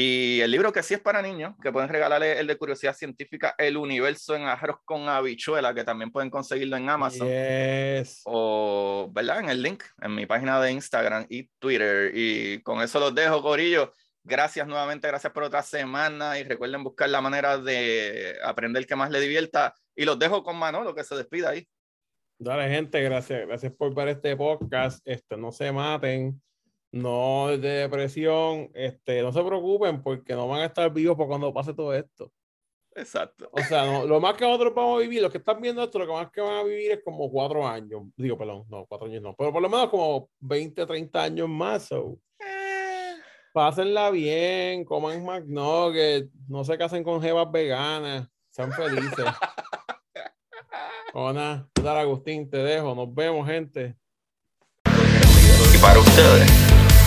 Y 0.00 0.40
el 0.42 0.52
libro 0.52 0.72
que 0.72 0.84
sí 0.84 0.94
es 0.94 1.00
para 1.00 1.20
niños, 1.20 1.56
que 1.60 1.72
pueden 1.72 1.88
regalarle 1.88 2.38
el 2.38 2.46
de 2.46 2.56
curiosidad 2.56 2.94
científica, 2.94 3.56
El 3.58 3.76
universo 3.76 4.36
en 4.36 4.42
arroz 4.42 4.76
con 4.84 5.08
habichuela, 5.08 5.74
que 5.74 5.82
también 5.82 6.12
pueden 6.12 6.30
conseguirlo 6.30 6.76
en 6.76 6.88
Amazon. 6.88 7.26
O, 8.24 9.10
¿verdad? 9.12 9.40
En 9.40 9.48
el 9.48 9.60
link, 9.60 9.82
en 10.00 10.14
mi 10.14 10.24
página 10.24 10.60
de 10.60 10.70
Instagram 10.70 11.26
y 11.28 11.48
Twitter. 11.58 12.12
Y 12.14 12.62
con 12.62 12.80
eso 12.80 13.00
los 13.00 13.12
dejo, 13.12 13.42
Corillo. 13.42 13.92
Gracias 14.22 14.68
nuevamente, 14.68 15.08
gracias 15.08 15.32
por 15.32 15.42
otra 15.42 15.62
semana 15.62 16.38
y 16.38 16.44
recuerden 16.44 16.84
buscar 16.84 17.08
la 17.08 17.20
manera 17.20 17.58
de 17.58 18.36
aprender 18.44 18.86
que 18.86 18.94
más 18.94 19.10
le 19.10 19.18
divierta. 19.18 19.74
Y 19.96 20.04
los 20.04 20.16
dejo 20.16 20.44
con 20.44 20.56
Manolo, 20.56 20.94
que 20.94 21.02
se 21.02 21.16
despida 21.16 21.50
ahí. 21.50 21.66
Dale, 22.38 22.68
gente, 22.68 23.02
gracias, 23.02 23.48
gracias 23.48 23.72
por 23.72 23.92
ver 23.96 24.06
este 24.06 24.36
podcast. 24.36 25.00
Este, 25.04 25.36
no 25.36 25.50
se 25.50 25.72
maten 25.72 26.40
no 26.92 27.48
de 27.48 27.58
depresión, 27.58 28.70
este, 28.74 29.22
no 29.22 29.32
se 29.32 29.42
preocupen 29.42 30.02
porque 30.02 30.34
no 30.34 30.48
van 30.48 30.60
a 30.60 30.66
estar 30.66 30.92
vivos 30.92 31.16
por 31.16 31.28
cuando 31.28 31.52
pase 31.52 31.74
todo 31.74 31.94
esto. 31.94 32.32
Exacto. 32.98 33.48
O 33.52 33.60
sea, 33.60 33.86
no, 33.86 34.06
lo 34.06 34.20
más 34.20 34.34
que 34.34 34.44
nosotros 34.44 34.74
vamos 34.74 34.98
a 34.98 35.02
vivir, 35.02 35.22
los 35.22 35.30
que 35.30 35.38
están 35.38 35.60
viendo 35.60 35.82
esto, 35.82 35.98
lo 35.98 36.06
que 36.06 36.12
más 36.12 36.30
que 36.32 36.40
van 36.40 36.56
a 36.56 36.62
vivir 36.64 36.90
es 36.90 37.00
como 37.04 37.30
cuatro 37.30 37.66
años. 37.66 38.02
Digo, 38.16 38.36
perdón, 38.36 38.64
no, 38.68 38.86
cuatro 38.86 39.06
años 39.06 39.22
no, 39.22 39.34
pero 39.36 39.52
por 39.52 39.62
lo 39.62 39.68
menos 39.68 39.88
como 39.88 40.28
20, 40.40 40.84
30 40.84 41.22
años 41.22 41.48
más. 41.48 41.84
So. 41.84 42.18
Eh, 42.40 43.14
Pásenla 43.52 44.10
bien, 44.10 44.84
coman 44.84 45.24
McNuggets, 45.24 46.30
no 46.48 46.64
se 46.64 46.76
casen 46.76 47.04
con 47.04 47.22
jevas 47.22 47.50
veganas, 47.52 48.28
sean 48.50 48.72
felices. 48.72 49.24
Ona, 51.14 51.68
Dar 51.82 51.96
Agustín, 51.96 52.50
te 52.50 52.58
dejo, 52.58 52.94
nos 52.94 53.14
vemos, 53.14 53.46
gente. 53.46 53.96
Y 54.84 55.78
para 55.80 55.98
ustedes, 55.98 56.77